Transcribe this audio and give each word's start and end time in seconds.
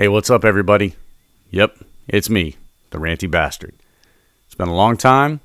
Hey, 0.00 0.08
what's 0.08 0.30
up, 0.30 0.46
everybody? 0.46 0.94
Yep, 1.50 1.76
it's 2.08 2.30
me, 2.30 2.56
the 2.88 2.96
ranty 2.96 3.30
bastard. 3.30 3.74
It's 4.46 4.54
been 4.54 4.70
a 4.70 4.74
long 4.74 4.96
time. 4.96 5.40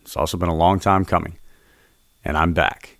It's 0.00 0.16
also 0.16 0.38
been 0.38 0.48
a 0.48 0.54
long 0.54 0.80
time 0.80 1.04
coming. 1.04 1.36
And 2.24 2.34
I'm 2.34 2.54
back, 2.54 2.96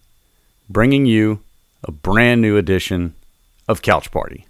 bringing 0.69 1.07
you 1.07 1.41
a 1.83 1.93
brand 1.93 2.43
new 2.43 2.59
edition 2.59 3.15
of 3.67 3.81
Couch 3.81 4.11
Party. 4.11 4.45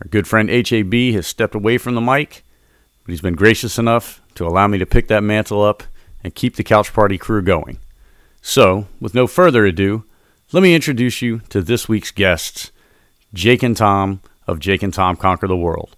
Our 0.00 0.08
good 0.08 0.26
friend 0.26 0.50
HAB 0.50 1.14
has 1.14 1.28
stepped 1.28 1.54
away 1.54 1.78
from 1.78 1.94
the 1.94 2.00
mic, 2.00 2.42
but 3.04 3.12
he's 3.12 3.20
been 3.20 3.36
gracious 3.36 3.78
enough 3.78 4.20
to 4.34 4.48
allow 4.48 4.66
me 4.66 4.78
to 4.78 4.84
pick 4.84 5.06
that 5.06 5.22
mantle 5.22 5.62
up 5.62 5.84
and 6.24 6.34
keep 6.34 6.56
the 6.56 6.64
Couch 6.64 6.92
Party 6.92 7.18
crew 7.18 7.40
going. 7.40 7.78
So, 8.42 8.88
with 9.00 9.14
no 9.14 9.28
further 9.28 9.64
ado, 9.64 10.02
let 10.50 10.64
me 10.64 10.74
introduce 10.74 11.22
you 11.22 11.42
to 11.50 11.62
this 11.62 11.88
week's 11.88 12.10
guests, 12.10 12.72
Jake 13.32 13.62
and 13.62 13.76
Tom 13.76 14.22
of 14.48 14.58
Jake 14.58 14.82
and 14.82 14.92
Tom 14.92 15.14
Conquer 15.14 15.46
the 15.46 15.56
World. 15.56 15.94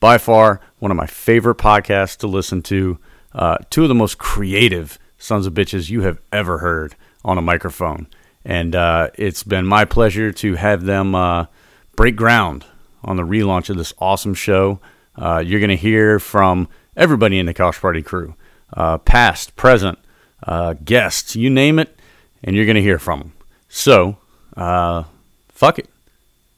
By 0.00 0.18
far, 0.18 0.60
one 0.80 0.90
of 0.90 0.96
my 0.96 1.06
favorite 1.06 1.58
podcasts 1.58 2.16
to 2.18 2.26
listen 2.26 2.60
to. 2.62 2.98
Uh, 3.32 3.58
two 3.70 3.84
of 3.84 3.88
the 3.88 3.94
most 3.94 4.18
creative 4.18 4.98
sons 5.16 5.46
of 5.46 5.54
bitches 5.54 5.88
you 5.88 6.02
have 6.02 6.18
ever 6.32 6.58
heard 6.58 6.96
on 7.24 7.38
a 7.38 7.42
microphone. 7.42 8.08
And 8.44 8.74
uh, 8.74 9.10
it's 9.14 9.44
been 9.44 9.64
my 9.64 9.84
pleasure 9.84 10.32
to 10.32 10.56
have 10.56 10.84
them 10.84 11.14
uh, 11.14 11.46
break 11.94 12.16
ground 12.16 12.66
on 13.04 13.16
the 13.16 13.22
relaunch 13.22 13.70
of 13.70 13.76
this 13.76 13.94
awesome 14.00 14.34
show. 14.34 14.80
Uh, 15.14 15.38
you're 15.38 15.60
going 15.60 15.70
to 15.70 15.76
hear 15.76 16.18
from 16.18 16.68
everybody 16.96 17.38
in 17.38 17.46
the 17.46 17.54
Couch 17.54 17.80
Party 17.80 18.02
crew, 18.02 18.34
uh, 18.72 18.98
past, 18.98 19.54
present, 19.54 19.98
uh, 20.42 20.74
guests, 20.84 21.36
you 21.36 21.48
name 21.48 21.78
it, 21.78 21.96
and 22.42 22.56
you're 22.56 22.66
going 22.66 22.74
to 22.74 22.82
hear 22.82 22.98
from 22.98 23.20
them. 23.20 23.32
So, 23.68 24.16
fuck 24.56 25.78
it. 25.78 25.88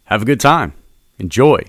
Have 0.04 0.22
a 0.22 0.24
good 0.24 0.40
time. 0.40 0.72
Enjoy. 1.18 1.60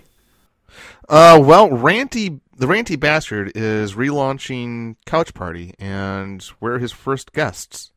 Uh, 1.08 1.40
well, 1.42 1.70
Ranty, 1.70 2.40
the 2.58 2.66
Ranty 2.66 3.00
Bastard 3.00 3.52
is 3.56 3.94
relaunching 3.94 4.96
Couch 5.06 5.34
Party, 5.34 5.74
and 5.78 6.44
we're 6.60 6.80
his 6.80 6.92
first 6.92 7.32
guests. 7.34 7.92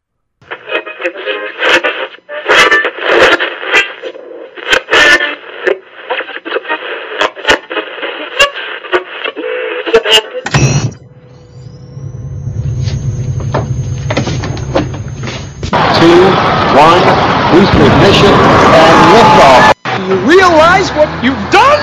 two, 15.99 16.31
one, 16.79 17.03
boost 17.51 17.75
ignition, 17.75 18.31
and 18.31 18.99
liftoff. 19.13 19.78
You 19.99 20.15
realize 20.27 20.91
what 20.93 21.09
you've 21.25 21.35
done? 21.51 21.81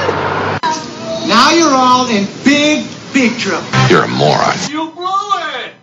Now 1.27 1.51
you're 1.51 1.75
all 1.75 2.07
in 2.07 2.25
big, 2.45 2.87
big 3.13 3.37
trouble. 3.37 3.67
You're 3.89 4.05
a 4.05 4.07
moron. 4.07 4.55
You 4.69 4.89
blew 4.91 5.05
it! 5.59 5.73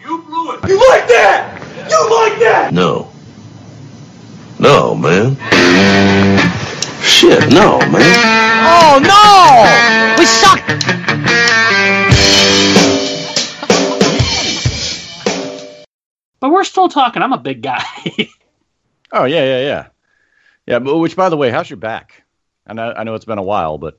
You 0.00 0.22
blew 0.22 0.52
it! 0.52 0.68
You 0.68 0.76
like 0.90 1.06
that? 1.08 1.62
You 1.88 2.10
like 2.10 2.38
that? 2.40 2.72
No. 2.72 3.12
No, 4.58 4.94
man. 4.94 5.36
Shit, 7.02 7.48
no, 7.52 7.78
man. 7.78 8.36
Oh 8.66 8.98
no! 9.00 10.16
We 10.18 10.26
suck! 10.26 10.60
But 16.40 16.50
we're 16.50 16.64
still 16.64 16.88
talking. 16.88 17.22
I'm 17.22 17.32
a 17.32 17.38
big 17.38 17.62
guy. 17.62 17.84
Oh 19.12 19.24
yeah, 19.24 19.44
yeah, 19.44 19.60
yeah, 19.60 19.86
yeah. 20.66 20.78
But 20.78 20.98
which, 20.98 21.16
by 21.16 21.28
the 21.28 21.36
way, 21.36 21.50
how's 21.50 21.70
your 21.70 21.76
back? 21.76 22.24
I 22.66 22.74
know, 22.74 22.92
I 22.96 23.04
know 23.04 23.14
it's 23.14 23.24
been 23.24 23.38
a 23.38 23.42
while, 23.42 23.78
but 23.78 23.98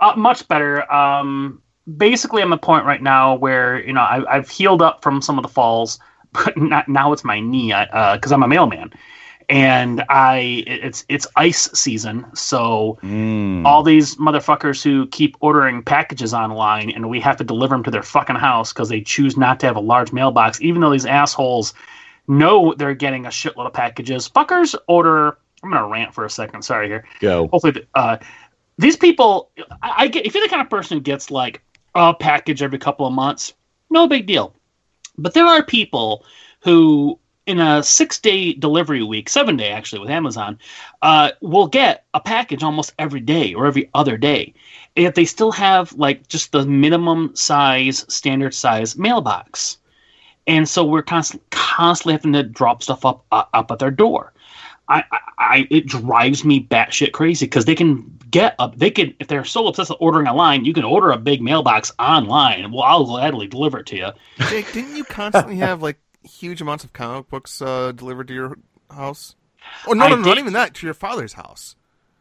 uh, 0.00 0.14
much 0.16 0.46
better. 0.48 0.90
Um, 0.92 1.62
basically, 1.96 2.42
I'm 2.42 2.52
at 2.52 2.56
a 2.56 2.60
point 2.60 2.84
right 2.84 3.02
now 3.02 3.34
where 3.36 3.84
you 3.84 3.92
know 3.92 4.00
I, 4.00 4.36
I've 4.36 4.48
healed 4.48 4.82
up 4.82 5.02
from 5.02 5.22
some 5.22 5.38
of 5.38 5.42
the 5.42 5.48
falls, 5.48 5.98
but 6.32 6.56
not, 6.56 6.88
now 6.88 7.12
it's 7.12 7.24
my 7.24 7.40
knee 7.40 7.74
because 8.14 8.32
I'm 8.32 8.42
a 8.42 8.48
mailman, 8.48 8.92
and 9.48 10.04
I 10.08 10.64
it's 10.66 11.04
it's 11.08 11.26
ice 11.36 11.70
season, 11.72 12.26
so 12.34 12.98
all 13.66 13.82
these 13.82 14.16
motherfuckers 14.16 14.82
who 14.82 15.06
keep 15.08 15.36
ordering 15.40 15.82
packages 15.82 16.32
online 16.32 16.90
and 16.90 17.10
we 17.10 17.20
have 17.20 17.36
to 17.36 17.44
deliver 17.44 17.74
them 17.74 17.82
to 17.84 17.90
their 17.90 18.02
fucking 18.02 18.36
house 18.36 18.72
because 18.72 18.88
they 18.88 19.00
choose 19.00 19.36
not 19.36 19.60
to 19.60 19.66
have 19.66 19.76
a 19.76 19.80
large 19.80 20.12
mailbox, 20.12 20.60
even 20.60 20.80
though 20.80 20.90
these 20.90 21.06
assholes 21.06 21.74
know 22.28 22.74
they're 22.78 22.94
getting 22.94 23.26
a 23.26 23.30
shitload 23.30 23.66
of 23.66 23.72
packages. 23.72 24.28
Fuckers 24.28 24.74
order. 24.88 25.36
I'm 25.62 25.70
gonna 25.70 25.86
rant 25.86 26.14
for 26.14 26.24
a 26.24 26.30
second. 26.30 26.62
Sorry 26.62 26.88
here. 26.88 27.04
go. 27.20 27.48
Hopefully, 27.48 27.86
uh, 27.94 28.18
these 28.78 28.96
people. 28.96 29.50
I, 29.82 29.94
I 29.98 30.08
get 30.08 30.26
if 30.26 30.34
you're 30.34 30.44
the 30.44 30.48
kind 30.48 30.62
of 30.62 30.70
person 30.70 30.96
who 30.96 31.02
gets 31.02 31.30
like 31.30 31.62
a 31.94 32.14
package 32.14 32.62
every 32.62 32.78
couple 32.78 33.06
of 33.06 33.12
months, 33.12 33.52
no 33.90 34.06
big 34.06 34.26
deal. 34.26 34.54
But 35.18 35.34
there 35.34 35.44
are 35.44 35.62
people 35.62 36.24
who, 36.60 37.18
in 37.46 37.58
a 37.58 37.82
six-day 37.82 38.54
delivery 38.54 39.02
week, 39.02 39.28
seven-day 39.28 39.70
actually 39.70 40.00
with 40.00 40.10
Amazon, 40.10 40.58
uh, 41.02 41.32
will 41.42 41.66
get 41.66 42.06
a 42.14 42.20
package 42.20 42.62
almost 42.62 42.94
every 42.98 43.20
day 43.20 43.52
or 43.52 43.66
every 43.66 43.90
other 43.92 44.16
day. 44.16 44.54
And 44.96 45.02
yet 45.02 45.14
they 45.14 45.24
still 45.24 45.52
have 45.52 45.92
like 45.92 46.26
just 46.28 46.52
the 46.52 46.64
minimum 46.64 47.34
size, 47.34 48.06
standard 48.08 48.54
size 48.54 48.96
mailbox 48.96 49.78
and 50.46 50.68
so 50.68 50.84
we're 50.84 51.02
constantly 51.02 51.46
constantly 51.50 52.14
having 52.14 52.32
to 52.32 52.42
drop 52.42 52.82
stuff 52.82 53.04
up 53.04 53.24
uh, 53.30 53.44
up 53.54 53.70
at 53.70 53.78
their 53.78 53.90
door. 53.90 54.32
I, 54.90 55.04
I, 55.12 55.18
I 55.38 55.68
it 55.70 55.86
drives 55.86 56.44
me 56.44 56.66
batshit 56.66 57.12
crazy 57.12 57.46
because 57.46 57.64
they 57.64 57.76
can 57.76 58.18
get 58.30 58.56
up. 58.58 58.76
They 58.76 58.90
can 58.90 59.14
if 59.20 59.28
they're 59.28 59.44
so 59.44 59.68
obsessed 59.68 59.90
with 59.90 59.98
ordering 60.00 60.26
online, 60.26 60.64
you 60.64 60.74
can 60.74 60.84
order 60.84 61.10
a 61.12 61.16
big 61.16 61.40
mailbox 61.40 61.92
online, 61.98 62.64
and 62.64 62.72
well, 62.72 62.82
I'll 62.82 63.04
gladly 63.04 63.46
deliver 63.46 63.78
it 63.78 63.86
to 63.86 63.96
you. 63.96 64.08
Jake, 64.48 64.72
didn't 64.72 64.96
you 64.96 65.04
constantly 65.04 65.56
have 65.58 65.80
like 65.80 65.98
huge 66.24 66.60
amounts 66.60 66.82
of 66.84 66.92
comic 66.92 67.28
books 67.28 67.62
uh, 67.62 67.92
delivered 67.92 68.28
to 68.28 68.34
your 68.34 68.58
house? 68.90 69.36
Oh 69.86 69.92
no, 69.92 70.08
no, 70.08 70.16
no, 70.16 70.22
not 70.22 70.38
even 70.38 70.52
that. 70.54 70.74
To 70.74 70.86
your 70.86 70.94
father's 70.94 71.34
house. 71.34 71.76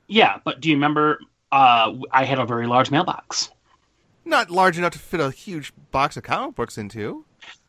Yeah, 0.08 0.38
but 0.46 0.62
do 0.62 0.70
you 0.70 0.76
remember? 0.76 1.20
Uh, 1.52 1.96
I 2.12 2.26
had 2.26 2.38
a 2.38 2.46
very 2.46 2.68
large 2.68 2.92
mailbox. 2.92 3.50
Not 4.26 4.52
large 4.52 4.78
enough 4.78 4.94
to 4.94 5.00
fit 5.00 5.20
a 5.20 5.32
huge 5.32 5.74
box 5.92 6.16
of 6.18 6.24
comic 6.24 6.56
books 6.56 6.78
into. 6.78 7.26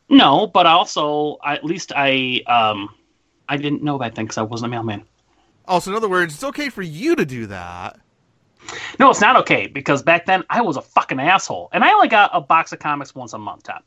No, 0.09 0.45
but 0.45 0.67
also 0.67 1.37
at 1.43 1.63
least 1.63 1.91
I 1.95 2.41
um 2.45 2.93
I 3.51 3.57
didn't 3.57 3.83
know 3.83 3.99
back 3.99 4.15
then 4.15 4.23
because 4.25 4.37
I 4.37 4.43
wasn't 4.43 4.69
a 4.69 4.71
mailman. 4.71 5.03
Also, 5.67 5.91
in 5.91 5.97
other 5.97 6.07
words, 6.07 6.33
it's 6.33 6.43
okay 6.45 6.69
for 6.69 6.81
you 6.81 7.17
to 7.17 7.25
do 7.25 7.47
that. 7.47 7.99
No, 8.97 9.09
it's 9.09 9.19
not 9.19 9.35
okay 9.37 9.67
because 9.67 10.01
back 10.01 10.25
then 10.25 10.45
I 10.49 10.61
was 10.61 10.77
a 10.77 10.81
fucking 10.81 11.19
asshole, 11.19 11.67
and 11.73 11.83
I 11.83 11.91
only 11.91 12.07
got 12.07 12.29
a 12.33 12.39
box 12.39 12.71
of 12.71 12.79
comics 12.79 13.13
once 13.13 13.33
a 13.33 13.37
month. 13.37 13.63
Tom. 13.63 13.81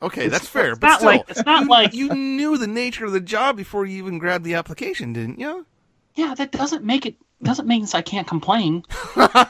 Okay, 0.00 0.28
that's 0.28 0.46
fair. 0.46 0.70
it's 0.70 0.78
but 0.78 0.86
not 0.86 0.98
still, 0.98 1.08
like- 1.08 1.24
it's 1.28 1.44
not 1.44 1.62
you, 1.64 1.68
like- 1.68 1.94
you 1.94 2.14
knew 2.14 2.56
the 2.56 2.68
nature 2.68 3.06
of 3.06 3.12
the 3.12 3.20
job 3.20 3.56
before 3.56 3.84
you 3.86 3.98
even 3.98 4.18
grabbed 4.18 4.44
the 4.44 4.54
application, 4.54 5.12
didn't 5.12 5.40
you? 5.40 5.66
Yeah, 6.14 6.34
that 6.34 6.52
doesn't 6.52 6.84
make 6.84 7.06
it 7.06 7.16
doesn't 7.42 7.68
mean 7.68 7.86
I 7.94 8.02
can't 8.02 8.26
complain. 8.26 8.84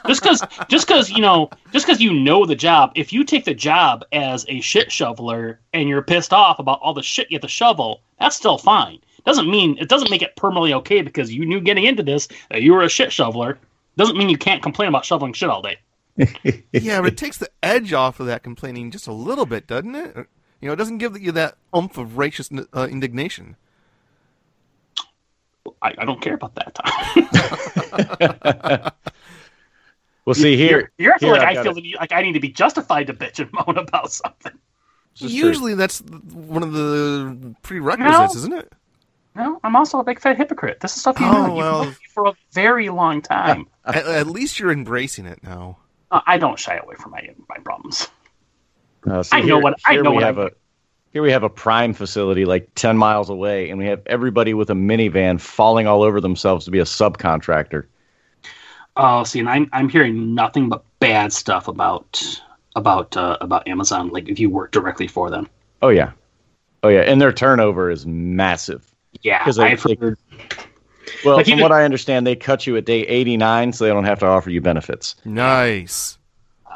just 0.07 0.23
because 0.23 0.43
just 0.69 0.87
because 0.87 1.11
you 1.11 1.21
know 1.21 1.51
just 1.73 1.87
because 1.87 2.01
you 2.01 2.13
know 2.13 2.45
the 2.47 2.55
job. 2.55 2.93
If 2.95 3.13
you 3.13 3.25
take 3.25 3.45
the 3.45 3.55
job 3.55 4.05
as 4.13 4.45
a 4.49 4.61
shit 4.61 4.91
shoveler 4.93 5.61
and 5.73 5.89
you're 5.89 6.03
pissed 6.03 6.33
off 6.33 6.59
about 6.59 6.81
all 6.83 6.95
the 6.95 7.03
shit 7.03 7.31
you 7.31 7.37
have 7.37 7.43
to 7.43 7.49
shovel, 7.49 8.03
that's 8.21 8.37
still 8.37 8.59
fine. 8.59 8.99
Doesn't 9.29 9.51
mean 9.51 9.77
it 9.79 9.91
doesn't 9.91 10.09
make 10.11 10.23
it 10.23 10.35
permanently 10.37 10.73
okay 10.73 11.03
because 11.03 11.31
you 11.31 11.45
knew 11.45 11.61
getting 11.61 11.85
into 11.85 12.03
this 12.03 12.29
that 12.49 12.63
you 12.63 12.73
were 12.73 12.81
a 12.81 12.89
shit 12.89 13.13
shoveler. 13.13 13.59
Doesn't 13.99 14.17
mean 14.17 14.31
you 14.31 14.39
can't 14.39 14.63
complain 14.63 14.89
about 14.89 15.05
shoveling 15.05 15.35
shit 15.35 15.51
all 15.51 15.61
day. 15.61 15.77
yeah, 16.73 17.03
but 17.03 17.13
it 17.13 17.19
takes 17.19 17.37
the 17.37 17.51
edge 17.63 17.93
off 17.93 18.21
of 18.21 18.27
that 18.27 18.43
complaining 18.43 18.91
just 18.91 19.07
a 19.07 19.13
little 19.13 19.45
bit, 19.45 19.67
doesn't 19.67 19.95
it? 19.95 20.17
You 20.63 20.69
know, 20.69 20.73
it 20.73 20.77
doesn't 20.77 20.97
give 20.97 21.21
you 21.21 21.31
that 21.33 21.59
oomph 21.77 21.99
of 21.99 22.17
righteous 22.17 22.49
uh, 22.75 22.89
indignation. 22.91 23.57
I, 25.83 25.93
I 25.99 26.07
don't 26.07 26.23
care 26.23 26.33
about 26.33 26.55
that. 26.55 26.75
Well, 30.25 30.35
see 30.35 30.57
here. 30.57 30.91
You're 30.97 31.13
acting 31.13 31.29
here 31.29 31.37
like 31.39 31.49
I've 31.49 31.59
I 31.59 31.63
feel 31.63 31.77
it. 31.77 31.85
like 32.01 32.13
I 32.13 32.23
need 32.23 32.33
to 32.33 32.41
be 32.41 32.49
justified 32.51 33.07
to 33.09 33.15
bitch 33.15 33.41
and 33.41 33.51
moan 33.67 33.77
about 33.77 34.11
something. 34.11 34.53
This 35.21 35.31
is 35.31 35.39
true. 35.39 35.49
Usually, 35.49 35.75
that's 35.75 36.01
one 36.01 36.63
of 36.63 36.73
the 36.73 37.55
prerequisites, 37.63 38.35
No. 38.35 38.39
isn't 38.39 38.53
it? 38.55 38.73
No, 39.39 39.61
I'm 39.63 39.77
also 39.77 40.01
a 40.01 40.05
big 40.05 40.21
fat 40.21 40.37
hypocrite. 40.37 40.81
This 40.81 40.95
is 40.97 41.01
stuff 41.01 41.19
you 41.21 41.27
Oh, 41.27 41.31
know. 41.33 41.47
You've 41.47 41.57
well. 41.57 41.85
known 41.85 41.97
for 42.13 42.27
a 42.27 42.33
very 42.53 42.89
long 42.89 43.23
time. 43.23 43.69
At, 43.85 43.97
at 44.07 44.27
least 44.27 44.59
you're 44.59 44.73
embracing 44.73 45.25
it 45.27 45.43
now. 45.45 45.79
Uh, 46.11 46.21
I 46.27 46.37
don't 46.39 46.59
shy 46.59 46.77
away 46.77 46.97
from 46.97 47.13
my 47.13 47.31
my 47.49 47.57
problems. 47.65 48.09
Uh, 49.09 49.23
see, 49.23 49.37
I 49.37 49.41
know 49.41 49.47
here- 49.47 49.59
what- 49.61 49.75
I 49.87 49.97
know 49.97 50.11
we 50.11 50.17
what 50.17 50.25
I 50.25 50.27
have 50.27 50.39
a 50.39 50.51
here 51.13 51.23
we 51.23 51.31
have 51.33 51.43
a 51.45 51.49
prime 51.49 51.95
facility 51.95 52.45
like 52.45 52.69
ten 52.75 52.99
miles 52.99 53.31
away, 53.31 53.71
and 53.71 53.79
we 53.79 53.87
have 53.87 54.03
everybody 54.07 54.53
with 54.55 54.69
a 54.71 54.75
minivan 54.75 55.41
falling 55.41 55.87
all 55.87 56.03
over 56.03 56.21
themselves 56.21 56.65
to 56.67 56.71
be 56.71 56.81
a 56.81 56.85
subcontractor. 56.85 57.85
Oh, 58.97 59.23
see, 59.25 59.39
and 59.39 59.49
I'm 59.49 59.71
I'm 59.73 59.89
hearing 59.89 60.35
nothing 60.35 60.69
but 60.69 60.85
bad 60.99 61.33
stuff 61.33 61.69
about 61.69 62.43
about 62.75 63.17
uh, 63.17 63.39
about 63.41 63.69
Amazon. 63.69 64.09
Like 64.09 64.29
if 64.29 64.39
you 64.41 64.51
work 64.51 64.73
directly 64.73 65.07
for 65.07 65.31
them. 65.31 65.49
Oh 65.81 65.89
yeah, 65.89 66.11
oh 66.83 66.89
yeah, 66.89 67.01
and 67.03 67.21
their 67.21 67.33
turnover 67.33 67.91
is 67.91 68.05
massive. 68.05 68.85
Yeah, 69.23 69.43
'Cause 69.45 69.59
because 69.59 69.59
I've 69.59 69.83
they- 69.83 70.07
heard. 70.07 70.19
Well, 71.25 71.37
Like 71.37 71.47
from 71.47 71.53
even- 71.55 71.63
what 71.63 71.73
I 71.73 71.85
understand, 71.85 72.27
they 72.27 72.37
cut 72.37 72.67
you 72.67 72.77
at 72.77 72.85
day 72.85 73.01
eighty 73.03 73.37
nine, 73.37 73.73
so 73.73 73.85
they 73.85 73.91
don't 73.91 74.05
have 74.05 74.19
to 74.21 74.27
offer 74.27 74.51
you 74.51 74.61
benefits. 74.61 75.17
Nice. 75.25 76.17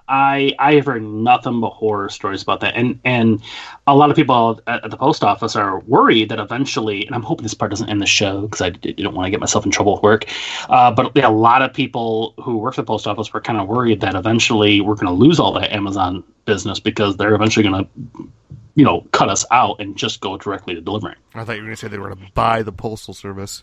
I 0.09 0.53
I 0.59 0.75
have 0.75 0.87
heard 0.87 1.03
nothing 1.05 1.61
but 1.61 1.71
horror 1.71 2.09
stories 2.09 2.43
about 2.43 2.61
that, 2.61 2.75
and 2.75 2.99
and 3.05 3.41
a 3.87 3.95
lot 3.95 4.11
of 4.11 4.17
people 4.17 4.61
at, 4.67 4.85
at 4.85 4.91
the 4.91 4.97
post 4.97 5.23
office 5.23 5.55
are 5.55 5.79
worried 5.81 6.29
that 6.31 6.41
eventually, 6.41 7.07
and 7.07 7.15
I'm 7.15 7.23
hoping 7.23 7.45
this 7.45 7.55
part 7.55 7.71
doesn't 7.71 7.89
end 7.89 8.01
the 8.01 8.07
show 8.07 8.43
because 8.43 8.61
I 8.63 8.71
d- 8.71 8.93
didn't 8.93 9.15
want 9.15 9.27
to 9.27 9.31
get 9.31 9.39
myself 9.39 9.65
in 9.65 9.71
trouble 9.71 9.97
at 9.99 10.03
work. 10.03 10.25
Uh, 10.69 10.91
but 10.91 11.13
yeah, 11.15 11.29
a 11.29 11.31
lot 11.31 11.63
of 11.63 11.73
people 11.73 12.35
who 12.43 12.57
work 12.59 12.75
for 12.75 12.83
the 12.83 12.87
post 12.87 13.07
office 13.07 13.33
were 13.33 13.41
kind 13.41 13.61
of 13.61 13.69
worried 13.69 14.01
that 14.01 14.15
eventually 14.17 14.81
we're 14.81 14.97
going 14.97 15.07
to 15.07 15.13
lose 15.13 15.39
all 15.39 15.53
that 15.53 15.73
Amazon 15.73 16.25
business 16.47 16.81
because 16.81 17.17
they're 17.17 17.35
eventually 17.35 17.63
going 17.69 17.85
to, 17.85 18.29
you 18.75 18.85
know, 18.85 19.03
cut 19.13 19.29
us 19.29 19.45
out 19.51 19.81
and 19.81 19.97
just 19.97 20.21
go 20.21 20.37
directly 20.39 20.75
to 20.75 20.81
delivering. 20.81 21.17
I 21.35 21.45
thought 21.45 21.57
you 21.57 21.63
were 21.63 21.67
going 21.67 21.77
to 21.77 21.81
say 21.81 21.89
they 21.89 21.99
were 21.99 22.09
going 22.15 22.27
to 22.27 22.33
buy 22.33 22.63
the 22.63 22.73
postal 22.73 23.15
service. 23.15 23.63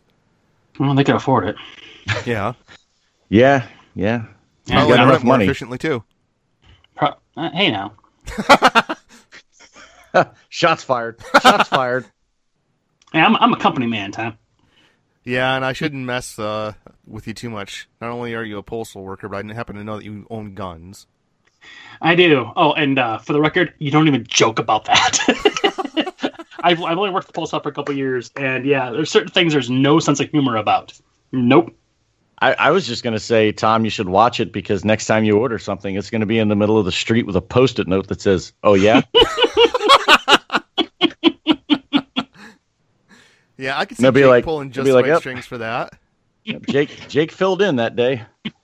Well, 0.80 0.94
they 0.96 1.04
can 1.04 1.16
afford 1.16 1.48
it. 1.48 1.56
Yeah, 2.26 2.54
Yeah, 3.30 3.68
yeah. 3.96 4.26
Yeah, 4.66 4.76
probably 4.76 4.98
got 4.98 5.00
run 5.04 5.10
enough 5.10 5.24
money. 5.24 5.46
efficiently 5.46 5.78
too. 5.78 6.04
Pro- 6.96 7.16
uh, 7.38 7.50
hey 7.52 7.72
now, 7.72 7.94
Shots 10.50 10.84
fired. 10.84 11.20
Shots 11.42 11.70
fired. 11.70 12.06
hey, 13.14 13.20
I'm 13.22 13.36
I'm 13.38 13.54
a 13.54 13.58
company 13.60 13.88
man, 13.88 14.12
Tom. 14.12 14.38
Yeah, 15.24 15.56
and 15.56 15.64
I 15.64 15.74
shouldn't 15.74 16.06
mess 16.06 16.38
uh, 16.40 16.74
with 17.06 17.28
you 17.28 17.34
too 17.34 17.50
much. 17.50 17.88
Not 18.02 18.10
only 18.12 18.34
are 18.36 18.44
you 18.44 18.58
a 18.58 18.64
postal 18.64 19.04
worker, 19.04 19.30
but 19.30 19.38
I 19.38 19.42
didn't 19.42 19.56
happen 19.56 19.76
to 19.76 19.84
know 19.84 19.98
that 19.98 20.06
you 20.06 20.26
own 20.30 20.54
guns. 20.56 21.08
I 22.02 22.16
do. 22.16 22.52
Oh, 22.56 22.74
and 22.74 22.98
uh, 22.98 23.18
for 23.18 23.34
the 23.34 23.42
record, 23.42 23.74
you 23.80 23.92
don't 23.92 24.08
even 24.08 24.26
joke 24.26 24.60
about 24.60 24.86
that. 24.86 25.20
I've, 26.62 26.82
I've 26.84 26.98
only 26.98 27.10
worked 27.10 27.28
at 27.30 27.34
the 27.34 27.40
post 27.40 27.54
office 27.54 27.64
for 27.64 27.70
a 27.70 27.74
couple 27.74 27.96
years, 27.96 28.32
and 28.36 28.66
yeah, 28.66 28.90
there's 28.92 29.10
certain 29.12 29.30
things 29.32 29.54
there's 29.54 29.70
no 29.70 30.00
sense 30.00 30.20
of 30.20 30.30
humor 30.30 30.56
about. 30.58 30.94
Nope. 31.32 31.76
I, 32.42 32.54
I 32.54 32.72
was 32.72 32.88
just 32.88 33.04
going 33.04 33.14
to 33.14 33.20
say, 33.20 33.52
Tom, 33.52 33.84
you 33.84 33.90
should 33.92 34.08
watch 34.08 34.40
it 34.40 34.54
because 34.54 34.86
next 34.86 35.06
time 35.08 35.26
you 35.26 35.38
order 35.38 35.60
something, 35.60 35.96
it's 35.96 36.10
going 36.10 36.22
to 36.22 36.26
be 36.26 36.40
in 36.40 36.48
the 36.48 36.56
middle 36.56 36.78
of 36.78 36.86
the 36.86 36.92
street 36.92 37.26
with 37.26 37.36
a 37.36 37.42
post 37.42 37.80
it 37.80 37.88
note 37.88 38.08
that 38.08 38.22
says, 38.22 38.54
Oh, 38.64 38.76
yeah? 38.76 39.02
Yeah, 43.58 43.78
I 43.78 43.84
could 43.84 43.98
see 43.98 44.04
They'll 44.04 44.14
be 44.14 44.22
Jake 44.22 44.30
like- 44.30 44.44
pulling 44.46 44.72
just 44.72 44.86
be 44.86 44.94
like, 44.94 45.04
right 45.04 45.10
"Yep." 45.12 45.20
strings 45.20 45.46
for 45.46 45.58
that. 45.58 45.94
Jake 46.70 47.10
Jake 47.10 47.32
filled 47.32 47.62
in 47.62 47.76
that 47.76 47.96
day. 47.98 48.24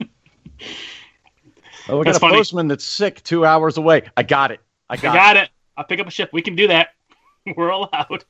Oh, 1.88 1.98
we 2.00 2.04
got 2.04 2.06
That's 2.06 2.18
a 2.18 2.20
funny. 2.22 2.36
postman 2.38 2.68
that's 2.68 2.84
sick 2.84 3.24
two 3.24 3.46
hours 3.46 3.78
away. 3.78 4.04
I 4.18 4.24
got 4.24 4.52
it. 4.52 4.60
I 4.90 4.94
I 4.94 4.98
got, 4.98 5.14
got 5.16 5.38
it. 5.38 5.50
I'll 5.78 5.84
pick 5.84 6.00
up 6.00 6.08
a 6.08 6.12
shift. 6.12 6.34
We 6.34 6.42
can 6.42 6.56
do 6.56 6.68
that. 6.68 6.90
We're 7.56 7.70
allowed. 7.70 8.26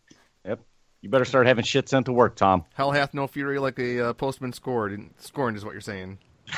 Yep. 0.45 0.59
You 1.01 1.09
better 1.09 1.25
start 1.25 1.47
having 1.47 1.63
shit 1.63 1.87
sent 1.87 2.05
to 2.07 2.13
work, 2.13 2.35
Tom. 2.35 2.65
Hell 2.73 2.91
hath 2.91 3.13
no 3.13 3.27
fury 3.27 3.59
like 3.59 3.79
a 3.79 4.09
uh, 4.09 4.13
postman 4.13 4.51
scored. 4.53 4.91
And 4.91 5.11
scorned 5.19 5.55
is 5.55 5.63
what 5.63 5.71
you're 5.71 5.81
saying. 5.81 6.17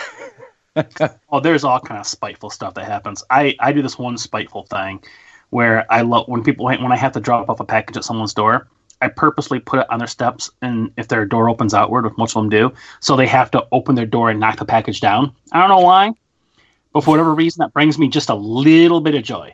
Oh, 1.31 1.39
there's 1.39 1.63
all 1.63 1.79
kind 1.79 1.99
of 1.99 2.05
spiteful 2.05 2.51
stuff 2.51 2.75
that 2.75 2.85
happens. 2.85 3.23
I, 3.31 3.55
I 3.59 3.73
do 3.73 3.81
this 3.81 3.97
one 3.97 4.15
spiteful 4.15 4.61
thing 4.63 5.03
where 5.49 5.91
I 5.91 6.01
love 6.01 6.27
when 6.27 6.43
people 6.43 6.65
when 6.65 6.91
I 6.91 6.95
have 6.95 7.13
to 7.13 7.19
drop 7.19 7.49
off 7.49 7.59
a 7.59 7.65
package 7.65 7.97
at 7.97 8.03
someone's 8.03 8.35
door. 8.35 8.67
I 9.01 9.07
purposely 9.07 9.59
put 9.59 9.79
it 9.79 9.87
on 9.89 9.97
their 9.97 10.07
steps, 10.07 10.51
and 10.61 10.91
if 10.97 11.07
their 11.07 11.25
door 11.25 11.49
opens 11.49 11.73
outward, 11.73 12.05
which 12.05 12.15
most 12.17 12.35
of 12.35 12.43
them 12.43 12.49
do, 12.49 12.71
so 12.99 13.15
they 13.15 13.25
have 13.25 13.49
to 13.51 13.65
open 13.71 13.95
their 13.95 14.05
door 14.05 14.29
and 14.29 14.39
knock 14.39 14.57
the 14.59 14.65
package 14.65 15.01
down. 15.01 15.33
I 15.51 15.59
don't 15.59 15.69
know 15.69 15.79
why, 15.83 16.13
but 16.93 17.03
for 17.03 17.11
whatever 17.11 17.33
reason, 17.33 17.61
that 17.61 17.73
brings 17.73 17.97
me 17.97 18.07
just 18.07 18.29
a 18.29 18.35
little 18.35 19.01
bit 19.01 19.15
of 19.15 19.23
joy. 19.23 19.53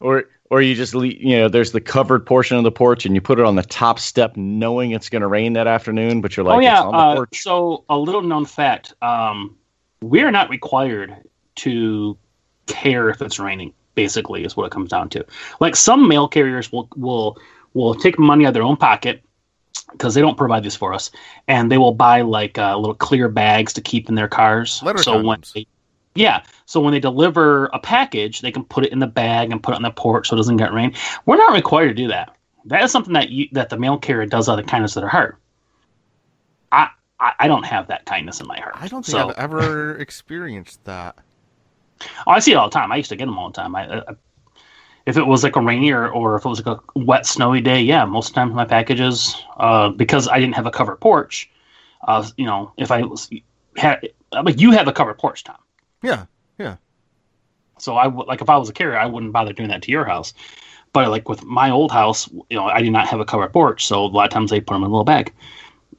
Or 0.00 0.24
or 0.50 0.60
you 0.60 0.74
just 0.74 0.94
le 0.94 1.06
you 1.06 1.38
know, 1.38 1.48
there's 1.48 1.72
the 1.72 1.80
covered 1.80 2.26
portion 2.26 2.56
of 2.56 2.64
the 2.64 2.72
porch 2.72 3.06
and 3.06 3.14
you 3.14 3.20
put 3.20 3.38
it 3.38 3.44
on 3.44 3.56
the 3.56 3.62
top 3.62 3.98
step 3.98 4.36
knowing 4.36 4.90
it's 4.90 5.08
going 5.08 5.22
to 5.22 5.28
rain 5.28 5.54
that 5.54 5.66
afternoon, 5.66 6.20
but 6.20 6.36
you're 6.36 6.44
like, 6.44 6.56
oh 6.56 6.60
yeah. 6.60 6.78
it's 6.78 6.84
on 6.84 7.16
the 7.16 7.22
Uh, 7.22 7.26
so 7.32 7.84
a 7.88 7.98
little 7.98 8.22
known 8.22 8.44
fact: 8.44 8.92
um, 9.02 9.56
we 10.02 10.22
are 10.22 10.30
not 10.30 10.50
required 10.50 11.16
to 11.56 12.16
care 12.66 13.08
if 13.10 13.22
it's 13.22 13.38
raining. 13.38 13.72
Basically, 13.94 14.44
is 14.44 14.56
what 14.56 14.66
it 14.66 14.72
comes 14.72 14.90
down 14.90 15.08
to. 15.10 15.24
Like 15.60 15.76
some 15.76 16.08
mail 16.08 16.28
carriers 16.28 16.70
will 16.70 16.88
will 16.96 17.38
will 17.72 17.94
take 17.94 18.18
money 18.18 18.44
out 18.44 18.48
of 18.48 18.54
their 18.54 18.62
own 18.62 18.76
pocket 18.76 19.22
because 19.94 20.14
they 20.14 20.20
don't 20.20 20.36
provide 20.36 20.62
this 20.62 20.76
for 20.76 20.92
us, 20.92 21.10
and 21.48 21.70
they 21.70 21.78
will 21.78 21.94
buy 21.94 22.20
like 22.20 22.58
uh, 22.58 22.76
little 22.76 22.94
clear 22.94 23.28
bags 23.28 23.72
to 23.74 23.80
keep 23.80 24.08
in 24.08 24.14
their 24.14 24.28
cars. 24.28 24.82
Letter 24.82 25.02
so 25.02 25.22
when 25.22 25.42
they, 25.54 25.66
yeah, 26.14 26.42
so 26.66 26.80
when 26.80 26.92
they 26.92 27.00
deliver 27.00 27.66
a 27.66 27.78
package, 27.78 28.40
they 28.40 28.52
can 28.52 28.64
put 28.64 28.84
it 28.84 28.92
in 28.92 28.98
the 28.98 29.06
bag 29.06 29.50
and 29.50 29.62
put 29.62 29.72
it 29.72 29.76
on 29.76 29.82
the 29.82 29.90
porch 29.90 30.28
so 30.28 30.36
it 30.36 30.38
doesn't 30.38 30.56
get 30.56 30.72
rain. 30.72 30.94
We're 31.26 31.36
not 31.36 31.52
required 31.54 31.88
to 31.88 31.94
do 31.94 32.08
that. 32.08 32.36
That 32.66 32.82
is 32.82 32.92
something 32.92 33.12
that 33.14 33.30
you, 33.30 33.48
that 33.52 33.68
the 33.68 33.78
mail 33.78 33.98
carrier 33.98 34.26
does 34.26 34.48
out 34.48 34.58
of 34.58 34.64
the 34.64 34.70
kindness 34.70 34.96
of 34.96 35.02
their 35.02 35.10
heart. 35.10 35.38
I, 36.72 36.88
I 37.20 37.32
I 37.40 37.48
don't 37.48 37.64
have 37.64 37.88
that 37.88 38.06
kindness 38.06 38.40
in 38.40 38.46
my 38.46 38.58
heart. 38.58 38.74
I 38.76 38.88
don't 38.88 39.04
think 39.04 39.18
so, 39.18 39.28
I've 39.28 39.36
ever 39.36 39.96
experienced 39.98 40.84
that. 40.84 41.16
Oh, 42.26 42.32
I 42.32 42.40
see 42.40 42.52
it 42.52 42.56
all 42.56 42.68
the 42.68 42.74
time. 42.74 42.90
I 42.92 42.96
used 42.96 43.10
to 43.10 43.16
get 43.16 43.26
them 43.26 43.38
all 43.38 43.50
the 43.50 43.54
time. 43.54 43.74
I, 43.76 44.00
I, 44.00 44.14
if 45.06 45.16
it 45.16 45.26
was 45.26 45.44
like 45.44 45.56
a 45.56 45.60
rainy 45.60 45.90
or, 45.90 46.08
or 46.08 46.36
if 46.36 46.44
it 46.44 46.48
was 46.48 46.64
like 46.64 46.78
a 46.78 46.98
wet, 46.98 47.26
snowy 47.26 47.60
day, 47.60 47.80
yeah, 47.80 48.04
most 48.04 48.28
of 48.28 48.34
the 48.34 48.40
time 48.40 48.52
my 48.52 48.64
packages, 48.64 49.36
uh, 49.58 49.90
because 49.90 50.28
I 50.28 50.38
didn't 50.40 50.54
have 50.54 50.66
a 50.66 50.70
covered 50.70 50.96
porch, 50.96 51.50
uh, 52.06 52.26
you 52.36 52.46
know, 52.46 52.72
if 52.76 52.90
I 52.90 53.02
was, 53.02 53.30
had, 53.76 54.08
like 54.32 54.60
you 54.60 54.70
have 54.70 54.88
a 54.88 54.92
covered 54.92 55.18
porch, 55.18 55.44
Tom. 55.44 55.56
Yeah, 56.02 56.26
yeah. 56.58 56.76
So 57.78 57.96
I 57.96 58.06
would 58.06 58.26
like 58.26 58.40
if 58.40 58.48
I 58.48 58.56
was 58.56 58.68
a 58.68 58.72
carrier, 58.72 58.98
I 58.98 59.06
wouldn't 59.06 59.32
bother 59.32 59.52
doing 59.52 59.68
that 59.68 59.82
to 59.82 59.90
your 59.90 60.04
house. 60.04 60.32
But 60.92 61.10
like 61.10 61.28
with 61.28 61.44
my 61.44 61.70
old 61.70 61.90
house, 61.90 62.28
you 62.48 62.56
know, 62.56 62.66
I 62.66 62.80
did 62.80 62.92
not 62.92 63.08
have 63.08 63.20
a 63.20 63.24
covered 63.24 63.52
porch, 63.52 63.84
so 63.84 64.04
a 64.04 64.06
lot 64.06 64.26
of 64.26 64.30
times 64.30 64.50
they 64.50 64.60
put 64.60 64.74
them 64.74 64.84
in 64.84 64.88
a 64.88 64.92
little 64.92 65.04
bag, 65.04 65.32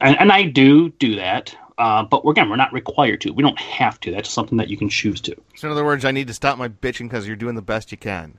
and, 0.00 0.18
and 0.18 0.32
I 0.32 0.44
do 0.44 0.88
do 0.90 1.16
that. 1.16 1.54
Uh, 1.78 2.02
but 2.02 2.22
again, 2.26 2.48
we're 2.48 2.56
not 2.56 2.72
required 2.72 3.20
to. 3.20 3.30
We 3.30 3.42
don't 3.42 3.58
have 3.60 4.00
to. 4.00 4.10
That's 4.10 4.30
something 4.30 4.56
that 4.56 4.70
you 4.70 4.78
can 4.78 4.88
choose 4.88 5.20
to. 5.20 5.36
So 5.56 5.68
in 5.68 5.72
other 5.72 5.84
words, 5.84 6.06
I 6.06 6.10
need 6.10 6.26
to 6.28 6.34
stop 6.34 6.56
my 6.56 6.68
bitching 6.68 7.10
because 7.10 7.26
you're 7.26 7.36
doing 7.36 7.54
the 7.54 7.62
best 7.62 7.92
you 7.92 7.98
can. 7.98 8.38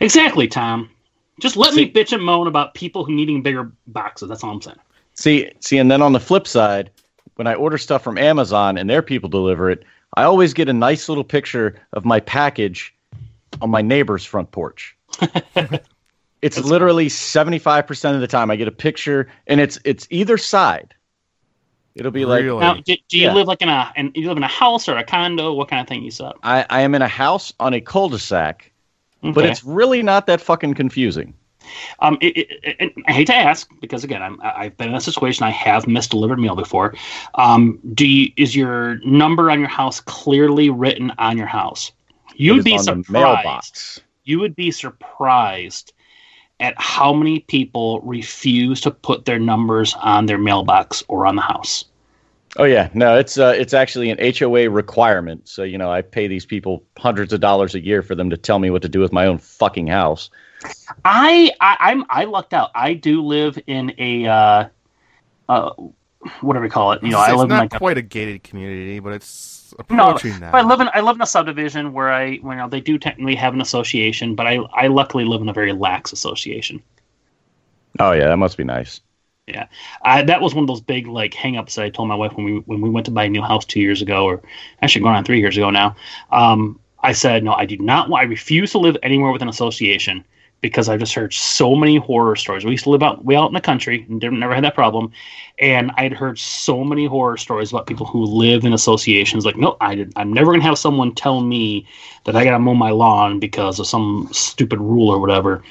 Exactly, 0.00 0.48
Tom. 0.48 0.90
Just 1.40 1.56
let 1.56 1.74
me 1.74 1.90
bitch 1.90 2.12
and 2.12 2.22
moan 2.22 2.46
about 2.46 2.74
people 2.74 3.04
who 3.04 3.12
needing 3.14 3.42
bigger 3.42 3.72
boxes. 3.86 4.28
That's 4.28 4.44
all 4.44 4.50
I'm 4.50 4.60
saying. 4.60 4.78
See, 5.14 5.50
see, 5.60 5.78
and 5.78 5.90
then 5.90 6.02
on 6.02 6.12
the 6.12 6.20
flip 6.20 6.46
side, 6.46 6.90
when 7.36 7.46
I 7.46 7.54
order 7.54 7.78
stuff 7.78 8.02
from 8.02 8.18
Amazon 8.18 8.76
and 8.76 8.88
their 8.88 9.02
people 9.02 9.28
deliver 9.28 9.70
it, 9.70 9.84
I 10.14 10.24
always 10.24 10.52
get 10.52 10.68
a 10.68 10.72
nice 10.72 11.08
little 11.08 11.24
picture 11.24 11.80
of 11.92 12.04
my 12.04 12.20
package 12.20 12.94
on 13.62 13.70
my 13.70 13.80
neighbor's 13.82 14.24
front 14.24 14.50
porch. 14.50 14.96
it's 16.42 16.58
literally 16.58 17.08
seventy 17.08 17.58
five 17.58 17.86
percent 17.86 18.14
of 18.14 18.20
the 18.20 18.26
time 18.26 18.50
I 18.50 18.56
get 18.56 18.68
a 18.68 18.72
picture, 18.72 19.28
and 19.46 19.60
it's 19.60 19.78
it's 19.84 20.06
either 20.10 20.36
side. 20.36 20.94
It'll 21.94 22.12
be 22.12 22.24
like 22.24 22.44
Now, 22.44 22.74
do, 22.74 22.96
do 23.08 23.18
you 23.18 23.26
Yeah. 23.26 23.34
live 23.34 23.48
like 23.48 23.62
in 23.62 23.68
a 23.68 23.92
and 23.96 24.12
you 24.14 24.28
live 24.28 24.36
in 24.36 24.42
a 24.42 24.48
house 24.48 24.88
or 24.88 24.96
a 24.96 25.04
condo? 25.04 25.52
What 25.52 25.68
kind 25.68 25.80
of 25.80 25.88
thing 25.88 26.02
you 26.02 26.10
set 26.10 26.26
up? 26.26 26.38
I, 26.42 26.64
I 26.70 26.80
am 26.82 26.94
in 26.94 27.02
a 27.02 27.08
house 27.08 27.52
on 27.58 27.74
a 27.74 27.80
cul-de-sac, 27.80 28.69
but 29.22 29.44
it's 29.50 29.64
really 29.64 30.02
not 30.02 30.26
that 30.26 30.40
fucking 30.40 30.74
confusing. 30.74 31.34
Um, 32.00 32.16
it, 32.20 32.36
it, 32.36 32.76
it, 32.80 32.92
I 33.06 33.12
hate 33.12 33.26
to 33.26 33.34
ask 33.34 33.68
because 33.80 34.02
again, 34.02 34.22
I'm, 34.22 34.40
I- 34.40 34.64
I've 34.64 34.76
been 34.76 34.88
in 34.88 34.94
a 34.94 35.00
situation. 35.00 35.44
I 35.44 35.50
have 35.50 35.84
misdelivered 35.84 36.38
mail 36.40 36.56
before. 36.56 36.94
Um, 37.34 37.78
do 37.94 38.06
you 38.06 38.32
is 38.36 38.56
your 38.56 38.96
number 39.04 39.50
on 39.50 39.60
your 39.60 39.68
house 39.68 40.00
clearly 40.00 40.70
written 40.70 41.12
on 41.18 41.36
your 41.36 41.46
house? 41.46 41.92
You'd 42.34 42.64
be 42.64 42.72
on 42.72 42.78
the 42.78 42.82
surprised. 43.04 43.10
mailbox. 43.10 44.00
You 44.24 44.40
would 44.40 44.56
be 44.56 44.70
surprised 44.70 45.92
at 46.60 46.74
how 46.78 47.12
many 47.12 47.40
people 47.40 48.00
refuse 48.00 48.80
to 48.82 48.90
put 48.90 49.24
their 49.24 49.38
numbers 49.38 49.94
on 50.00 50.26
their 50.26 50.38
mailbox 50.38 51.02
or 51.08 51.26
on 51.26 51.36
the 51.36 51.42
house. 51.42 51.84
Oh 52.56 52.64
yeah, 52.64 52.90
no, 52.94 53.16
it's 53.16 53.38
uh, 53.38 53.54
it's 53.56 53.72
actually 53.74 54.10
an 54.10 54.18
HOA 54.36 54.68
requirement. 54.68 55.48
So 55.48 55.62
you 55.62 55.78
know, 55.78 55.90
I 55.90 56.02
pay 56.02 56.26
these 56.26 56.44
people 56.44 56.84
hundreds 56.98 57.32
of 57.32 57.40
dollars 57.40 57.74
a 57.74 57.80
year 57.80 58.02
for 58.02 58.14
them 58.14 58.30
to 58.30 58.36
tell 58.36 58.58
me 58.58 58.70
what 58.70 58.82
to 58.82 58.88
do 58.88 59.00
with 59.00 59.12
my 59.12 59.26
own 59.26 59.38
fucking 59.38 59.86
house. 59.86 60.30
I, 61.04 61.52
I 61.60 61.76
I'm 61.80 62.04
I 62.08 62.24
lucked 62.24 62.52
out. 62.52 62.70
I 62.74 62.94
do 62.94 63.22
live 63.22 63.58
in 63.66 63.94
a 63.98 64.26
uh, 64.26 64.68
uh, 65.48 65.70
whatever 66.40 66.64
you 66.64 66.70
call 66.70 66.92
it. 66.92 67.02
You 67.02 67.10
know, 67.10 67.18
I 67.18 67.32
it's 67.32 67.38
live 67.38 67.50
in 67.50 67.56
like 67.56 67.72
a 67.72 67.78
quite 67.78 67.98
a 67.98 68.02
gated 68.02 68.42
community, 68.42 68.98
but 68.98 69.12
it's 69.12 69.72
No, 69.88 70.10
approaching 70.10 70.40
that. 70.40 70.52
But 70.52 70.64
I 70.64 70.68
live 70.68 70.80
in 70.80 70.90
I 70.92 71.00
live 71.00 71.16
in 71.16 71.22
a 71.22 71.26
subdivision 71.26 71.92
where 71.92 72.10
I 72.10 72.24
you 72.24 72.42
know 72.42 72.68
they 72.68 72.80
do 72.80 72.98
technically 72.98 73.36
have 73.36 73.54
an 73.54 73.60
association, 73.60 74.34
but 74.34 74.46
I 74.46 74.56
I 74.74 74.88
luckily 74.88 75.24
live 75.24 75.40
in 75.40 75.48
a 75.48 75.52
very 75.52 75.72
lax 75.72 76.12
association. 76.12 76.82
Oh 77.98 78.12
yeah, 78.12 78.28
that 78.28 78.36
must 78.36 78.56
be 78.56 78.64
nice. 78.64 79.00
Yeah, 79.50 79.66
I, 80.02 80.22
that 80.22 80.40
was 80.40 80.54
one 80.54 80.64
of 80.64 80.68
those 80.68 80.80
big 80.80 81.06
like 81.06 81.32
hangups 81.32 81.74
that 81.74 81.84
I 81.84 81.90
told 81.90 82.08
my 82.08 82.14
wife 82.14 82.32
when 82.34 82.46
we 82.46 82.58
when 82.60 82.80
we 82.80 82.90
went 82.90 83.06
to 83.06 83.12
buy 83.12 83.24
a 83.24 83.28
new 83.28 83.42
house 83.42 83.64
two 83.64 83.80
years 83.80 84.00
ago, 84.02 84.24
or 84.24 84.42
actually 84.82 85.02
going 85.02 85.16
on 85.16 85.24
three 85.24 85.40
years 85.40 85.56
ago 85.56 85.70
now. 85.70 85.96
Um, 86.30 86.78
I 87.02 87.12
said 87.12 87.42
no, 87.42 87.54
I 87.54 87.64
do 87.66 87.76
not. 87.78 88.08
want 88.08 88.22
I 88.22 88.24
refuse 88.24 88.72
to 88.72 88.78
live 88.78 88.96
anywhere 89.02 89.32
with 89.32 89.42
an 89.42 89.48
association 89.48 90.24
because 90.60 90.88
I've 90.88 91.00
just 91.00 91.14
heard 91.14 91.32
so 91.32 91.74
many 91.74 91.96
horror 91.96 92.36
stories. 92.36 92.64
We 92.64 92.72
used 92.72 92.84
to 92.84 92.90
live 92.90 93.02
out 93.02 93.24
way 93.24 93.36
out 93.36 93.48
in 93.48 93.54
the 93.54 93.60
country 93.60 94.06
and 94.08 94.20
never 94.20 94.54
had 94.54 94.64
that 94.64 94.74
problem, 94.74 95.10
and 95.58 95.90
I'd 95.96 96.12
heard 96.12 96.38
so 96.38 96.84
many 96.84 97.06
horror 97.06 97.36
stories 97.36 97.70
about 97.70 97.86
people 97.86 98.06
who 98.06 98.24
live 98.24 98.64
in 98.64 98.72
associations. 98.72 99.44
Like, 99.44 99.56
no, 99.56 99.76
I 99.80 99.94
did. 99.94 100.12
I'm 100.16 100.32
never 100.32 100.52
gonna 100.52 100.62
have 100.64 100.78
someone 100.78 101.14
tell 101.14 101.40
me 101.40 101.86
that 102.24 102.36
I 102.36 102.44
gotta 102.44 102.58
mow 102.58 102.74
my 102.74 102.90
lawn 102.90 103.40
because 103.40 103.80
of 103.80 103.86
some 103.86 104.28
stupid 104.32 104.80
rule 104.80 105.08
or 105.08 105.18
whatever. 105.18 105.62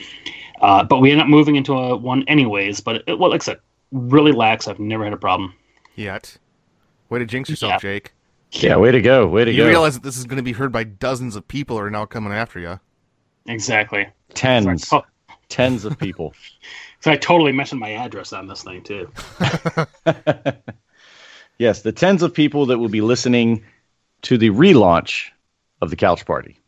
Uh, 0.61 0.83
but 0.83 0.99
we 0.99 1.11
ended 1.11 1.23
up 1.23 1.29
moving 1.29 1.55
into 1.55 1.73
a 1.73 1.95
one 1.95 2.23
anyways. 2.23 2.81
But 2.81 3.03
it, 3.07 3.19
well, 3.19 3.29
like 3.29 3.41
I 3.41 3.45
said, 3.45 3.59
really 3.91 4.31
lax. 4.31 4.67
I've 4.67 4.79
never 4.79 5.03
had 5.03 5.13
a 5.13 5.17
problem. 5.17 5.53
Yet. 5.95 6.37
Way 7.09 7.19
to 7.19 7.25
jinx 7.25 7.49
yourself, 7.49 7.71
Yeah. 7.73 7.77
Jake. 7.79 8.13
Yeah, 8.51 8.77
way 8.77 8.91
to 8.91 9.01
go, 9.01 9.27
way 9.27 9.45
to 9.45 9.51
You 9.51 9.57
go. 9.57 9.63
You 9.63 9.69
realize 9.69 9.93
that 9.95 10.03
this 10.03 10.17
is 10.17 10.25
going 10.25 10.37
to 10.37 10.43
be 10.43 10.53
heard 10.53 10.71
by 10.71 10.83
dozens 10.83 11.35
of 11.35 11.47
people 11.47 11.77
who 11.77 11.83
are 11.83 11.91
now 11.91 12.05
coming 12.05 12.33
after 12.33 12.59
you. 12.59 12.79
Exactly. 13.45 14.07
tens, 14.33 14.87
So 14.87 15.03
tens 15.49 15.85
of 15.85 15.97
people. 15.99 16.33
So 16.99 17.11
I 17.11 17.15
totally 17.15 17.51
mentioned 17.51 17.79
my 17.79 17.91
address 17.91 18.33
on 18.33 18.47
this 18.47 18.63
thing 18.63 18.81
too. 18.83 19.11
yes, 21.57 21.81
the 21.81 21.91
tens 21.91 22.23
of 22.23 22.33
people 22.33 22.65
that 22.67 22.77
will 22.79 22.89
be 22.89 23.01
listening 23.01 23.63
to 24.23 24.37
the 24.37 24.49
relaunch 24.49 25.27
of 25.81 25.89
the 25.89 25.95
Couch 25.95 26.25
Party. 26.25 26.58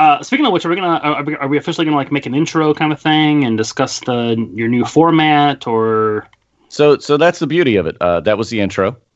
Uh, 0.00 0.22
speaking 0.22 0.46
of 0.46 0.52
which, 0.52 0.64
are 0.64 0.70
we 0.70 0.76
gonna 0.76 0.98
are 0.98 1.22
we, 1.22 1.36
are 1.36 1.46
we 1.46 1.58
officially 1.58 1.84
gonna 1.84 1.94
like 1.94 2.10
make 2.10 2.24
an 2.24 2.34
intro 2.34 2.72
kind 2.72 2.90
of 2.90 2.98
thing 2.98 3.44
and 3.44 3.58
discuss 3.58 4.00
the 4.00 4.34
your 4.54 4.66
new 4.66 4.82
format 4.82 5.66
or? 5.66 6.26
So, 6.70 6.96
so 6.96 7.18
that's 7.18 7.38
the 7.38 7.46
beauty 7.46 7.76
of 7.76 7.86
it. 7.86 7.98
Uh, 8.00 8.20
that 8.20 8.38
was 8.38 8.48
the 8.48 8.60
intro. 8.60 8.96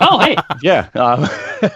Oh, 0.00 0.18
hey, 0.18 0.36
yeah. 0.60 0.88
Um, 0.94 1.28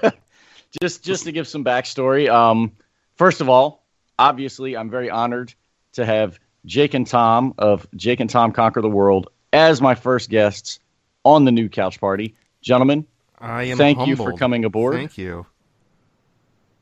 just 0.83 1.05
just 1.05 1.23
to 1.23 1.31
give 1.31 1.47
some 1.47 1.65
backstory. 1.65 2.29
Um, 2.29 2.73
first 3.15 3.41
of 3.41 3.49
all, 3.49 3.85
obviously, 4.19 4.77
I'm 4.77 4.91
very 4.91 5.09
honored 5.09 5.55
to 5.93 6.05
have 6.05 6.41
Jake 6.67 6.95
and 6.95 7.07
Tom 7.07 7.55
of 7.59 7.87
Jake 7.95 8.19
and 8.19 8.29
Tom 8.29 8.51
Conquer 8.51 8.81
the 8.81 8.91
World 8.91 9.29
as 9.53 9.81
my 9.81 9.95
first 9.95 10.31
guests 10.31 10.81
on 11.25 11.45
the 11.45 11.53
new 11.53 11.69
Couch 11.69 12.01
Party. 12.01 12.35
Gentlemen, 12.61 13.07
I 13.39 13.65
am 13.65 13.79
thank 13.79 14.05
you 14.05 14.17
for 14.17 14.33
coming 14.33 14.65
aboard. 14.65 14.97
Thank 14.97 15.17
you. 15.17 15.47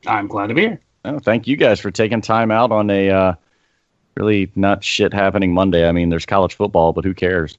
I'm 0.07 0.27
glad 0.27 0.47
to 0.47 0.55
be 0.55 0.61
here. 0.61 0.81
Oh, 1.03 1.19
thank 1.19 1.47
you 1.47 1.55
guys 1.57 1.79
for 1.79 1.91
taking 1.91 2.21
time 2.21 2.51
out 2.51 2.71
on 2.71 2.89
a 2.89 3.09
uh, 3.09 3.33
really 4.15 4.51
not 4.55 4.83
shit 4.83 5.13
happening 5.13 5.53
Monday. 5.53 5.87
I 5.87 5.91
mean, 5.91 6.09
there's 6.09 6.25
college 6.25 6.53
football, 6.55 6.93
but 6.93 7.03
who 7.03 7.13
cares? 7.13 7.57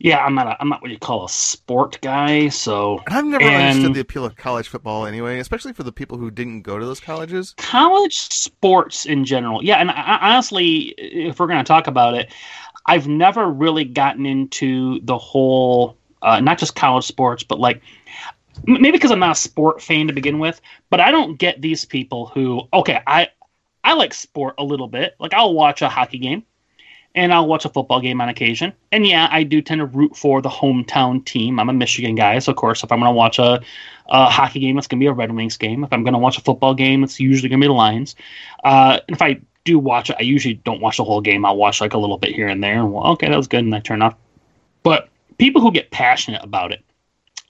Yeah, 0.00 0.24
I'm 0.24 0.34
not 0.36 0.46
a, 0.46 0.56
I'm 0.60 0.68
not 0.68 0.80
what 0.80 0.92
you 0.92 0.98
call 0.98 1.24
a 1.24 1.28
sport 1.28 1.98
guy, 2.00 2.48
so 2.50 3.02
And 3.06 3.14
I've 3.16 3.24
never 3.24 3.42
And- 3.44 3.62
understood 3.70 3.94
the 3.94 4.00
appeal 4.00 4.24
of 4.24 4.36
college 4.36 4.68
football 4.68 5.06
anyway, 5.06 5.40
especially 5.40 5.72
for 5.72 5.82
the 5.82 5.90
people 5.92 6.16
who 6.16 6.30
didn't 6.30 6.62
go 6.62 6.78
to 6.78 6.86
those 6.86 7.00
colleges. 7.00 7.54
college 7.58 8.16
sports 8.16 9.04
in 9.06 9.24
general. 9.24 9.62
Yeah, 9.64 9.76
and 9.78 9.90
I, 9.90 9.94
I- 9.94 10.28
honestly, 10.32 10.94
if 10.98 11.40
we're 11.40 11.48
going 11.48 11.58
to 11.58 11.64
talk 11.68 11.88
about 11.88 12.14
it, 12.14 12.32
I've 12.86 13.08
never 13.08 13.48
really 13.50 13.84
gotten 13.84 14.24
into 14.24 15.00
the 15.02 15.18
whole, 15.18 15.96
uh, 16.22 16.38
not 16.40 16.58
just 16.58 16.76
college 16.76 17.04
sports, 17.04 17.42
but 17.42 17.58
like 17.58 17.76
m- 17.76 17.82
maybe 18.64 18.92
because 18.92 19.10
I'm 19.10 19.18
not 19.18 19.32
a 19.32 19.40
sport 19.40 19.82
fan 19.82 20.06
to 20.08 20.12
begin 20.12 20.38
with. 20.38 20.60
But 20.90 21.00
I 21.00 21.10
don't 21.10 21.38
get 21.38 21.60
these 21.60 21.84
people 21.84 22.26
who, 22.26 22.62
okay, 22.72 23.00
I 23.06 23.28
I 23.84 23.94
like 23.94 24.12
sport 24.12 24.54
a 24.58 24.64
little 24.64 24.88
bit. 24.88 25.14
Like 25.18 25.34
I'll 25.34 25.54
watch 25.54 25.82
a 25.82 25.88
hockey 25.88 26.18
game. 26.18 26.44
And 27.14 27.32
I'll 27.32 27.48
watch 27.48 27.64
a 27.64 27.70
football 27.70 28.00
game 28.00 28.20
on 28.20 28.28
occasion. 28.28 28.72
And 28.92 29.04
yeah, 29.04 29.28
I 29.32 29.42
do 29.42 29.62
tend 29.62 29.80
to 29.80 29.86
root 29.86 30.14
for 30.14 30.40
the 30.42 30.50
hometown 30.50 31.24
team. 31.24 31.58
I'm 31.58 31.70
a 31.70 31.72
Michigan 31.72 32.14
guy, 32.14 32.38
so 32.38 32.52
of 32.52 32.56
course, 32.56 32.84
if 32.84 32.92
I'm 32.92 33.00
going 33.00 33.10
to 33.10 33.16
watch 33.16 33.38
a, 33.38 33.60
a 34.06 34.26
hockey 34.26 34.60
game, 34.60 34.78
it's 34.78 34.86
going 34.86 35.00
to 35.00 35.02
be 35.02 35.08
a 35.08 35.12
Red 35.12 35.32
Wings 35.32 35.56
game. 35.56 35.82
If 35.82 35.92
I'm 35.92 36.04
going 36.04 36.12
to 36.12 36.18
watch 36.18 36.38
a 36.38 36.42
football 36.42 36.74
game, 36.74 37.02
it's 37.02 37.18
usually 37.18 37.48
going 37.48 37.60
to 37.60 37.64
be 37.64 37.68
the 37.68 37.74
Lions. 37.74 38.14
Uh, 38.62 39.00
and 39.08 39.16
if 39.16 39.22
I 39.22 39.40
do 39.64 39.78
watch 39.78 40.10
it, 40.10 40.16
I 40.20 40.22
usually 40.22 40.54
don't 40.54 40.80
watch 40.80 40.98
the 40.98 41.04
whole 41.04 41.22
game. 41.22 41.44
I'll 41.44 41.56
watch 41.56 41.80
like 41.80 41.94
a 41.94 41.98
little 41.98 42.18
bit 42.18 42.34
here 42.34 42.46
and 42.46 42.62
there. 42.62 42.78
And 42.78 42.92
well, 42.92 43.06
okay, 43.12 43.28
that 43.28 43.36
was 43.36 43.48
good, 43.48 43.64
and 43.64 43.74
I 43.74 43.80
turn 43.80 44.02
off. 44.02 44.14
But 44.82 45.08
people 45.38 45.60
who 45.60 45.72
get 45.72 45.90
passionate 45.90 46.44
about 46.44 46.72
it, 46.72 46.84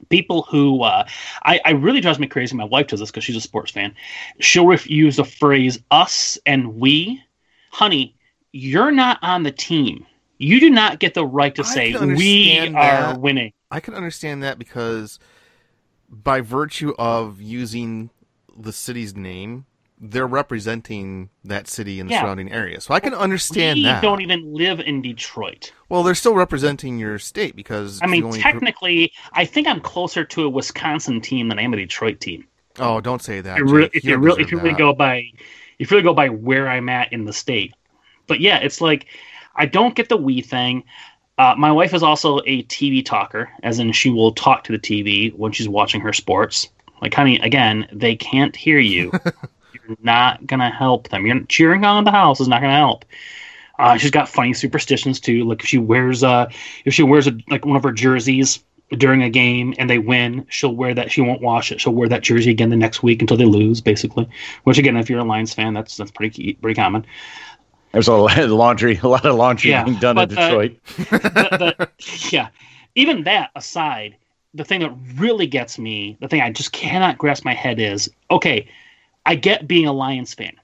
people 0.09 0.43
who 0.43 0.83
uh, 0.83 1.07
I, 1.45 1.61
I 1.65 1.71
really 1.71 2.01
drives 2.01 2.19
me 2.19 2.27
crazy. 2.27 2.57
My 2.57 2.65
wife 2.65 2.89
does 2.89 3.01
this 3.01 3.11
because 3.11 3.25
she's 3.25 3.37
a 3.37 3.41
sports 3.41 3.71
fan. 3.71 3.95
She'll 4.41 4.67
ref- 4.67 4.89
use 4.89 5.17
the 5.17 5.25
phrase 5.25 5.79
"us" 5.91 6.39
and 6.47 6.77
"we." 6.77 7.23
Honey, 7.71 8.17
you're 8.53 8.91
not 8.91 9.19
on 9.23 9.43
the 9.43 9.53
team. 9.53 10.07
You 10.39 10.61
do 10.61 10.71
not 10.71 11.01
get 11.01 11.15
the 11.15 11.27
right 11.27 11.55
to 11.57 11.63
I 11.63 11.65
say 11.65 11.93
we 11.93 11.99
understand 11.99 12.77
are 12.77 13.13
that. 13.13 13.21
winning. 13.21 13.53
I 13.71 13.81
can 13.81 13.95
understand 13.95 14.43
that 14.43 14.59
because 14.59 15.19
by 16.09 16.41
virtue 16.41 16.95
of 16.99 17.41
using 17.41 18.11
the 18.57 18.73
city's 18.73 19.15
name, 19.15 19.67
they're 20.01 20.27
representing 20.27 21.31
that 21.45 21.67
city 21.67 21.99
and 22.01 22.09
the 22.09 22.15
Yeah. 22.15 22.21
surrounding 22.23 22.53
area. 22.53 22.81
So 22.81 22.95
I 22.95 23.01
can 23.01 23.15
understand 23.15 23.79
we 23.79 23.85
that. 23.85 24.03
don't 24.03 24.21
even 24.21 24.53
live 24.53 24.81
in 24.81 25.03
Detroit. 25.03 25.73
Well, 25.89 26.03
they're 26.03 26.15
still 26.15 26.35
representing 26.35 26.99
your 26.99 27.19
state 27.19 27.57
because 27.57 28.01
I 28.03 28.07
mean, 28.07 28.31
technically, 28.33 29.13
I 29.33 29.45
think 29.45 29.67
I'm 29.67 29.81
closer 29.81 30.25
to 30.25 30.45
a 30.45 30.49
Wisconsin 30.49 31.21
team 31.21 31.49
than 31.49 31.59
I 31.59 31.63
am 31.63 31.73
a 31.73 31.77
Detroit 31.77 32.21
team. 32.21 32.47
Oh, 32.79 33.01
don't 33.01 33.23
say 33.23 33.41
that. 33.41 33.59
If 33.59 33.69
you, 33.69 33.91
if 33.93 34.05
You 34.05 34.11
you 34.13 34.17
really, 34.19 34.43
if 34.43 34.53
you 34.53 34.59
really 34.59 34.75
go 34.75 34.93
by, 34.93 35.25
if 35.79 35.91
you 35.91 35.97
really 35.97 36.05
go 36.05 36.15
by 36.15 36.29
where 36.29 36.69
I'm 36.69 36.89
at 36.89 37.13
in 37.13 37.25
the 37.25 37.33
state, 37.33 37.75
but 38.29 38.41
yeah, 38.41 38.59
it's 38.59 38.81
like 38.81 39.07
I 39.57 39.67
don't 39.67 39.95
get 39.97 40.09
the 40.09 40.17
we 40.17 40.41
thing. 40.41 40.85
Uh, 41.39 41.55
my 41.57 41.71
wife 41.73 41.95
is 41.95 42.03
also 42.03 42.39
a 42.47 42.63
TV 42.65 43.05
talker, 43.05 43.51
as 43.63 43.79
in 43.79 43.93
she 43.93 44.11
will 44.11 44.33
talk 44.33 44.65
to 44.65 44.73
the 44.73 44.79
TV 44.79 45.33
when 45.35 45.53
she's 45.53 45.69
watching 45.69 46.01
her 46.01 46.13
sports. 46.13 46.69
Like, 47.01 47.15
honey, 47.15 47.39
again, 47.39 47.89
they 47.93 48.17
can't 48.17 48.55
hear 48.57 48.79
you. 48.79 49.13
Not 50.03 50.47
gonna 50.47 50.71
help 50.71 51.09
them. 51.09 51.27
You're 51.27 51.41
cheering 51.45 51.85
on 51.85 52.05
the 52.05 52.11
house 52.11 52.41
is 52.41 52.49
not 52.49 52.61
gonna 52.61 52.77
help. 52.77 53.05
Uh, 53.79 53.97
she's 53.97 54.11
got 54.11 54.29
funny 54.29 54.53
superstitions 54.53 55.21
too. 55.21 55.45
Like 55.45 55.61
if 55.61 55.67
she 55.67 55.79
wears 55.79 56.23
a 56.23 56.49
if 56.85 56.95
she 56.95 57.03
wears 57.03 57.27
a, 57.27 57.39
like 57.49 57.65
one 57.65 57.77
of 57.77 57.83
her 57.85 57.93
jerseys 57.93 58.63
during 58.91 59.23
a 59.23 59.31
game 59.31 59.75
and 59.79 59.89
they 59.89 59.99
win, 59.99 60.47
she'll 60.49 60.75
wear 60.75 60.95
that. 60.95 61.13
She 61.13 61.21
won't 61.21 61.43
wash 61.43 61.71
it. 61.71 61.81
She'll 61.81 61.93
wear 61.95 62.09
that 62.09 62.23
jersey 62.23 62.51
again 62.51 62.71
the 62.71 62.77
next 62.77 63.03
week 63.03 63.21
until 63.21 63.37
they 63.37 63.45
lose, 63.45 63.81
basically. 63.81 64.29
Which 64.65 64.79
again, 64.79 64.97
if 64.97 65.09
you're 65.09 65.21
a 65.21 65.25
Lions 65.25 65.55
fan, 65.55 65.75
that's 65.75 65.97
that's 65.97 66.11
pretty 66.11 66.31
key- 66.31 66.55
pretty 66.55 66.75
common. 66.81 67.07
There's 67.93 68.09
a 68.09 68.15
lot 68.15 68.39
of 68.39 68.51
laundry, 68.51 68.99
a 69.03 69.09
lot 69.09 69.25
of 69.25 69.35
laundry 69.37 69.71
Yeah, 69.71 69.85
being 69.85 69.99
done 69.99 70.19
in 70.19 70.23
uh, 70.23 70.27
Detroit. 70.27 70.77
the, 70.97 71.89
the, 71.99 72.29
yeah. 72.31 72.49
Even 72.95 73.25
that 73.25 73.51
aside, 73.55 74.17
the 74.55 74.65
thing 74.65 74.81
that 74.81 74.93
really 75.15 75.47
gets 75.47 75.79
me, 75.79 76.17
the 76.21 76.29
thing 76.29 76.41
I 76.41 76.51
just 76.51 76.73
cannot 76.73 77.17
grasp 77.17 77.45
my 77.45 77.55
head 77.55 77.79
is 77.79 78.11
okay, 78.31 78.69
I 79.29 79.35
get 79.35 79.69
being 79.69 79.87
a 79.87 79.93
Lions 79.93 80.33
fan. 80.33 80.55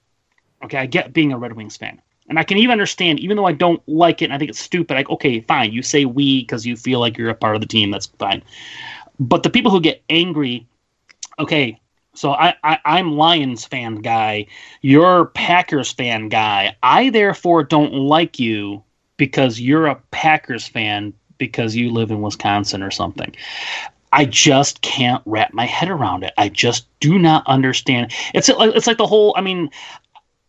Okay, 0.64 0.78
I 0.78 0.86
get 0.86 1.12
being 1.12 1.32
a 1.32 1.38
Red 1.38 1.52
Wings 1.52 1.76
fan. 1.76 2.00
And 2.30 2.38
I 2.38 2.44
can 2.44 2.56
even 2.56 2.72
understand, 2.72 3.20
even 3.20 3.36
though 3.36 3.44
I 3.44 3.52
don't 3.52 3.82
like 3.86 4.22
it 4.22 4.24
and 4.24 4.32
I 4.32 4.38
think 4.38 4.48
it's 4.48 4.58
stupid, 4.58 4.94
like, 4.94 5.10
okay, 5.10 5.40
fine, 5.40 5.70
you 5.70 5.82
say 5.82 6.06
we 6.06 6.40
because 6.40 6.64
you 6.64 6.74
feel 6.74 6.98
like 6.98 7.18
you're 7.18 7.28
a 7.28 7.34
part 7.34 7.54
of 7.54 7.60
the 7.60 7.68
team, 7.68 7.90
that's 7.90 8.06
fine. 8.06 8.42
But 9.20 9.42
the 9.42 9.50
people 9.50 9.70
who 9.70 9.82
get 9.82 10.02
angry, 10.08 10.66
okay, 11.38 11.78
so 12.14 12.32
I, 12.32 12.54
I 12.64 12.78
I'm 12.86 13.18
Lions 13.18 13.66
fan 13.66 13.96
guy, 13.96 14.46
you're 14.80 15.26
Packers 15.26 15.92
fan 15.92 16.30
guy. 16.30 16.74
I 16.82 17.10
therefore 17.10 17.64
don't 17.64 17.92
like 17.92 18.38
you 18.38 18.82
because 19.18 19.60
you're 19.60 19.88
a 19.88 19.96
Packers 20.10 20.66
fan 20.66 21.12
because 21.36 21.76
you 21.76 21.90
live 21.90 22.10
in 22.10 22.22
Wisconsin 22.22 22.82
or 22.82 22.90
something. 22.90 23.34
I 24.14 24.26
just 24.26 24.80
can't 24.80 25.20
wrap 25.26 25.52
my 25.52 25.66
head 25.66 25.90
around 25.90 26.22
it. 26.22 26.32
I 26.38 26.48
just 26.48 26.86
do 27.00 27.18
not 27.18 27.44
understand. 27.48 28.12
It's 28.32 28.48
it's 28.48 28.86
like 28.86 28.96
the 28.96 29.08
whole. 29.08 29.34
I 29.36 29.40
mean, 29.40 29.70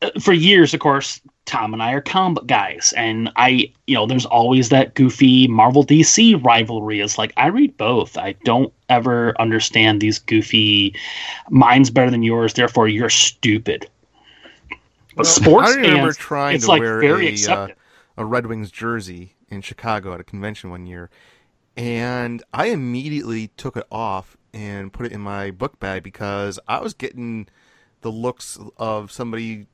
uh, 0.03 0.12
for 0.22 0.34
years, 0.34 0.75
of 0.75 0.81
course, 0.81 1.19
Tom 1.45 1.74
and 1.74 1.81
I 1.81 1.93
are 1.93 2.01
comic 2.01 2.45
guys, 2.45 2.93
and 2.95 3.31
I, 3.38 3.74
you 3.88 3.95
know, 3.95 4.05
there's 4.05 4.27
always 4.27 4.69
that 4.69 4.93
goofy 4.93 5.48
Marvel 5.48 5.84
DC 5.84 6.43
rivalry. 6.45 7.01
It's 7.01 7.17
like 7.17 7.34
I 7.38 7.48
read 7.48 7.75
both. 7.75 8.19
I 8.19 8.34
don't 8.43 8.72
ever 8.89 9.34
understand 9.41 10.00
these 10.00 10.19
goofy. 10.19 10.95
Mine's 11.50 11.89
better 11.89 12.12
than 12.12 12.22
yours, 12.22 12.53
therefore 12.53 12.88
you're 12.88 13.10
stupid. 13.10 13.89
But 15.15 15.25
sports 15.25 15.72
I 15.72 15.75
remember 15.75 16.13
fans, 16.13 16.17
trying 16.17 16.55
it's 16.57 16.65
to 16.65 16.72
like 16.72 16.81
wear 16.81 17.00
very 17.00 17.36
a, 17.43 17.51
uh, 17.51 17.67
a 18.17 18.25
Red 18.25 18.45
Wings 18.45 18.69
jersey 18.69 19.34
in 19.50 19.62
Chicago 19.62 20.13
at 20.13 20.19
a 20.19 20.24
convention 20.24 20.69
one 20.69 20.86
year, 20.86 21.10
and 21.77 22.44
I 22.53 22.67
immediately 22.67 23.50
took 23.58 23.77
it 23.77 23.86
off 23.91 24.38
and 24.53 24.91
put 24.91 25.05
it 25.05 25.12
in 25.12 25.22
my 25.22 25.51
book 25.51 25.79
bag 25.79 26.03
because 26.03 26.60
I 26.67 26.79
was 26.79 26.94
getting 26.94 27.48
the 28.01 28.12
looks 28.12 28.58
of 28.77 29.12
somebody 29.12 29.67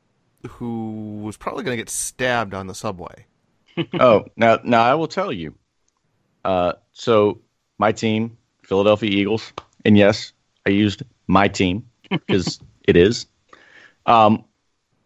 who 0.48 1.22
was 1.24 1.38
probably 1.38 1.64
going 1.64 1.78
to 1.78 1.82
get 1.82 1.90
stabbed 1.90 2.54
on 2.54 2.68
the 2.68 2.74
subway. 2.74 3.26
oh, 4.00 4.26
now 4.36 4.60
now 4.64 4.84
I 4.84 4.96
will 4.96 5.08
tell 5.08 5.32
you. 5.32 5.54
Uh, 6.44 6.74
so 6.92 7.40
my 7.78 7.92
team, 7.92 8.38
Philadelphia 8.64 9.10
Eagles, 9.10 9.54
and 9.86 9.98
yes, 9.98 10.34
I 10.66 10.72
used 10.72 11.04
my 11.28 11.48
team 11.48 11.86
because 12.10 12.60
it 12.88 12.98
is. 12.98 13.28
Um, 14.08 14.46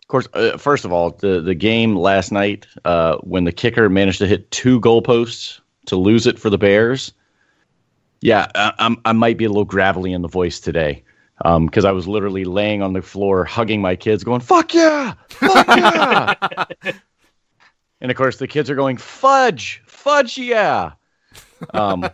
of 0.01 0.07
course, 0.07 0.27
uh, 0.33 0.57
first 0.57 0.85
of 0.85 0.93
all, 0.93 1.11
the 1.11 1.41
the 1.41 1.55
game 1.55 1.95
last 1.95 2.31
night 2.31 2.67
uh, 2.85 3.17
when 3.17 3.43
the 3.43 3.51
kicker 3.51 3.89
managed 3.89 4.19
to 4.19 4.27
hit 4.27 4.49
two 4.51 4.79
goalposts 4.79 5.59
to 5.85 5.95
lose 5.95 6.27
it 6.27 6.39
for 6.39 6.49
the 6.49 6.57
Bears. 6.57 7.13
Yeah, 8.21 8.47
I, 8.55 8.95
I 9.05 9.11
might 9.13 9.37
be 9.37 9.45
a 9.45 9.49
little 9.49 9.65
gravelly 9.65 10.13
in 10.13 10.21
the 10.21 10.27
voice 10.27 10.59
today 10.59 11.03
because 11.43 11.85
I 11.85 11.91
was 11.91 12.07
literally 12.07 12.45
laying 12.45 12.81
on 12.81 12.93
the 12.93 13.01
floor 13.01 13.45
hugging 13.45 13.81
my 13.81 13.95
kids, 13.95 14.23
going 14.23 14.41
"fuck 14.41 14.73
yeah, 14.73 15.13
fuck 15.29 15.67
yeah." 15.67 16.91
And 18.01 18.11
of 18.11 18.17
course, 18.17 18.37
the 18.37 18.47
kids 18.47 18.69
are 18.69 18.75
going, 18.75 18.97
fudge, 18.97 19.81
fudge, 19.87 20.37
yeah. 20.37 20.91
Um, 21.73 22.07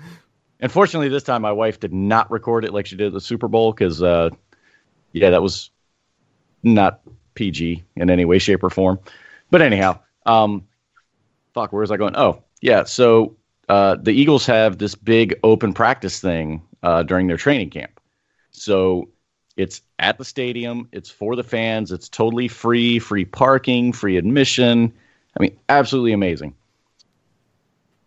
unfortunately, 0.60 1.08
this 1.08 1.24
time 1.24 1.42
my 1.42 1.52
wife 1.52 1.80
did 1.80 1.92
not 1.92 2.30
record 2.30 2.64
it 2.64 2.72
like 2.72 2.86
she 2.86 2.96
did 2.96 3.12
the 3.12 3.20
Super 3.20 3.48
Bowl 3.48 3.72
because, 3.72 4.02
uh, 4.02 4.30
yeah, 5.12 5.30
that 5.30 5.42
was 5.42 5.70
not 6.62 7.00
PG 7.34 7.84
in 7.96 8.08
any 8.08 8.24
way, 8.24 8.38
shape, 8.38 8.62
or 8.62 8.70
form. 8.70 8.98
But 9.50 9.62
anyhow, 9.62 9.98
um, 10.24 10.66
fuck, 11.54 11.72
where 11.72 11.80
was 11.80 11.90
I 11.90 11.96
going? 11.96 12.16
Oh, 12.16 12.42
yeah. 12.60 12.84
So 12.84 13.36
uh, 13.68 13.96
the 14.00 14.12
Eagles 14.12 14.46
have 14.46 14.78
this 14.78 14.94
big 14.94 15.38
open 15.42 15.72
practice 15.72 16.20
thing 16.20 16.62
uh, 16.82 17.02
during 17.02 17.26
their 17.26 17.36
training 17.36 17.70
camp. 17.70 18.00
So 18.50 19.08
it's 19.56 19.82
at 19.98 20.18
the 20.18 20.24
stadium. 20.24 20.88
It's 20.92 21.10
for 21.10 21.36
the 21.36 21.42
fans. 21.44 21.92
It's 21.92 22.08
totally 22.08 22.48
free, 22.48 22.98
free 22.98 23.24
parking, 23.24 23.92
free 23.92 24.16
admission. 24.16 24.92
I 25.38 25.42
mean, 25.42 25.56
absolutely 25.68 26.12
amazing. 26.12 26.54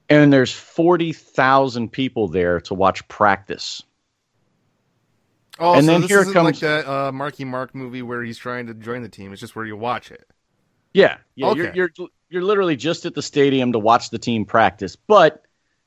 And 0.09 0.33
there's 0.33 0.51
40,000 0.51 1.91
people 1.91 2.27
there 2.27 2.59
to 2.61 2.73
watch 2.73 3.07
practice. 3.07 3.83
Oh, 5.59 5.73
And 5.73 5.85
so 5.85 5.91
then 5.91 6.01
this 6.01 6.09
here 6.09 6.23
comes- 6.23 6.35
like 6.35 6.59
that 6.59 6.87
uh, 6.87 7.11
Marky 7.11 7.45
Mark 7.45 7.75
movie 7.75 8.01
where 8.01 8.23
he's 8.23 8.37
trying 8.37 8.65
to 8.67 8.73
join 8.73 9.03
the 9.03 9.09
team. 9.09 9.31
It's 9.33 9.41
just 9.41 9.55
where 9.55 9.65
you 9.65 9.75
watch 9.77 10.09
it. 10.09 10.27
Yeah, 10.93 11.17
yeah. 11.35 11.47
Okay. 11.49 11.71
You're, 11.75 11.91
you're 11.97 12.07
you're 12.29 12.43
literally 12.43 12.75
just 12.75 13.05
at 13.05 13.15
the 13.15 13.21
stadium 13.21 13.71
to 13.73 13.79
watch 13.79 14.09
the 14.09 14.19
team 14.19 14.45
practice. 14.45 14.95
But 14.95 15.43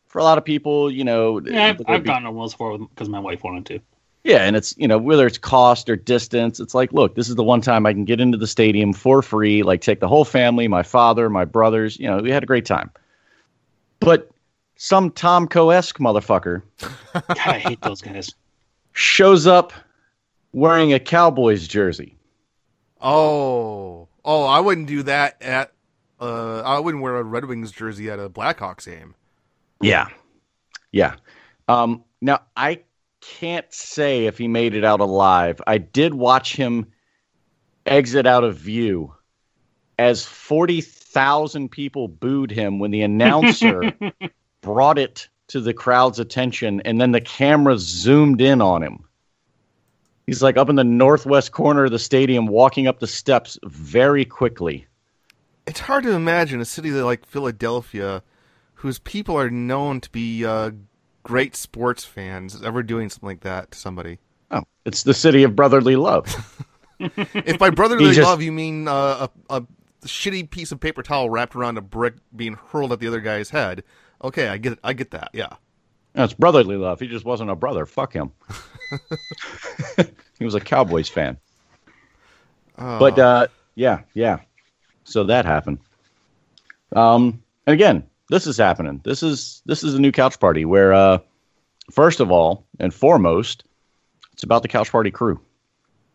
for 0.06 0.18
a 0.18 0.24
lot 0.24 0.38
of 0.38 0.44
people, 0.44 0.90
you 0.90 1.04
know, 1.04 1.40
Yeah, 1.40 1.66
I've, 1.68 1.78
they'll 1.78 1.86
I've 1.88 2.02
be- 2.02 2.08
gone 2.08 2.22
to 2.24 2.30
Wells 2.30 2.54
for 2.54 2.78
because 2.78 3.08
my 3.08 3.20
wife 3.20 3.42
wanted 3.44 3.66
to. 3.66 3.80
Yeah, 4.24 4.44
and 4.44 4.54
it's 4.54 4.76
you 4.78 4.86
know 4.86 4.98
whether 4.98 5.26
it's 5.26 5.38
cost 5.38 5.90
or 5.90 5.96
distance, 5.96 6.60
it's 6.60 6.74
like, 6.76 6.92
look, 6.92 7.16
this 7.16 7.28
is 7.28 7.34
the 7.34 7.42
one 7.42 7.60
time 7.60 7.86
I 7.86 7.92
can 7.92 8.04
get 8.04 8.20
into 8.20 8.38
the 8.38 8.46
stadium 8.46 8.92
for 8.92 9.20
free. 9.20 9.64
Like, 9.64 9.80
take 9.80 9.98
the 9.98 10.06
whole 10.06 10.24
family, 10.24 10.68
my 10.68 10.84
father, 10.84 11.28
my 11.28 11.44
brothers. 11.44 11.98
You 11.98 12.06
know, 12.06 12.18
we 12.18 12.30
had 12.30 12.44
a 12.44 12.46
great 12.46 12.64
time. 12.64 12.92
But 13.98 14.30
some 14.76 15.10
Tom 15.10 15.48
Coesque 15.48 15.98
motherfucker 15.98 16.62
God, 17.12 17.24
I 17.38 17.58
hate 17.58 17.80
those 17.82 18.00
guys. 18.00 18.32
shows 18.92 19.46
up 19.48 19.72
wearing 20.52 20.92
a 20.92 21.00
Cowboys 21.00 21.66
jersey. 21.66 22.16
Oh, 23.00 24.06
oh, 24.24 24.44
I 24.44 24.60
wouldn't 24.60 24.86
do 24.86 25.02
that 25.04 25.40
at. 25.42 25.72
Uh, 26.22 26.62
I 26.64 26.78
wouldn't 26.78 27.02
wear 27.02 27.16
a 27.16 27.24
Red 27.24 27.46
Wings 27.46 27.72
jersey 27.72 28.08
at 28.08 28.20
a 28.20 28.28
Blackhawks 28.28 28.86
game. 28.86 29.16
Yeah, 29.80 30.06
yeah. 30.92 31.16
Um, 31.66 32.04
now 32.20 32.42
I 32.56 32.82
can't 33.20 33.66
say 33.74 34.26
if 34.26 34.38
he 34.38 34.46
made 34.46 34.74
it 34.74 34.84
out 34.84 35.00
alive. 35.00 35.60
I 35.66 35.78
did 35.78 36.14
watch 36.14 36.54
him 36.54 36.86
exit 37.86 38.24
out 38.24 38.44
of 38.44 38.56
view 38.56 39.12
as 39.98 40.24
forty 40.24 40.80
thousand 40.80 41.70
people 41.70 42.06
booed 42.06 42.52
him 42.52 42.78
when 42.78 42.92
the 42.92 43.02
announcer 43.02 43.92
brought 44.60 44.98
it 44.98 45.28
to 45.48 45.60
the 45.60 45.74
crowd's 45.74 46.20
attention, 46.20 46.80
and 46.84 47.00
then 47.00 47.10
the 47.10 47.20
camera 47.20 47.76
zoomed 47.76 48.40
in 48.40 48.62
on 48.62 48.80
him. 48.80 49.00
He's 50.26 50.40
like 50.40 50.56
up 50.56 50.68
in 50.68 50.76
the 50.76 50.84
northwest 50.84 51.50
corner 51.50 51.86
of 51.86 51.90
the 51.90 51.98
stadium, 51.98 52.46
walking 52.46 52.86
up 52.86 53.00
the 53.00 53.08
steps 53.08 53.58
very 53.64 54.24
quickly. 54.24 54.86
It's 55.66 55.80
hard 55.80 56.04
to 56.04 56.12
imagine 56.12 56.60
a 56.60 56.64
city 56.64 56.90
like 56.90 57.24
Philadelphia, 57.26 58.22
whose 58.74 58.98
people 58.98 59.38
are 59.38 59.50
known 59.50 60.00
to 60.00 60.10
be 60.10 60.44
uh, 60.44 60.72
great 61.22 61.54
sports 61.54 62.04
fans, 62.04 62.62
ever 62.62 62.82
doing 62.82 63.08
something 63.10 63.28
like 63.28 63.40
that 63.40 63.70
to 63.72 63.78
somebody. 63.78 64.18
Oh, 64.50 64.64
it's 64.84 65.02
the 65.04 65.14
city 65.14 65.44
of 65.44 65.56
brotherly 65.56 65.96
love. 65.96 66.66
If 67.00 67.58
by 67.58 67.70
brotherly 67.70 68.12
just- 68.12 68.28
love 68.28 68.42
you 68.42 68.52
mean 68.52 68.86
uh, 68.86 69.26
a, 69.50 69.56
a 69.56 69.66
shitty 70.04 70.48
piece 70.50 70.70
of 70.70 70.78
paper 70.78 71.02
towel 71.02 71.28
wrapped 71.30 71.56
around 71.56 71.76
a 71.76 71.80
brick 71.80 72.14
being 72.36 72.54
hurled 72.70 72.92
at 72.92 73.00
the 73.00 73.08
other 73.08 73.20
guy's 73.20 73.50
head, 73.50 73.82
okay, 74.22 74.46
I 74.46 74.56
get. 74.56 74.78
I 74.84 74.92
get 74.92 75.10
that. 75.10 75.30
Yeah. 75.32 75.54
That's 76.12 76.32
brotherly 76.32 76.76
love. 76.76 77.00
He 77.00 77.08
just 77.08 77.24
wasn't 77.24 77.50
a 77.50 77.56
brother. 77.56 77.86
Fuck 77.86 78.12
him. 78.12 78.30
he 80.38 80.44
was 80.44 80.54
a 80.54 80.60
Cowboys 80.60 81.08
fan. 81.08 81.38
But 82.76 83.18
uh, 83.18 83.46
yeah, 83.74 84.02
yeah. 84.14 84.40
So 85.04 85.24
that 85.24 85.44
happened. 85.44 85.78
Um, 86.94 87.42
and 87.66 87.74
again, 87.74 88.04
this 88.28 88.46
is 88.46 88.56
happening. 88.56 89.00
This 89.04 89.22
is 89.22 89.62
this 89.66 89.84
is 89.84 89.94
a 89.94 90.00
new 90.00 90.12
couch 90.12 90.38
party 90.40 90.64
where, 90.64 90.92
uh, 90.92 91.18
first 91.90 92.20
of 92.20 92.30
all 92.30 92.66
and 92.80 92.92
foremost, 92.92 93.64
it's 94.32 94.42
about 94.42 94.62
the 94.62 94.68
couch 94.68 94.90
party 94.90 95.10
crew. 95.10 95.40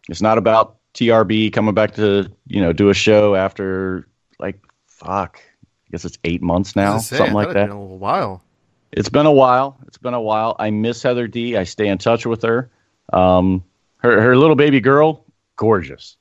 It's 0.10 0.22
not 0.22 0.38
about 0.38 0.78
TRB 0.94 1.54
coming 1.54 1.74
back 1.74 1.94
to 1.96 2.32
you 2.48 2.62
know 2.62 2.74
do 2.74 2.90
a 2.90 2.94
show 2.94 3.36
after 3.36 4.08
like 4.40 4.60
fuck. 4.88 5.40
I 5.40 5.92
guess 5.92 6.06
it's 6.06 6.18
eight 6.24 6.42
months 6.42 6.76
now, 6.76 6.98
say, 6.98 7.18
something 7.18 7.36
like 7.36 7.54
that. 7.54 7.70
a 7.70 7.74
little 7.74 7.98
while. 7.98 8.44
It's 8.92 9.10
been 9.10 9.26
a 9.26 9.32
while. 9.32 9.78
It's 9.88 9.98
been 9.98 10.14
a 10.14 10.22
while. 10.22 10.56
I 10.60 10.70
miss 10.70 11.02
Heather 11.04 11.28
D. 11.28 11.56
I 11.56 11.64
stay 11.64 11.88
in 11.88 11.98
touch 11.98 12.26
with 12.26 12.42
her. 12.42 12.70
Um, 13.14 13.64
her 13.98 14.22
her 14.22 14.36
little 14.38 14.56
baby 14.56 14.80
girl, 14.82 15.24
gorgeous, 15.56 16.18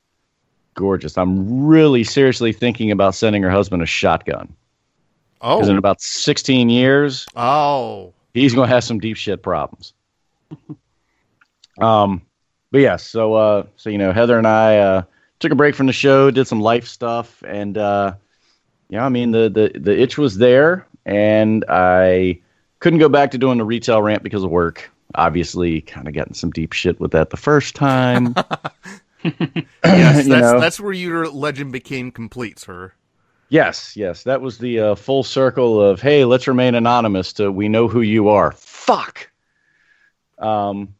gorgeous. 0.76 1.18
I'm 1.18 1.66
really 1.66 2.04
seriously 2.04 2.52
thinking 2.52 2.90
about 2.92 3.14
sending 3.14 3.42
her 3.42 3.50
husband 3.50 3.82
a 3.82 3.86
shotgun 3.86 4.54
because 5.40 5.68
in 5.68 5.74
Oh. 5.74 5.78
about 5.78 6.00
16 6.00 6.68
years, 6.70 7.26
Oh. 7.34 8.12
he's 8.34 8.54
going 8.54 8.68
to 8.68 8.74
have 8.74 8.84
some 8.84 9.00
deep 9.00 9.16
shit 9.16 9.42
problems. 9.42 9.92
um, 11.80 12.22
but 12.70 12.80
yeah, 12.80 12.96
so 12.96 13.34
uh, 13.34 13.64
so 13.76 13.90
you 13.90 13.98
know, 13.98 14.12
Heather 14.12 14.38
and 14.38 14.46
I 14.46 14.78
uh, 14.78 15.02
took 15.40 15.52
a 15.52 15.56
break 15.56 15.74
from 15.74 15.86
the 15.86 15.92
show, 15.92 16.30
did 16.30 16.46
some 16.46 16.60
life 16.60 16.86
stuff, 16.86 17.42
and 17.46 17.76
uh, 17.78 18.14
yeah, 18.88 19.04
I 19.04 19.08
mean 19.08 19.32
the 19.32 19.48
the 19.48 19.78
the 19.78 19.98
itch 20.00 20.18
was 20.18 20.38
there, 20.38 20.86
and 21.04 21.64
I 21.68 22.40
couldn't 22.80 22.98
go 22.98 23.08
back 23.08 23.30
to 23.32 23.38
doing 23.38 23.58
the 23.58 23.64
retail 23.64 24.02
rant 24.02 24.22
because 24.22 24.42
of 24.42 24.50
work. 24.50 24.90
Obviously, 25.14 25.80
kind 25.82 26.08
of 26.08 26.14
getting 26.14 26.34
some 26.34 26.50
deep 26.50 26.72
shit 26.72 26.98
with 27.00 27.12
that 27.12 27.30
the 27.30 27.36
first 27.36 27.74
time. 27.74 28.34
Yes, 29.84 30.16
that's, 30.16 30.28
know. 30.28 30.60
that's 30.60 30.80
where 30.80 30.92
your 30.92 31.28
legend 31.28 31.72
became 31.72 32.10
complete, 32.10 32.58
sir. 32.58 32.92
Yes, 33.48 33.96
yes, 33.96 34.24
that 34.24 34.40
was 34.40 34.58
the 34.58 34.80
uh, 34.80 34.94
full 34.96 35.22
circle 35.22 35.80
of 35.80 36.00
hey, 36.00 36.24
let's 36.24 36.48
remain 36.48 36.74
anonymous 36.74 37.32
to 37.34 37.52
we 37.52 37.68
know 37.68 37.86
who 37.86 38.00
you 38.00 38.28
are. 38.28 38.52
Fuck. 38.52 39.30
Um, 40.38 40.94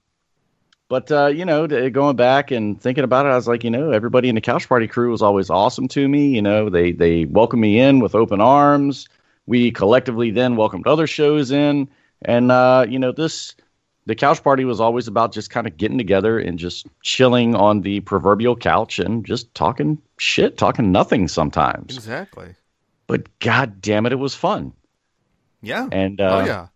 but 0.89 1.11
uh, 1.11 1.27
you 1.27 1.45
know, 1.45 1.67
going 1.91 2.15
back 2.15 2.53
and 2.53 2.81
thinking 2.81 3.03
about 3.03 3.27
it, 3.27 3.31
I 3.31 3.37
was 3.37 3.49
like, 3.49 3.65
you 3.65 3.71
know, 3.71 3.91
everybody 3.91 4.29
in 4.29 4.37
the 4.37 4.41
couch 4.41 4.69
party 4.69 4.87
crew 4.87 5.11
was 5.11 5.23
always 5.23 5.51
awesome 5.51 5.89
to 5.89 6.09
me. 6.09 6.29
You 6.29 6.43
know, 6.43 6.71
they 6.71 6.93
they 6.93 7.25
welcomed 7.25 7.63
me 7.63 7.81
in 7.81 7.99
with 7.99 8.15
open 8.15 8.41
arms. 8.41 9.09
We 9.47 9.73
collectively 9.73 10.31
then 10.31 10.57
welcomed 10.57 10.87
other 10.87 11.09
shows 11.09 11.51
in, 11.51 11.89
and 12.23 12.53
uh, 12.53 12.87
you 12.89 13.01
know, 13.01 13.11
this 13.11 13.57
the 14.07 14.15
couch 14.15 14.43
party 14.43 14.65
was 14.65 14.81
always 14.81 15.09
about 15.09 15.33
just 15.33 15.51
kind 15.51 15.67
of 15.67 15.77
getting 15.77 15.99
together 15.99 16.39
and 16.39 16.59
just 16.59 16.87
chilling 17.03 17.55
on 17.55 17.83
the 17.83 18.01
proverbial 18.01 18.57
couch 18.57 18.99
and 18.99 19.25
just 19.27 19.53
talking 19.55 19.99
shit, 20.19 20.57
talking 20.57 20.93
nothing 20.93 21.29
sometimes 21.29 21.97
Exactly. 21.97 22.55
but 23.07 23.39
god 23.41 23.81
damn 23.81 24.07
it, 24.07 24.13
it 24.13 24.17
was 24.17 24.35
fun. 24.35 24.73
Yeah. 25.63 25.89
And 25.91 26.21
uh, 26.21 26.41
oh 26.43 26.47
yeah. 26.47 26.67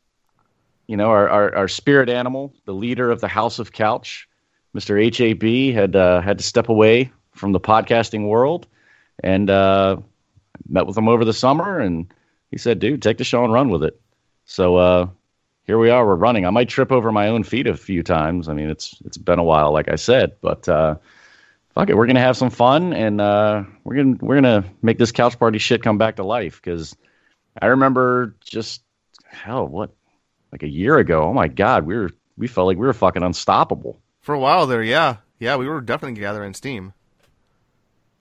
you 0.86 0.96
know, 0.96 1.10
our, 1.10 1.28
our 1.28 1.54
our 1.54 1.68
spirit 1.68 2.08
animal, 2.08 2.52
the 2.64 2.74
leader 2.74 3.10
of 3.10 3.20
the 3.20 3.28
House 3.28 3.58
of 3.60 3.72
Couch, 3.72 4.28
Mister 4.72 4.98
HAB, 5.00 5.72
had 5.74 5.94
uh, 5.94 6.20
had 6.20 6.38
to 6.38 6.44
step 6.44 6.68
away 6.68 7.12
from 7.32 7.52
the 7.52 7.60
podcasting 7.60 8.26
world, 8.26 8.66
and 9.22 9.48
uh, 9.48 9.96
met 10.68 10.86
with 10.86 10.96
him 10.96 11.08
over 11.08 11.24
the 11.24 11.32
summer, 11.32 11.78
and 11.78 12.12
he 12.50 12.58
said, 12.58 12.80
"Dude, 12.80 13.02
take 13.02 13.18
the 13.18 13.24
show 13.24 13.44
and 13.44 13.52
run 13.52 13.68
with 13.68 13.84
it." 13.84 14.00
So 14.46 14.76
uh, 14.76 15.06
here 15.70 15.78
we 15.78 15.90
are. 15.90 16.04
We're 16.04 16.16
running. 16.16 16.46
I 16.46 16.50
might 16.50 16.68
trip 16.68 16.90
over 16.90 17.12
my 17.12 17.28
own 17.28 17.44
feet 17.44 17.68
a 17.68 17.76
few 17.76 18.02
times. 18.02 18.48
I 18.48 18.54
mean, 18.54 18.68
it's 18.68 19.00
it's 19.04 19.16
been 19.16 19.38
a 19.38 19.44
while, 19.44 19.72
like 19.72 19.88
I 19.88 19.96
said, 19.96 20.32
but. 20.40 20.68
Uh, 20.68 20.96
Fuck 21.72 21.88
it, 21.88 21.96
we're 21.96 22.08
gonna 22.08 22.18
have 22.18 22.36
some 22.36 22.50
fun, 22.50 22.92
and 22.92 23.20
uh, 23.20 23.62
we're 23.84 23.94
gonna 23.94 24.16
we're 24.20 24.34
gonna 24.34 24.64
make 24.82 24.98
this 24.98 25.12
couch 25.12 25.38
party 25.38 25.58
shit 25.58 25.84
come 25.84 25.98
back 25.98 26.16
to 26.16 26.24
life. 26.24 26.60
Because 26.60 26.96
I 27.62 27.66
remember 27.66 28.34
just 28.44 28.82
hell, 29.24 29.68
what 29.68 29.90
like 30.50 30.64
a 30.64 30.68
year 30.68 30.98
ago. 30.98 31.22
Oh 31.22 31.32
my 31.32 31.46
god, 31.46 31.86
we 31.86 31.96
were 31.96 32.10
we 32.36 32.48
felt 32.48 32.66
like 32.66 32.76
we 32.76 32.86
were 32.86 32.92
fucking 32.92 33.22
unstoppable. 33.22 34.00
For 34.20 34.34
a 34.34 34.38
while 34.40 34.66
there, 34.66 34.82
yeah. 34.82 35.18
Yeah, 35.38 35.56
we 35.56 35.68
were 35.68 35.80
definitely 35.80 36.20
gathering 36.20 36.54
steam. 36.54 36.92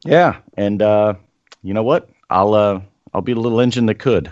Yeah, 0.06 0.38
and 0.56 0.82
uh, 0.84 1.16
you 1.64 1.74
know 1.74 1.84
what? 1.84 2.08
I'll 2.30 2.54
uh, 2.54 2.82
I'll 3.16 3.22
be 3.22 3.34
the 3.34 3.40
little 3.40 3.62
engine 3.62 3.88
that 3.88 3.98
could, 3.98 4.32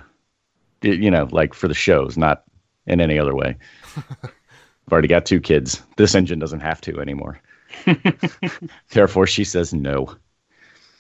you 0.84 1.10
know, 1.10 1.28
like 1.32 1.56
for 1.56 1.68
the 1.68 1.74
shows, 1.74 2.18
not 2.20 2.44
in 2.88 3.02
any 3.02 3.20
other 3.20 3.36
way. 3.36 3.56
I've 3.96 4.92
already 4.94 5.08
got 5.08 5.26
two 5.26 5.40
kids. 5.42 5.82
This 5.98 6.16
engine 6.16 6.40
doesn't 6.40 6.62
have 6.62 6.82
to 6.82 7.00
anymore. 7.00 7.40
Therefore, 8.92 9.28
she 9.28 9.44
says 9.44 9.74
no. 9.74 10.16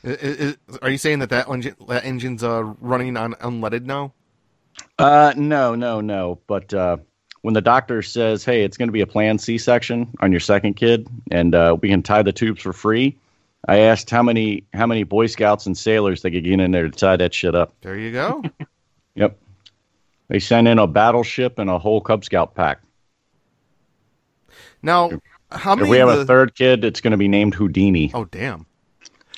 I- 0.03 0.09
I- 0.09 0.55
I- 0.73 0.77
are 0.83 0.89
you 0.89 0.97
saying 0.97 1.19
that 1.19 1.29
that, 1.29 1.49
engine, 1.49 1.75
that 1.87 2.05
engine's 2.05 2.43
uh, 2.43 2.63
running 2.79 3.17
on 3.17 3.33
unleaded 3.35 3.85
now? 3.85 4.13
Uh, 4.99 5.33
no, 5.35 5.75
no, 5.75 6.01
no. 6.01 6.39
But 6.47 6.73
uh, 6.73 6.97
when 7.41 7.53
the 7.53 7.61
doctor 7.61 8.01
says, 8.01 8.45
"Hey, 8.45 8.63
it's 8.63 8.77
going 8.77 8.89
to 8.89 8.93
be 8.93 9.01
a 9.01 9.07
planned 9.07 9.41
C-section 9.41 10.09
on 10.19 10.31
your 10.31 10.39
second 10.39 10.75
kid, 10.75 11.07
and 11.31 11.55
uh, 11.55 11.77
we 11.81 11.89
can 11.89 12.03
tie 12.03 12.21
the 12.21 12.31
tubes 12.31 12.61
for 12.61 12.73
free," 12.73 13.17
I 13.67 13.79
asked 13.79 14.09
how 14.09 14.21
many 14.21 14.65
how 14.73 14.85
many 14.85 15.03
Boy 15.03 15.25
Scouts 15.27 15.65
and 15.65 15.75
sailors 15.77 16.21
they 16.21 16.29
could 16.31 16.43
get 16.43 16.59
in 16.59 16.71
there 16.71 16.83
to 16.89 16.91
tie 16.91 17.15
that 17.17 17.33
shit 17.33 17.55
up. 17.55 17.73
There 17.81 17.97
you 17.97 18.11
go. 18.11 18.43
Yep. 19.15 19.35
They 20.29 20.39
sent 20.39 20.67
in 20.67 20.79
a 20.79 20.87
battleship 20.87 21.59
and 21.59 21.69
a 21.69 21.79
whole 21.79 22.01
Cub 22.01 22.25
Scout 22.25 22.53
pack. 22.53 22.81
Now, 24.81 25.11
how 25.51 25.73
If 25.77 25.87
we 25.87 25.97
have 25.97 26.09
of 26.09 26.19
a 26.19 26.25
third 26.25 26.55
kid, 26.55 26.83
it's 26.83 27.01
going 27.01 27.11
to 27.11 27.17
be 27.17 27.27
named 27.27 27.55
Houdini. 27.55 28.11
Oh 28.13 28.25
damn. 28.25 28.65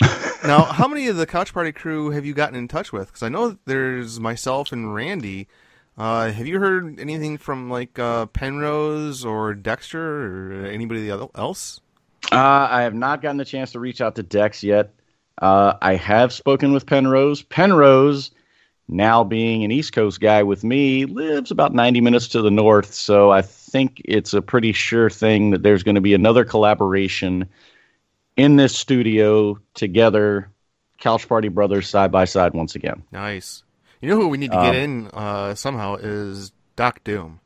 now, 0.44 0.64
how 0.64 0.88
many 0.88 1.08
of 1.08 1.16
the 1.16 1.26
couch 1.26 1.52
party 1.52 1.72
crew 1.72 2.10
have 2.10 2.24
you 2.24 2.34
gotten 2.34 2.56
in 2.56 2.68
touch 2.68 2.92
with? 2.92 3.08
Because 3.08 3.22
I 3.22 3.28
know 3.28 3.56
there's 3.66 4.18
myself 4.18 4.72
and 4.72 4.94
Randy. 4.94 5.46
Uh, 5.96 6.30
have 6.30 6.46
you 6.46 6.58
heard 6.58 6.98
anything 6.98 7.36
from 7.36 7.68
like 7.70 7.98
uh, 7.98 8.26
Penrose 8.26 9.24
or 9.24 9.54
Dexter 9.54 10.62
or 10.62 10.66
anybody 10.66 11.10
other- 11.10 11.28
else? 11.34 11.80
Uh, 12.32 12.68
I 12.70 12.82
have 12.82 12.94
not 12.94 13.22
gotten 13.22 13.36
the 13.36 13.44
chance 13.44 13.72
to 13.72 13.80
reach 13.80 14.00
out 14.00 14.14
to 14.16 14.22
Dex 14.22 14.62
yet. 14.62 14.94
Uh, 15.40 15.74
I 15.80 15.96
have 15.96 16.32
spoken 16.32 16.72
with 16.72 16.86
Penrose. 16.86 17.42
Penrose, 17.42 18.30
now 18.90 19.22
being 19.24 19.64
an 19.64 19.70
East 19.70 19.92
Coast 19.92 20.20
guy 20.20 20.42
with 20.42 20.64
me, 20.64 21.04
lives 21.04 21.50
about 21.50 21.72
90 21.72 22.00
minutes 22.00 22.28
to 22.28 22.42
the 22.42 22.50
north. 22.50 22.92
So 22.92 23.30
I 23.30 23.42
think 23.42 24.02
it's 24.04 24.34
a 24.34 24.42
pretty 24.42 24.72
sure 24.72 25.08
thing 25.08 25.50
that 25.50 25.62
there's 25.62 25.82
going 25.82 25.94
to 25.94 26.00
be 26.00 26.12
another 26.14 26.44
collaboration 26.44 27.48
in 28.36 28.56
this 28.56 28.76
studio 28.76 29.58
together. 29.74 30.50
Couch 30.98 31.26
Party 31.28 31.48
Brothers 31.48 31.88
side 31.88 32.12
by 32.12 32.24
side 32.26 32.52
once 32.52 32.74
again. 32.74 33.02
Nice. 33.12 33.62
You 34.02 34.08
know 34.08 34.16
who 34.16 34.28
we 34.28 34.38
need 34.38 34.50
to 34.50 34.56
get 34.56 34.70
Um, 34.70 34.76
in 34.76 35.06
uh, 35.14 35.54
somehow 35.54 35.94
is 35.96 36.52
Doc 36.76 37.02
Doom. 37.04 37.40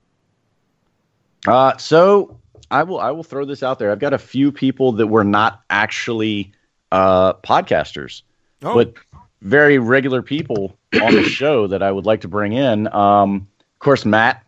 Uh, 1.47 1.77
so 1.77 2.39
I 2.71 2.83
will 2.85 2.99
I 2.99 3.11
will 3.11 3.23
throw 3.23 3.45
this 3.45 3.63
out 3.63 3.79
there. 3.79 3.93
I've 3.93 3.99
got 3.99 4.13
a 4.13 4.19
few 4.19 4.51
people 4.51 4.93
that 4.93 5.07
were 5.07 5.25
not 5.25 5.63
actually 5.69 6.53
uh, 6.91 7.35
podcasters, 7.35 8.23
Oh, 8.63 8.75
but 8.75 8.95
very 9.43 9.79
regular 9.79 10.23
people 10.23 10.77
on 11.03 11.15
the 11.15 11.23
show 11.25 11.67
that 11.67 11.83
I 11.83 11.91
would 11.93 12.07
like 12.07 12.23
to 12.23 12.29
bring 12.29 12.53
in. 12.53 12.93
Um, 12.93 13.49
of 13.59 13.79
course, 13.79 14.05
Matt. 14.05 14.45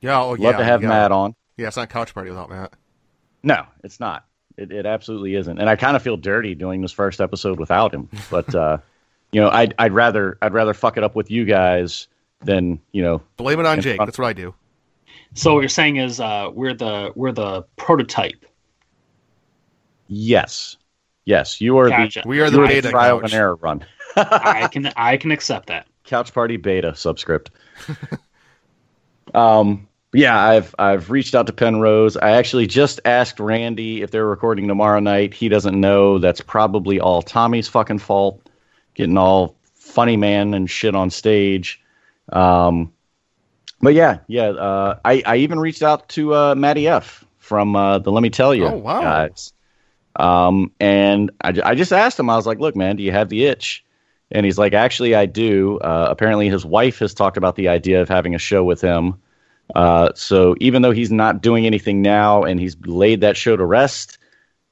yeah, 0.00 0.20
oh, 0.20 0.30
Love 0.30 0.38
yeah, 0.40 0.56
to 0.56 0.64
have 0.64 0.82
yeah. 0.82 0.88
Matt 0.88 1.12
on. 1.12 1.34
Yeah, 1.56 1.68
it's 1.68 1.76
not 1.76 1.88
Couch 1.90 2.12
Party 2.14 2.30
without 2.30 2.50
Matt. 2.50 2.72
No, 3.42 3.64
it's 3.82 4.00
not. 4.00 4.26
It, 4.56 4.70
it 4.72 4.86
absolutely 4.86 5.34
isn't. 5.34 5.58
And 5.58 5.68
I 5.68 5.76
kind 5.76 5.96
of 5.96 6.02
feel 6.02 6.16
dirty 6.16 6.54
doing 6.54 6.80
this 6.80 6.92
first 6.92 7.20
episode 7.20 7.58
without 7.58 7.92
him. 7.92 8.08
But 8.30 8.54
uh, 8.54 8.78
you 9.32 9.40
know, 9.40 9.50
I'd 9.50 9.74
I'd 9.78 9.92
rather 9.92 10.38
I'd 10.42 10.52
rather 10.52 10.74
fuck 10.74 10.96
it 10.96 11.02
up 11.04 11.14
with 11.16 11.30
you 11.30 11.44
guys 11.44 12.06
than 12.42 12.80
you 12.92 13.02
know. 13.02 13.20
Blame 13.36 13.60
it 13.60 13.66
on 13.66 13.80
Jake. 13.80 13.96
fun- 13.98 14.06
That's 14.06 14.18
what 14.18 14.26
I 14.28 14.32
do. 14.32 14.54
So 15.34 15.54
what 15.54 15.60
you're 15.60 15.68
saying 15.68 15.96
is 15.96 16.20
uh, 16.20 16.50
we're 16.52 16.74
the 16.74 17.12
we're 17.16 17.32
the 17.32 17.62
prototype. 17.76 18.44
Yes, 20.06 20.76
yes, 21.24 21.60
you 21.60 21.78
are 21.78 21.88
Gotcha. 21.88 22.22
We 22.26 22.40
are 22.40 22.50
the 22.50 22.52
the 22.52 22.56
you 22.58 22.64
are 22.64 22.68
beta 22.68 22.90
trial 22.90 23.20
couch. 23.20 23.32
and 23.32 23.40
error 23.40 23.54
run. 23.56 23.84
I 24.16 24.68
can 24.70 24.92
I 24.96 25.16
can 25.16 25.30
accept 25.30 25.66
that. 25.68 25.86
Couch 26.04 26.32
Party 26.34 26.56
Beta 26.56 26.94
subscript. 26.94 27.50
um, 29.34 29.88
yeah, 30.12 30.38
I've 30.38 30.74
I've 30.78 31.10
reached 31.10 31.34
out 31.34 31.46
to 31.48 31.52
Penrose. 31.52 32.16
I 32.16 32.32
actually 32.32 32.66
just 32.66 33.00
asked 33.04 33.40
Randy 33.40 34.02
if 34.02 34.10
they're 34.10 34.26
recording 34.26 34.68
tomorrow 34.68 35.00
night. 35.00 35.34
He 35.34 35.48
doesn't 35.48 35.78
know. 35.78 36.18
That's 36.18 36.40
probably 36.40 37.00
all 37.00 37.22
Tommy's 37.22 37.68
fucking 37.68 37.98
fault. 37.98 38.40
Getting 38.94 39.18
all 39.18 39.56
funny 39.74 40.16
man 40.16 40.54
and 40.54 40.70
shit 40.70 40.94
on 40.94 41.10
stage. 41.10 41.80
Um, 42.32 42.92
but 43.80 43.94
yeah, 43.94 44.18
yeah. 44.28 44.50
Uh, 44.50 44.98
I 45.04 45.22
I 45.26 45.36
even 45.38 45.58
reached 45.58 45.82
out 45.82 46.08
to 46.10 46.34
uh, 46.34 46.54
Matty 46.54 46.86
F 46.86 47.24
from 47.38 47.74
uh, 47.74 47.98
the 47.98 48.12
Let 48.12 48.22
Me 48.22 48.30
Tell 48.30 48.54
You 48.54 48.66
Oh, 48.68 48.76
wow. 48.76 49.00
guys. 49.02 49.52
Um, 50.16 50.70
and 50.80 51.30
I, 51.42 51.54
I 51.64 51.74
just 51.74 51.92
asked 51.92 52.18
him. 52.18 52.30
I 52.30 52.36
was 52.36 52.46
like, 52.46 52.58
"Look, 52.58 52.76
man, 52.76 52.96
do 52.96 53.02
you 53.02 53.12
have 53.12 53.28
the 53.28 53.44
itch?" 53.44 53.84
And 54.30 54.44
he's 54.44 54.58
like, 54.58 54.72
actually, 54.72 55.14
I 55.14 55.26
do. 55.26 55.78
Uh, 55.78 56.08
apparently, 56.10 56.48
his 56.48 56.64
wife 56.64 56.98
has 56.98 57.14
talked 57.14 57.36
about 57.36 57.56
the 57.56 57.68
idea 57.68 58.02
of 58.02 58.08
having 58.08 58.34
a 58.34 58.38
show 58.38 58.64
with 58.64 58.80
him. 58.80 59.14
Uh, 59.74 60.10
so 60.14 60.56
even 60.60 60.82
though 60.82 60.90
he's 60.90 61.12
not 61.12 61.40
doing 61.40 61.66
anything 61.66 62.02
now 62.02 62.42
and 62.42 62.60
he's 62.60 62.76
laid 62.84 63.20
that 63.20 63.36
show 63.36 63.56
to 63.56 63.64
rest, 63.64 64.18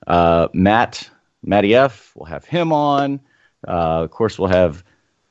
uh, 0.07 0.49
Matt, 0.53 1.09
Matty 1.45 1.75
F, 1.75 2.13
will 2.17 2.27
have 2.27 2.45
him 2.45 2.73
on. 2.73 3.21
Uh, 3.67 4.03
of 4.03 4.11
course, 4.11 4.39
we'll 4.39 4.49
have 4.49 4.83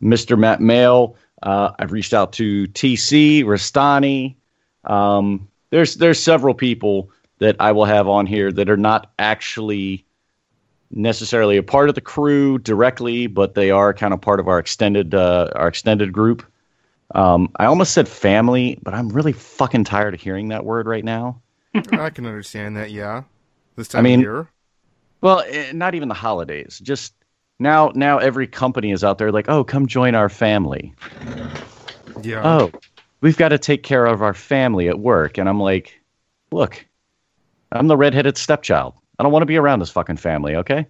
Mr. 0.02 0.38
Matt 0.38 0.62
Mail. 0.62 1.16
Uh, 1.44 1.72
I've 1.78 1.92
reached 1.92 2.14
out 2.14 2.34
to 2.34 2.68
TC, 2.68 3.44
Rastani. 3.44 4.36
Um, 4.84 5.48
there's 5.70 5.96
there's 5.96 6.22
several 6.22 6.54
people 6.54 7.12
that 7.42 7.56
I 7.60 7.72
will 7.72 7.86
have 7.86 8.08
on 8.08 8.28
here 8.28 8.52
that 8.52 8.70
are 8.70 8.78
not 8.78 9.12
actually 9.18 10.06
necessarily 10.92 11.58
a 11.58 11.64
part 11.64 11.90
of 11.90 11.96
the 11.96 12.02
crew 12.02 12.60
directly, 12.60 13.26
but 13.26 13.56
they 13.56 13.72
are 13.72 13.96
kind 13.96 14.14
of 14.14 14.22
part 14.22 14.40
of 14.40 14.48
our 14.48 14.60
extended 14.60 15.16
uh, 15.16 15.50
our 15.56 15.68
extended 15.68 16.14
group. 16.14 16.46
Um, 17.16 17.52
I 17.56 17.66
almost 17.66 17.94
said 17.94 18.08
family, 18.08 18.78
but 18.84 18.94
I'm 18.94 19.10
really 19.10 19.34
fucking 19.34 19.86
tired 19.86 20.14
of 20.14 20.22
hearing 20.22 20.50
that 20.50 20.66
word 20.66 20.86
right 20.86 21.04
now. 21.04 21.42
I 21.74 22.12
can 22.12 22.28
understand 22.28 22.78
that. 22.78 22.92
Yeah, 22.92 23.24
this 23.76 23.88
time 23.88 24.00
I 24.00 24.04
mean- 24.04 24.20
of 24.20 24.24
year. 24.24 24.48
Well, 25.22 25.44
eh, 25.48 25.72
not 25.72 25.94
even 25.94 26.10
the 26.10 26.16
holidays. 26.16 26.80
Just 26.84 27.14
now, 27.60 27.92
now 27.94 28.18
every 28.18 28.48
company 28.48 28.92
is 28.92 29.04
out 29.04 29.20
there 29.20 29.32
like, 29.32 29.50
oh, 29.50 29.64
come 29.64 29.86
join 29.86 30.16
our 30.16 30.30
family. 30.30 30.96
Yeah. 32.24 32.42
Oh, 32.44 32.72
we've 33.22 33.38
got 33.38 33.50
to 33.50 33.60
take 33.60 33.84
care 33.84 34.08
of 34.08 34.24
our 34.24 34.34
family 34.34 34.90
at 34.90 34.98
work, 34.98 35.38
and 35.38 35.48
I'm 35.48 35.60
like, 35.60 36.02
look, 36.52 36.84
I'm 37.72 37.88
the 37.88 37.98
redheaded 37.98 38.38
stepchild. 38.38 38.94
I 39.20 39.24
don't 39.24 39.32
want 39.32 39.44
to 39.44 39.48
be 39.48 39.58
around 39.58 39.80
this 39.80 39.90
fucking 39.90 40.18
family. 40.18 40.56
Okay. 40.56 40.86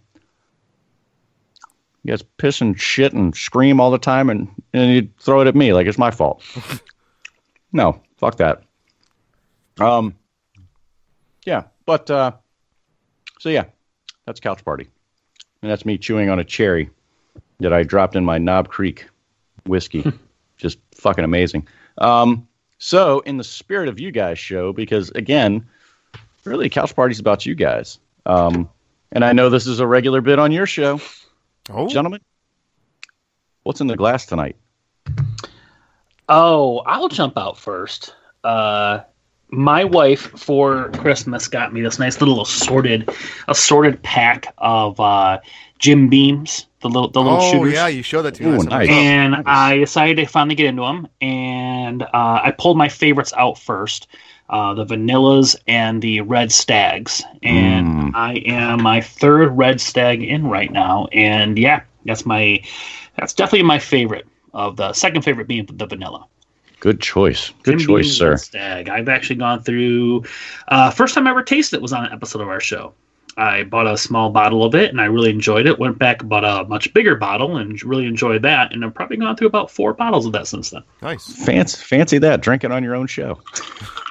You 2.04 2.12
guys 2.12 2.24
piss 2.38 2.62
and 2.62 2.80
shit 2.80 3.14
and 3.14 3.36
scream 3.36 3.80
all 3.80 3.92
the 3.92 4.00
time, 4.00 4.30
and, 4.30 4.48
and 4.74 4.92
you 4.92 5.10
throw 5.20 5.42
it 5.42 5.48
at 5.48 5.56
me 5.56 5.74
like 5.74 5.86
it's 5.86 6.00
my 6.00 6.10
fault. 6.10 6.44
no, 7.72 8.02
fuck 8.18 8.38
that. 8.38 8.64
Um, 9.80 10.16
yeah, 11.46 11.64
but 11.86 12.10
uh, 12.10 12.32
so 13.40 13.50
yeah, 13.50 13.66
that's 14.26 14.40
couch 14.40 14.66
party, 14.66 14.88
and 15.62 15.70
that's 15.70 15.86
me 15.86 15.98
chewing 15.98 16.30
on 16.30 16.40
a 16.40 16.44
cherry 16.44 16.90
that 17.60 17.72
I 17.72 17.84
dropped 17.84 18.16
in 18.16 18.26
my 18.26 18.40
Knob 18.40 18.70
Creek 18.70 19.06
whiskey. 19.66 20.12
Just 20.58 20.80
fucking 20.96 21.24
amazing. 21.24 21.68
Um, 22.00 22.48
so 22.80 23.20
in 23.22 23.38
the 23.38 23.44
spirit 23.44 23.90
of 23.90 24.00
you 24.00 24.12
guys 24.12 24.40
show, 24.40 24.74
because 24.74 25.10
again, 25.12 25.68
really, 26.46 26.70
couch 26.70 26.96
party's 26.96 27.20
about 27.20 27.46
you 27.46 27.56
guys. 27.56 28.00
Um, 28.26 28.70
and 29.12 29.26
I 29.26 29.34
know 29.34 29.50
this 29.50 29.68
is 29.68 29.80
a 29.80 29.88
regular 29.88 30.22
bit 30.22 30.40
on 30.40 30.52
your 30.52 30.66
show, 30.66 31.00
oh, 31.70 31.88
gentlemen. 31.88 32.22
What's 33.64 33.82
in 33.82 33.88
the 33.88 33.96
glass 33.96 34.26
tonight? 34.26 34.56
Oh, 36.30 36.80
I'll 36.86 37.10
jump 37.10 37.38
out 37.38 37.58
first. 37.58 38.16
Uh, 38.44 39.02
my 39.50 39.84
wife 39.84 40.22
for 40.40 40.90
Christmas 40.92 41.48
got 41.48 41.74
me 41.74 41.82
this 41.82 42.00
nice 42.00 42.22
little 42.22 42.42
assorted, 42.42 43.10
assorted 43.48 44.02
pack 44.02 44.54
of 44.58 45.00
uh, 45.00 45.40
Jim 45.78 46.08
Beams, 46.08 46.68
the 46.82 46.88
little 46.88 47.10
the 47.10 47.22
little 47.22 47.40
oh 47.42 47.52
shooters. 47.52 47.74
yeah, 47.74 47.88
you 47.88 48.02
showed 48.02 48.24
that 48.24 48.36
to 48.36 48.44
me. 48.44 48.50
Ooh, 48.52 48.64
nice. 48.64 48.90
and 48.90 49.32
nice. 49.32 49.44
I 49.46 49.78
decided 49.78 50.18
to 50.18 50.26
finally 50.26 50.56
get 50.56 50.68
into 50.68 50.84
them, 50.84 51.08
and 51.20 52.02
uh, 52.04 52.08
I 52.14 52.54
pulled 52.58 52.78
my 52.78 52.88
favorites 52.88 53.34
out 53.36 53.60
first. 53.60 54.08
Uh, 54.52 54.74
the 54.74 54.86
vanillas 54.86 55.56
and 55.68 56.02
the 56.02 56.20
red 56.22 56.52
stags, 56.52 57.24
and 57.42 57.88
Mm. 57.88 58.12
I 58.14 58.34
am 58.46 58.84
my 58.84 59.00
third 59.00 59.58
red 59.58 59.80
stag 59.80 60.22
in 60.22 60.46
right 60.48 60.72
now, 60.72 61.08
and 61.14 61.58
yeah, 61.58 61.82
that's 62.06 62.26
my 62.26 62.62
that's 63.18 63.34
definitely 63.34 63.64
my 63.64 63.80
favorite 63.80 64.28
of 64.54 64.76
the 64.76 64.92
second 64.92 65.22
favorite 65.22 65.48
being 65.48 65.66
the 65.72 65.86
vanilla. 65.86 66.26
Good 66.82 67.00
choice. 67.00 67.54
Good 67.64 67.80
choice, 67.80 68.18
sir. 68.18 68.32
Red 68.32 68.40
Stag. 68.40 68.90
I've 68.90 69.08
actually 69.08 69.36
gone 69.38 69.62
through. 69.62 70.24
Uh, 70.68 70.90
first 70.90 71.14
time 71.14 71.28
I 71.28 71.30
ever 71.30 71.44
tasted 71.44 71.78
it 71.78 71.82
was 71.82 71.94
on 71.94 72.06
an 72.06 72.12
episode 72.12 72.42
of 72.42 72.50
our 72.50 72.60
show. 72.60 72.94
I 73.38 73.64
bought 73.64 73.88
a 73.88 73.98
small 73.98 74.30
bottle 74.30 74.64
of 74.64 74.76
it 74.76 74.90
and 74.90 75.00
I 75.00 75.06
really 75.06 75.30
enjoyed 75.30 75.66
it. 75.66 75.80
Went 75.80 75.98
back 75.98 76.24
bought 76.24 76.44
a 76.44 76.68
much 76.68 76.94
bigger 76.94 77.16
bottle 77.16 77.58
and 77.58 77.82
really 77.84 78.06
enjoyed 78.06 78.42
that. 78.42 78.74
And 78.74 78.84
I've 78.84 78.94
probably 78.94 79.18
gone 79.18 79.36
through 79.36 79.48
about 79.48 79.72
four 79.72 79.94
bottles 79.94 80.26
of 80.26 80.34
that 80.34 80.48
since 80.48 80.72
then. 80.72 80.84
Nice. 81.02 81.34
Fancy, 81.46 81.84
fancy 81.84 82.18
that. 82.20 82.42
Drinking 82.42 82.72
on 82.72 82.84
your 82.84 82.96
own 82.96 83.08
show. 83.08 83.40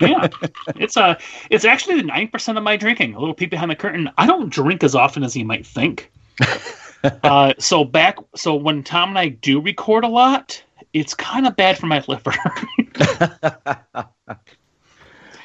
Yeah, 0.01 0.29
it's 0.77 0.97
uh, 0.97 1.17
it's 1.51 1.67
actually 1.67 1.97
the 1.97 2.05
nine 2.05 2.29
percent 2.29 2.57
of 2.57 2.65
my 2.65 2.75
drinking. 2.79 3.15
A 3.15 3.21
little 3.21 3.35
peek 3.35 3.51
behind 3.51 3.71
the 3.71 3.77
curtain. 3.77 4.11
I 4.17 4.27
don't 4.27 4.49
drink 4.49 4.83
as 4.83 4.95
often 4.95 5.23
as 5.23 5.37
you 5.37 5.45
might 5.45 5.67
think. 5.67 6.11
uh, 7.23 7.53
so 7.59 7.85
back, 7.85 8.17
so 8.35 8.55
when 8.55 8.83
Tom 8.83 9.11
and 9.11 9.19
I 9.19 9.29
do 9.29 9.61
record 9.61 10.05
a 10.05 10.09
lot, 10.09 10.63
it's 10.95 11.13
kind 11.13 11.47
of 11.47 11.55
bad 11.55 11.77
for 11.77 11.85
my 11.85 12.03
liver. 12.09 12.33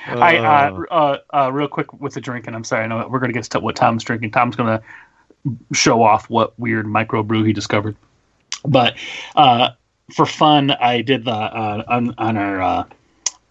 I 0.07 0.37
uh, 0.37 0.81
uh, 0.91 1.17
uh, 1.33 1.51
real 1.51 1.67
quick 1.67 1.93
with 1.93 2.13
the 2.13 2.21
drinking. 2.21 2.53
I'm 2.55 2.63
sorry. 2.63 2.83
I 2.83 2.87
know 2.87 3.07
we're 3.07 3.19
going 3.19 3.31
to 3.31 3.33
get 3.33 3.45
to 3.45 3.59
what 3.59 3.75
Tom's 3.75 4.03
drinking. 4.03 4.31
Tom's 4.31 4.55
going 4.55 4.79
to 4.79 4.83
show 5.73 6.03
off 6.03 6.29
what 6.29 6.57
weird 6.59 6.85
microbrew 6.85 7.45
he 7.45 7.53
discovered. 7.53 7.95
But 8.63 8.97
uh, 9.35 9.69
for 10.13 10.25
fun, 10.25 10.71
I 10.71 11.01
did 11.01 11.25
the 11.25 11.31
uh, 11.31 11.83
on, 11.87 12.15
on 12.17 12.37
our 12.37 12.61
uh, 12.61 12.83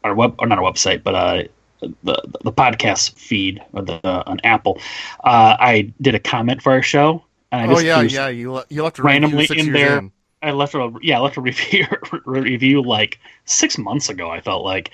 our 0.03 0.14
web 0.14 0.35
or 0.38 0.47
not 0.47 0.59
our 0.59 0.71
website, 0.71 1.03
but 1.03 1.14
uh, 1.14 1.43
the 1.81 2.23
the 2.43 2.53
podcast 2.53 3.19
feed 3.19 3.62
or 3.73 3.83
the 3.83 4.01
uh, 4.07 4.25
on 4.27 4.40
Apple. 4.45 4.79
Uh, 5.23 5.57
I 5.59 5.93
did 6.01 6.14
a 6.14 6.21
comment 6.21 6.62
for 6.62 6.73
our 6.73 6.83
show. 6.83 7.25
And 7.53 7.62
I 7.62 7.73
Oh 7.73 7.75
just 7.75 7.85
yeah, 7.85 8.03
yeah. 8.03 8.29
You 8.29 8.62
you 8.69 8.83
left 8.83 8.99
randomly 8.99 9.49
in 9.55 9.73
there. 9.73 9.99
in. 9.99 10.12
I 10.45 10.51
left 10.51 10.75
a 10.75 10.93
yeah, 11.03 11.19
I 11.19 11.21
left 11.23 11.37
a 11.37 11.41
review 11.43 11.87
review 12.25 12.83
like 12.83 13.19
six 13.47 13.79
months 13.79 14.09
ago. 14.09 14.31
I 14.31 14.41
felt 14.41 14.65
like, 14.65 14.91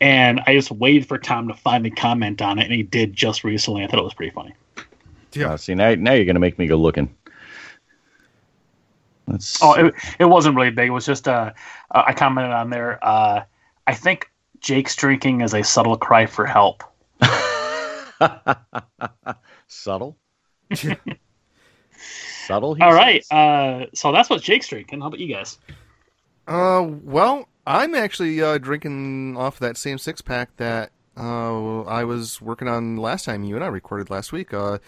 and 0.00 0.40
I 0.46 0.54
just 0.54 0.70
waited 0.70 1.06
for 1.06 1.18
Tom 1.18 1.48
to 1.48 1.54
finally 1.54 1.90
comment 1.90 2.40
on 2.40 2.58
it, 2.58 2.64
and 2.64 2.72
he 2.72 2.82
did 2.82 3.12
just 3.12 3.44
recently. 3.44 3.84
I 3.84 3.88
thought 3.88 3.98
it 3.98 4.04
was 4.04 4.14
pretty 4.14 4.32
funny. 4.32 4.54
Yeah. 5.32 5.52
Uh, 5.52 5.56
see 5.56 5.74
now, 5.74 5.94
now 5.94 6.12
you're 6.12 6.24
gonna 6.24 6.38
make 6.38 6.58
me 6.58 6.66
go 6.66 6.76
looking. 6.76 7.14
Let's. 9.26 9.62
Oh, 9.62 9.74
it, 9.74 9.94
it 10.18 10.24
wasn't 10.26 10.56
really 10.56 10.70
big. 10.70 10.88
It 10.88 10.92
was 10.92 11.06
just 11.06 11.26
uh, 11.28 11.52
uh, 11.90 12.02
I 12.06 12.12
commented 12.12 12.52
on 12.52 12.70
there. 12.70 12.98
Uh, 13.02 13.42
I 13.86 13.94
think 13.94 14.30
Jake's 14.60 14.94
drinking 14.94 15.40
is 15.40 15.54
a 15.54 15.62
subtle 15.62 15.96
cry 15.96 16.26
for 16.26 16.46
help. 16.46 16.84
Subtle. 19.66 20.16
Subtle. 22.42 22.74
he 22.74 22.82
All 22.82 22.92
right, 22.94 23.24
says? 23.24 23.32
uh, 23.32 23.86
so 23.94 24.12
that's 24.12 24.28
what 24.30 24.42
Jake's 24.42 24.68
drinking. 24.68 25.00
How 25.00 25.08
about 25.08 25.20
you 25.20 25.32
guys? 25.34 25.58
Uh, 26.46 26.86
well, 27.04 27.48
I'm 27.66 27.94
actually 27.94 28.42
uh, 28.42 28.58
drinking 28.58 29.36
off 29.36 29.58
that 29.60 29.76
same 29.76 29.98
six 29.98 30.20
pack 30.20 30.56
that 30.56 30.90
uh, 31.16 31.82
I 31.82 32.04
was 32.04 32.40
working 32.40 32.68
on 32.68 32.96
last 32.96 33.24
time 33.26 33.44
you 33.44 33.54
and 33.54 33.64
I 33.64 33.68
recorded 33.68 34.10
last 34.10 34.32
week. 34.32 34.52
Uh, 34.52 34.78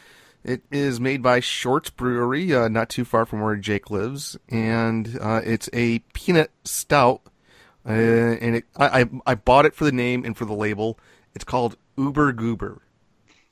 it 0.43 0.63
is 0.71 1.01
made 1.01 1.23
by 1.23 1.41
Shorts 1.41 1.91
Brewery, 1.91 2.55
uh, 2.55 2.69
not 2.69 2.89
too 2.91 3.05
far 3.05 3.25
from 3.25 3.41
where 3.41 3.57
Jake 3.57 3.91
lives, 3.91 4.37
and 4.49 5.17
uh, 5.21 5.41
it's 5.45 5.71
a 5.73 6.01
peanut 6.13 6.51
stout. 6.65 7.23
Uh, 7.87 7.93
and 7.93 8.57
it, 8.57 8.65
I, 8.77 9.03
I 9.03 9.11
I 9.27 9.35
bought 9.35 9.67
it 9.67 9.75
for 9.75 9.85
the 9.85 9.93
name 9.93 10.25
and 10.25 10.37
for 10.37 10.45
the 10.45 10.55
label. 10.55 10.99
It's 11.35 11.45
called 11.45 11.77
Uber 11.97 12.33
Goober. 12.33 12.83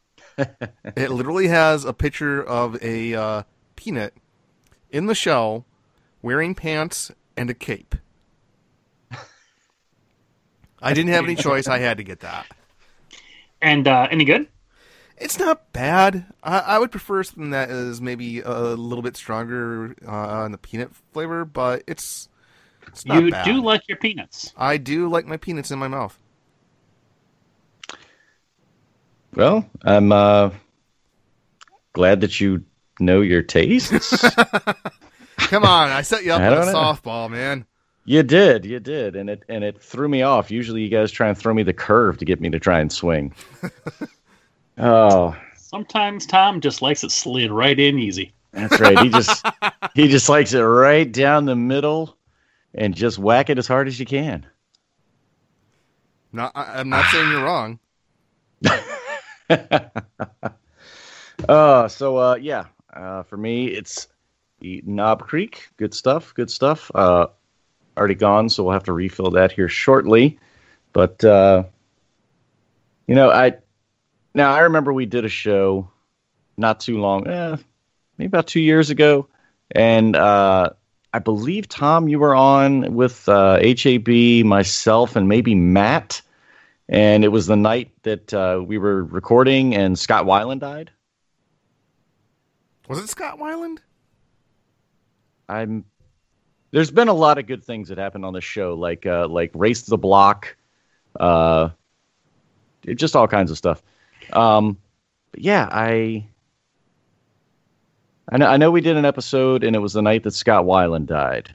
it 0.38 1.10
literally 1.10 1.48
has 1.48 1.84
a 1.84 1.92
picture 1.92 2.42
of 2.42 2.82
a 2.82 3.14
uh, 3.14 3.42
peanut 3.76 4.14
in 4.90 5.06
the 5.06 5.14
shell, 5.14 5.64
wearing 6.20 6.54
pants 6.54 7.10
and 7.36 7.50
a 7.50 7.54
cape. 7.54 7.94
I 10.82 10.94
didn't 10.94 11.12
have 11.12 11.24
any 11.24 11.36
choice. 11.36 11.68
I 11.68 11.78
had 11.78 11.98
to 11.98 12.04
get 12.04 12.20
that. 12.20 12.46
And 13.60 13.86
uh, 13.86 14.08
any 14.10 14.24
good? 14.24 14.48
It's 15.16 15.38
not 15.38 15.72
bad. 15.72 16.26
I, 16.42 16.58
I 16.58 16.78
would 16.80 16.90
prefer 16.90 17.22
something 17.22 17.50
that 17.50 17.70
is 17.70 18.00
maybe 18.00 18.40
a 18.40 18.52
little 18.74 19.02
bit 19.02 19.16
stronger 19.16 19.94
uh, 20.04 20.10
on 20.10 20.50
the 20.50 20.58
peanut 20.58 20.90
flavor, 21.12 21.44
but 21.44 21.84
it's 21.86 22.28
it's 22.88 23.06
not 23.06 23.22
You 23.22 23.30
bad. 23.30 23.44
do 23.44 23.62
like 23.62 23.86
your 23.88 23.98
peanuts. 23.98 24.52
I 24.56 24.78
do 24.78 25.08
like 25.08 25.24
my 25.26 25.36
peanuts 25.36 25.70
in 25.70 25.78
my 25.78 25.86
mouth. 25.86 26.18
Well, 29.34 29.70
I'm 29.82 30.10
uh, 30.10 30.50
glad 31.92 32.20
that 32.22 32.40
you 32.40 32.64
know 33.04 33.20
your 33.20 33.42
tastes. 33.42 34.22
Come 35.38 35.64
on, 35.64 35.90
I 35.90 36.02
set 36.02 36.24
you 36.24 36.32
up 36.32 36.40
I 36.40 36.48
with 36.50 36.58
a 36.60 36.64
don't 36.64 36.72
know. 36.72 36.78
softball, 36.78 37.30
man. 37.30 37.66
you 38.04 38.22
did, 38.22 38.64
you 38.64 38.80
did, 38.80 39.16
and 39.16 39.28
it 39.30 39.42
and 39.48 39.62
it 39.64 39.82
threw 39.82 40.08
me 40.08 40.22
off. 40.22 40.50
Usually, 40.50 40.82
you 40.82 40.88
guys 40.88 41.10
try 41.12 41.28
and 41.28 41.36
throw 41.36 41.52
me 41.54 41.62
the 41.62 41.72
curve 41.72 42.18
to 42.18 42.24
get 42.24 42.40
me 42.40 42.48
to 42.50 42.58
try 42.58 42.80
and 42.80 42.90
swing. 42.92 43.34
oh, 44.78 45.36
Sometimes 45.56 46.26
Tom 46.26 46.60
just 46.60 46.82
likes 46.82 47.02
it 47.04 47.10
slid 47.10 47.50
right 47.50 47.78
in 47.78 47.98
easy. 47.98 48.32
that's 48.52 48.78
right. 48.80 48.98
He 49.00 49.08
just 49.08 49.44
he 49.94 50.08
just 50.08 50.28
likes 50.28 50.52
it 50.52 50.60
right 50.60 51.10
down 51.10 51.44
the 51.46 51.56
middle, 51.56 52.16
and 52.74 52.94
just 52.94 53.18
whack 53.18 53.50
it 53.50 53.58
as 53.58 53.66
hard 53.66 53.88
as 53.88 53.98
you 53.98 54.06
can. 54.06 54.46
No, 56.32 56.50
I, 56.54 56.80
I'm 56.80 56.88
not 56.88 57.04
saying 57.10 57.30
you're 57.30 57.44
wrong. 57.44 57.78
Uh, 61.48 61.88
so 61.88 62.16
uh, 62.18 62.34
yeah, 62.36 62.66
uh, 62.92 63.22
for 63.24 63.36
me, 63.36 63.66
it's 63.66 64.08
the 64.60 64.82
Knob 64.86 65.26
Creek. 65.26 65.68
Good 65.76 65.94
stuff. 65.94 66.34
Good 66.34 66.50
stuff. 66.50 66.90
Uh, 66.94 67.26
already 67.96 68.14
gone, 68.14 68.48
so 68.48 68.64
we'll 68.64 68.72
have 68.72 68.84
to 68.84 68.92
refill 68.92 69.30
that 69.32 69.52
here 69.52 69.68
shortly. 69.68 70.38
But 70.92 71.24
uh, 71.24 71.64
you 73.06 73.14
know, 73.14 73.30
I 73.30 73.56
now 74.34 74.52
I 74.52 74.60
remember 74.60 74.92
we 74.92 75.06
did 75.06 75.24
a 75.24 75.28
show 75.28 75.90
not 76.56 76.80
too 76.80 76.98
long, 76.98 77.26
eh, 77.26 77.56
maybe 78.18 78.26
about 78.26 78.46
two 78.46 78.60
years 78.60 78.90
ago, 78.90 79.28
and 79.70 80.14
uh, 80.14 80.70
I 81.12 81.18
believe 81.18 81.68
Tom, 81.68 82.08
you 82.08 82.18
were 82.18 82.34
on 82.34 82.94
with 82.94 83.28
uh, 83.28 83.58
HAB, 83.60 84.44
myself, 84.44 85.16
and 85.16 85.28
maybe 85.28 85.54
Matt. 85.54 86.22
And 86.88 87.24
it 87.24 87.28
was 87.28 87.46
the 87.46 87.56
night 87.56 87.90
that 88.02 88.34
uh, 88.34 88.62
we 88.64 88.76
were 88.76 89.04
recording, 89.04 89.74
and 89.74 89.98
Scott 89.98 90.26
Weiland 90.26 90.60
died. 90.60 90.90
Was 92.88 92.98
it 92.98 93.08
Scott 93.08 93.38
Weiland? 93.38 93.78
I'm. 95.48 95.84
There's 96.70 96.90
been 96.90 97.08
a 97.08 97.12
lot 97.14 97.38
of 97.38 97.46
good 97.46 97.62
things 97.64 97.88
that 97.88 97.98
happened 97.98 98.24
on 98.24 98.32
the 98.32 98.40
show, 98.40 98.74
like 98.74 99.04
uh, 99.06 99.28
like 99.28 99.50
race 99.54 99.82
the 99.82 99.98
block, 99.98 100.56
uh, 101.20 101.68
just 102.86 103.14
all 103.14 103.28
kinds 103.28 103.50
of 103.50 103.58
stuff. 103.58 103.82
Um, 104.32 104.78
but 105.32 105.40
yeah, 105.40 105.68
I. 105.70 106.26
I 108.30 108.38
know, 108.38 108.46
I 108.46 108.56
know 108.56 108.70
we 108.70 108.80
did 108.80 108.96
an 108.96 109.04
episode, 109.04 109.64
and 109.64 109.76
it 109.76 109.80
was 109.80 109.92
the 109.92 110.00
night 110.00 110.22
that 110.22 110.30
Scott 110.32 110.64
Weiland 110.64 111.06
died. 111.06 111.54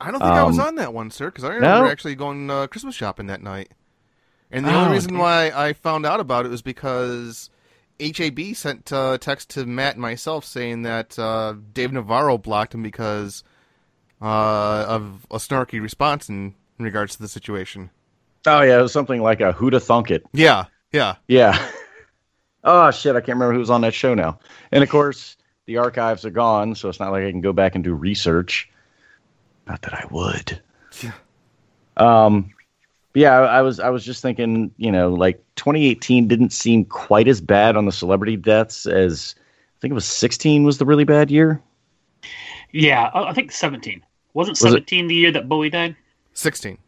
I 0.00 0.10
don't 0.10 0.20
think 0.20 0.32
I 0.32 0.42
was 0.42 0.58
Um, 0.58 0.66
on 0.66 0.74
that 0.74 0.92
one, 0.92 1.10
sir, 1.10 1.26
because 1.26 1.44
I 1.44 1.54
remember 1.54 1.84
no? 1.84 1.90
actually 1.90 2.16
going 2.16 2.50
uh, 2.50 2.66
Christmas 2.66 2.94
shopping 2.94 3.28
that 3.28 3.40
night. 3.40 3.70
And 4.50 4.66
the 4.66 4.74
Oh, 4.74 4.80
only 4.80 4.92
reason 4.94 5.16
why 5.16 5.52
I 5.54 5.72
found 5.72 6.04
out 6.04 6.18
about 6.20 6.44
it 6.44 6.48
was 6.50 6.60
because 6.60 7.48
HAB 8.10 8.54
sent 8.54 8.92
uh, 8.92 9.12
a 9.14 9.18
text 9.18 9.50
to 9.50 9.66
Matt 9.66 9.94
and 9.94 10.02
myself 10.02 10.44
saying 10.44 10.82
that 10.82 11.18
uh, 11.18 11.54
Dave 11.72 11.92
Navarro 11.92 12.38
blocked 12.38 12.74
him 12.74 12.82
because 12.82 13.44
uh, 14.20 14.84
of 14.88 15.26
a 15.30 15.36
snarky 15.36 15.80
response 15.80 16.28
in, 16.28 16.54
in 16.78 16.84
regards 16.84 17.16
to 17.16 17.22
the 17.22 17.28
situation. 17.28 17.90
Oh 18.46 18.62
yeah, 18.62 18.78
it 18.78 18.82
was 18.82 18.92
something 18.92 19.22
like 19.22 19.40
a 19.40 19.52
Who'da 19.52 19.80
Thunk 19.80 20.10
It. 20.10 20.24
Yeah, 20.32 20.66
yeah. 20.92 21.16
Yeah. 21.28 21.70
oh 22.64 22.90
shit, 22.90 23.14
I 23.14 23.20
can't 23.20 23.36
remember 23.36 23.52
who 23.52 23.60
was 23.60 23.70
on 23.70 23.82
that 23.82 23.94
show 23.94 24.14
now. 24.14 24.38
And 24.72 24.82
of 24.82 24.90
course, 24.90 25.36
the 25.66 25.78
archives 25.78 26.24
are 26.24 26.30
gone, 26.30 26.74
so 26.74 26.88
it's 26.88 26.98
not 26.98 27.12
like 27.12 27.24
I 27.24 27.30
can 27.30 27.40
go 27.40 27.52
back 27.52 27.74
and 27.74 27.84
do 27.84 27.94
research. 27.94 28.68
Not 29.66 29.82
that 29.82 29.94
I 29.94 30.06
would. 30.10 30.60
Yeah. 31.02 31.12
Um 31.96 32.52
but 33.12 33.20
yeah, 33.20 33.40
I, 33.40 33.58
I 33.58 33.62
was 33.62 33.80
I 33.80 33.90
was 33.90 34.04
just 34.04 34.22
thinking, 34.22 34.70
you 34.76 34.90
know, 34.92 35.10
like 35.12 35.42
2018 35.56 36.28
didn't 36.28 36.50
seem 36.52 36.84
quite 36.84 37.28
as 37.28 37.40
bad 37.40 37.76
on 37.76 37.84
the 37.86 37.92
celebrity 37.92 38.36
deaths 38.36 38.86
as 38.86 39.34
I 39.38 39.80
think 39.80 39.90
it 39.92 39.94
was 39.94 40.06
16 40.06 40.64
was 40.64 40.78
the 40.78 40.86
really 40.86 41.04
bad 41.04 41.30
year. 41.30 41.60
Yeah, 42.72 43.10
I 43.14 43.30
I 43.30 43.32
think 43.32 43.52
17. 43.52 44.02
Wasn't 44.34 44.54
Was 44.54 44.60
it- 44.64 44.68
17 44.88 45.08
the 45.08 45.14
year 45.14 45.30
that 45.32 45.48
Bowie 45.48 45.70
died? 45.70 45.94
16. 46.34 46.78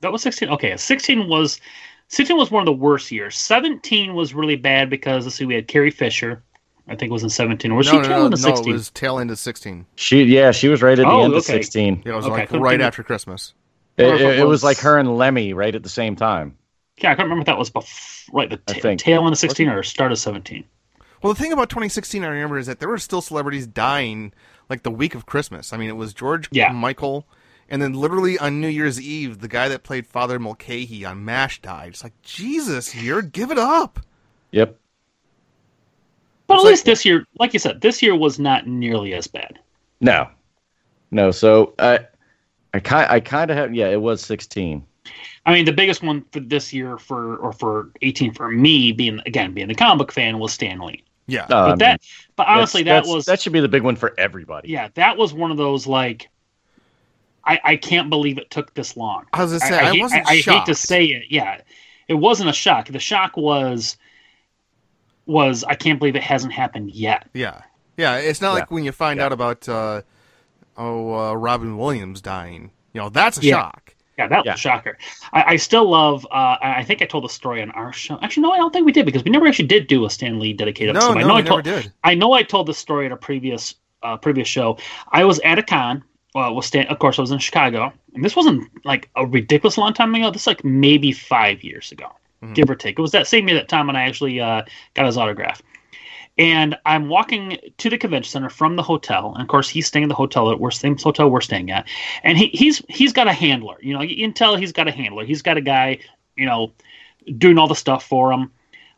That 0.00 0.12
was 0.12 0.20
16. 0.22 0.48
Okay, 0.50 0.76
16 0.76 1.28
was 1.28 1.60
16 2.08 2.36
was 2.36 2.50
one 2.50 2.60
of 2.60 2.66
the 2.66 2.72
worst 2.72 3.10
years. 3.10 3.36
17 3.38 4.14
was 4.14 4.34
really 4.34 4.56
bad 4.56 4.90
because 4.90 5.24
let's 5.24 5.36
see, 5.36 5.46
we 5.46 5.54
had 5.54 5.68
Carrie 5.68 5.90
Fisher. 5.90 6.42
I 6.88 6.96
think 6.96 7.10
it 7.10 7.12
was 7.12 7.22
in 7.22 7.30
17. 7.30 7.74
Was 7.76 7.86
no, 7.86 7.92
she 7.92 7.96
no, 7.98 8.02
tail 8.02 8.18
no, 8.18 8.26
into 8.26 8.42
no, 8.42 8.54
it 8.54 8.66
was 8.66 8.90
tail 8.90 9.18
end 9.20 9.30
of 9.30 9.38
16. 9.38 9.86
She 9.94 10.24
yeah, 10.24 10.50
she 10.50 10.68
was 10.68 10.82
right 10.82 10.98
at 10.98 11.04
the 11.04 11.08
Oh, 11.10 11.24
end 11.24 11.32
of 11.32 11.44
16. 11.44 12.02
Yeah, 12.04 12.12
it 12.12 12.16
was 12.16 12.26
Okay, 12.26 12.34
like 12.34 12.52
right 12.52 12.80
after 12.80 13.02
Christmas. 13.02 13.54
It, 13.96 14.06
it- 14.06 14.20
it 14.20 14.38
it 14.38 14.42
was 14.44 14.48
was- 14.48 14.64
like 14.64 14.78
her 14.78 14.98
and 14.98 15.16
Lemmy 15.16 15.52
right 15.52 15.74
at 15.74 15.82
the 15.82 15.88
same 15.88 16.16
time. 16.16 16.56
Yeah, 16.98 17.10
I 17.12 17.14
can't 17.14 17.24
remember 17.26 17.40
if 17.42 17.46
that 17.46 17.58
was 17.58 17.70
bef- 17.70 18.28
right 18.32 18.48
the 18.50 18.60
I 18.68 18.74
ta- 18.74 18.80
think. 18.80 19.00
tail 19.00 19.22
end 19.24 19.32
of 19.32 19.38
16 19.38 19.68
or 19.68 19.82
start 19.82 20.12
of 20.12 20.18
17. 20.18 20.64
Well, 21.22 21.32
the 21.32 21.40
thing 21.40 21.52
about 21.52 21.70
2016, 21.70 22.22
I 22.22 22.28
remember, 22.28 22.58
is 22.58 22.66
that 22.66 22.80
there 22.80 22.88
were 22.88 22.98
still 22.98 23.22
celebrities 23.22 23.66
dying 23.66 24.32
like 24.68 24.82
the 24.82 24.90
week 24.90 25.14
of 25.14 25.24
Christmas. 25.26 25.72
I 25.72 25.76
mean, 25.76 25.88
it 25.88 25.96
was 25.96 26.12
George 26.12 26.48
Yeah. 26.52 26.70
Michael, 26.72 27.26
and 27.68 27.80
then 27.80 27.92
literally 27.94 28.38
on 28.38 28.60
New 28.60 28.68
Year's 28.68 29.00
Eve, 29.00 29.40
the 29.40 29.48
guy 29.48 29.68
that 29.68 29.82
played 29.84 30.06
Father 30.06 30.38
Mulcahy 30.38 31.04
on 31.04 31.24
MASH 31.24 31.62
died. 31.62 31.88
It's 31.90 32.02
like, 32.04 32.20
Jesus, 32.22 32.90
here, 32.90 33.22
give 33.22 33.50
it 33.50 33.58
up. 33.58 34.00
Yep. 34.50 34.76
But 36.46 36.54
It's 36.54 36.60
at 36.60 36.64
like- 36.64 36.70
least 36.72 36.84
this 36.84 37.04
year, 37.04 37.26
like 37.38 37.52
you 37.52 37.58
said, 37.58 37.80
this 37.80 38.02
year 38.02 38.14
was 38.16 38.38
not 38.38 38.66
nearly 38.66 39.14
as 39.14 39.26
bad. 39.26 39.58
No, 40.00 40.28
no. 41.10 41.30
So 41.30 41.72
I, 41.78 42.00
I 42.74 42.80
kind, 42.80 43.10
I 43.10 43.20
kind 43.20 43.50
of 43.50 43.56
have. 43.56 43.74
Yeah, 43.74 43.88
it 43.88 44.00
was 44.00 44.20
sixteen. 44.22 44.84
I 45.44 45.52
mean, 45.52 45.64
the 45.64 45.72
biggest 45.72 46.02
one 46.02 46.24
for 46.32 46.40
this 46.40 46.72
year 46.72 46.96
for 46.96 47.36
or 47.38 47.52
for 47.52 47.90
18 48.02 48.32
for 48.34 48.48
me 48.50 48.92
being 48.92 49.20
again 49.26 49.52
being 49.52 49.66
the 49.68 49.74
comic 49.74 49.98
book 49.98 50.12
fan 50.12 50.38
was 50.38 50.52
Stan 50.52 50.78
Lee. 50.80 51.02
Yeah. 51.26 51.42
Uh, 51.44 51.46
But 51.48 51.56
I 51.56 51.68
mean, 51.68 51.78
that, 51.78 52.00
but 52.36 52.46
honestly, 52.46 52.82
that 52.84 53.06
was 53.06 53.24
that 53.26 53.40
should 53.40 53.52
be 53.52 53.60
the 53.60 53.68
big 53.68 53.82
one 53.82 53.96
for 53.96 54.14
everybody. 54.18 54.68
yeah, 54.68 54.88
that 54.94 55.16
was 55.16 55.34
one 55.34 55.50
of 55.50 55.56
those 55.56 55.86
like, 55.88 56.28
I 57.44 57.58
I 57.64 57.76
can't 57.76 58.08
believe 58.10 58.38
it 58.38 58.50
took 58.50 58.72
this 58.74 58.96
long. 58.96 59.26
I 59.32 59.42
was 59.42 59.50
gonna 59.52 59.60
say, 59.60 59.78
I, 59.80 59.90
hate- 59.92 60.00
wasn't 60.00 60.26
I, 60.28 60.32
I 60.34 60.36
hate 60.36 60.64
to 60.66 60.74
say 60.74 61.04
it. 61.06 61.24
Yeah, 61.30 61.60
it 62.08 62.14
wasn't 62.14 62.48
a 62.50 62.52
shock. 62.52 62.86
The 62.88 62.98
shock 63.00 63.36
was 63.36 63.96
was 65.26 65.64
I 65.64 65.74
can't 65.74 65.98
believe 65.98 66.16
it 66.16 66.22
hasn't 66.22 66.52
happened 66.52 66.92
yet. 66.92 67.28
Yeah. 67.34 67.62
Yeah, 67.96 68.16
it's 68.16 68.40
not 68.40 68.54
like 68.54 68.70
when 68.70 68.84
you 68.84 68.92
find 68.92 69.18
Yeah. 69.18 69.26
out 69.26 69.32
about, 69.32 69.68
uh, 69.68 70.02
oh, 70.76 71.14
uh, 71.14 71.34
Robin 71.34 71.76
Williams 71.78 72.20
dying. 72.20 72.70
You 72.92 73.00
know, 73.00 73.08
that's 73.08 73.38
a 73.38 73.42
Yeah. 73.42 73.54
shock. 73.56 73.94
Yeah, 74.18 74.28
that 74.28 74.44
Yeah. 74.44 74.52
was 74.52 74.58
a 74.60 74.62
shocker. 74.62 74.98
I, 75.32 75.42
I 75.54 75.56
still 75.56 75.88
love. 75.88 76.26
Uh, 76.30 76.56
I 76.60 76.74
I 76.80 76.84
think 76.84 77.00
I 77.02 77.06
told 77.06 77.24
the 77.24 77.28
story 77.30 77.62
on 77.62 77.70
our 77.70 77.92
show. 77.92 78.18
Actually, 78.20 78.42
no, 78.42 78.52
I 78.52 78.58
don't 78.58 78.72
think 78.72 78.84
we 78.84 78.92
did 78.92 79.06
because 79.06 79.24
we 79.24 79.30
never 79.30 79.46
actually 79.46 79.68
did 79.68 79.86
do 79.86 80.04
a 80.04 80.10
Stan 80.10 80.38
Lee 80.38 80.52
dedicated 80.52 80.94
No, 80.94 81.00
episode. 81.12 81.14
no, 81.14 81.20
I 81.20 81.22
know 81.28 81.34
we 81.34 81.40
I 81.40 81.44
told, 81.44 81.64
never 81.64 81.82
did. 81.82 81.92
I 82.04 82.14
know 82.14 82.32
I 82.34 82.42
told 82.42 82.66
the 82.66 82.74
story 82.74 83.06
at 83.06 83.12
a 83.12 83.16
previous 83.16 83.74
uh, 84.02 84.16
previous 84.16 84.48
show. 84.48 84.76
I 85.12 85.24
was 85.24 85.38
at 85.40 85.58
a 85.58 85.62
con. 85.62 86.04
Uh, 86.34 86.50
was 86.52 86.66
Stan, 86.66 86.86
of 86.88 86.98
course, 86.98 87.18
I 87.18 87.22
was 87.22 87.30
in 87.30 87.38
Chicago, 87.38 87.92
and 88.14 88.24
this 88.24 88.34
wasn't 88.34 88.68
like 88.84 89.08
a 89.16 89.26
ridiculous 89.26 89.76
long 89.78 89.92
time 89.92 90.14
ago. 90.14 90.30
This 90.30 90.42
is 90.42 90.46
like 90.46 90.64
maybe 90.64 91.12
five 91.12 91.62
years 91.62 91.92
ago, 91.92 92.06
Mhm. 92.42 92.54
give 92.54 92.70
or 92.70 92.74
take. 92.74 92.98
It 92.98 93.02
was 93.02 93.12
that 93.12 93.26
same 93.26 93.46
year 93.48 93.56
that 93.58 93.68
Tom 93.68 93.88
and 93.90 93.98
I 93.98 94.04
actually 94.04 94.40
uh, 94.40 94.62
got 94.94 95.04
his 95.06 95.16
autograph. 95.18 95.60
And 96.38 96.76
I'm 96.86 97.08
walking 97.08 97.58
to 97.76 97.90
the 97.90 97.98
convention 97.98 98.30
center 98.30 98.48
from 98.48 98.76
the 98.76 98.82
hotel, 98.82 99.32
and 99.34 99.42
of 99.42 99.48
course 99.48 99.68
he's 99.68 99.86
staying 99.86 100.04
in 100.04 100.08
the 100.08 100.14
hotel 100.14 100.48
that 100.48 100.60
we're 100.60 100.70
same 100.70 100.96
hotel 100.96 101.30
we're 101.30 101.42
staying 101.42 101.70
at, 101.70 101.86
and 102.22 102.38
he, 102.38 102.46
he's 102.48 102.82
he's 102.88 103.12
got 103.12 103.28
a 103.28 103.32
handler. 103.32 103.76
You 103.82 103.92
know, 103.92 104.00
you 104.00 104.16
can 104.16 104.32
tell 104.32 104.56
he's 104.56 104.72
got 104.72 104.88
a 104.88 104.92
handler. 104.92 105.26
He's 105.26 105.42
got 105.42 105.58
a 105.58 105.60
guy, 105.60 105.98
you 106.36 106.46
know, 106.46 106.72
doing 107.36 107.58
all 107.58 107.68
the 107.68 107.74
stuff 107.74 108.04
for 108.04 108.32
him. 108.32 108.50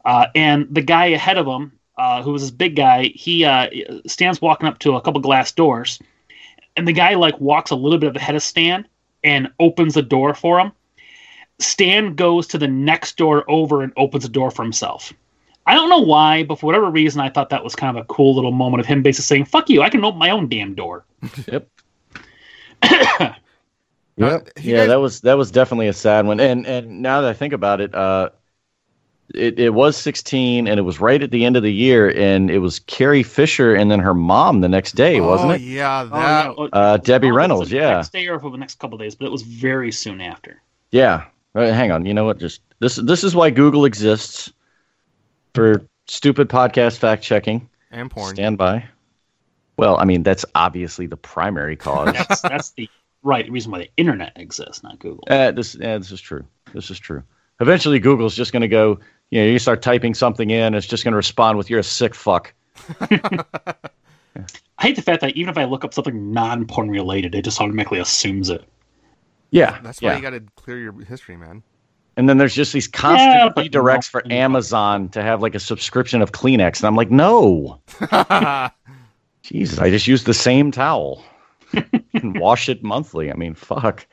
Uh, 0.04 0.26
and 0.36 0.68
the 0.70 0.82
guy 0.82 1.06
ahead 1.06 1.36
of 1.36 1.46
him, 1.46 1.72
uh, 1.98 2.22
who 2.22 2.30
was 2.30 2.42
this 2.42 2.50
big 2.52 2.76
guy, 2.76 3.04
he 3.14 3.44
uh, 3.44 3.68
Stan's 4.06 4.40
walking 4.40 4.68
up 4.68 4.78
to 4.80 4.94
a 4.94 5.00
couple 5.00 5.20
glass 5.20 5.50
doors, 5.50 5.98
and 6.76 6.86
the 6.86 6.92
guy 6.92 7.14
like 7.14 7.40
walks 7.40 7.72
a 7.72 7.76
little 7.76 7.98
bit 7.98 8.14
ahead 8.14 8.36
of 8.36 8.42
Stan 8.44 8.86
and 9.24 9.50
opens 9.58 9.94
the 9.94 10.02
door 10.02 10.34
for 10.34 10.60
him. 10.60 10.70
Stan 11.58 12.14
goes 12.14 12.46
to 12.48 12.58
the 12.58 12.68
next 12.68 13.16
door 13.16 13.44
over 13.48 13.82
and 13.82 13.92
opens 13.96 14.22
the 14.22 14.28
door 14.28 14.50
for 14.50 14.62
himself. 14.62 15.12
I 15.66 15.74
don't 15.74 15.88
know 15.88 16.00
why, 16.00 16.42
but 16.44 16.58
for 16.60 16.66
whatever 16.66 16.90
reason, 16.90 17.20
I 17.20 17.30
thought 17.30 17.50
that 17.50 17.64
was 17.64 17.74
kind 17.74 17.96
of 17.96 18.02
a 18.02 18.06
cool 18.06 18.34
little 18.34 18.52
moment 18.52 18.80
of 18.80 18.86
him 18.86 19.02
basically 19.02 19.24
saying, 19.24 19.44
"Fuck 19.46 19.70
you, 19.70 19.82
I 19.82 19.88
can 19.90 20.04
open 20.04 20.18
my 20.18 20.30
own 20.30 20.48
damn 20.48 20.74
door." 20.74 21.04
Yep. 21.50 21.68
Yep. 24.16 24.48
Yeah, 24.60 24.76
guys- 24.76 24.88
that 24.88 25.00
was 25.00 25.20
that 25.22 25.36
was 25.36 25.50
definitely 25.50 25.88
a 25.88 25.92
sad 25.92 26.26
one. 26.26 26.38
And 26.38 26.66
and 26.66 27.02
now 27.02 27.20
that 27.20 27.30
I 27.30 27.32
think 27.32 27.52
about 27.52 27.80
it, 27.80 27.92
uh, 27.94 28.30
it 29.34 29.58
it 29.58 29.70
was 29.70 29.96
16, 29.96 30.68
and 30.68 30.78
it 30.78 30.82
was 30.82 31.00
right 31.00 31.20
at 31.20 31.32
the 31.32 31.44
end 31.44 31.56
of 31.56 31.64
the 31.64 31.72
year, 31.72 32.10
and 32.16 32.48
it 32.48 32.58
was 32.60 32.78
Carrie 32.80 33.24
Fisher 33.24 33.74
and 33.74 33.90
then 33.90 33.98
her 33.98 34.14
mom 34.14 34.60
the 34.60 34.68
next 34.68 34.92
day, 34.92 35.20
wasn't 35.20 35.50
oh, 35.50 35.54
it? 35.54 35.62
Yeah, 35.62 36.02
Oh, 36.02 36.06
that. 36.10 36.46
yeah. 36.46 36.52
Oh, 36.56 36.68
Uh, 36.72 36.96
Debbie 36.98 37.26
oh, 37.26 37.30
it 37.30 37.32
was 37.32 37.36
Reynolds, 37.36 37.70
the 37.70 37.76
yeah. 37.76 37.94
Next 37.96 38.12
day 38.12 38.28
or 38.28 38.38
for 38.38 38.50
the 38.52 38.56
next 38.58 38.78
couple 38.78 38.98
days, 38.98 39.16
but 39.16 39.24
it 39.26 39.32
was 39.32 39.42
very 39.42 39.90
soon 39.90 40.20
after. 40.20 40.62
Yeah. 40.92 41.24
Uh, 41.56 41.72
hang 41.72 41.90
on. 41.90 42.06
You 42.06 42.14
know 42.14 42.24
what? 42.24 42.38
Just 42.38 42.60
this 42.78 42.96
this 42.96 43.24
is 43.24 43.34
why 43.34 43.50
Google 43.50 43.84
exists 43.84 44.52
for 45.54 45.86
stupid 46.06 46.48
podcast 46.48 46.98
fact 46.98 47.22
checking. 47.22 47.68
and 47.90 48.10
porn. 48.10 48.34
Stand 48.34 48.58
by. 48.58 48.84
Well, 49.76 49.96
I 49.96 50.04
mean 50.04 50.22
that's 50.22 50.44
obviously 50.54 51.06
the 51.06 51.16
primary 51.16 51.76
cause. 51.76 52.12
That's 52.28 52.40
that's 52.42 52.70
the 52.70 52.88
right 53.24 53.50
reason 53.50 53.72
why 53.72 53.78
the 53.78 53.90
internet 53.96 54.32
exists, 54.36 54.82
not 54.84 55.00
Google. 55.00 55.24
Uh, 55.28 55.50
this, 55.50 55.74
yeah, 55.74 55.98
this 55.98 56.12
is 56.12 56.20
true. 56.20 56.44
This 56.72 56.90
is 56.90 56.98
true. 56.98 57.24
Eventually, 57.60 57.98
Google's 57.98 58.36
just 58.36 58.52
going 58.52 58.62
to 58.62 58.68
go. 58.68 59.00
You 59.30 59.40
know, 59.40 59.46
you 59.46 59.58
start 59.58 59.82
typing 59.82 60.14
something 60.14 60.50
in, 60.50 60.74
it's 60.74 60.86
just 60.86 61.02
going 61.02 61.12
to 61.12 61.16
respond 61.16 61.58
with 61.58 61.70
"You're 61.70 61.80
a 61.80 61.84
sick 61.84 62.14
fuck." 62.14 62.52
I 63.00 64.88
hate 64.88 64.96
the 64.96 65.02
fact 65.02 65.22
that 65.22 65.36
even 65.36 65.48
if 65.50 65.58
I 65.58 65.64
look 65.64 65.84
up 65.84 65.94
something 65.94 66.32
non-porn 66.32 66.90
related, 66.90 67.34
it 67.34 67.42
just 67.42 67.60
automatically 67.60 68.00
assumes 68.00 68.50
it. 68.50 68.64
Yeah, 69.50 69.78
That's 69.82 70.02
why 70.02 70.10
yeah. 70.10 70.16
you 70.16 70.22
got 70.22 70.30
to 70.30 70.42
clear 70.56 70.78
your 70.78 70.92
history, 71.04 71.36
man. 71.36 71.62
And 72.16 72.28
then 72.28 72.38
there's 72.38 72.54
just 72.54 72.72
these 72.72 72.86
constant 72.86 73.34
Yeah, 73.34 73.48
redirects 73.56 74.08
for 74.08 74.22
Amazon 74.30 75.08
to 75.10 75.22
have 75.22 75.42
like 75.42 75.54
a 75.54 75.60
subscription 75.60 76.22
of 76.22 76.32
Kleenex, 76.32 76.78
and 76.78 76.86
I'm 76.86 76.94
like, 76.96 77.10
no, 77.10 77.80
Jesus, 79.42 79.78
I 79.78 79.90
just 79.90 80.06
use 80.06 80.24
the 80.24 80.34
same 80.34 80.70
towel 80.70 81.24
and 82.14 82.38
wash 82.38 82.68
it 82.68 82.82
monthly. 82.82 83.30
I 83.32 83.34
mean, 83.34 83.54
fuck. 83.54 84.06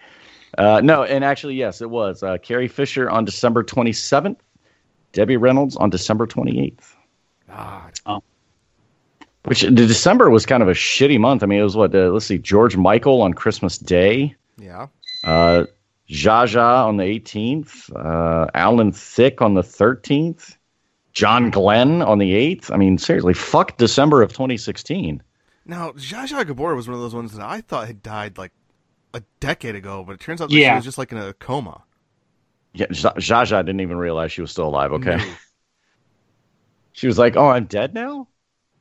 Uh, 0.57 0.81
no, 0.83 1.03
and 1.03 1.23
actually, 1.23 1.55
yes, 1.55 1.81
it 1.81 1.89
was 1.89 2.23
uh, 2.23 2.37
Carrie 2.39 2.67
Fisher 2.67 3.09
on 3.09 3.23
December 3.23 3.63
27th, 3.63 4.37
Debbie 5.13 5.37
Reynolds 5.37 5.75
on 5.77 5.89
December 5.89 6.27
28th. 6.27 6.95
God. 7.47 8.21
Which 9.45 9.61
the 9.61 9.71
December 9.71 10.29
was 10.29 10.45
kind 10.45 10.61
of 10.61 10.69
a 10.69 10.73
shitty 10.73 11.19
month. 11.19 11.41
I 11.41 11.45
mean, 11.47 11.59
it 11.59 11.63
was 11.63 11.75
what? 11.75 11.95
Uh, 11.95 12.09
let's 12.11 12.25
see, 12.25 12.37
George 12.37 12.77
Michael 12.77 13.21
on 13.23 13.33
Christmas 13.33 13.77
Day, 13.77 14.35
Yeah. 14.59 14.87
uh, 15.23 15.65
Zsa 16.11 16.45
Zsa 16.45 16.85
on 16.85 16.97
the 16.97 17.03
18th, 17.03 17.89
uh, 17.95 18.47
Alan 18.53 18.91
Thicke 18.91 19.41
on 19.41 19.53
the 19.53 19.61
13th, 19.61 20.57
John 21.13 21.49
Glenn 21.49 22.01
on 22.01 22.17
the 22.17 22.33
8th. 22.33 22.69
I 22.69 22.77
mean, 22.77 22.97
seriously, 22.97 23.33
fuck 23.33 23.77
December 23.77 24.21
of 24.21 24.31
2016. 24.31 25.23
Now, 25.65 25.91
Zsa 25.91 26.27
Zsa 26.27 26.45
Gabor 26.45 26.75
was 26.75 26.87
one 26.87 26.95
of 26.95 27.01
those 27.01 27.15
ones 27.15 27.33
that 27.33 27.45
I 27.45 27.61
thought 27.61 27.87
had 27.87 28.03
died 28.03 28.37
like 28.37 28.51
a 29.13 29.21
decade 29.39 29.75
ago, 29.75 30.03
but 30.05 30.13
it 30.13 30.19
turns 30.19 30.41
out 30.41 30.49
that 30.49 30.55
she 30.55 30.69
was 30.69 30.83
just 30.83 30.97
like 30.97 31.13
in 31.13 31.17
a 31.17 31.33
coma. 31.33 31.81
Yeah, 32.73 32.87
Zsa 32.87 33.15
Zsa 33.15 33.43
Zsa 33.43 33.65
didn't 33.65 33.81
even 33.81 33.97
realize 33.97 34.33
she 34.33 34.41
was 34.41 34.51
still 34.51 34.67
alive. 34.67 34.91
Okay, 34.93 35.17
she 36.91 37.07
was 37.07 37.17
like, 37.17 37.37
"Oh, 37.37 37.47
I'm 37.47 37.65
dead 37.65 37.93
now. 37.93 38.27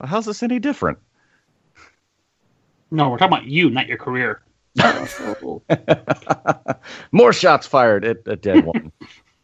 How's 0.02 0.26
this 0.26 0.42
any 0.42 0.58
different?" 0.58 0.98
No, 2.90 3.10
we're 3.10 3.18
talking 3.18 3.36
about 3.36 3.46
you, 3.46 3.70
not 3.70 3.86
your 3.86 3.98
career. 3.98 4.42
More 7.12 7.32
shots 7.32 7.66
fired 7.66 8.04
at 8.04 8.18
a 8.26 8.36
dead 8.36 8.64
one. 8.64 8.92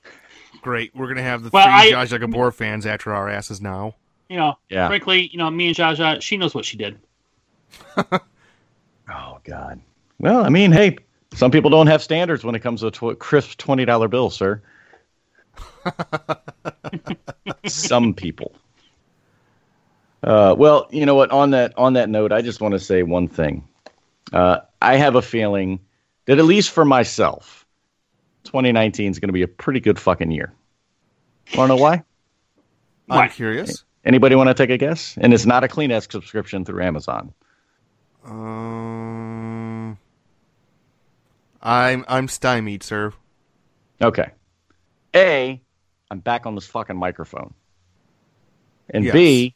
Great. 0.62 0.94
We're 0.94 1.06
going 1.06 1.16
to 1.16 1.22
have 1.22 1.42
the 1.42 1.50
Well, 1.52 1.64
three 1.64 1.94
I- 1.94 2.04
Zsa 2.04 2.18
Zsa 2.18 2.20
Gabor 2.20 2.50
fans 2.52 2.86
after 2.86 3.14
our 3.14 3.28
asses 3.28 3.60
now. 3.60 3.94
You 4.28 4.36
know, 4.36 4.54
Yeah. 4.68 4.88
frankly, 4.88 5.28
you 5.28 5.38
know, 5.38 5.48
me 5.50 5.68
and 5.68 5.76
Zsa 5.76 5.96
Zsa, 5.96 6.20
she 6.20 6.36
knows 6.36 6.54
what 6.54 6.64
she 6.64 6.76
did. 6.76 6.98
Oh 9.08 9.38
God. 9.44 9.80
Well, 10.18 10.44
I 10.44 10.48
mean, 10.48 10.72
hey, 10.72 10.96
some 11.32 11.52
people 11.52 11.70
don't 11.70 11.86
have 11.86 12.02
standards 12.02 12.42
when 12.42 12.56
it 12.56 12.58
comes 12.60 12.80
to 12.80 12.88
a 12.88 12.90
tw- 12.90 13.16
crisp 13.20 13.56
twenty 13.56 13.84
dollar 13.84 14.08
bill, 14.08 14.30
sir. 14.30 14.60
some 17.66 18.12
people. 18.14 18.52
Uh, 20.24 20.56
well, 20.58 20.88
you 20.90 21.06
know 21.06 21.14
what? 21.14 21.30
On 21.30 21.50
that 21.50 21.72
on 21.78 21.92
that 21.92 22.08
note, 22.08 22.32
I 22.32 22.42
just 22.42 22.60
want 22.60 22.72
to 22.72 22.80
say 22.80 23.04
one 23.04 23.28
thing. 23.28 23.62
Uh, 24.32 24.58
I 24.80 24.96
have 24.96 25.14
a 25.14 25.22
feeling 25.22 25.80
that 26.26 26.38
at 26.38 26.44
least 26.44 26.70
for 26.70 26.84
myself, 26.84 27.66
2019 28.44 29.10
is 29.10 29.18
going 29.18 29.28
to 29.28 29.32
be 29.32 29.42
a 29.42 29.48
pretty 29.48 29.80
good 29.80 29.98
fucking 29.98 30.30
year. 30.30 30.52
Want 31.54 31.70
to 31.70 31.76
know 31.76 31.82
why? 31.82 32.02
I'm 33.08 33.18
Why? 33.18 33.28
curious. 33.28 33.84
Anybody 34.04 34.34
want 34.34 34.48
to 34.48 34.54
take 34.54 34.70
a 34.70 34.78
guess? 34.78 35.16
And 35.20 35.32
it's 35.32 35.46
not 35.46 35.64
a 35.64 35.68
Kleenex 35.68 36.10
subscription 36.10 36.64
through 36.64 36.82
Amazon. 36.82 37.32
Um, 38.24 39.98
I'm 41.62 42.04
I'm 42.08 42.28
stymied, 42.28 42.82
sir. 42.82 43.12
Okay. 44.02 44.30
A, 45.14 45.60
I'm 46.10 46.18
back 46.18 46.46
on 46.46 46.54
this 46.54 46.66
fucking 46.66 46.96
microphone. 46.96 47.54
And 48.90 49.10
B, 49.12 49.54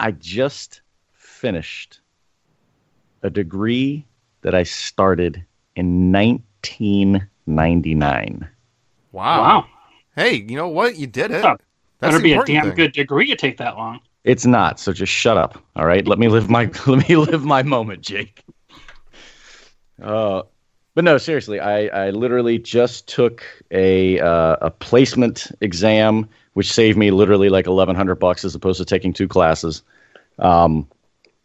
I 0.00 0.12
just 0.12 0.82
finished 1.14 2.00
a 3.26 3.30
degree 3.30 4.04
that 4.42 4.54
I 4.54 4.62
started 4.62 5.44
in 5.74 6.12
1999. 6.12 8.48
Wow. 9.12 9.40
Wow. 9.40 9.66
Hey, 10.14 10.36
you 10.36 10.56
know 10.56 10.68
what? 10.68 10.96
You 10.96 11.06
did 11.06 11.30
it. 11.30 11.42
Huh. 11.42 11.56
That's 11.98 12.14
Better 12.14 12.22
be 12.22 12.32
a 12.34 12.44
damn 12.44 12.66
thing. 12.66 12.74
good 12.74 12.92
degree 12.92 13.26
to 13.26 13.36
take 13.36 13.56
that 13.58 13.76
long. 13.76 14.00
It's 14.24 14.44
not, 14.44 14.80
so 14.80 14.92
just 14.92 15.12
shut 15.12 15.36
up. 15.36 15.62
All 15.76 15.86
right, 15.86 16.06
let 16.06 16.18
me 16.18 16.28
live 16.28 16.50
my 16.50 16.70
let 16.86 17.08
me 17.08 17.16
live 17.16 17.44
my 17.44 17.62
moment, 17.62 18.02
Jake. 18.02 18.42
Uh, 20.02 20.42
but 20.94 21.04
no, 21.04 21.16
seriously, 21.16 21.60
I 21.60 22.06
I 22.06 22.10
literally 22.10 22.58
just 22.58 23.06
took 23.06 23.44
a 23.70 24.18
uh, 24.20 24.56
a 24.60 24.70
placement 24.70 25.52
exam, 25.60 26.28
which 26.54 26.72
saved 26.72 26.98
me 26.98 27.12
literally 27.12 27.48
like 27.50 27.66
eleven 27.66 27.94
hundred 27.94 28.16
bucks 28.16 28.44
as 28.44 28.54
opposed 28.54 28.78
to 28.78 28.84
taking 28.84 29.12
two 29.12 29.28
classes. 29.28 29.82
Um, 30.38 30.88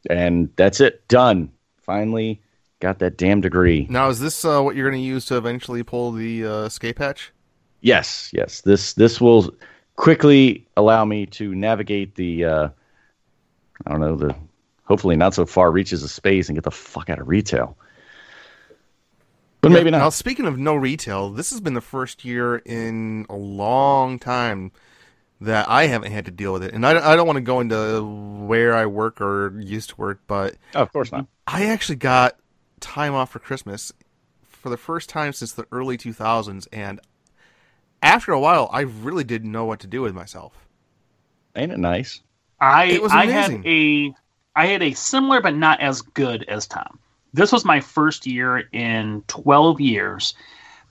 and 0.09 0.49
that's 0.55 0.81
it, 0.81 1.07
done. 1.07 1.51
Finally, 1.91 2.39
got 2.79 2.99
that 2.99 3.17
damn 3.17 3.41
degree. 3.41 3.85
Now, 3.89 4.07
is 4.07 4.21
this 4.21 4.45
uh, 4.45 4.61
what 4.61 4.77
you're 4.77 4.89
going 4.89 5.01
to 5.01 5.05
use 5.05 5.25
to 5.25 5.35
eventually 5.35 5.83
pull 5.83 6.13
the 6.13 6.45
uh, 6.45 6.61
escape 6.63 6.99
hatch? 6.99 7.33
Yes, 7.81 8.29
yes. 8.31 8.61
This 8.61 8.93
this 8.93 9.19
will 9.19 9.53
quickly 9.97 10.65
allow 10.77 11.03
me 11.03 11.25
to 11.25 11.53
navigate 11.53 12.15
the 12.15 12.45
uh, 12.45 12.69
I 13.85 13.89
don't 13.89 13.99
know 13.99 14.15
the 14.15 14.33
hopefully 14.85 15.17
not 15.17 15.33
so 15.33 15.45
far 15.45 15.69
reaches 15.69 16.01
of 16.01 16.09
space 16.09 16.47
and 16.47 16.55
get 16.55 16.63
the 16.63 16.71
fuck 16.71 17.09
out 17.09 17.19
of 17.19 17.27
retail. 17.27 17.77
But 19.59 19.73
maybe 19.73 19.91
not. 19.91 19.97
Now, 19.97 20.09
speaking 20.09 20.45
of 20.45 20.57
no 20.57 20.75
retail, 20.75 21.29
this 21.29 21.49
has 21.49 21.59
been 21.59 21.73
the 21.73 21.81
first 21.81 22.23
year 22.23 22.59
in 22.59 23.25
a 23.29 23.35
long 23.35 24.17
time 24.17 24.71
that 25.41 25.67
I 25.67 25.87
haven't 25.87 26.11
had 26.11 26.25
to 26.25 26.31
deal 26.31 26.53
with 26.53 26.63
it. 26.63 26.73
And 26.73 26.85
I, 26.85 27.11
I 27.11 27.15
don't 27.15 27.25
want 27.25 27.37
to 27.37 27.41
go 27.41 27.59
into 27.59 28.03
where 28.03 28.75
I 28.75 28.85
work 28.85 29.19
or 29.19 29.59
used 29.59 29.89
to 29.89 29.95
work, 29.97 30.21
but 30.27 30.55
Oh, 30.75 30.81
of 30.81 30.93
course 30.93 31.11
not. 31.11 31.25
I 31.47 31.65
actually 31.65 31.95
got 31.95 32.37
time 32.79 33.13
off 33.15 33.31
for 33.31 33.39
Christmas 33.39 33.91
for 34.43 34.69
the 34.69 34.77
first 34.77 35.09
time 35.09 35.33
since 35.33 35.51
the 35.51 35.65
early 35.71 35.97
2000s. 35.97 36.67
And 36.71 36.99
after 38.03 38.31
a 38.31 38.39
while, 38.39 38.69
I 38.71 38.81
really 38.81 39.23
didn't 39.23 39.51
know 39.51 39.65
what 39.65 39.79
to 39.81 39.87
do 39.87 40.03
with 40.03 40.13
myself. 40.13 40.53
Ain't 41.55 41.71
it 41.71 41.79
nice? 41.79 42.21
I 42.59 42.85
It 42.85 43.01
was 43.01 43.11
I 43.11 43.25
had 43.25 43.65
a 43.65 44.13
I 44.55 44.67
had 44.67 44.83
a 44.83 44.93
similar 44.93 45.41
but 45.41 45.55
not 45.55 45.81
as 45.81 46.01
good 46.01 46.43
as 46.43 46.67
Tom. 46.67 46.99
This 47.33 47.51
was 47.51 47.65
my 47.65 47.79
first 47.79 48.27
year 48.27 48.69
in 48.71 49.23
12 49.27 49.81
years 49.81 50.35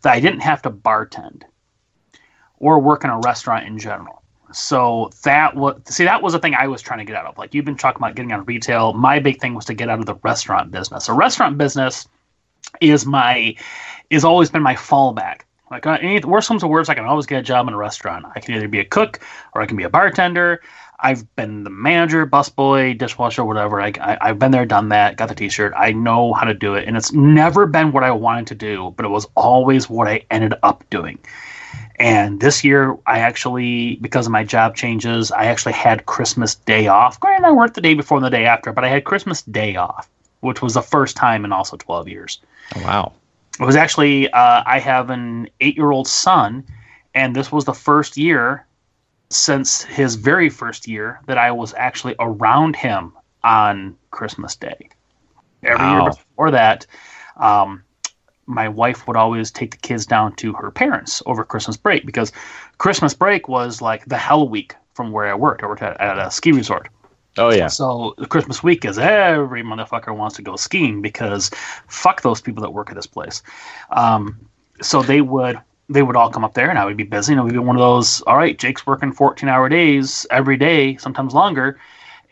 that 0.02 0.12
I 0.12 0.20
didn't 0.20 0.40
have 0.40 0.62
to 0.62 0.70
bartend 0.70 1.42
or 2.56 2.80
work 2.80 3.04
in 3.04 3.10
a 3.10 3.20
restaurant 3.20 3.66
in 3.66 3.78
general. 3.78 4.19
So 4.52 5.10
that 5.22 5.54
was 5.54 5.80
see 5.86 6.04
that 6.04 6.22
was 6.22 6.32
the 6.32 6.38
thing 6.38 6.54
I 6.54 6.66
was 6.66 6.82
trying 6.82 6.98
to 6.98 7.04
get 7.04 7.16
out 7.16 7.26
of. 7.26 7.38
Like 7.38 7.54
you've 7.54 7.64
been 7.64 7.76
talking 7.76 8.00
about 8.00 8.14
getting 8.14 8.32
out 8.32 8.40
of 8.40 8.48
retail. 8.48 8.92
My 8.92 9.18
big 9.18 9.40
thing 9.40 9.54
was 9.54 9.64
to 9.66 9.74
get 9.74 9.88
out 9.88 10.00
of 10.00 10.06
the 10.06 10.14
restaurant 10.16 10.70
business. 10.70 11.08
A 11.08 11.12
restaurant 11.12 11.58
business 11.58 12.08
is 12.80 13.06
my 13.06 13.54
is 14.10 14.24
always 14.24 14.50
been 14.50 14.62
my 14.62 14.74
fallback. 14.74 15.42
Like 15.70 15.86
uh, 15.86 15.98
any 16.00 16.18
worst 16.20 16.48
comes 16.48 16.62
to 16.62 16.68
worst, 16.68 16.90
I 16.90 16.94
can 16.94 17.04
always 17.04 17.26
get 17.26 17.38
a 17.38 17.42
job 17.42 17.68
in 17.68 17.74
a 17.74 17.76
restaurant. 17.76 18.26
I 18.34 18.40
can 18.40 18.54
either 18.54 18.66
be 18.66 18.80
a 18.80 18.84
cook 18.84 19.20
or 19.54 19.62
I 19.62 19.66
can 19.66 19.76
be 19.76 19.84
a 19.84 19.90
bartender. 19.90 20.60
I've 21.02 21.34
been 21.36 21.64
the 21.64 21.70
manager, 21.70 22.26
busboy, 22.26 22.98
dishwasher, 22.98 23.44
whatever. 23.44 23.80
I, 23.80 23.92
I 24.00 24.18
I've 24.20 24.38
been 24.38 24.50
there, 24.50 24.66
done 24.66 24.90
that, 24.90 25.16
got 25.16 25.28
the 25.28 25.34
T-shirt. 25.34 25.72
I 25.76 25.92
know 25.92 26.32
how 26.34 26.44
to 26.44 26.54
do 26.54 26.74
it, 26.74 26.86
and 26.86 26.96
it's 26.96 27.12
never 27.12 27.66
been 27.66 27.92
what 27.92 28.04
I 28.04 28.10
wanted 28.10 28.48
to 28.48 28.54
do, 28.54 28.92
but 28.96 29.06
it 29.06 29.08
was 29.08 29.26
always 29.34 29.88
what 29.88 30.08
I 30.08 30.24
ended 30.30 30.54
up 30.62 30.84
doing. 30.90 31.18
And 32.00 32.40
this 32.40 32.64
year, 32.64 32.96
I 33.06 33.18
actually, 33.18 33.96
because 33.96 34.24
of 34.26 34.32
my 34.32 34.42
job 34.42 34.74
changes, 34.74 35.30
I 35.30 35.44
actually 35.44 35.74
had 35.74 36.06
Christmas 36.06 36.54
Day 36.54 36.86
off. 36.86 37.20
Granted, 37.20 37.46
I 37.46 37.52
worked 37.52 37.74
the 37.74 37.82
day 37.82 37.92
before 37.92 38.16
and 38.16 38.24
the 38.24 38.30
day 38.30 38.46
after, 38.46 38.72
but 38.72 38.84
I 38.84 38.88
had 38.88 39.04
Christmas 39.04 39.42
Day 39.42 39.76
off, 39.76 40.08
which 40.40 40.62
was 40.62 40.72
the 40.72 40.80
first 40.82 41.14
time 41.14 41.44
in 41.44 41.52
also 41.52 41.76
12 41.76 42.08
years. 42.08 42.40
Oh, 42.74 42.80
wow. 42.80 43.12
It 43.60 43.64
was 43.64 43.76
actually, 43.76 44.30
uh, 44.32 44.62
I 44.64 44.78
have 44.78 45.10
an 45.10 45.50
eight 45.60 45.76
year 45.76 45.90
old 45.90 46.08
son, 46.08 46.64
and 47.14 47.36
this 47.36 47.52
was 47.52 47.66
the 47.66 47.74
first 47.74 48.16
year 48.16 48.64
since 49.28 49.82
his 49.82 50.14
very 50.14 50.48
first 50.48 50.88
year 50.88 51.20
that 51.26 51.36
I 51.36 51.50
was 51.50 51.74
actually 51.74 52.14
around 52.18 52.76
him 52.76 53.12
on 53.44 53.94
Christmas 54.10 54.56
Day. 54.56 54.88
Every 55.62 55.84
Wow. 55.84 55.92
year 55.92 56.04
before 56.04 56.50
that, 56.52 56.86
um, 57.36 57.84
my 58.50 58.68
wife 58.68 59.06
would 59.06 59.16
always 59.16 59.50
take 59.50 59.70
the 59.70 59.76
kids 59.78 60.04
down 60.04 60.34
to 60.36 60.52
her 60.54 60.70
parents 60.70 61.22
over 61.26 61.44
Christmas 61.44 61.76
break 61.76 62.04
because 62.04 62.32
Christmas 62.78 63.14
break 63.14 63.48
was 63.48 63.80
like 63.80 64.04
the 64.06 64.16
hell 64.16 64.48
week 64.48 64.74
from 64.94 65.12
where 65.12 65.26
I 65.26 65.34
worked. 65.34 65.62
I 65.62 65.66
worked 65.66 65.82
at, 65.82 65.98
at 66.00 66.18
a 66.18 66.30
ski 66.30 66.52
resort. 66.52 66.88
Oh, 67.38 67.52
yeah. 67.52 67.68
So 67.68 68.12
Christmas 68.28 68.62
week 68.62 68.84
is 68.84 68.98
every 68.98 69.62
motherfucker 69.62 70.14
wants 70.14 70.36
to 70.36 70.42
go 70.42 70.56
skiing 70.56 71.00
because 71.00 71.50
fuck 71.86 72.22
those 72.22 72.40
people 72.40 72.62
that 72.62 72.70
work 72.70 72.90
at 72.90 72.96
this 72.96 73.06
place. 73.06 73.42
Um, 73.90 74.38
so 74.82 75.02
they 75.02 75.20
would 75.20 75.58
they 75.88 76.02
would 76.02 76.16
all 76.16 76.30
come 76.30 76.44
up 76.44 76.54
there 76.54 76.70
and 76.70 76.78
I 76.78 76.84
would 76.84 76.96
be 76.96 77.04
busy 77.04 77.32
and 77.32 77.40
it 77.40 77.42
would 77.42 77.52
be 77.52 77.58
one 77.58 77.74
of 77.74 77.80
those, 77.80 78.20
all 78.22 78.36
right, 78.36 78.56
Jake's 78.56 78.86
working 78.86 79.12
14 79.12 79.48
hour 79.48 79.68
days 79.68 80.24
every 80.30 80.56
day, 80.56 80.96
sometimes 80.96 81.34
longer. 81.34 81.80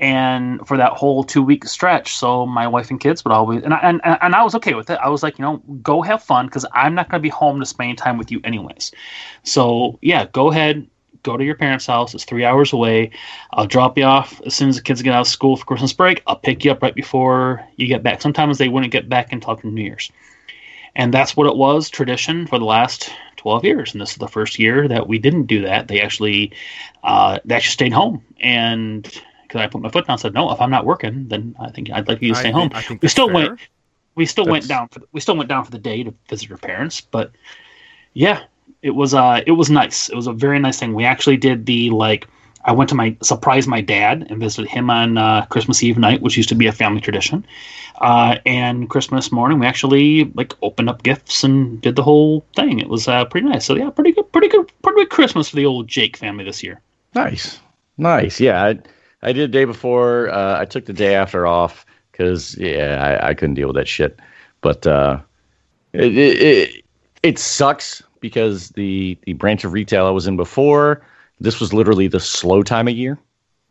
And 0.00 0.66
for 0.66 0.76
that 0.76 0.92
whole 0.92 1.24
two 1.24 1.42
week 1.42 1.64
stretch, 1.64 2.16
so 2.16 2.46
my 2.46 2.68
wife 2.68 2.90
and 2.90 3.00
kids 3.00 3.24
would 3.24 3.32
always, 3.32 3.64
and 3.64 3.74
I, 3.74 3.78
and, 3.78 4.00
and 4.04 4.34
I 4.34 4.44
was 4.44 4.54
okay 4.56 4.74
with 4.74 4.90
it. 4.90 4.98
I 5.02 5.08
was 5.08 5.24
like, 5.24 5.38
you 5.38 5.44
know, 5.44 5.56
go 5.82 6.02
have 6.02 6.22
fun 6.22 6.46
because 6.46 6.64
I'm 6.72 6.94
not 6.94 7.08
going 7.08 7.20
to 7.20 7.22
be 7.22 7.28
home 7.28 7.58
to 7.58 7.66
spend 7.66 7.98
time 7.98 8.16
with 8.16 8.30
you 8.30 8.40
anyways. 8.44 8.92
So 9.42 9.98
yeah, 10.00 10.26
go 10.26 10.52
ahead, 10.52 10.88
go 11.22 11.36
to 11.36 11.44
your 11.44 11.56
parents' 11.56 11.86
house. 11.86 12.14
It's 12.14 12.24
three 12.24 12.44
hours 12.44 12.72
away. 12.72 13.10
I'll 13.52 13.66
drop 13.66 13.98
you 13.98 14.04
off 14.04 14.40
as 14.46 14.54
soon 14.54 14.68
as 14.68 14.76
the 14.76 14.82
kids 14.82 15.02
get 15.02 15.14
out 15.14 15.22
of 15.22 15.28
school 15.28 15.56
for 15.56 15.64
Christmas 15.64 15.92
break. 15.92 16.22
I'll 16.26 16.36
pick 16.36 16.64
you 16.64 16.70
up 16.70 16.82
right 16.82 16.94
before 16.94 17.66
you 17.76 17.86
get 17.86 18.02
back. 18.02 18.22
Sometimes 18.22 18.58
they 18.58 18.68
wouldn't 18.68 18.92
get 18.92 19.08
back 19.08 19.32
until 19.32 19.52
after 19.52 19.66
New 19.66 19.82
Year's. 19.82 20.12
And 20.94 21.12
that's 21.14 21.36
what 21.36 21.46
it 21.46 21.56
was 21.56 21.90
tradition 21.90 22.46
for 22.46 22.58
the 22.58 22.64
last 22.64 23.12
12 23.36 23.64
years. 23.64 23.92
And 23.92 24.00
this 24.00 24.12
is 24.12 24.16
the 24.16 24.28
first 24.28 24.58
year 24.58 24.88
that 24.88 25.06
we 25.06 25.18
didn't 25.18 25.44
do 25.44 25.62
that. 25.62 25.88
They 25.88 26.00
actually, 26.00 26.52
uh, 27.04 27.38
they 27.44 27.54
actually 27.54 27.72
stayed 27.72 27.92
home. 27.92 28.24
And 28.40 29.06
because 29.48 29.62
I 29.62 29.66
put 29.66 29.80
my 29.80 29.88
foot 29.88 30.06
down 30.06 30.14
and 30.14 30.20
said, 30.20 30.34
no, 30.34 30.52
if 30.52 30.60
I'm 30.60 30.70
not 30.70 30.84
working, 30.84 31.26
then 31.28 31.56
I 31.58 31.70
think 31.70 31.90
I'd 31.90 32.06
like 32.06 32.22
you 32.22 32.32
to 32.34 32.38
I 32.38 32.40
stay 32.40 32.52
think- 32.52 32.54
home. 32.54 32.70
I 32.74 32.82
think 32.82 33.02
we 33.02 33.08
still 33.08 33.26
fair. 33.28 33.34
went, 33.34 33.60
we 34.14 34.26
still 34.26 34.46
went 34.46 34.68
down 34.68 34.88
for 34.88 35.00
the, 35.00 35.06
we 35.12 35.20
still 35.20 35.36
went 35.36 35.48
down 35.48 35.64
for 35.64 35.70
the 35.70 35.78
day 35.78 36.02
to 36.04 36.14
visit 36.28 36.48
her 36.50 36.56
parents, 36.58 37.00
but 37.00 37.32
yeah, 38.12 38.44
it 38.82 38.90
was 38.90 39.14
uh 39.14 39.42
it 39.46 39.52
was 39.52 39.70
nice. 39.70 40.08
It 40.08 40.14
was 40.14 40.26
a 40.26 40.32
very 40.32 40.58
nice 40.58 40.78
thing. 40.78 40.92
We 40.94 41.04
actually 41.04 41.36
did 41.36 41.66
the 41.66 41.90
like 41.90 42.28
I 42.64 42.72
went 42.72 42.90
to 42.90 42.96
my 42.96 43.16
surprise 43.22 43.66
my 43.66 43.80
dad 43.80 44.26
and 44.28 44.40
visited 44.40 44.68
him 44.68 44.90
on 44.90 45.16
uh, 45.16 45.46
Christmas 45.46 45.82
Eve 45.82 45.96
night, 45.96 46.20
which 46.20 46.36
used 46.36 46.48
to 46.50 46.54
be 46.54 46.66
a 46.66 46.72
family 46.72 47.00
tradition. 47.00 47.46
Uh, 48.00 48.36
and 48.44 48.90
Christmas 48.90 49.32
morning, 49.32 49.58
we 49.58 49.66
actually 49.66 50.24
like 50.34 50.54
opened 50.62 50.88
up 50.90 51.02
gifts 51.02 51.44
and 51.44 51.80
did 51.80 51.96
the 51.96 52.02
whole 52.02 52.44
thing. 52.56 52.78
It 52.80 52.88
was 52.88 53.08
uh, 53.08 53.24
pretty 53.24 53.48
nice. 53.48 53.64
So 53.64 53.74
yeah, 53.76 53.90
pretty 53.90 54.12
good, 54.12 54.30
pretty 54.32 54.48
good, 54.48 54.70
pretty 54.82 55.00
good 55.02 55.10
Christmas 55.10 55.48
for 55.48 55.56
the 55.56 55.66
old 55.66 55.88
Jake 55.88 56.16
family 56.16 56.44
this 56.44 56.62
year. 56.62 56.80
Nice, 57.14 57.60
nice. 57.96 58.40
Yeah, 58.40 58.62
I, 58.64 58.78
I 59.22 59.32
did 59.32 59.50
the 59.50 59.52
day 59.52 59.64
before. 59.64 60.30
Uh, 60.30 60.60
I 60.60 60.64
took 60.64 60.86
the 60.86 60.92
day 60.92 61.14
after 61.14 61.46
off 61.46 61.84
because 62.12 62.56
yeah, 62.56 63.18
I, 63.22 63.30
I 63.30 63.34
couldn't 63.34 63.54
deal 63.54 63.68
with 63.68 63.76
that 63.76 63.88
shit. 63.88 64.18
But 64.60 64.86
uh, 64.86 65.20
it, 65.92 66.16
it 66.16 66.42
it 66.42 66.84
it 67.22 67.38
sucks 67.38 68.02
because 68.20 68.70
the 68.70 69.18
the 69.22 69.32
branch 69.34 69.64
of 69.64 69.72
retail 69.72 70.06
I 70.06 70.10
was 70.10 70.26
in 70.26 70.36
before, 70.36 71.02
this 71.40 71.60
was 71.60 71.72
literally 71.72 72.08
the 72.08 72.20
slow 72.20 72.62
time 72.62 72.88
of 72.88 72.94
year. 72.94 73.18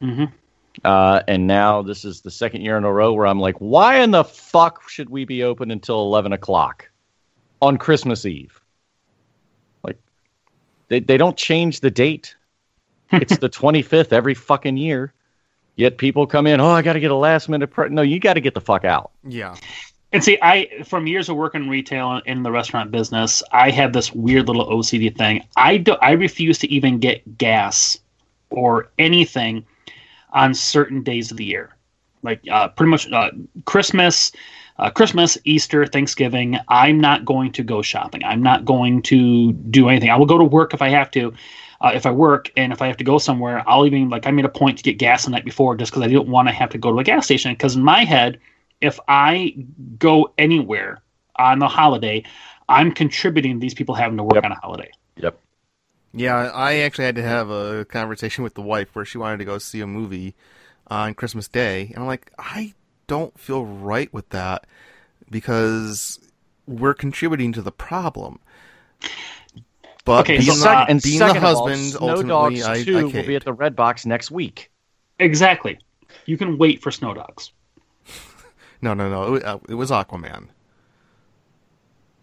Mhm. 0.02 0.32
Uh, 0.84 1.24
and 1.28 1.48
now 1.48 1.82
this 1.82 2.06
is 2.06 2.22
the 2.22 2.30
second 2.30 2.62
year 2.62 2.78
in 2.78 2.84
a 2.84 2.92
row 2.92 3.12
where 3.12 3.26
I'm 3.26 3.40
like, 3.40 3.56
why 3.58 4.00
in 4.00 4.12
the 4.12 4.24
fuck 4.24 4.88
should 4.90 5.10
we 5.10 5.26
be 5.26 5.44
open 5.44 5.72
until 5.72 6.02
eleven 6.02 6.34
o'clock 6.34 6.90
on 7.62 7.78
Christmas 7.78 8.26
Eve? 8.26 8.62
Like, 9.84 9.98
they 10.90 11.00
they 11.00 11.18
don't 11.18 11.36
change 11.36 11.80
the 11.80 11.90
date 11.90 12.36
it's 13.12 13.38
the 13.38 13.50
25th 13.50 14.12
every 14.12 14.34
fucking 14.34 14.78
year. 14.78 15.14
Yet 15.78 16.00
people 16.00 16.26
come 16.26 16.48
in, 16.48 16.60
oh, 16.60 16.72
I 16.72 16.82
got 16.82 16.94
to 16.94 17.00
get 17.00 17.12
a 17.12 17.16
last 17.16 17.48
minute. 17.48 17.68
Pre-. 17.68 17.90
No, 17.90 18.02
you 18.02 18.20
got 18.20 18.34
to 18.34 18.42
get 18.42 18.56
the 18.56 18.62
fuck 18.62 18.84
out. 18.84 19.12
Yeah. 19.24 19.56
And 20.12 20.24
see, 20.24 20.38
I 20.42 20.84
from 20.86 21.06
years 21.06 21.30
of 21.30 21.36
working 21.36 21.70
retail 21.70 22.22
in 22.26 22.44
the 22.44 22.52
restaurant 22.52 22.92
business, 22.92 23.44
I 23.52 23.70
have 23.72 23.94
this 23.94 24.14
weird 24.14 24.48
little 24.48 24.66
OCD 24.66 25.16
thing. 25.16 25.46
I 25.56 25.78
do, 25.78 25.94
I 26.02 26.12
refuse 26.12 26.58
to 26.60 26.72
even 26.72 27.00
get 27.00 27.38
gas 27.38 28.00
or 28.50 28.90
anything 28.98 29.66
on 30.32 30.54
certain 30.54 31.04
days 31.04 31.30
of 31.30 31.38
the 31.38 31.46
year, 31.46 31.76
like 32.24 32.42
uh, 32.50 32.70
pretty 32.70 32.90
much 32.90 33.12
uh, 33.12 33.32
Christmas, 33.66 34.32
uh, 34.80 34.90
Christmas, 34.90 35.38
Easter, 35.44 35.86
Thanksgiving. 35.86 36.58
I'm 36.70 37.00
not 37.00 37.26
going 37.26 37.52
to 37.52 37.64
go 37.64 37.82
shopping. 37.82 38.24
I'm 38.24 38.42
not 38.42 38.66
going 38.66 39.02
to 39.04 39.52
do 39.52 39.90
anything. 39.90 40.10
I 40.10 40.16
will 40.16 40.26
go 40.26 40.38
to 40.38 40.44
work 40.44 40.74
if 40.74 40.82
I 40.82 40.90
have 40.90 41.12
to. 41.12 41.34
Uh, 41.80 41.92
if 41.94 42.06
I 42.06 42.12
work 42.12 42.52
and 42.58 42.74
if 42.74 42.82
I 42.82 42.88
have 42.88 42.98
to 42.98 43.04
go 43.04 43.18
somewhere, 43.18 43.64
I'll 43.68 43.86
even 43.86 44.10
like 44.10 44.26
I 44.28 44.32
made 44.32 44.46
a 44.46 44.50
point 44.50 44.78
to 44.80 44.84
get 44.84 44.98
gas 44.98 45.26
the 45.26 45.32
night 45.32 45.46
before 45.46 45.76
just 45.76 45.92
because 45.92 46.04
I 46.04 46.08
didn't 46.08 46.28
want 46.28 46.48
to 46.48 46.54
have 46.54 46.70
to 46.72 46.78
go 46.78 46.92
to 46.92 47.00
a 47.00 47.04
gas 47.04 47.26
station. 47.26 47.54
Because 47.54 47.76
in 47.76 47.84
my 47.84 48.04
head, 48.04 48.40
if 48.82 49.00
I 49.08 49.56
go 50.00 50.34
anywhere 50.38 51.02
on 51.38 51.60
the 51.60 51.68
holiday, 51.68 52.24
I'm 52.68 52.92
contributing 52.92 53.60
these 53.60 53.74
people 53.74 53.96
having 53.96 54.18
to 54.18 54.24
work 54.24 54.40
Yep. 54.40 54.44
on 54.44 54.52
a 54.52 54.56
holiday. 54.56 54.90
Yep. 55.18 55.40
Yeah, 56.14 56.52
I 56.54 56.76
actually 56.78 57.06
had 57.06 57.16
to 57.16 57.24
have 57.24 57.50
a 57.50 57.86
conversation 57.86 58.44
with 58.44 58.56
the 58.56 58.62
wife 58.62 58.96
where 58.96 59.06
she 59.06 59.18
wanted 59.18 59.38
to 59.38 59.46
go 59.46 59.58
see 59.58 59.82
a 59.82 59.88
movie 59.88 60.36
on 60.88 61.14
Christmas 61.14 61.48
Day, 61.48 61.88
and 61.94 62.00
I'm 62.00 62.08
like, 62.08 62.32
I 62.40 62.74
don't 63.08 63.38
feel 63.40 63.66
right 63.66 64.12
with 64.14 64.30
that 64.30 64.66
because 65.30 66.20
we're 66.68 66.94
contributing 66.94 67.54
to 67.54 67.62
the 67.62 67.72
problem. 67.72 68.40
But 70.08 70.22
Okay, 70.22 70.38
being, 70.38 70.52
so, 70.54 70.64
the, 70.64 70.86
and 70.88 71.02
being 71.02 71.20
second 71.20 71.42
the 71.42 71.50
of 71.50 71.56
all, 71.56 71.68
husband, 71.68 71.92
Snow 71.92 72.10
ultimately, 72.10 72.62
Dogs 72.62 72.64
I, 72.64 72.84
2 72.86 72.98
I 72.98 73.04
will 73.04 73.12
be 73.12 73.36
at 73.36 73.44
the 73.44 73.54
Red 73.54 73.76
Box 73.76 74.06
next 74.06 74.32
week. 74.32 74.72
Exactly. 75.20 75.78
You 76.26 76.38
can 76.38 76.58
wait 76.58 76.82
for 76.82 76.92
snow 76.92 77.14
dogs. 77.14 77.52
No, 78.80 78.94
no, 78.94 79.10
no. 79.10 79.36
It, 79.36 79.44
uh, 79.44 79.58
it 79.68 79.74
was 79.74 79.90
Aquaman. 79.90 80.50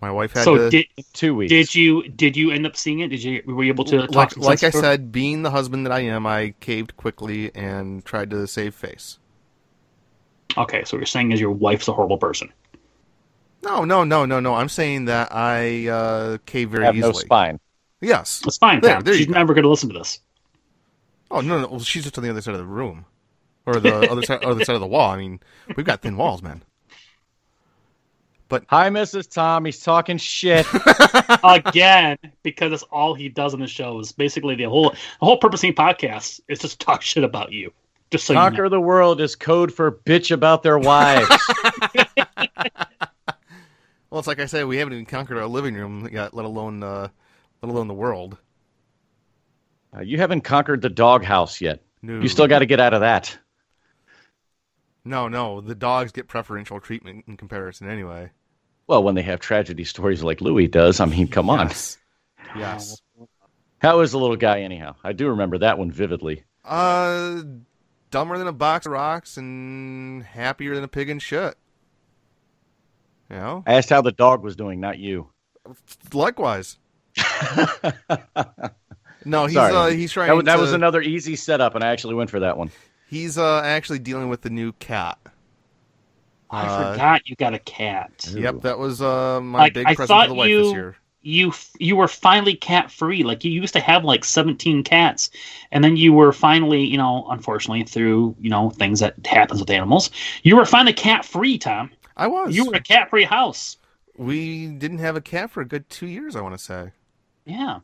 My 0.01 0.11
wife 0.11 0.33
had 0.33 0.45
So 0.45 0.57
to. 0.57 0.71
did 0.71 0.87
Two 1.13 1.35
weeks. 1.35 1.51
did 1.51 1.75
you 1.75 2.09
did 2.09 2.37
you 2.37 2.53
end 2.53 2.65
up 2.67 2.77
seeing 2.77 3.01
it? 3.01 3.09
Did 3.09 3.23
you 3.25 3.43
were 3.47 3.65
you 3.65 3.73
able 3.73 3.85
to 3.87 4.07
talk 4.07 4.15
like, 4.15 4.31
some 4.33 4.43
like 4.43 4.63
I 4.63 4.67
her? 4.67 4.73
said, 4.73 5.11
being 5.13 5.43
the 5.43 5.51
husband 5.51 5.85
that 5.87 5.93
I 5.93 6.01
am, 6.01 6.27
I 6.27 6.55
caved 6.61 6.97
quickly 6.97 7.53
and 7.55 8.05
tried 8.05 8.31
to 8.31 8.47
save 8.47 8.75
face. 8.75 9.19
Okay, 10.57 10.85
so 10.85 10.97
what 10.97 11.01
you're 11.01 11.07
saying 11.07 11.33
is 11.33 11.41
your 11.41 11.51
wife's 11.51 11.89
a 11.89 11.93
horrible 11.93 12.19
person. 12.19 12.53
No, 13.63 13.85
no, 13.85 14.05
no, 14.05 14.27
no, 14.27 14.41
no. 14.41 14.55
I'm 14.55 14.69
saying 14.69 15.07
that 15.07 15.29
I 15.35 15.89
uh, 15.89 16.39
cave 16.47 16.71
very 16.71 16.85
have 16.85 16.95
easily. 16.95 17.13
no 17.13 17.19
spine. 17.19 17.61
Yes. 18.05 18.41
That's 18.41 18.59
fine, 18.59 18.81
There, 18.81 19.03
there 19.03 19.15
She's 19.15 19.29
never 19.29 19.55
going 19.55 19.65
to 19.65 19.71
listen 19.71 19.89
to 19.91 19.99
this. 19.99 20.21
Oh 21.31 21.41
no, 21.41 21.61
no. 21.61 21.69
Well, 21.69 21.81
she's 21.81 22.05
just 22.05 22.17
on 22.19 22.25
the 22.25 22.31
other 22.31 22.43
side 22.43 22.55
of 22.55 22.61
the 22.61 22.67
room, 22.67 23.07
or 23.67 23.81
the 23.81 24.11
other 24.11 24.23
side, 24.23 24.45
other 24.45 24.65
side 24.65 24.75
of 24.75 24.81
the 24.81 24.87
wall. 24.87 25.11
I 25.11 25.17
mean, 25.17 25.41
we've 25.75 25.87
got 25.87 26.03
thin 26.03 26.17
walls, 26.17 26.43
man. 26.43 26.63
But 28.49 28.65
hi, 28.69 28.91
Mrs. 28.91 29.33
Tom. 29.33 29.65
He's 29.65 29.81
talking 29.81 30.19
shit. 30.19 30.67
Again, 31.45 32.19
because 32.43 32.71
that's 32.71 32.83
all 32.85 33.15
he 33.15 33.31
does 33.31 33.55
on 33.55 33.61
the 33.61 33.67
show 33.67 33.99
is 33.99 34.13
basically 34.13 34.55
the 34.55 34.65
whole 34.65 34.91
the 34.91 34.99
whole 35.21 35.39
purpose 35.39 35.65
of 35.65 35.69
the 35.69 35.73
podcast 35.73 36.41
is 36.47 36.59
just 36.59 36.79
talk 36.79 37.03
shit 37.03 37.25
about 37.25 37.53
you. 37.53 37.73
Just 38.11 38.27
so 38.27 38.35
you 38.35 38.39
Conquer 38.39 38.65
know. 38.65 38.69
the 38.69 38.81
world 38.81 39.21
is 39.21 39.35
code 39.35 39.73
for 39.73 39.91
bitch 39.91 40.31
about 40.31 40.63
their 40.63 40.79
wives. 40.79 41.27
Well, 44.15 44.21
it's 44.21 44.29
like 44.29 44.39
I 44.39 44.47
said, 44.47 44.67
we 44.67 44.77
haven't 44.77 44.93
even 44.93 45.07
conquered 45.07 45.39
our 45.39 45.49
living 45.49 45.75
room 45.75 46.09
yet, 46.13 46.35
let 46.35 46.45
alone, 46.47 46.85
uh, 46.85 47.09
let 47.65 47.73
alone 47.73 47.89
the 47.89 47.95
world. 47.95 48.37
Uh, 49.97 50.03
you 50.03 50.19
haven't 50.19 50.43
conquered 50.43 50.83
the 50.83 50.91
doghouse 50.91 51.61
yet. 51.61 51.83
No. 52.03 52.21
You 52.21 52.29
still 52.29 52.47
got 52.47 52.59
to 52.59 52.67
get 52.67 52.79
out 52.79 52.93
of 52.93 53.01
that. 53.01 53.39
No, 55.05 55.29
no. 55.29 55.61
The 55.63 55.75
dogs 55.75 56.13
get 56.13 56.29
preferential 56.29 56.79
treatment 56.79 57.25
in 57.27 57.37
comparison, 57.37 57.89
anyway. 57.89 58.31
Well, 58.87 59.03
when 59.03 59.15
they 59.15 59.23
have 59.23 59.41
tragedy 59.41 59.85
stories 59.85 60.23
like 60.23 60.43
Louis 60.43 60.69
does, 60.69 61.01
I 61.01 61.07
mean, 61.07 61.27
come 61.27 61.49
on. 61.49 61.69
Yes. 61.69 61.99
Yes. 62.55 63.01
How 63.79 64.01
is 64.01 64.13
the 64.13 64.19
little 64.19 64.37
guy, 64.37 64.61
anyhow? 64.61 64.97
I 65.03 65.13
do 65.13 65.29
remember 65.29 65.59
that 65.59 65.79
one 65.79 65.91
vividly. 65.91 66.45
Uh, 66.65 67.43
dumber 68.11 68.37
than 68.37 68.47
a 68.47 68.53
box 68.53 68.85
of 68.85 68.93
rocks 68.93 69.39
and 69.39 70.23
happier 70.23 70.75
than 70.75 70.85
a 70.85 70.89
pig 70.89 71.09
in 71.09 71.19
shit. 71.19 71.55
You 73.31 73.37
know. 73.37 73.65
I 73.67 73.75
asked 73.75 73.89
how 73.89 74.03
the 74.03 74.13
dog 74.13 74.43
was 74.43 74.55
doing, 74.55 74.81
not 74.81 74.99
you. 74.99 75.31
Likewise. 76.13 76.79
No, 79.27 79.47
he's 79.47 79.57
uh, 79.57 79.87
he's 79.87 80.13
trying. 80.13 80.29
that, 80.29 80.35
was- 80.37 80.45
that 80.45 80.59
was 80.59 80.73
another 80.75 81.01
easy 81.01 81.35
setup, 81.35 81.75
and 81.75 81.83
I 81.83 81.89
actually 81.93 82.15
went 82.15 82.29
for 82.29 82.41
that 82.41 82.59
one. 82.59 82.71
He's 83.09 83.39
uh, 83.39 83.63
actually 83.65 84.01
dealing 84.01 84.29
with 84.29 84.43
the 84.43 84.51
new 84.51 84.73
cat. 84.73 85.19
I 86.51 86.67
Uh, 86.67 86.93
forgot 86.93 87.29
you 87.29 87.35
got 87.37 87.55
a 87.55 87.59
cat. 87.59 88.29
Yep, 88.35 88.61
that 88.63 88.79
was 88.79 89.01
uh, 89.01 89.41
my 89.41 89.61
Like, 89.61 89.75
big 89.75 89.87
I 89.87 89.95
present 89.95 90.09
thought 90.09 90.25
for 90.27 90.29
the 90.29 90.35
wife 90.35 90.49
you- 90.51 90.63
this 90.65 90.73
year. 90.73 90.97
You 91.27 91.55
you 91.79 91.97
were 91.97 92.07
finally 92.07 92.55
cat 92.55 92.91
free. 92.91 93.23
Like 93.23 93.45
you 93.45 93.51
used 93.51 93.73
to 93.73 93.81
have 93.81 94.05
like 94.05 94.25
17 94.27 94.85
cats, 94.85 95.31
and 95.73 95.83
then 95.83 95.97
you 95.97 96.13
were 96.13 96.33
finally, 96.35 96.85
you 96.85 96.99
know, 96.99 97.27
unfortunately 97.31 97.83
through 97.85 98.37
you 98.41 98.51
know 98.51 98.69
things 98.69 99.01
that 99.01 99.15
happens 99.25 99.59
with 99.59 99.71
animals, 99.71 100.11
you 100.43 100.55
were 100.55 100.67
finally 100.67 100.93
cat 100.93 101.25
free. 101.25 101.57
Tom, 101.57 101.91
I 102.15 102.27
was. 102.27 102.55
you 102.55 102.67
were 102.67 102.75
a 102.75 102.81
cat 102.83 103.09
free 103.09 103.25
house. 103.25 103.79
We 104.19 104.67
didn't 104.67 104.99
have 104.99 105.17
a 105.17 105.23
cat 105.23 105.51
for 105.51 105.63
a 105.63 105.65
good 105.65 105.89
two 105.89 106.07
years, 106.09 106.37
I 106.37 106.43
want 106.43 106.59
to 106.59 106.63
say. 106.63 106.91
Yeah. 107.45 107.81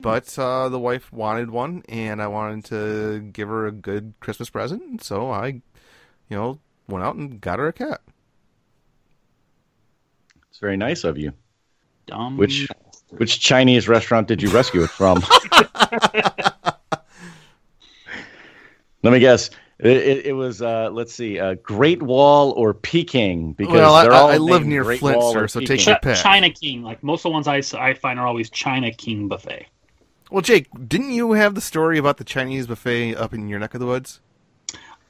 But 0.00 0.38
uh, 0.38 0.68
the 0.68 0.78
wife 0.78 1.12
wanted 1.12 1.50
one, 1.50 1.82
and 1.88 2.20
I 2.20 2.26
wanted 2.26 2.64
to 2.66 3.20
give 3.32 3.48
her 3.48 3.66
a 3.66 3.72
good 3.72 4.14
Christmas 4.20 4.50
present, 4.50 5.02
so 5.02 5.30
I, 5.30 5.46
you 5.46 5.62
know, 6.36 6.58
went 6.88 7.04
out 7.04 7.16
and 7.16 7.40
got 7.40 7.58
her 7.58 7.68
a 7.68 7.72
cat. 7.72 8.00
It's 10.50 10.58
very 10.58 10.76
nice 10.76 11.04
of 11.04 11.16
you. 11.16 11.32
Dumb. 12.06 12.36
Which 12.36 12.68
which 13.10 13.40
Chinese 13.40 13.88
restaurant 13.88 14.28
did 14.28 14.42
you 14.42 14.50
rescue 14.50 14.82
it 14.82 14.90
from? 14.90 15.22
Let 19.02 19.12
me 19.12 19.18
guess. 19.18 19.50
It, 19.84 19.96
it, 19.98 20.26
it 20.26 20.32
was 20.32 20.62
uh, 20.62 20.88
let's 20.90 21.14
see, 21.14 21.38
uh, 21.38 21.56
Great 21.62 22.02
Wall 22.02 22.52
or 22.52 22.72
Peking 22.72 23.52
because 23.52 23.74
Well, 23.74 23.94
I- 23.94 24.02
they're 24.04 24.12
all 24.14 24.30
I 24.30 24.38
live 24.38 24.64
near 24.64 24.82
Great 24.82 25.00
Flint, 25.00 25.18
Wall 25.18 25.32
sir, 25.34 25.46
so 25.46 25.60
Peking. 25.60 25.76
take 25.76 25.86
your 25.86 25.96
Ch- 25.96 26.02
pick. 26.02 26.16
China 26.16 26.48
King. 26.50 26.82
Like 26.82 27.02
most 27.02 27.20
of 27.20 27.24
the 27.24 27.30
ones 27.30 27.46
I, 27.46 27.62
I 27.78 27.92
find 27.92 28.18
are 28.18 28.26
always 28.26 28.48
China 28.48 28.90
King 28.90 29.28
buffet. 29.28 29.66
Well, 30.30 30.40
Jake, 30.40 30.68
didn't 30.88 31.12
you 31.12 31.32
have 31.32 31.54
the 31.54 31.60
story 31.60 31.98
about 31.98 32.16
the 32.16 32.24
Chinese 32.24 32.66
buffet 32.66 33.14
up 33.14 33.34
in 33.34 33.46
your 33.46 33.58
neck 33.58 33.74
of 33.74 33.80
the 33.80 33.86
woods? 33.86 34.20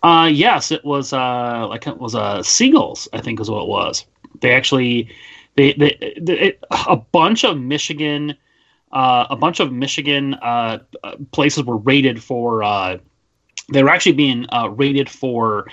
Uh, 0.03 0.29
yes, 0.31 0.73
it 0.73 0.85
was 0.85 1.13
uh, 1.13 1.67
like 1.69 1.87
it 1.87 1.97
was 1.97 2.17
uh, 2.17 2.43
seagulls. 2.43 3.07
I 3.13 3.21
think 3.21 3.41
is 3.41 3.49
what 3.49 3.63
it 3.63 3.69
was. 3.69 4.05
They 4.41 4.53
actually, 4.53 5.09
they, 5.55 5.73
they, 5.75 6.15
they 6.21 6.39
it, 6.41 6.65
a 6.71 6.97
bunch 6.97 7.45
of 7.45 7.59
Michigan, 7.61 8.37
uh, 8.91 9.27
a 9.31 9.37
bunch 9.37 9.61
of 9.61 9.73
Michigan 9.73 10.35
uh, 10.35 10.81
uh, 11.05 11.15
places 11.31 11.63
were 11.63 11.77
rated 11.77 12.21
for. 12.21 12.65
They 13.73 13.83
were 13.83 13.91
actually 13.91 14.13
being 14.13 14.47
uh, 14.53 14.69
rated 14.71 15.09
for 15.09 15.67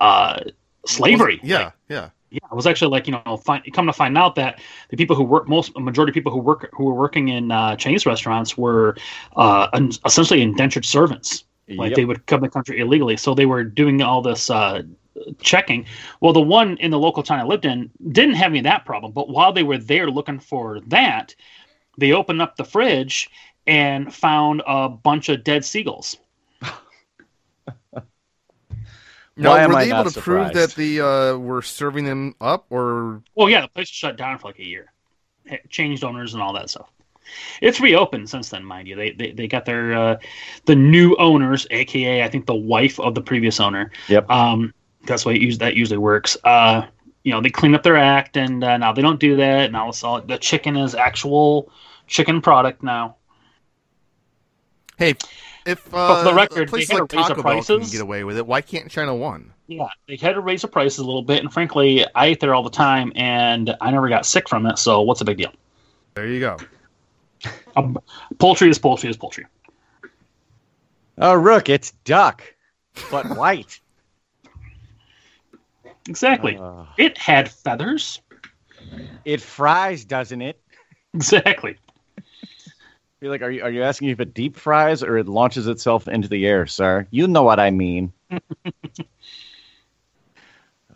uh, 0.00 0.40
slavery. 0.86 1.40
Yeah, 1.42 1.64
Like, 1.64 1.72
yeah. 1.88 2.10
yeah, 2.30 2.38
it 2.50 2.54
was 2.54 2.66
actually 2.66 2.90
like 2.90 3.06
you 3.06 3.20
know, 3.24 3.36
find, 3.36 3.62
come 3.72 3.86
to 3.86 3.92
find 3.92 4.18
out 4.18 4.34
that 4.34 4.60
the 4.90 4.96
people 4.96 5.14
who 5.16 5.22
work 5.22 5.48
most, 5.48 5.76
majority 5.78 6.10
of 6.10 6.14
people 6.14 6.32
who 6.32 6.38
work 6.40 6.68
who 6.72 6.84
were 6.84 6.94
working 6.94 7.28
in 7.28 7.50
uh, 7.52 7.76
Chinese 7.76 8.04
restaurants 8.06 8.56
were 8.58 8.96
uh, 9.36 9.68
un- 9.72 9.92
essentially 10.04 10.42
indentured 10.42 10.84
servants. 10.84 11.44
Like 11.68 11.90
Yep. 11.90 11.96
they 11.96 12.04
would 12.04 12.26
come 12.26 12.40
to 12.40 12.46
the 12.46 12.50
country 12.50 12.78
illegally, 12.80 13.16
so 13.16 13.34
they 13.34 13.46
were 13.46 13.64
doing 13.64 14.00
all 14.00 14.22
this 14.22 14.50
uh, 14.50 14.82
checking. 15.40 15.86
Well, 16.20 16.32
the 16.32 16.40
one 16.40 16.76
in 16.78 16.90
the 16.92 16.98
local 16.98 17.22
town 17.24 17.40
I 17.40 17.44
lived 17.44 17.64
in 17.64 17.90
didn't 18.12 18.36
have 18.36 18.52
any 18.52 18.58
of 18.60 18.64
that 18.64 18.84
problem, 18.84 19.12
but 19.12 19.28
while 19.28 19.52
they 19.52 19.64
were 19.64 19.78
there 19.78 20.08
looking 20.10 20.38
for 20.38 20.80
that, 20.86 21.34
they 21.98 22.12
opened 22.12 22.40
up 22.40 22.56
the 22.56 22.64
fridge 22.64 23.28
and 23.66 24.14
found 24.14 24.62
a 24.66 24.88
bunch 24.88 25.28
of 25.28 25.42
dead 25.42 25.64
seagulls. 25.64 26.16
Now, 29.36 29.50
Why 29.50 29.62
am 29.62 29.70
were 29.70 29.74
I 29.74 29.84
they 29.84 29.88
able 29.90 30.04
not 30.04 30.06
to 30.06 30.12
prove 30.14 30.52
that 30.52 30.72
surprised? 30.72 30.76
the 30.76 31.00
uh, 31.00 31.36
were 31.36 31.60
serving 31.62 32.04
them 32.04 32.34
up, 32.40 32.66
or 32.70 33.22
Well, 33.34 33.48
yeah, 33.50 33.60
the 33.62 33.68
place 33.68 33.88
shut 33.88 34.16
down 34.16 34.38
for 34.38 34.48
like 34.48 34.58
a 34.58 34.64
year, 34.64 34.92
It 35.44 35.68
changed 35.68 36.04
owners 36.04 36.34
and 36.34 36.42
all 36.42 36.52
that 36.54 36.70
stuff. 36.70 36.90
It's 37.60 37.80
reopened 37.80 38.30
since 38.30 38.50
then, 38.50 38.64
mind 38.64 38.88
you. 38.88 38.94
They 38.96 39.10
they, 39.10 39.32
they 39.32 39.48
got 39.48 39.64
their 39.64 39.94
uh, 39.94 40.16
the 40.64 40.76
new 40.76 41.16
owners, 41.16 41.66
aka 41.70 42.22
I 42.22 42.28
think 42.28 42.46
the 42.46 42.54
wife 42.54 42.98
of 43.00 43.14
the 43.14 43.20
previous 43.20 43.60
owner. 43.60 43.90
Yep. 44.08 44.30
Um, 44.30 44.72
that's 45.04 45.24
why 45.26 45.32
it 45.32 45.42
us- 45.46 45.58
that 45.58 45.74
usually 45.76 45.98
works. 45.98 46.36
Uh, 46.44 46.86
you 47.24 47.32
know, 47.32 47.40
they 47.40 47.50
clean 47.50 47.74
up 47.74 47.82
their 47.82 47.96
act, 47.96 48.36
and 48.36 48.62
uh, 48.62 48.76
now 48.78 48.92
they 48.92 49.02
don't 49.02 49.18
do 49.20 49.36
that. 49.36 49.72
Now 49.72 49.88
it's 49.88 50.04
all 50.04 50.20
the 50.22 50.38
chicken 50.38 50.76
is 50.76 50.94
actual 50.94 51.70
chicken 52.06 52.40
product 52.40 52.82
now. 52.82 53.16
hey, 54.98 55.14
if 55.66 55.80
for 55.80 55.96
uh, 55.96 56.22
the 56.24 56.34
record, 56.34 56.68
a 56.68 56.70
place 56.70 56.88
they 56.88 56.94
had 56.94 57.00
like 57.00 57.10
to 57.10 57.16
raise 57.16 57.26
Taco 57.26 57.34
the 57.42 57.42
Bell 57.42 57.62
can 57.80 57.90
get 57.90 58.00
away 58.00 58.24
with 58.24 58.38
it, 58.38 58.46
why 58.46 58.60
can't 58.60 58.90
China 58.90 59.14
One? 59.14 59.52
Yeah, 59.66 59.88
they 60.06 60.16
had 60.16 60.34
to 60.34 60.40
raise 60.40 60.62
the 60.62 60.68
prices 60.68 60.98
a 60.98 61.04
little 61.04 61.22
bit, 61.22 61.40
and 61.42 61.52
frankly, 61.52 62.04
I 62.14 62.26
ate 62.26 62.40
there 62.40 62.54
all 62.54 62.62
the 62.62 62.70
time, 62.70 63.12
and 63.16 63.74
I 63.80 63.90
never 63.90 64.08
got 64.08 64.24
sick 64.24 64.48
from 64.48 64.64
it. 64.66 64.78
So 64.78 65.02
what's 65.02 65.18
the 65.18 65.24
big 65.24 65.38
deal? 65.38 65.52
There 66.14 66.26
you 66.26 66.40
go. 66.40 66.56
Um, 67.76 67.98
poultry 68.38 68.70
is 68.70 68.78
poultry 68.78 69.10
is 69.10 69.18
poultry. 69.18 69.44
Oh, 71.18 71.34
Rook, 71.34 71.68
it's 71.68 71.90
duck, 72.04 72.42
but 73.10 73.26
white. 73.36 73.78
Exactly. 76.08 76.56
Uh, 76.56 76.84
It 76.96 77.18
had 77.18 77.50
feathers. 77.50 78.20
it 79.24 79.40
fries, 79.42 80.04
doesn't 80.06 80.40
it? 80.40 80.60
Exactly. 81.14 81.76
Be 83.26 83.30
like, 83.30 83.42
are 83.42 83.50
you 83.50 83.60
are 83.64 83.70
you 83.70 83.82
asking 83.82 84.10
if 84.10 84.20
it 84.20 84.34
deep 84.34 84.54
fries 84.54 85.02
or 85.02 85.18
it 85.18 85.26
launches 85.26 85.66
itself 85.66 86.06
into 86.06 86.28
the 86.28 86.46
air, 86.46 86.64
sir? 86.64 87.08
You 87.10 87.26
know 87.26 87.42
what 87.42 87.58
I 87.58 87.72
mean. 87.72 88.12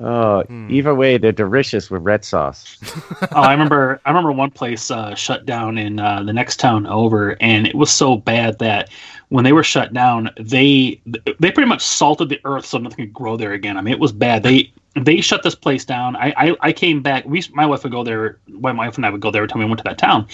oh, 0.00 0.44
either 0.68 0.94
way, 0.94 1.18
they're 1.18 1.32
delicious 1.32 1.90
with 1.90 2.02
red 2.02 2.24
sauce. 2.24 2.78
oh, 3.32 3.40
I 3.40 3.50
remember. 3.50 4.00
I 4.06 4.10
remember 4.10 4.30
one 4.30 4.52
place 4.52 4.92
uh, 4.92 5.12
shut 5.16 5.44
down 5.44 5.76
in 5.76 5.98
uh, 5.98 6.22
the 6.22 6.32
next 6.32 6.60
town 6.60 6.86
over, 6.86 7.36
and 7.40 7.66
it 7.66 7.74
was 7.74 7.90
so 7.90 8.16
bad 8.18 8.60
that 8.60 8.90
when 9.30 9.42
they 9.42 9.52
were 9.52 9.64
shut 9.64 9.92
down, 9.92 10.30
they 10.38 11.02
they 11.40 11.50
pretty 11.50 11.68
much 11.68 11.82
salted 11.82 12.28
the 12.28 12.38
earth 12.44 12.64
so 12.64 12.78
nothing 12.78 13.06
could 13.06 13.12
grow 13.12 13.36
there 13.36 13.54
again. 13.54 13.76
I 13.76 13.80
mean, 13.80 13.92
it 13.92 13.98
was 13.98 14.12
bad. 14.12 14.44
They 14.44 14.72
they 14.94 15.20
shut 15.20 15.42
this 15.42 15.56
place 15.56 15.84
down. 15.84 16.14
I 16.14 16.32
I, 16.36 16.56
I 16.60 16.72
came 16.72 17.02
back. 17.02 17.24
We 17.24 17.42
my 17.54 17.66
wife 17.66 17.82
would 17.82 17.90
go 17.90 18.04
there. 18.04 18.38
My 18.46 18.70
wife 18.70 18.94
and 18.94 19.04
I 19.04 19.10
would 19.10 19.20
go 19.20 19.32
there 19.32 19.42
every 19.42 19.48
time 19.48 19.58
we 19.58 19.64
went 19.64 19.78
to 19.78 19.84
that 19.84 19.98
town, 19.98 20.28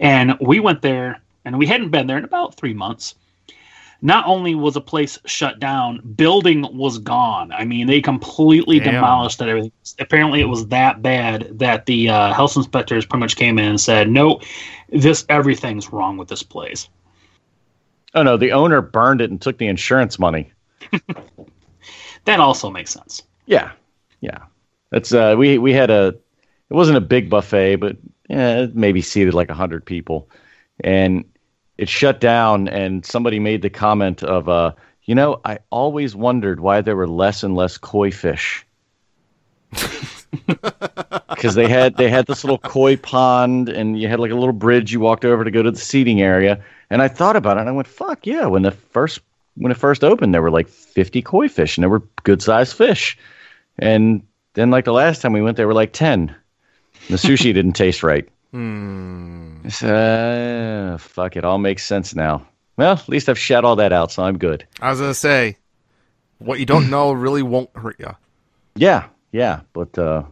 and 0.00 0.36
we 0.40 0.58
went 0.58 0.82
there, 0.82 1.22
and 1.46 1.58
we 1.58 1.66
hadn't 1.66 1.88
been 1.88 2.06
there 2.06 2.18
in 2.18 2.24
about 2.24 2.54
three 2.56 2.74
months. 2.74 3.14
Not 4.02 4.26
only 4.26 4.54
was 4.54 4.76
a 4.76 4.80
place 4.82 5.18
shut 5.24 5.58
down, 5.58 6.02
building 6.16 6.68
was 6.76 6.98
gone. 6.98 7.50
I 7.52 7.64
mean, 7.64 7.86
they 7.86 8.02
completely 8.02 8.78
Damn. 8.78 8.94
demolished 8.94 9.38
that 9.38 9.48
everything. 9.48 9.72
Apparently, 9.98 10.42
it 10.42 10.48
was 10.48 10.66
that 10.66 11.00
bad 11.00 11.58
that 11.58 11.86
the 11.86 12.10
uh, 12.10 12.34
health 12.34 12.56
inspectors 12.56 13.06
pretty 13.06 13.20
much 13.20 13.36
came 13.36 13.58
in 13.58 13.64
and 13.64 13.80
said, 13.80 14.10
"No, 14.10 14.40
this 14.90 15.24
everything's 15.30 15.90
wrong 15.90 16.18
with 16.18 16.28
this 16.28 16.42
place." 16.42 16.90
Oh 18.14 18.22
no, 18.22 18.36
the 18.36 18.52
owner 18.52 18.82
burned 18.82 19.22
it 19.22 19.30
and 19.30 19.40
took 19.40 19.56
the 19.56 19.66
insurance 19.66 20.18
money. 20.18 20.52
That 22.26 22.40
also 22.40 22.70
makes 22.70 22.90
sense. 22.90 23.22
Yeah, 23.46 23.70
yeah. 24.20 24.38
That's 24.90 25.14
uh, 25.14 25.34
we 25.38 25.58
we 25.58 25.72
had 25.72 25.90
a. 25.90 26.08
It 26.68 26.74
wasn't 26.74 26.98
a 26.98 27.00
big 27.00 27.30
buffet, 27.30 27.76
but 27.76 27.96
yeah, 28.28 28.62
it 28.62 28.74
maybe 28.74 29.00
seated 29.00 29.32
like 29.32 29.48
hundred 29.48 29.84
people, 29.84 30.28
and 30.80 31.24
it 31.78 31.88
shut 31.88 32.20
down. 32.20 32.68
And 32.68 33.04
somebody 33.04 33.38
made 33.38 33.62
the 33.62 33.70
comment 33.70 34.22
of, 34.22 34.48
uh, 34.48 34.72
you 35.04 35.14
know, 35.14 35.40
I 35.44 35.58
always 35.70 36.14
wondered 36.16 36.60
why 36.60 36.80
there 36.80 36.96
were 36.96 37.08
less 37.08 37.42
and 37.42 37.54
less 37.54 37.78
koi 37.78 38.10
fish. 38.10 38.64
Because 41.28 41.54
they 41.54 41.68
had 41.68 41.96
they 41.96 42.08
had 42.08 42.26
this 42.26 42.44
little 42.44 42.58
koi 42.58 42.96
pond, 42.96 43.68
and 43.68 44.00
you 44.00 44.08
had 44.08 44.20
like 44.20 44.30
a 44.30 44.34
little 44.34 44.52
bridge 44.52 44.92
you 44.92 45.00
walked 45.00 45.24
over 45.24 45.44
to 45.44 45.50
go 45.50 45.62
to 45.62 45.70
the 45.70 45.78
seating 45.78 46.20
area. 46.20 46.62
And 46.90 47.02
I 47.02 47.08
thought 47.08 47.36
about 47.36 47.56
it, 47.56 47.60
and 47.60 47.68
I 47.68 47.72
went, 47.72 47.88
"Fuck 47.88 48.26
yeah!" 48.26 48.46
When 48.46 48.62
the 48.62 48.70
first 48.70 49.20
when 49.56 49.70
it 49.70 49.76
first 49.76 50.04
opened, 50.04 50.34
there 50.34 50.42
were 50.42 50.50
like 50.50 50.68
fifty 50.68 51.22
koi 51.22 51.48
fish, 51.48 51.76
and 51.76 51.82
they 51.82 51.88
were 51.88 52.02
good 52.24 52.42
sized 52.42 52.76
fish. 52.76 53.18
And 53.78 54.22
then, 54.54 54.70
like 54.70 54.84
the 54.84 54.92
last 54.92 55.20
time 55.20 55.32
we 55.32 55.42
went, 55.42 55.56
there 55.56 55.66
were 55.66 55.74
like 55.74 55.92
ten. 55.92 56.34
The 57.08 57.16
sushi 57.16 57.52
didn't 57.52 57.74
taste 57.74 58.02
right. 58.02 58.28
Hmm. 58.56 59.68
So, 59.68 59.94
uh, 59.94 60.96
fuck 60.96 61.36
it, 61.36 61.44
all 61.44 61.58
makes 61.58 61.84
sense 61.84 62.14
now. 62.14 62.46
Well, 62.78 62.92
at 62.94 63.06
least 63.06 63.28
I've 63.28 63.38
shat 63.38 63.66
all 63.66 63.76
that 63.76 63.92
out, 63.92 64.10
so 64.12 64.22
I'm 64.22 64.38
good. 64.38 64.66
I 64.80 64.88
was 64.88 64.98
gonna 64.98 65.12
say, 65.12 65.58
what 66.38 66.58
you 66.58 66.64
don't 66.64 66.88
know 66.88 67.12
really 67.12 67.42
won't 67.42 67.68
hurt 67.76 67.96
you. 67.98 68.16
Yeah, 68.74 69.08
yeah, 69.32 69.60
but 69.74 69.98
uh, 69.98 70.22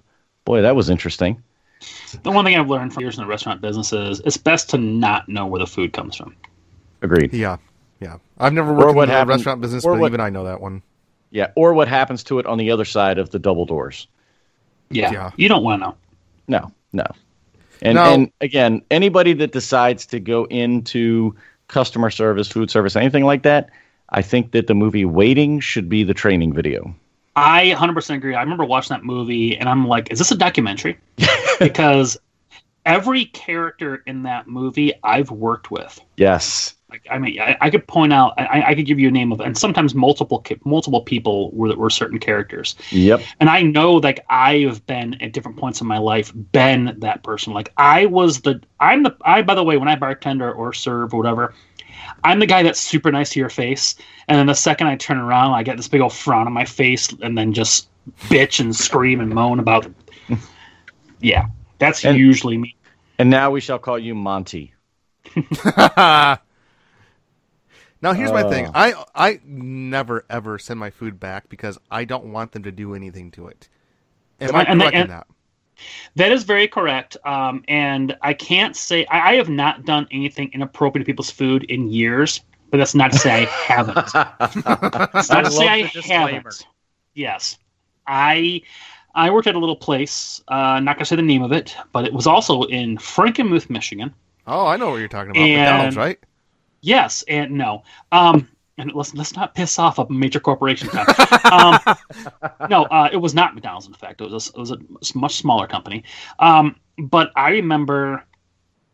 boy, 0.46 0.62
that 0.62 0.74
was 0.74 0.88
interesting. 0.88 1.42
The 2.22 2.30
one 2.30 2.46
thing 2.46 2.56
I've 2.56 2.70
learned 2.70 2.94
from 2.94 3.02
years 3.02 3.18
in 3.18 3.24
the 3.24 3.28
restaurant 3.28 3.60
business 3.60 3.92
is 3.92 4.20
it's 4.20 4.38
best 4.38 4.70
to 4.70 4.78
not 4.78 5.28
know 5.28 5.44
where 5.44 5.58
the 5.58 5.66
food 5.66 5.92
comes 5.92 6.16
from. 6.16 6.34
Agreed. 7.02 7.34
Yeah, 7.34 7.58
yeah. 8.00 8.16
I've 8.38 8.54
never 8.54 8.72
worked 8.72 8.90
in 8.90 8.96
what 8.96 9.06
the 9.08 9.12
happened- 9.12 9.30
restaurant 9.36 9.60
business, 9.60 9.84
or 9.84 9.92
but 9.92 10.00
what- 10.00 10.06
even 10.08 10.20
I 10.20 10.30
know 10.30 10.44
that 10.44 10.62
one. 10.62 10.80
Yeah, 11.30 11.50
or 11.56 11.74
what 11.74 11.88
happens 11.88 12.24
to 12.24 12.38
it 12.38 12.46
on 12.46 12.56
the 12.56 12.70
other 12.70 12.86
side 12.86 13.18
of 13.18 13.28
the 13.28 13.38
double 13.38 13.66
doors. 13.66 14.06
Yeah, 14.88 15.10
Yeah. 15.12 15.30
you 15.36 15.46
don't 15.50 15.62
want 15.62 15.82
to 15.82 15.88
know. 15.88 15.96
No, 16.48 16.72
no. 16.94 17.04
And 17.84 17.96
No. 17.96 18.04
and 18.04 18.32
again, 18.40 18.82
anybody 18.90 19.34
that 19.34 19.52
decides 19.52 20.06
to 20.06 20.18
go 20.18 20.44
into 20.46 21.34
customer 21.68 22.10
service, 22.10 22.48
food 22.48 22.70
service, 22.70 22.96
anything 22.96 23.24
like 23.24 23.42
that, 23.42 23.70
I 24.10 24.22
think 24.22 24.52
that 24.52 24.66
the 24.66 24.74
movie 24.74 25.04
Waiting 25.04 25.60
should 25.60 25.88
be 25.88 26.02
the 26.02 26.14
training 26.14 26.52
video. 26.52 26.94
I 27.36 27.74
100% 27.76 28.14
agree. 28.14 28.34
I 28.34 28.42
remember 28.42 28.64
watching 28.64 28.94
that 28.94 29.04
movie 29.04 29.56
and 29.56 29.68
I'm 29.68 29.86
like, 29.86 30.10
is 30.10 30.18
this 30.18 30.30
a 30.30 30.36
documentary? 30.36 30.98
because 31.58 32.16
every 32.86 33.26
character 33.26 34.02
in 34.06 34.22
that 34.22 34.46
movie 34.46 34.92
I've 35.02 35.30
worked 35.30 35.70
with. 35.70 36.00
Yes. 36.16 36.74
I, 37.10 37.14
I 37.14 37.18
mean, 37.18 37.40
I, 37.40 37.56
I 37.60 37.70
could 37.70 37.86
point 37.86 38.12
out, 38.12 38.34
I, 38.38 38.62
I 38.68 38.74
could 38.74 38.86
give 38.86 38.98
you 38.98 39.08
a 39.08 39.10
name 39.10 39.32
of, 39.32 39.40
and 39.40 39.56
sometimes 39.56 39.94
multiple 39.94 40.44
multiple 40.64 41.00
people 41.02 41.50
were 41.52 41.74
were 41.76 41.90
certain 41.90 42.18
characters. 42.18 42.74
Yep. 42.90 43.22
And 43.40 43.50
I 43.50 43.62
know, 43.62 43.94
like, 43.94 44.24
I 44.28 44.58
have 44.60 44.86
been 44.86 45.20
at 45.22 45.32
different 45.32 45.56
points 45.58 45.80
in 45.80 45.86
my 45.86 45.98
life, 45.98 46.32
been 46.52 46.96
that 47.00 47.22
person. 47.22 47.52
Like, 47.52 47.72
I 47.76 48.06
was 48.06 48.40
the, 48.42 48.60
I'm 48.80 49.02
the, 49.02 49.16
I, 49.22 49.42
by 49.42 49.54
the 49.54 49.64
way, 49.64 49.76
when 49.76 49.88
I 49.88 49.96
bartender 49.96 50.52
or 50.52 50.72
serve 50.72 51.12
or 51.14 51.18
whatever, 51.18 51.54
I'm 52.22 52.38
the 52.38 52.46
guy 52.46 52.62
that's 52.62 52.80
super 52.80 53.10
nice 53.12 53.30
to 53.30 53.40
your 53.40 53.48
face. 53.50 53.94
And 54.28 54.38
then 54.38 54.46
the 54.46 54.54
second 54.54 54.86
I 54.86 54.96
turn 54.96 55.18
around, 55.18 55.52
I 55.52 55.62
get 55.62 55.76
this 55.76 55.88
big 55.88 56.00
old 56.00 56.12
frown 56.12 56.46
on 56.46 56.52
my 56.52 56.64
face 56.64 57.08
and 57.22 57.36
then 57.36 57.52
just 57.52 57.88
bitch 58.24 58.60
and 58.60 58.74
scream 58.74 59.20
and 59.20 59.30
moan 59.30 59.58
about 59.58 59.86
it. 59.86 59.92
Yeah, 61.20 61.46
that's 61.78 62.04
And- 62.04 62.18
usually 62.18 62.58
me. 62.58 62.76
And 63.18 63.30
now 63.30 63.50
we 63.50 63.60
shall 63.62 63.78
call 63.78 63.98
you 63.98 64.14
Monty. 64.14 64.74
Now 68.04 68.12
here's 68.12 68.32
my 68.32 68.42
thing. 68.42 68.66
Uh. 68.66 68.72
I 68.74 69.04
I 69.14 69.40
never 69.46 70.26
ever 70.28 70.58
send 70.58 70.78
my 70.78 70.90
food 70.90 71.18
back 71.18 71.48
because 71.48 71.78
I 71.90 72.04
don't 72.04 72.26
want 72.26 72.52
them 72.52 72.62
to 72.64 72.70
do 72.70 72.94
anything 72.94 73.30
to 73.32 73.48
it. 73.48 73.70
Am 74.42 74.54
I 74.54 74.66
correct 74.66 74.94
in 74.94 75.00
and- 75.00 75.10
that? 75.10 75.26
That 76.14 76.30
is 76.30 76.44
very 76.44 76.68
correct. 76.68 77.16
Um, 77.24 77.64
and 77.66 78.16
I 78.20 78.32
can't 78.34 78.76
say 78.76 79.06
I, 79.06 79.30
I 79.30 79.34
have 79.36 79.48
not 79.48 79.84
done 79.86 80.06
anything 80.12 80.50
inappropriate 80.52 81.04
to 81.04 81.10
people's 81.10 81.30
food 81.30 81.64
in 81.64 81.88
years, 81.88 82.42
but 82.70 82.76
that's 82.76 82.94
not 82.94 83.10
to 83.10 83.18
say 83.18 83.30
I 83.32 83.44
haven't. 83.46 83.98
It's 85.14 85.30
not 85.30 85.46
to 85.46 85.50
say 85.50 85.66
I 85.66 85.90
haven't. 86.06 86.66
Yes, 87.14 87.56
I 88.06 88.60
I 89.14 89.30
worked 89.30 89.46
at 89.48 89.54
a 89.54 89.58
little 89.58 89.76
place. 89.76 90.42
Uh, 90.46 90.78
not 90.78 90.96
gonna 90.96 91.06
say 91.06 91.16
the 91.16 91.22
name 91.22 91.42
of 91.42 91.52
it, 91.52 91.74
but 91.92 92.04
it 92.04 92.12
was 92.12 92.26
also 92.26 92.64
in 92.64 92.98
Frankenmuth, 92.98 93.70
Michigan. 93.70 94.14
Oh, 94.46 94.66
I 94.66 94.76
know 94.76 94.90
what 94.90 94.96
you're 94.96 95.08
talking 95.08 95.30
about. 95.30 95.40
And- 95.40 95.60
McDonald's, 95.62 95.96
right? 95.96 96.18
Yes 96.84 97.24
and 97.28 97.52
no. 97.52 97.82
Um, 98.12 98.46
and 98.76 98.92
let's 98.92 99.14
let's 99.14 99.34
not 99.34 99.54
piss 99.54 99.78
off 99.78 99.98
a 99.98 100.06
major 100.10 100.38
corporation. 100.38 100.90
Um, 101.50 101.78
no, 102.68 102.84
uh, 102.84 103.08
it 103.10 103.16
was 103.16 103.34
not 103.34 103.54
McDonald's. 103.54 103.86
In 103.86 103.94
fact, 103.94 104.20
it 104.20 104.30
was 104.30 104.50
a, 104.50 104.50
it 104.50 104.60
was 104.60 104.70
a 104.70 105.18
much 105.18 105.36
smaller 105.36 105.66
company. 105.66 106.04
Um, 106.40 106.76
but 106.98 107.30
I 107.36 107.50
remember 107.50 108.24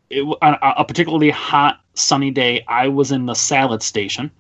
it, 0.09 0.23
on 0.41 0.55
a, 0.55 0.75
a 0.79 0.85
particularly 0.85 1.31
hot 1.31 1.81
sunny 1.95 2.31
day. 2.31 2.65
I 2.69 2.87
was 2.89 3.11
in 3.11 3.27
the 3.27 3.35
salad 3.35 3.83
station, 3.83 4.31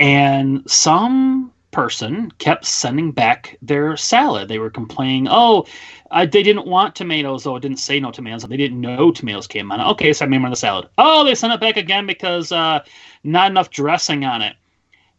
and 0.00 0.68
some 0.68 1.45
person 1.76 2.30
kept 2.38 2.64
sending 2.64 3.12
back 3.12 3.58
their 3.60 3.98
salad. 3.98 4.48
They 4.48 4.58
were 4.58 4.70
complaining, 4.70 5.28
"Oh, 5.30 5.66
uh, 6.10 6.24
they 6.24 6.42
didn't 6.42 6.66
want 6.66 6.94
tomatoes, 6.94 7.44
though 7.44 7.56
it 7.56 7.60
didn't 7.60 7.80
say 7.80 8.00
no 8.00 8.10
tomatoes. 8.10 8.44
They 8.44 8.56
didn't 8.56 8.80
know 8.80 9.10
tomatoes 9.10 9.46
came 9.46 9.70
on. 9.70 9.80
it. 9.80 9.86
Okay, 9.88 10.14
so 10.14 10.24
I 10.24 10.28
made 10.28 10.38
them 10.38 10.46
of 10.46 10.52
the 10.52 10.56
salad. 10.56 10.88
Oh, 10.96 11.22
they 11.22 11.34
sent 11.34 11.52
it 11.52 11.60
back 11.60 11.76
again 11.76 12.06
because 12.06 12.50
uh, 12.50 12.82
not 13.24 13.50
enough 13.50 13.68
dressing 13.68 14.24
on 14.24 14.40
it. 14.40 14.56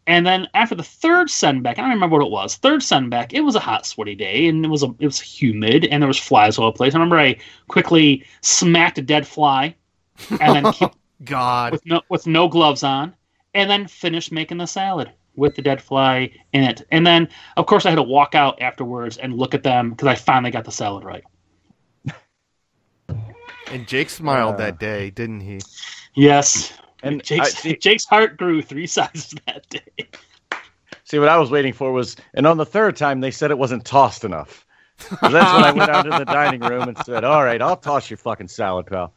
And 0.08 0.26
then 0.26 0.48
after 0.54 0.74
the 0.74 0.82
third 0.82 1.30
send 1.30 1.62
back, 1.62 1.78
I 1.78 1.82
don't 1.82 1.90
remember 1.90 2.18
what 2.18 2.26
it 2.26 2.32
was. 2.32 2.56
Third 2.56 2.82
send 2.82 3.08
back, 3.08 3.32
it 3.34 3.42
was 3.42 3.54
a 3.54 3.60
hot, 3.60 3.86
sweaty 3.86 4.16
day, 4.16 4.48
and 4.48 4.64
it 4.64 4.68
was 4.68 4.82
a, 4.82 4.92
it 4.98 5.06
was 5.06 5.20
humid, 5.20 5.84
and 5.84 6.02
there 6.02 6.08
was 6.08 6.18
flies 6.18 6.58
all 6.58 6.64
over 6.64 6.72
the 6.72 6.76
place. 6.76 6.92
I 6.92 6.98
remember 6.98 7.20
I 7.20 7.36
quickly 7.68 8.24
smacked 8.40 8.98
a 8.98 9.02
dead 9.02 9.28
fly, 9.28 9.76
and 10.40 10.56
then 10.56 10.72
keep, 10.72 10.90
God. 11.24 11.70
with 11.70 11.86
no 11.86 12.02
with 12.08 12.26
no 12.26 12.48
gloves 12.48 12.82
on, 12.82 13.14
and 13.54 13.70
then 13.70 13.86
finished 13.86 14.32
making 14.32 14.58
the 14.58 14.66
salad 14.66 15.12
with 15.38 15.54
the 15.54 15.62
dead 15.62 15.80
fly 15.80 16.30
in 16.52 16.64
it. 16.64 16.82
And 16.90 17.06
then, 17.06 17.28
of 17.56 17.66
course, 17.66 17.86
I 17.86 17.90
had 17.90 17.96
to 17.96 18.02
walk 18.02 18.34
out 18.34 18.60
afterwards 18.60 19.16
and 19.16 19.34
look 19.34 19.54
at 19.54 19.62
them 19.62 19.90
because 19.90 20.08
I 20.08 20.14
finally 20.16 20.50
got 20.50 20.64
the 20.64 20.72
salad 20.72 21.04
right. 21.04 21.24
And 23.70 23.86
Jake 23.86 24.10
smiled 24.10 24.54
Uh. 24.54 24.58
that 24.58 24.78
day, 24.78 25.10
didn't 25.10 25.40
he? 25.40 25.60
Yes. 26.14 26.72
And 27.02 27.22
Jake's, 27.22 27.46
I- 27.56 27.60
see- 27.60 27.76
Jake's 27.80 28.04
heart 28.04 28.36
grew 28.36 28.60
three 28.62 28.86
sizes 28.96 29.34
that 29.46 29.68
day. 29.68 30.08
See, 31.04 31.18
what 31.18 31.28
I 31.28 31.38
was 31.38 31.50
waiting 31.50 31.72
for 31.72 31.92
was, 31.92 32.16
and 32.34 32.46
on 32.46 32.56
the 32.58 32.66
third 32.66 32.96
time, 32.96 33.20
they 33.20 33.30
said 33.30 33.50
it 33.50 33.58
wasn't 33.58 33.84
tossed 33.84 34.24
enough. 34.24 34.66
So 34.98 35.16
that's 35.22 35.52
when 35.54 35.64
I 35.64 35.70
went 35.72 35.90
out 35.90 36.02
to 36.02 36.10
the 36.10 36.24
dining 36.26 36.60
room 36.60 36.88
and 36.88 36.98
said, 37.04 37.22
"All 37.24 37.44
right, 37.44 37.62
I'll 37.62 37.76
toss 37.76 38.10
your 38.10 38.16
fucking 38.16 38.48
salad, 38.48 38.86
pal." 38.86 39.14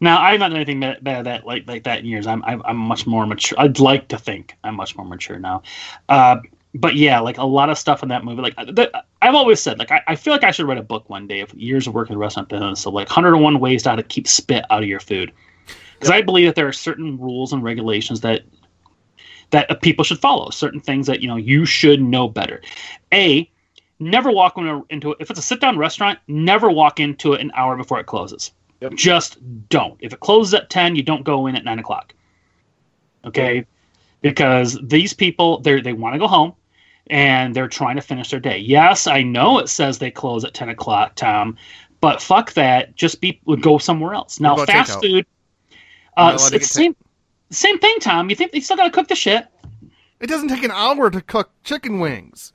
Now 0.00 0.20
I've 0.20 0.38
not 0.38 0.48
done 0.48 0.56
anything 0.56 0.80
bad, 0.80 1.02
bad 1.02 1.26
that 1.26 1.46
like 1.46 1.66
like 1.66 1.84
that 1.84 2.00
in 2.00 2.06
years. 2.06 2.26
I'm, 2.26 2.42
I'm 2.44 2.76
much 2.76 3.06
more 3.06 3.26
mature. 3.26 3.58
I'd 3.58 3.78
like 3.78 4.08
to 4.08 4.18
think 4.18 4.54
I'm 4.62 4.74
much 4.74 4.96
more 4.96 5.06
mature 5.06 5.38
now. 5.38 5.62
Uh, 6.08 6.36
but 6.74 6.94
yeah, 6.96 7.20
like 7.20 7.38
a 7.38 7.44
lot 7.44 7.70
of 7.70 7.78
stuff 7.78 8.02
in 8.02 8.08
that 8.10 8.24
movie. 8.24 8.42
Like 8.42 8.56
the, 8.56 8.90
I've 9.22 9.34
always 9.34 9.60
said, 9.60 9.78
like 9.78 9.90
I, 9.90 10.02
I 10.06 10.16
feel 10.16 10.32
like 10.32 10.44
I 10.44 10.50
should 10.50 10.66
write 10.66 10.78
a 10.78 10.82
book 10.82 11.08
one 11.08 11.26
day 11.26 11.40
of 11.40 11.52
years 11.54 11.86
of 11.86 11.94
working 11.94 12.12
in 12.12 12.18
the 12.18 12.20
restaurant 12.20 12.48
business 12.48 12.86
of 12.86 12.94
like 12.94 13.08
101 13.08 13.58
ways 13.60 13.82
to 13.84 13.90
how 13.90 13.96
to 13.96 14.02
keep 14.02 14.28
spit 14.28 14.64
out 14.70 14.82
of 14.82 14.88
your 14.88 15.00
food. 15.00 15.32
Because 15.94 16.10
I 16.10 16.20
believe 16.20 16.46
that 16.46 16.54
there 16.54 16.68
are 16.68 16.72
certain 16.72 17.18
rules 17.18 17.52
and 17.52 17.62
regulations 17.62 18.20
that 18.20 18.42
that 19.50 19.70
uh, 19.70 19.74
people 19.76 20.04
should 20.04 20.18
follow. 20.18 20.50
Certain 20.50 20.80
things 20.80 21.06
that 21.06 21.20
you 21.22 21.28
know 21.28 21.36
you 21.36 21.64
should 21.64 22.02
know 22.02 22.28
better. 22.28 22.60
A 23.12 23.50
never 23.98 24.30
walk 24.30 24.58
into 24.90 25.12
it 25.12 25.16
if 25.20 25.30
it's 25.30 25.38
a 25.38 25.42
sit 25.42 25.60
down 25.60 25.78
restaurant. 25.78 26.18
Never 26.28 26.70
walk 26.70 27.00
into 27.00 27.32
it 27.32 27.40
an 27.40 27.50
hour 27.54 27.76
before 27.76 27.98
it 28.00 28.04
closes. 28.04 28.52
Yep. 28.80 28.94
Just 28.94 29.68
don't. 29.68 29.96
If 30.00 30.12
it 30.12 30.20
closes 30.20 30.54
at 30.54 30.70
ten, 30.70 30.96
you 30.96 31.02
don't 31.02 31.24
go 31.24 31.46
in 31.46 31.56
at 31.56 31.64
nine 31.64 31.78
o'clock. 31.78 32.14
Okay, 33.24 33.66
because 34.20 34.78
these 34.82 35.12
people 35.12 35.60
they 35.60 35.80
they 35.80 35.92
want 35.92 36.14
to 36.14 36.18
go 36.18 36.28
home 36.28 36.54
and 37.08 37.54
they're 37.54 37.68
trying 37.68 37.96
to 37.96 38.02
finish 38.02 38.30
their 38.30 38.40
day. 38.40 38.58
Yes, 38.58 39.06
I 39.06 39.22
know 39.22 39.58
it 39.58 39.68
says 39.68 39.98
they 39.98 40.10
close 40.10 40.44
at 40.44 40.54
ten 40.54 40.68
o'clock, 40.68 41.14
Tom, 41.14 41.56
but 42.00 42.20
fuck 42.20 42.52
that. 42.54 42.94
Just 42.96 43.20
be 43.20 43.40
go 43.60 43.78
somewhere 43.78 44.14
else. 44.14 44.40
Now, 44.40 44.56
fast 44.64 45.00
food. 45.00 45.26
Uh, 46.16 46.34
allowed 46.34 46.34
it's 46.34 46.50
to 46.50 46.58
the 46.58 46.64
same 46.64 46.96
same 47.50 47.78
thing, 47.78 47.98
Tom. 48.00 48.30
You 48.30 48.36
think 48.36 48.52
they 48.52 48.60
still 48.60 48.76
got 48.76 48.84
to 48.84 48.90
cook 48.90 49.08
the 49.08 49.14
shit? 49.14 49.46
It 50.20 50.28
doesn't 50.28 50.48
take 50.48 50.62
an 50.62 50.70
hour 50.70 51.10
to 51.10 51.20
cook 51.20 51.50
chicken 51.62 52.00
wings. 52.00 52.52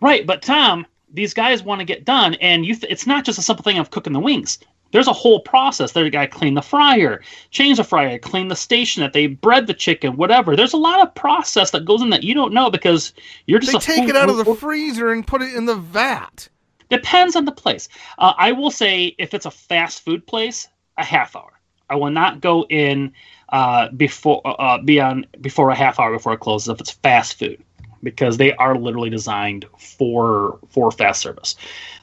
Right, 0.00 0.26
but 0.26 0.42
Tom, 0.42 0.86
these 1.12 1.32
guys 1.34 1.62
want 1.62 1.80
to 1.80 1.84
get 1.84 2.04
done, 2.04 2.34
and 2.34 2.66
you 2.66 2.74
th- 2.74 2.92
it's 2.92 3.06
not 3.06 3.24
just 3.24 3.38
a 3.38 3.42
simple 3.42 3.62
thing 3.62 3.78
of 3.78 3.90
cooking 3.90 4.12
the 4.12 4.20
wings. 4.20 4.58
There's 4.94 5.08
a 5.08 5.12
whole 5.12 5.40
process. 5.40 5.90
They 5.90 6.08
got 6.08 6.20
to 6.20 6.28
clean 6.28 6.54
the 6.54 6.62
fryer, 6.62 7.20
change 7.50 7.78
the 7.78 7.84
fryer, 7.84 8.16
clean 8.16 8.46
the 8.46 8.54
station 8.54 9.02
that 9.02 9.12
they 9.12 9.26
bred 9.26 9.66
the 9.66 9.74
chicken, 9.74 10.16
whatever. 10.16 10.54
There's 10.54 10.72
a 10.72 10.76
lot 10.76 11.02
of 11.02 11.12
process 11.16 11.72
that 11.72 11.84
goes 11.84 12.00
in 12.00 12.10
that 12.10 12.22
you 12.22 12.32
don't 12.32 12.54
know 12.54 12.70
because 12.70 13.12
you're 13.46 13.58
just 13.58 13.72
They 13.72 13.78
a 13.78 13.98
take 13.98 14.08
it 14.08 14.14
out 14.14 14.30
of 14.30 14.36
the 14.36 14.54
freezer 14.54 15.10
and 15.10 15.26
put 15.26 15.42
it 15.42 15.52
in 15.52 15.66
the 15.66 15.74
vat. 15.74 16.48
Depends 16.90 17.34
on 17.34 17.44
the 17.44 17.50
place. 17.50 17.88
Uh, 18.18 18.34
I 18.38 18.52
will 18.52 18.70
say 18.70 19.16
if 19.18 19.34
it's 19.34 19.46
a 19.46 19.50
fast 19.50 20.04
food 20.04 20.28
place, 20.28 20.68
a 20.96 21.04
half 21.04 21.34
hour. 21.34 21.58
I 21.90 21.96
will 21.96 22.12
not 22.12 22.40
go 22.40 22.64
in 22.70 23.14
uh, 23.48 23.88
before 23.88 24.42
uh, 24.44 24.78
beyond 24.78 25.26
before 25.40 25.70
a 25.70 25.74
half 25.74 25.98
hour 25.98 26.12
before 26.12 26.34
it 26.34 26.40
closes 26.40 26.68
if 26.68 26.80
it's 26.80 26.92
fast 26.92 27.36
food 27.36 27.60
because 28.04 28.36
they 28.36 28.52
are 28.54 28.78
literally 28.78 29.10
designed 29.10 29.64
for 29.76 30.60
for 30.68 30.92
fast 30.92 31.20
service. 31.20 31.56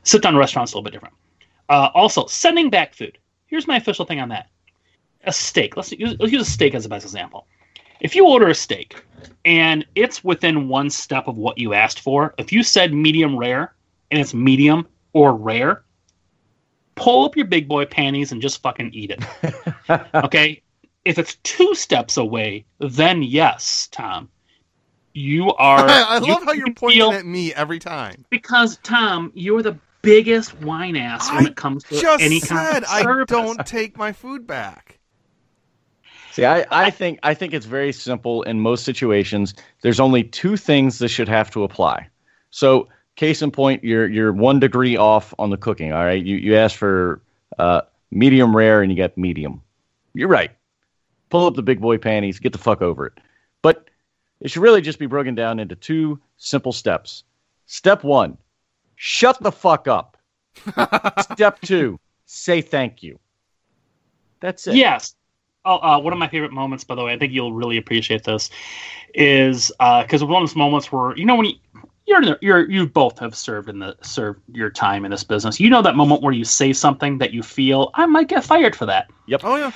Sit 0.03 0.21
down 0.21 0.35
restaurants 0.35 0.73
a 0.73 0.75
little 0.75 0.83
bit 0.83 0.91
different. 0.91 1.15
Uh, 1.71 1.89
also, 1.93 2.25
sending 2.27 2.69
back 2.69 2.93
food. 2.93 3.17
Here's 3.47 3.65
my 3.65 3.77
official 3.77 4.03
thing 4.05 4.19
on 4.19 4.27
that: 4.29 4.49
a 5.23 5.31
steak. 5.31 5.77
Let's 5.77 5.91
use, 5.93 6.17
let's 6.19 6.33
use 6.33 6.41
a 6.41 6.51
steak 6.51 6.75
as 6.75 6.83
the 6.83 6.89
best 6.89 7.05
example. 7.05 7.47
If 8.01 8.13
you 8.13 8.27
order 8.27 8.49
a 8.49 8.55
steak 8.55 9.01
and 9.45 9.85
it's 9.95 10.23
within 10.23 10.67
one 10.67 10.89
step 10.89 11.27
of 11.27 11.37
what 11.37 11.57
you 11.57 11.73
asked 11.73 12.01
for, 12.01 12.33
if 12.37 12.51
you 12.51 12.61
said 12.61 12.93
medium 12.93 13.37
rare 13.37 13.73
and 14.09 14.19
it's 14.19 14.33
medium 14.33 14.85
or 15.13 15.33
rare, 15.33 15.83
pull 16.95 17.25
up 17.25 17.37
your 17.37 17.45
big 17.45 17.67
boy 17.69 17.85
panties 17.85 18.31
and 18.31 18.41
just 18.41 18.61
fucking 18.61 18.91
eat 18.93 19.11
it. 19.11 20.03
okay? 20.15 20.61
If 21.05 21.17
it's 21.19 21.35
two 21.43 21.73
steps 21.75 22.17
away, 22.17 22.65
then 22.79 23.23
yes, 23.23 23.87
Tom. 23.91 24.29
You 25.13 25.53
are. 25.53 25.79
I 25.87 26.17
you- 26.17 26.33
love 26.33 26.43
how 26.43 26.53
you're 26.53 26.73
pointing 26.73 26.99
feel- 26.99 27.11
at 27.11 27.25
me 27.25 27.53
every 27.53 27.79
time. 27.79 28.25
Because, 28.29 28.77
Tom, 28.83 29.31
you're 29.35 29.61
the 29.61 29.77
biggest 30.01 30.59
wine 30.61 30.95
ass 30.95 31.29
when 31.31 31.45
I 31.47 31.49
it 31.49 31.55
comes 31.55 31.83
to 31.85 31.99
Just 31.99 32.21
any 32.23 32.39
kind 32.39 32.73
said 32.73 32.83
of 32.83 32.89
I 32.89 33.03
service. 33.03 33.27
don't 33.27 33.65
take 33.65 33.97
my 33.97 34.11
food 34.11 34.47
back. 34.47 34.99
See, 36.31 36.45
I, 36.45 36.65
I 36.71 36.89
think 36.89 37.19
I 37.23 37.33
think 37.33 37.53
it's 37.53 37.65
very 37.65 37.91
simple 37.91 38.43
in 38.43 38.59
most 38.61 38.85
situations. 38.85 39.53
There's 39.81 39.99
only 39.99 40.23
two 40.23 40.55
things 40.55 40.99
that 40.99 41.09
should 41.09 41.27
have 41.27 41.51
to 41.51 41.63
apply. 41.63 42.07
So, 42.51 42.87
case 43.15 43.41
in 43.41 43.51
point, 43.51 43.83
you're 43.83 44.07
you're 44.07 44.31
one 44.31 44.59
degree 44.59 44.95
off 44.95 45.33
on 45.37 45.49
the 45.49 45.57
cooking. 45.57 45.91
All 45.91 46.03
right, 46.05 46.23
you 46.23 46.37
you 46.37 46.55
asked 46.55 46.77
for 46.77 47.21
uh, 47.59 47.81
medium 48.11 48.55
rare 48.55 48.81
and 48.81 48.91
you 48.91 48.97
got 48.97 49.17
medium. 49.17 49.61
You're 50.13 50.29
right. 50.29 50.51
Pull 51.29 51.47
up 51.47 51.55
the 51.55 51.63
big 51.63 51.81
boy 51.81 51.97
panties, 51.97 52.39
get 52.39 52.53
the 52.53 52.57
fuck 52.57 52.81
over 52.81 53.05
it. 53.05 53.13
But 53.61 53.89
it 54.39 54.51
should 54.51 54.61
really 54.61 54.81
just 54.81 54.99
be 54.99 55.05
broken 55.05 55.35
down 55.35 55.59
into 55.59 55.75
two 55.75 56.19
simple 56.37 56.71
steps. 56.71 57.23
Step 57.65 58.03
one, 58.03 58.37
shut 59.01 59.41
the 59.41 59.51
fuck 59.51 59.87
up. 59.87 60.15
Step 61.33 61.59
two, 61.61 61.99
say 62.25 62.61
thank 62.61 63.01
you. 63.01 63.19
That's 64.41 64.67
it. 64.67 64.75
Yes. 64.75 65.15
Oh, 65.65 65.77
uh, 65.77 65.99
one 65.99 66.13
of 66.13 66.19
my 66.19 66.27
favorite 66.27 66.51
moments, 66.51 66.83
by 66.83 66.95
the 66.95 67.03
way, 67.03 67.13
I 67.13 67.17
think 67.17 67.33
you'll 67.33 67.53
really 67.53 67.77
appreciate 67.77 68.23
this, 68.23 68.51
is 69.15 69.71
because 69.79 70.23
one 70.23 70.41
of 70.41 70.47
those 70.47 70.55
moments 70.55 70.91
where 70.91 71.17
you 71.17 71.25
know 71.25 71.35
when 71.35 71.47
you 71.47 71.55
you're 72.05 72.21
in 72.21 72.29
the, 72.29 72.37
you're 72.41 72.69
you 72.69 72.87
both 72.87 73.17
have 73.19 73.35
served 73.35 73.69
in 73.69 73.79
the 73.79 73.95
served 74.01 74.41
your 74.51 74.69
time 74.69 75.03
in 75.03 75.11
this 75.11 75.23
business. 75.23 75.59
You 75.59 75.71
know 75.71 75.81
that 75.81 75.95
moment 75.95 76.21
where 76.21 76.33
you 76.33 76.45
say 76.45 76.71
something 76.71 77.17
that 77.17 77.33
you 77.33 77.41
feel 77.41 77.89
I 77.95 78.05
might 78.05 78.27
get 78.27 78.43
fired 78.43 78.75
for 78.75 78.85
that. 78.85 79.09
Yep. 79.27 79.41
Oh 79.43 79.55
yeah. 79.55 79.71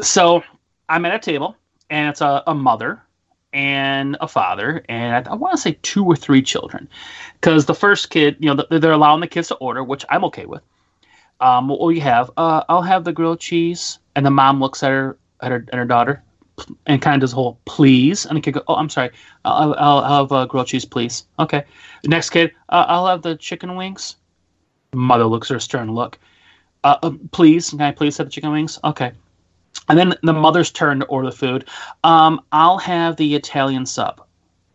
So 0.00 0.42
I'm 0.88 1.04
at 1.04 1.14
a 1.14 1.18
table, 1.18 1.54
and 1.90 2.08
it's 2.08 2.22
a, 2.22 2.42
a 2.46 2.54
mother 2.54 3.02
and 3.58 4.16
a 4.20 4.28
father, 4.28 4.84
and 4.88 5.26
I, 5.26 5.32
I 5.32 5.34
want 5.34 5.52
to 5.52 5.60
say 5.60 5.76
two 5.82 6.04
or 6.04 6.14
three 6.14 6.40
children, 6.40 6.88
because 7.34 7.66
the 7.66 7.74
first 7.74 8.08
kid, 8.08 8.36
you 8.38 8.54
know, 8.54 8.62
th- 8.62 8.80
they're 8.80 8.92
allowing 8.92 9.20
the 9.20 9.26
kids 9.26 9.48
to 9.48 9.56
order, 9.56 9.82
which 9.82 10.04
I'm 10.08 10.24
okay 10.26 10.46
with. 10.46 10.62
Um, 11.40 11.66
what 11.66 11.80
will 11.80 11.90
you 11.90 12.00
have? 12.02 12.30
Uh, 12.36 12.62
I'll 12.68 12.82
have 12.82 13.02
the 13.02 13.12
grilled 13.12 13.40
cheese, 13.40 13.98
and 14.14 14.24
the 14.24 14.30
mom 14.30 14.60
looks 14.60 14.84
at 14.84 14.90
her 14.90 15.18
at 15.40 15.50
her, 15.50 15.66
at 15.72 15.74
her 15.74 15.84
daughter, 15.84 16.22
and 16.86 17.02
kind 17.02 17.16
of 17.16 17.20
does 17.22 17.32
a 17.32 17.34
whole 17.34 17.58
please, 17.64 18.26
and 18.26 18.36
the 18.36 18.40
kid 18.40 18.54
go, 18.54 18.62
"Oh, 18.68 18.76
I'm 18.76 18.88
sorry, 18.88 19.10
I'll, 19.44 19.74
I'll, 19.74 20.22
have 20.22 20.30
uh, 20.30 20.46
grilled 20.46 20.68
cheese, 20.68 20.84
please." 20.84 21.24
Okay. 21.40 21.64
Next 22.04 22.30
kid, 22.30 22.52
uh, 22.68 22.84
I'll 22.86 23.08
have 23.08 23.22
the 23.22 23.34
chicken 23.34 23.74
wings. 23.74 24.16
Mother 24.94 25.24
looks 25.24 25.48
her 25.48 25.58
stern 25.58 25.92
look. 25.92 26.16
Uh, 26.84 26.96
uh, 27.02 27.10
please, 27.32 27.70
can 27.70 27.80
I 27.80 27.90
please 27.90 28.16
have 28.18 28.28
the 28.28 28.30
chicken 28.30 28.52
wings? 28.52 28.78
Okay. 28.84 29.10
And 29.88 29.98
then 29.98 30.14
the 30.22 30.32
mother's 30.32 30.70
turn 30.70 31.00
to 31.00 31.06
order 31.06 31.30
the 31.30 31.36
food. 31.36 31.64
Um, 32.04 32.40
I'll 32.52 32.78
have 32.78 33.16
the 33.16 33.34
Italian 33.34 33.86
sub. 33.86 34.22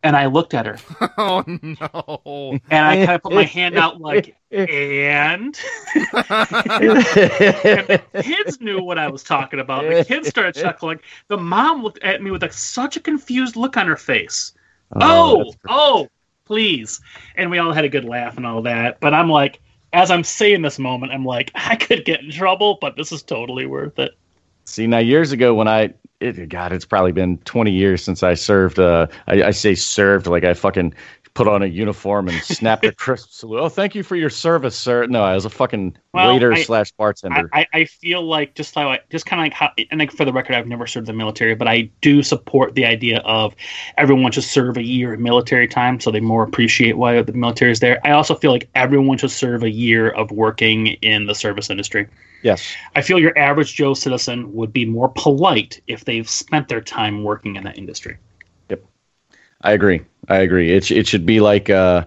And 0.05 0.17
I 0.17 0.25
looked 0.25 0.53
at 0.53 0.65
her 0.65 0.77
Oh 1.17 1.45
no! 1.47 2.59
and 2.69 2.85
I 2.85 3.05
kind 3.05 3.11
of 3.11 3.23
put 3.23 3.31
my 3.31 3.45
hand 3.45 3.77
out 3.77 4.01
like, 4.01 4.35
and 4.51 5.55
the 6.11 8.03
kids 8.21 8.59
knew 8.59 8.83
what 8.83 8.97
I 8.97 9.07
was 9.07 9.23
talking 9.23 9.61
about. 9.61 9.83
The 9.87 10.03
kids 10.03 10.27
started 10.27 10.55
chuckling. 10.61 10.99
The 11.29 11.37
mom 11.37 11.83
looked 11.83 12.03
at 12.03 12.21
me 12.21 12.31
with 12.31 12.41
like 12.41 12.51
such 12.51 12.97
a 12.97 12.99
confused 12.99 13.55
look 13.55 13.77
on 13.77 13.87
her 13.87 13.95
face. 13.95 14.51
Oh, 14.99 15.45
that's 15.45 15.57
oh, 15.69 16.09
please. 16.45 16.99
And 17.35 17.49
we 17.49 17.59
all 17.59 17.71
had 17.71 17.85
a 17.85 17.89
good 17.89 18.05
laugh 18.05 18.35
and 18.35 18.45
all 18.45 18.61
that. 18.63 18.99
But 18.99 19.13
I'm 19.13 19.29
like, 19.29 19.61
as 19.93 20.11
I'm 20.11 20.23
saying 20.23 20.63
this 20.63 20.79
moment, 20.79 21.13
I'm 21.13 21.25
like, 21.25 21.51
I 21.55 21.75
could 21.75 22.03
get 22.03 22.21
in 22.21 22.31
trouble, 22.31 22.77
but 22.81 22.95
this 22.97 23.11
is 23.11 23.23
totally 23.23 23.65
worth 23.65 23.97
it. 23.99 24.17
See, 24.65 24.87
now 24.87 24.99
years 24.99 25.31
ago 25.31 25.53
when 25.53 25.67
I, 25.67 25.93
it, 26.19 26.49
God, 26.49 26.71
it's 26.71 26.85
probably 26.85 27.11
been 27.11 27.37
20 27.39 27.71
years 27.71 28.03
since 28.03 28.23
I 28.23 28.33
served. 28.33 28.79
Uh, 28.79 29.07
I, 29.27 29.43
I 29.43 29.51
say 29.51 29.75
served 29.75 30.27
like 30.27 30.43
I 30.43 30.53
fucking 30.53 30.93
put 31.35 31.47
on 31.47 31.63
a 31.63 31.65
uniform 31.65 32.27
and 32.29 32.37
snapped 32.43 32.85
a 32.85 32.91
crisp 32.91 33.29
salute. 33.31 33.59
Oh, 33.59 33.69
thank 33.69 33.95
you 33.95 34.03
for 34.03 34.15
your 34.15 34.29
service, 34.29 34.75
sir. 34.75 35.07
No, 35.07 35.23
I 35.23 35.33
was 35.33 35.45
a 35.45 35.49
fucking 35.49 35.97
Well, 36.13 36.33
waiter 36.33 36.53
I- 36.53 36.61
slash 36.61 36.91
bartender. 36.91 37.49
I, 37.53 37.65
I 37.73 37.85
feel 37.85 38.21
like 38.21 38.53
just 38.55 38.75
how 38.75 38.89
I, 38.89 38.99
just 39.09 39.25
kind 39.25 39.39
of 39.41 39.45
like 39.45 39.53
how, 39.53 39.69
and 39.89 39.99
like 39.99 40.11
for 40.11 40.25
the 40.25 40.33
record, 40.33 40.55
I've 40.55 40.67
never 40.67 40.85
served 40.85 41.07
the 41.07 41.13
military, 41.13 41.55
but 41.55 41.67
I 41.67 41.89
do 42.01 42.21
support 42.21 42.75
the 42.75 42.85
idea 42.85 43.19
of 43.19 43.55
everyone 43.97 44.31
should 44.31 44.43
serve 44.43 44.77
a 44.77 44.83
year 44.83 45.13
of 45.13 45.19
military 45.19 45.67
time 45.67 45.99
so 45.99 46.11
they 46.11 46.19
more 46.19 46.43
appreciate 46.43 46.97
why 46.97 47.19
the 47.21 47.33
military 47.33 47.71
is 47.71 47.79
there. 47.79 47.99
I 48.05 48.11
also 48.11 48.35
feel 48.35 48.51
like 48.51 48.69
everyone 48.75 49.17
should 49.17 49.31
serve 49.31 49.63
a 49.63 49.71
year 49.71 50.09
of 50.11 50.29
working 50.31 50.87
in 50.87 51.25
the 51.25 51.33
service 51.35 51.69
industry. 51.71 52.07
yes. 52.43 52.73
I 52.95 53.01
feel 53.01 53.17
your 53.17 53.37
average 53.39 53.73
Joe 53.73 53.95
citizen 53.95 54.53
would 54.53 54.71
be 54.71 54.85
more 54.85 55.09
polite 55.15 55.81
if 55.87 56.05
they've 56.05 56.29
spent 56.29 56.67
their 56.67 56.81
time 56.81 57.23
working 57.23 57.55
in 57.55 57.63
that 57.63 57.77
industry. 57.77 58.17
I 59.63 59.71
agree. 59.71 60.01
I 60.29 60.37
agree. 60.37 60.71
It, 60.73 60.91
it 60.91 61.07
should 61.07 61.25
be 61.25 61.39
like 61.39 61.69
uh, 61.69 62.05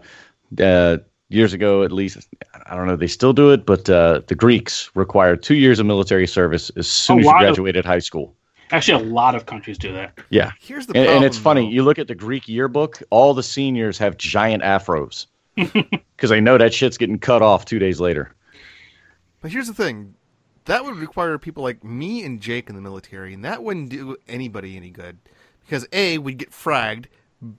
uh, 0.60 0.98
years 1.28 1.52
ago, 1.52 1.82
at 1.82 1.92
least. 1.92 2.26
I 2.66 2.76
don't 2.76 2.86
know. 2.86 2.96
They 2.96 3.06
still 3.06 3.32
do 3.32 3.50
it, 3.50 3.64
but 3.66 3.88
uh, 3.88 4.20
the 4.26 4.34
Greeks 4.34 4.90
required 4.94 5.42
two 5.42 5.54
years 5.54 5.78
of 5.78 5.86
military 5.86 6.26
service 6.26 6.70
as 6.76 6.86
soon 6.86 7.18
A 7.18 7.20
as 7.20 7.24
you 7.24 7.30
lot 7.30 7.36
of- 7.36 7.40
graduated 7.48 7.84
high 7.84 7.98
school. 8.00 8.34
Actually, 8.72 9.04
a 9.04 9.12
lot 9.12 9.36
of 9.36 9.46
countries 9.46 9.78
do 9.78 9.92
that. 9.92 10.18
Yeah. 10.30 10.50
Here's 10.58 10.86
the 10.88 10.94
And, 10.96 11.04
problem. 11.04 11.16
and 11.16 11.24
it's 11.24 11.38
funny. 11.38 11.60
though. 11.62 11.68
You 11.70 11.82
look 11.84 12.00
at 12.00 12.08
the 12.08 12.16
Greek 12.16 12.48
yearbook, 12.48 13.00
all 13.10 13.32
the 13.32 13.42
seniors 13.44 13.96
have 13.98 14.16
giant 14.16 14.64
afros 14.64 15.26
because 15.54 16.30
they 16.30 16.40
know 16.40 16.58
that 16.58 16.74
shit's 16.74 16.98
getting 16.98 17.18
cut 17.20 17.42
off 17.42 17.64
two 17.64 17.78
days 17.78 18.00
later. 18.00 18.34
But 19.40 19.52
here's 19.52 19.68
the 19.68 19.74
thing. 19.74 20.14
That 20.64 20.84
would 20.84 20.96
require 20.96 21.38
people 21.38 21.62
like 21.62 21.84
me 21.84 22.24
and 22.24 22.40
Jake 22.40 22.68
in 22.68 22.74
the 22.74 22.80
military, 22.82 23.32
and 23.34 23.44
that 23.44 23.62
wouldn't 23.62 23.88
do 23.88 24.16
anybody 24.26 24.76
any 24.76 24.90
good. 24.90 25.16
Because 25.64 25.86
A, 25.92 26.18
we'd 26.18 26.38
get 26.38 26.50
fragged. 26.50 27.04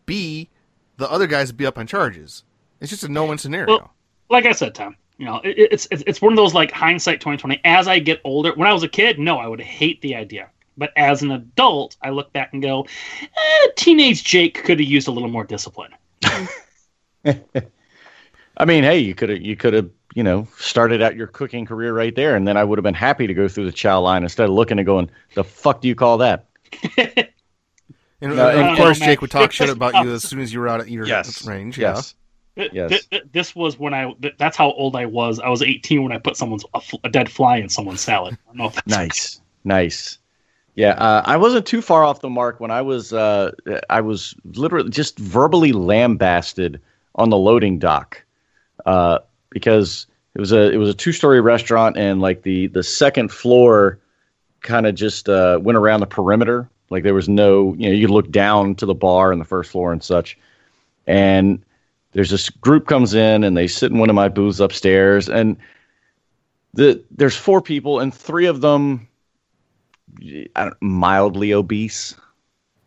B, 0.06 0.50
the 0.98 1.10
other 1.10 1.28
guys 1.28 1.52
be 1.52 1.66
up 1.66 1.78
on 1.78 1.88
charges. 1.88 2.44
It's 2.80 2.90
just 2.90 3.04
a 3.04 3.10
no-win 3.10 3.38
scenario. 3.38 3.68
Well, 3.68 3.94
like 4.30 4.46
I 4.46 4.52
said, 4.52 4.76
Tom, 4.76 4.96
you 5.18 5.26
know, 5.26 5.38
it, 5.44 5.56
it's 5.58 5.88
it's 5.92 6.04
it's 6.06 6.22
one 6.22 6.34
of 6.34 6.38
those 6.38 6.54
like 6.54 6.72
hindsight 6.72 7.22
twenty 7.22 7.38
twenty. 7.38 7.60
As 7.66 7.88
I 7.88 8.00
get 8.00 8.22
older, 8.24 8.54
when 8.56 8.68
I 8.68 8.74
was 8.74 8.84
a 8.84 8.88
kid, 8.88 9.20
no, 9.20 9.38
I 9.38 9.48
would 9.48 9.62
hate 9.62 10.02
the 10.02 10.16
idea. 10.16 10.50
But 10.78 10.92
as 10.96 11.24
an 11.24 11.32
adult, 11.32 11.98
I 12.04 12.12
look 12.12 12.32
back 12.34 12.54
and 12.54 12.62
go, 12.62 12.86
eh, 13.22 13.68
teenage 13.76 14.24
Jake 14.24 14.64
could 14.64 14.80
have 14.80 14.88
used 14.88 15.08
a 15.08 15.12
little 15.12 15.30
more 15.30 15.44
discipline. 15.44 15.92
I 17.26 18.66
mean, 18.66 18.84
hey, 18.84 19.00
you 19.00 19.16
could 19.16 19.30
have 19.30 19.42
you 19.42 19.56
could 19.56 19.74
have 19.74 19.90
you 20.14 20.24
know 20.24 20.48
started 20.58 21.02
out 21.02 21.16
your 21.16 21.28
cooking 21.28 21.66
career 21.66 21.94
right 21.94 22.16
there, 22.16 22.36
and 22.36 22.48
then 22.48 22.58
I 22.58 22.64
would 22.64 22.78
have 22.78 22.84
been 22.84 22.94
happy 22.94 23.26
to 23.28 23.34
go 23.34 23.48
through 23.48 23.66
the 23.66 23.72
chow 23.72 24.00
line 24.02 24.24
instead 24.24 24.50
of 24.50 24.52
looking 24.52 24.78
and 24.78 24.86
going, 24.86 25.10
"The 25.34 25.44
fuck 25.44 25.82
do 25.82 25.88
you 25.88 25.96
call 25.96 26.20
that?" 26.20 26.46
and, 28.22 28.36
no, 28.36 28.50
and 28.50 28.60
and- 28.60 28.70
of 28.72 28.78
course, 28.78 29.00
No. 29.00 29.06
Jake 29.06 29.22
would 29.22 29.32
talk 29.32 29.52
shit 29.52 29.70
about 29.70 29.94
you 30.06 30.12
as 30.14 30.24
soon 30.24 30.40
as 30.40 30.54
you 30.54 30.60
were 30.60 30.68
out 30.68 30.80
at 30.82 30.90
your 30.90 31.06
range. 31.46 31.78
Yeah. 31.78 31.94
yes. 31.96 32.16
Th- 32.56 32.72
Yes. 32.74 32.90
th- 32.90 33.10
th- 33.10 33.24
this 33.34 33.56
was 33.56 33.78
when 33.78 33.94
I. 33.94 34.14
that's 34.40 34.58
how 34.58 34.72
old 34.72 34.96
I 34.96 35.06
was. 35.06 35.40
I 35.40 35.48
was 35.50 35.62
18 35.62 36.02
when 36.02 36.12
I 36.12 36.18
put 36.18 36.36
someone's 36.36 36.66
a, 36.74 36.82
fl- 36.82 36.96
a 37.04 37.10
dead 37.10 37.30
fly 37.30 37.58
in 37.58 37.70
someone's 37.70 38.02
salad. 38.02 38.34
I 38.34 38.38
don't 38.50 38.58
know 38.58 38.66
if 38.66 38.74
that's 38.74 38.88
Nice, 38.88 39.42
nice. 39.64 40.18
Yeah, 40.74 40.92
uh, 40.92 41.22
I 41.26 41.38
wasn't 41.38 41.66
too 41.68 41.82
far 41.84 42.04
off 42.04 42.22
the 42.22 42.30
mark 42.30 42.60
when 42.60 42.72
I 42.72 42.82
was 42.82 43.14
uh, 43.14 43.52
I 43.92 44.02
was 44.02 44.34
literally 44.44 44.90
just 44.90 45.20
verbally 45.20 45.72
lambasted 45.72 46.82
on 47.16 47.30
the 47.30 47.38
loading 47.38 47.78
dock 47.80 48.24
uh, 48.88 49.20
because 49.52 50.08
it 50.34 50.40
was 50.40 50.52
a 50.52 50.72
it 50.72 50.78
was 50.78 50.90
a 50.90 50.94
two 50.96 51.12
story 51.12 51.42
restaurant 51.42 51.96
and 51.98 52.22
like 52.22 52.42
the 52.42 52.68
the 52.68 52.82
second 52.84 53.32
floor 53.32 54.00
kind 54.62 54.88
of 54.88 54.96
just 54.96 55.30
uh, 55.30 55.60
went 55.62 55.78
around 55.78 56.00
the 56.00 56.08
perimeter 56.08 56.68
like 56.90 57.04
there 57.04 57.14
was 57.14 57.30
no 57.30 57.76
you 57.78 57.90
know 57.90 57.96
you 57.96 58.08
look 58.08 58.30
down 58.32 58.76
to 58.76 58.86
the 58.86 58.96
bar 58.96 59.32
and 59.32 59.42
the 59.42 59.46
first 59.46 59.72
floor 59.72 59.92
and 59.92 60.04
such 60.04 60.38
and 61.06 61.64
there's 62.14 62.30
this 62.30 62.50
group 62.50 62.88
comes 62.88 63.14
in 63.14 63.44
and 63.44 63.56
they 63.56 63.68
sit 63.68 63.92
in 63.92 64.00
one 64.00 64.10
of 64.10 64.16
my 64.16 64.30
booths 64.30 64.60
upstairs 64.60 65.30
and 65.30 65.58
the 66.74 67.04
there's 67.12 67.36
four 67.36 67.62
people 67.62 68.00
and 68.00 68.14
three 68.14 68.46
of 68.46 68.62
them 68.62 69.08
I 70.56 70.66
don't, 70.66 70.82
mildly 70.82 71.54
obese. 71.54 72.16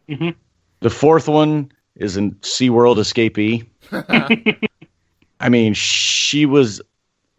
Mhm. 0.09 0.35
The 0.81 0.91
fourth 0.91 1.29
one 1.29 1.71
is 1.97 2.17
a 2.17 2.23
SeaWorld 2.41 2.97
escapee. 2.97 3.67
I 5.41 5.49
mean, 5.49 5.75
she 5.75 6.47
was 6.47 6.81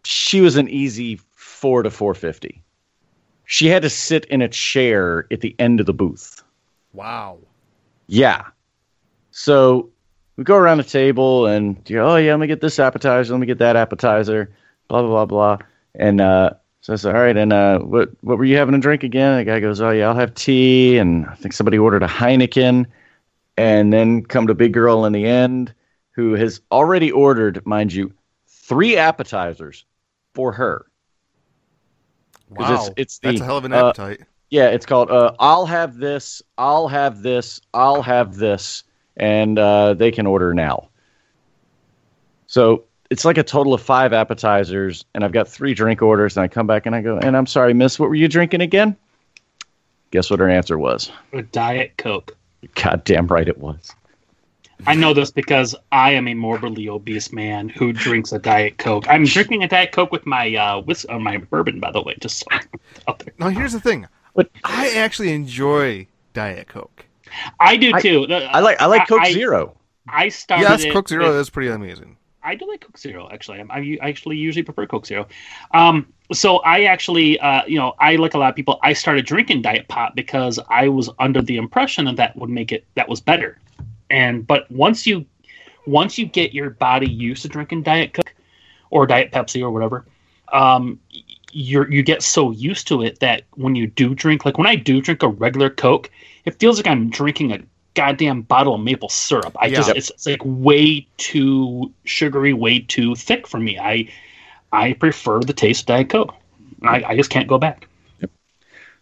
she 0.04 0.40
was 0.40 0.56
an 0.56 0.68
easy 0.68 1.20
four 1.34 1.82
to 1.82 1.90
four 1.90 2.14
fifty. 2.14 2.62
She 3.44 3.66
had 3.66 3.82
to 3.82 3.90
sit 3.90 4.24
in 4.26 4.40
a 4.40 4.48
chair 4.48 5.26
at 5.30 5.40
the 5.40 5.54
end 5.58 5.80
of 5.80 5.86
the 5.86 5.92
booth. 5.92 6.41
Wow. 6.92 7.38
Yeah. 8.06 8.44
So 9.30 9.90
we 10.36 10.44
go 10.44 10.56
around 10.56 10.78
the 10.78 10.84
table 10.84 11.46
and 11.46 11.76
oh 11.92 12.16
yeah, 12.16 12.32
let 12.32 12.40
me 12.40 12.46
get 12.46 12.60
this 12.60 12.78
appetizer, 12.78 13.32
let 13.32 13.40
me 13.40 13.46
get 13.46 13.58
that 13.58 13.76
appetizer, 13.76 14.54
blah 14.88 15.02
blah 15.02 15.24
blah 15.24 15.26
blah. 15.26 15.66
And 15.94 16.20
uh, 16.20 16.50
so 16.80 16.92
I 16.92 16.96
said, 16.96 17.14
all 17.14 17.22
right, 17.22 17.36
and 17.36 17.52
uh, 17.52 17.78
what 17.80 18.10
what 18.22 18.38
were 18.38 18.44
you 18.44 18.56
having 18.56 18.74
a 18.74 18.78
drink 18.78 19.02
again? 19.04 19.38
The 19.38 19.44
guy 19.44 19.60
goes, 19.60 19.80
oh 19.80 19.90
yeah, 19.90 20.08
I'll 20.08 20.14
have 20.16 20.34
tea, 20.34 20.98
and 20.98 21.26
I 21.26 21.34
think 21.34 21.52
somebody 21.52 21.78
ordered 21.78 22.02
a 22.02 22.08
Heineken, 22.08 22.86
and 23.56 23.92
then 23.92 24.24
come 24.24 24.46
to 24.46 24.54
big 24.54 24.72
girl 24.72 25.04
in 25.04 25.12
the 25.12 25.24
end, 25.24 25.74
who 26.12 26.34
has 26.34 26.60
already 26.70 27.10
ordered, 27.10 27.64
mind 27.66 27.92
you, 27.92 28.12
three 28.46 28.96
appetizers 28.96 29.84
for 30.34 30.52
her. 30.52 30.86
Wow. 32.50 32.72
it's- 32.74 32.90
it's 32.96 33.18
That's 33.18 33.40
a 33.40 33.44
hell 33.44 33.58
of 33.58 33.64
an 33.64 33.72
uh, 33.72 33.88
appetite. 33.88 34.22
Yeah, 34.52 34.66
it's 34.68 34.84
called 34.84 35.10
uh, 35.10 35.32
I'll 35.38 35.64
have 35.64 35.96
this, 35.96 36.42
I'll 36.58 36.86
have 36.86 37.22
this, 37.22 37.58
I'll 37.72 38.02
have 38.02 38.36
this, 38.36 38.84
and 39.16 39.58
uh, 39.58 39.94
they 39.94 40.10
can 40.10 40.26
order 40.26 40.52
now. 40.52 40.90
So 42.48 42.84
it's 43.08 43.24
like 43.24 43.38
a 43.38 43.42
total 43.42 43.72
of 43.72 43.80
five 43.80 44.12
appetizers, 44.12 45.06
and 45.14 45.24
I've 45.24 45.32
got 45.32 45.48
three 45.48 45.72
drink 45.72 46.02
orders, 46.02 46.36
and 46.36 46.44
I 46.44 46.48
come 46.48 46.66
back 46.66 46.84
and 46.84 46.94
I 46.94 47.00
go, 47.00 47.16
and 47.16 47.34
I'm 47.34 47.46
sorry, 47.46 47.72
miss, 47.72 47.98
what 47.98 48.10
were 48.10 48.14
you 48.14 48.28
drinking 48.28 48.60
again? 48.60 48.94
Guess 50.10 50.28
what 50.28 50.38
her 50.38 50.50
answer 50.50 50.76
was? 50.76 51.10
a 51.32 51.40
diet 51.40 51.94
coke. 51.96 52.36
Goddamn 52.74 53.28
right 53.28 53.48
it 53.48 53.56
was. 53.56 53.94
I 54.86 54.94
know 54.94 55.14
this 55.14 55.30
because 55.30 55.74
I 55.92 56.10
am 56.10 56.28
a 56.28 56.34
morbidly 56.34 56.90
obese 56.90 57.32
man 57.32 57.70
who 57.70 57.94
drinks 57.94 58.32
a 58.32 58.38
diet 58.38 58.76
coke. 58.76 59.06
I'm 59.08 59.24
drinking 59.24 59.62
a 59.62 59.68
diet 59.68 59.92
coke 59.92 60.12
with 60.12 60.26
my 60.26 60.54
uh, 60.54 60.82
whis- 60.82 61.06
uh 61.08 61.18
my 61.18 61.38
bourbon, 61.38 61.80
by 61.80 61.90
the 61.90 62.02
way. 62.02 62.16
Just 62.20 62.40
so 62.40 62.46
out 63.08 63.20
there. 63.20 63.32
Now, 63.38 63.48
here's 63.48 63.72
the 63.72 63.80
thing. 63.80 64.06
But- 64.34 64.50
I 64.64 64.90
actually 64.90 65.32
enjoy 65.32 66.06
Diet 66.32 66.68
Coke. 66.68 67.06
I 67.60 67.76
do 67.76 67.92
too. 68.00 68.26
I 68.30 68.60
like 68.60 68.80
I 68.80 68.86
like 68.86 69.08
Coke 69.08 69.22
I, 69.22 69.32
Zero. 69.32 69.76
I 70.08 70.28
started. 70.28 70.68
yes, 70.68 70.84
it 70.84 70.92
Coke 70.92 71.08
Zero 71.08 71.28
with- 71.28 71.36
is 71.36 71.50
pretty 71.50 71.70
amazing. 71.70 72.16
I 72.44 72.56
do 72.56 72.66
like 72.66 72.80
Coke 72.80 72.98
Zero 72.98 73.28
actually. 73.32 73.60
I, 73.70 73.98
I 74.02 74.08
actually 74.08 74.36
usually 74.36 74.64
prefer 74.64 74.86
Coke 74.86 75.06
Zero. 75.06 75.28
Um, 75.72 76.12
so 76.32 76.58
I 76.58 76.82
actually, 76.84 77.38
uh, 77.38 77.62
you 77.66 77.78
know, 77.78 77.94
I 78.00 78.16
like 78.16 78.34
a 78.34 78.38
lot 78.38 78.50
of 78.50 78.56
people. 78.56 78.80
I 78.82 78.94
started 78.94 79.26
drinking 79.26 79.62
Diet 79.62 79.86
Pop 79.88 80.16
because 80.16 80.58
I 80.68 80.88
was 80.88 81.08
under 81.18 81.40
the 81.40 81.56
impression 81.56 82.04
that 82.06 82.16
that 82.16 82.36
would 82.36 82.50
make 82.50 82.72
it 82.72 82.84
that 82.94 83.08
was 83.08 83.20
better. 83.20 83.58
And 84.10 84.46
but 84.46 84.70
once 84.70 85.06
you 85.06 85.24
once 85.86 86.18
you 86.18 86.26
get 86.26 86.52
your 86.52 86.70
body 86.70 87.08
used 87.08 87.42
to 87.42 87.48
drinking 87.48 87.82
Diet 87.84 88.12
Coke 88.12 88.34
or 88.90 89.06
Diet 89.06 89.30
Pepsi 89.32 89.62
or 89.62 89.70
whatever, 89.70 90.04
um, 90.52 90.98
y- 91.52 91.60
you're 91.62 91.90
you 91.90 92.02
get 92.02 92.22
so 92.22 92.50
used 92.50 92.88
to 92.88 93.02
it 93.02 93.20
that 93.20 93.42
when 93.54 93.74
you 93.74 93.86
do 93.86 94.14
drink, 94.14 94.44
like 94.44 94.58
when 94.58 94.66
I 94.66 94.76
do 94.76 95.00
drink 95.00 95.22
a 95.22 95.28
regular 95.28 95.70
Coke, 95.70 96.10
it 96.44 96.58
feels 96.58 96.78
like 96.78 96.86
I'm 96.86 97.10
drinking 97.10 97.52
a 97.52 97.60
goddamn 97.94 98.42
bottle 98.42 98.74
of 98.74 98.80
maple 98.80 99.08
syrup. 99.08 99.56
I 99.58 99.68
just 99.70 99.90
it's, 99.90 100.10
it's 100.10 100.26
like 100.26 100.40
way 100.44 101.06
too 101.18 101.92
sugary, 102.04 102.52
way 102.52 102.80
too 102.80 103.14
thick 103.14 103.46
for 103.46 103.58
me. 103.58 103.78
I 103.78 104.08
I 104.72 104.94
prefer 104.94 105.40
the 105.40 105.52
taste 105.52 105.82
of 105.82 105.86
Diet 105.86 106.10
Coke. 106.10 106.34
I, 106.82 107.04
I 107.04 107.16
just 107.16 107.30
can't 107.30 107.48
go 107.48 107.58
back. 107.58 107.86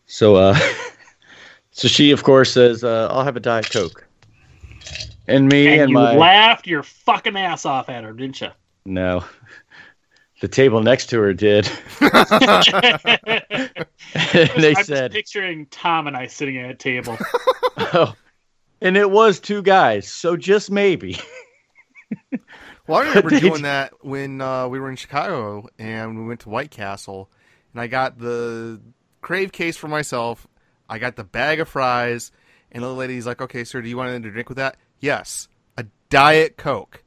So, 0.07 0.34
uh, 0.36 0.59
so 1.70 1.88
she, 1.88 2.11
of 2.11 2.24
course, 2.24 2.53
says, 2.53 2.82
uh, 2.82 3.09
"I'll 3.11 3.24
have 3.24 3.36
a 3.36 3.40
diet 3.40 3.70
coke." 3.70 4.07
And 5.28 5.48
me 5.48 5.66
And, 5.68 5.82
and, 5.82 5.90
you 5.90 5.96
my 5.96 6.16
laughed 6.18 6.66
your 6.66 6.82
fucking 6.82 7.36
ass 7.36 7.64
off 7.64 7.88
at 7.88 8.03
her, 8.05 8.12
didn't 8.12 8.40
you? 8.40 8.48
no, 8.84 9.24
the 10.41 10.49
table 10.49 10.82
next 10.82 11.07
to 11.11 11.20
her 11.20 11.32
did. 11.34 11.70
and 12.01 12.11
they 14.62 14.74
I'm 14.76 14.84
said, 14.84 15.12
just 15.12 15.12
picturing 15.12 15.66
Tom 15.66 16.07
and 16.07 16.16
I 16.16 16.26
sitting 16.26 16.57
at 16.59 16.70
a 16.70 16.74
table. 16.74 17.16
"Oh," 17.76 18.14
and 18.80 18.97
it 18.97 19.11
was 19.11 19.41
two 19.41 19.62
guys. 19.62 20.09
So 20.09 20.36
just 20.36 20.70
maybe. 20.70 21.18
Well, 22.86 22.99
I 23.03 23.07
remember 23.09 23.30
Did 23.30 23.43
doing 23.43 23.62
that 23.62 23.93
when 24.05 24.41
uh, 24.41 24.66
we 24.66 24.80
were 24.80 24.91
in 24.91 24.97
Chicago 24.97 25.68
and 25.78 26.18
we 26.18 26.24
went 26.26 26.41
to 26.41 26.49
White 26.49 26.72
Castle, 26.72 27.30
and 27.72 27.80
I 27.80 27.86
got 27.86 28.18
the 28.18 28.80
crave 29.20 29.53
case 29.53 29.76
for 29.76 29.86
myself. 29.86 30.49
I 30.88 30.99
got 30.99 31.14
the 31.14 31.22
bag 31.22 31.61
of 31.61 31.68
fries, 31.68 32.32
and 32.72 32.82
the 32.82 32.88
lady's 32.93 33.26
like, 33.26 33.41
"Okay, 33.41 33.62
sir, 33.62 33.80
do 33.80 33.88
you 33.88 33.97
want 33.97 34.09
anything 34.09 34.24
to 34.24 34.30
drink 34.32 34.49
with 34.49 34.57
that?" 34.59 34.76
Yes, 34.99 35.47
a 35.76 35.86
diet 36.09 36.57
coke, 36.57 37.05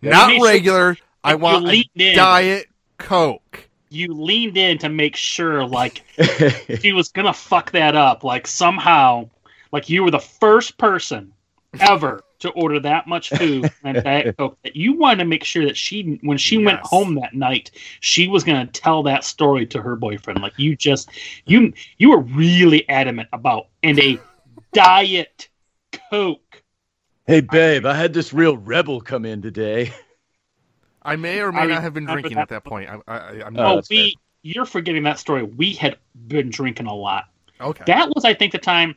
not 0.00 0.28
You 0.28 0.34
made 0.34 0.38
sure- 0.38 0.46
regular. 0.48 0.96
I 1.22 1.34
want 1.34 1.64
a 1.64 1.68
leaned 1.68 1.90
in. 1.96 2.16
diet 2.16 2.66
coke. 2.98 3.68
You 3.88 4.12
leaned 4.12 4.56
in 4.56 4.78
to 4.78 4.88
make 4.88 5.16
sure, 5.16 5.64
like, 5.64 6.04
she 6.80 6.92
was 6.92 7.08
gonna 7.08 7.32
fuck 7.32 7.72
that 7.72 7.94
up. 7.94 8.24
Like 8.24 8.46
somehow, 8.46 9.30
like 9.72 9.88
you 9.88 10.02
were 10.04 10.10
the 10.10 10.18
first 10.18 10.76
person 10.78 11.32
ever 11.80 12.22
to 12.38 12.50
order 12.50 12.80
that 12.80 13.06
much 13.06 13.30
food 13.30 13.70
and 13.84 14.02
Diet 14.02 14.36
Coke. 14.36 14.58
That 14.62 14.76
you 14.76 14.94
wanted 14.94 15.18
to 15.18 15.24
make 15.24 15.44
sure 15.44 15.64
that 15.64 15.76
she, 15.76 16.18
when 16.22 16.38
she 16.38 16.58
went 16.58 16.80
home 16.80 17.14
that 17.16 17.34
night, 17.34 17.70
she 18.00 18.28
was 18.28 18.44
gonna 18.44 18.66
tell 18.66 19.02
that 19.04 19.24
story 19.24 19.66
to 19.66 19.80
her 19.80 19.96
boyfriend. 19.96 20.42
Like 20.42 20.58
you 20.58 20.76
just, 20.76 21.10
you, 21.46 21.72
you 21.98 22.10
were 22.10 22.20
really 22.20 22.88
adamant 22.88 23.28
about 23.32 23.68
and 23.82 23.98
a 23.98 24.18
Diet 24.72 25.48
Coke. 26.10 26.62
hey, 27.26 27.40
babe, 27.40 27.86
I 27.86 27.94
had 27.94 28.12
this 28.12 28.32
real 28.32 28.56
rebel 28.56 29.00
come 29.00 29.24
in 29.24 29.42
today. 29.42 29.92
I 31.06 31.16
may 31.16 31.40
or 31.40 31.52
may 31.52 31.60
I 31.60 31.66
not 31.66 31.82
have 31.82 31.94
been 31.94 32.04
drinking 32.04 32.34
that. 32.34 32.42
at 32.42 32.48
that 32.50 32.64
point. 32.64 32.90
I, 32.90 32.98
I, 33.08 33.18
I'm 33.46 33.56
Oh, 33.56 33.62
not 33.62 33.72
Oh, 33.72 33.74
that's 33.76 33.88
we, 33.88 34.16
you're 34.42 34.66
forgetting 34.66 35.02
that 35.04 35.18
story. 35.18 35.42
We 35.44 35.72
had 35.74 35.96
been 36.28 36.50
drinking 36.50 36.86
a 36.86 36.94
lot. 36.94 37.24
okay. 37.60 37.84
that 37.86 38.10
was 38.14 38.24
i 38.26 38.34
think 38.34 38.52
the 38.52 38.58
time 38.58 38.94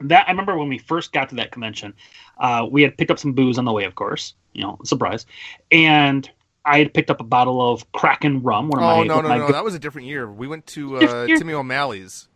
that 0.00 0.26
i 0.26 0.30
remember 0.32 0.56
when 0.58 0.68
we 0.68 0.78
first 0.78 1.12
got 1.12 1.28
to 1.28 1.36
that 1.36 1.52
convention 1.52 1.94
uh, 2.38 2.66
we 2.68 2.82
had 2.82 2.96
picked 2.98 3.10
up 3.12 3.18
some 3.20 3.32
booze 3.32 3.56
on 3.58 3.64
the 3.64 3.72
way 3.72 3.84
of 3.84 3.94
course 3.94 4.34
you 4.52 4.62
know 4.62 4.76
surprise 4.84 5.26
and 5.70 6.28
i 6.64 6.78
had 6.78 6.92
picked 6.92 7.08
up 7.10 7.20
a 7.20 7.24
bottle 7.24 7.60
of 7.72 7.90
kraken 7.92 8.42
rum 8.42 8.68
one 8.68 8.80
of 8.80 8.84
oh 8.84 8.96
my, 8.98 9.04
no 9.04 9.20
no 9.20 9.28
my 9.28 9.38
no, 9.38 9.52
that 9.52 9.62
was 9.64 9.74
a 9.74 9.78
different 9.78 10.08
year. 10.08 10.28
We 10.30 10.48
went 10.48 10.66
to 10.68 10.96
uh, 10.96 11.26
Timmy 11.28 11.52
O'Malley's. 11.52 12.26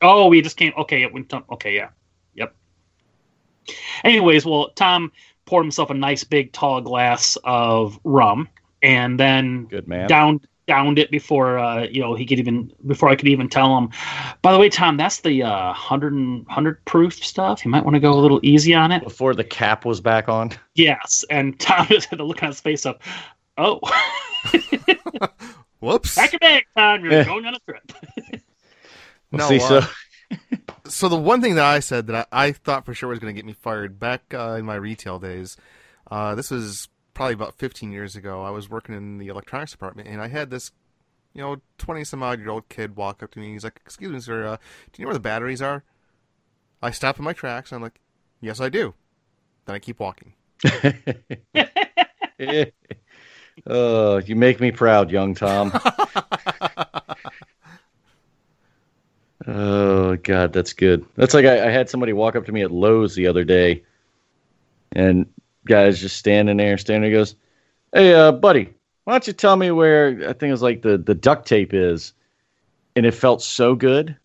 oh 0.00 0.28
we 0.28 0.40
just 0.40 0.56
came 0.56 0.72
okay 0.78 1.02
it 1.02 1.12
went 1.12 1.28
to, 1.30 1.44
okay 1.52 1.74
yeah 1.74 1.90
yep 2.34 2.54
anyways 4.04 4.46
well 4.46 4.70
tom 4.70 5.12
poured 5.50 5.64
himself 5.64 5.90
a 5.90 5.94
nice 5.94 6.22
big 6.22 6.52
tall 6.52 6.80
glass 6.80 7.36
of 7.42 7.98
rum 8.04 8.48
and 8.82 9.18
then 9.18 9.64
Good 9.64 9.88
man. 9.88 10.08
downed 10.08 10.46
downed 10.68 11.00
it 11.00 11.10
before 11.10 11.58
uh, 11.58 11.82
you 11.90 12.00
know 12.00 12.14
he 12.14 12.24
could 12.24 12.38
even 12.38 12.70
before 12.86 13.08
I 13.08 13.16
could 13.16 13.26
even 13.26 13.48
tell 13.48 13.76
him. 13.76 13.90
By 14.42 14.52
the 14.52 14.58
way, 14.60 14.68
Tom, 14.68 14.96
that's 14.96 15.20
the 15.22 15.42
uh, 15.42 15.66
100 15.70 16.14
100 16.14 16.84
proof 16.84 17.14
stuff. 17.14 17.64
You 17.64 17.70
might 17.72 17.84
want 17.84 17.94
to 17.96 18.00
go 18.00 18.12
a 18.12 18.20
little 18.20 18.38
easy 18.44 18.72
on 18.74 18.92
it. 18.92 19.02
Before 19.02 19.34
the 19.34 19.42
cap 19.42 19.84
was 19.84 20.00
back 20.00 20.28
on. 20.28 20.52
Yes, 20.76 21.24
and 21.30 21.58
Tom 21.58 21.86
just 21.88 22.08
had 22.10 22.20
the 22.20 22.24
look 22.24 22.40
on 22.44 22.50
his 22.50 22.60
face 22.60 22.86
of, 22.86 22.96
"Oh, 23.58 23.80
Whoops. 25.80 26.14
pack 26.14 26.32
your 26.32 26.38
bag, 26.38 26.64
Tom. 26.76 27.02
You're 27.02 27.12
Yeah. 27.14 27.24
going 27.24 27.44
on 27.46 27.54
a 27.56 27.58
trip." 27.60 27.92
No, 29.32 29.46
See, 29.48 29.56
uh, 29.60 29.68
so 29.68 29.80
so 30.86 31.08
the 31.08 31.16
one 31.16 31.40
thing 31.40 31.54
that 31.56 31.64
I 31.64 31.80
said 31.80 32.06
that 32.08 32.28
I, 32.32 32.46
I 32.46 32.52
thought 32.52 32.84
for 32.84 32.94
sure 32.94 33.08
was 33.08 33.18
going 33.18 33.34
to 33.34 33.38
get 33.38 33.46
me 33.46 33.52
fired 33.52 33.98
back 33.98 34.34
uh, 34.34 34.56
in 34.58 34.64
my 34.64 34.74
retail 34.76 35.18
days, 35.18 35.56
uh, 36.10 36.34
this 36.34 36.50
was 36.50 36.88
probably 37.14 37.34
about 37.34 37.54
15 37.58 37.92
years 37.92 38.16
ago. 38.16 38.42
I 38.42 38.50
was 38.50 38.68
working 38.68 38.94
in 38.94 39.18
the 39.18 39.28
electronics 39.28 39.72
department, 39.72 40.08
and 40.08 40.20
I 40.20 40.28
had 40.28 40.50
this, 40.50 40.72
you 41.34 41.42
know, 41.42 41.56
20 41.78 42.04
some 42.04 42.22
odd 42.22 42.40
year 42.40 42.50
old 42.50 42.68
kid 42.68 42.96
walk 42.96 43.22
up 43.22 43.30
to 43.32 43.38
me. 43.38 43.52
He's 43.52 43.64
like, 43.64 43.80
"Excuse 43.84 44.10
me, 44.10 44.20
sir, 44.20 44.46
uh, 44.46 44.56
do 44.92 45.00
you 45.00 45.04
know 45.04 45.08
where 45.08 45.14
the 45.14 45.20
batteries 45.20 45.62
are?" 45.62 45.84
I 46.82 46.90
stop 46.90 47.18
in 47.18 47.24
my 47.24 47.32
tracks. 47.32 47.70
And 47.70 47.76
I'm 47.76 47.82
like, 47.82 48.00
"Yes, 48.40 48.60
I 48.60 48.68
do." 48.68 48.94
Then 49.66 49.76
I 49.76 49.78
keep 49.78 50.00
walking. 50.00 50.34
oh, 53.66 54.18
you 54.18 54.36
make 54.36 54.60
me 54.60 54.70
proud, 54.70 55.10
young 55.10 55.34
Tom. 55.34 55.72
oh 59.50 60.16
God, 60.16 60.52
that's 60.52 60.72
good. 60.72 61.04
That's 61.16 61.34
like 61.34 61.44
I, 61.44 61.68
I 61.68 61.70
had 61.70 61.90
somebody 61.90 62.12
walk 62.12 62.36
up 62.36 62.46
to 62.46 62.52
me 62.52 62.62
at 62.62 62.70
Lowe's 62.70 63.14
the 63.14 63.26
other 63.26 63.44
day, 63.44 63.82
and 64.92 65.26
guy's 65.66 66.00
just 66.00 66.16
standing 66.16 66.56
there, 66.56 66.78
standing 66.78 67.10
there, 67.10 67.18
goes, 67.18 67.34
"Hey, 67.92 68.14
uh, 68.14 68.32
buddy, 68.32 68.72
why 69.04 69.14
don't 69.14 69.26
you 69.26 69.32
tell 69.32 69.56
me 69.56 69.70
where 69.70 70.08
I 70.28 70.32
think 70.32 70.44
it 70.44 70.52
was 70.52 70.62
like 70.62 70.82
the 70.82 70.96
the 70.96 71.14
duct 71.14 71.46
tape 71.46 71.74
is?" 71.74 72.12
And 72.96 73.06
it 73.06 73.14
felt 73.14 73.42
so 73.42 73.74
good 73.74 74.16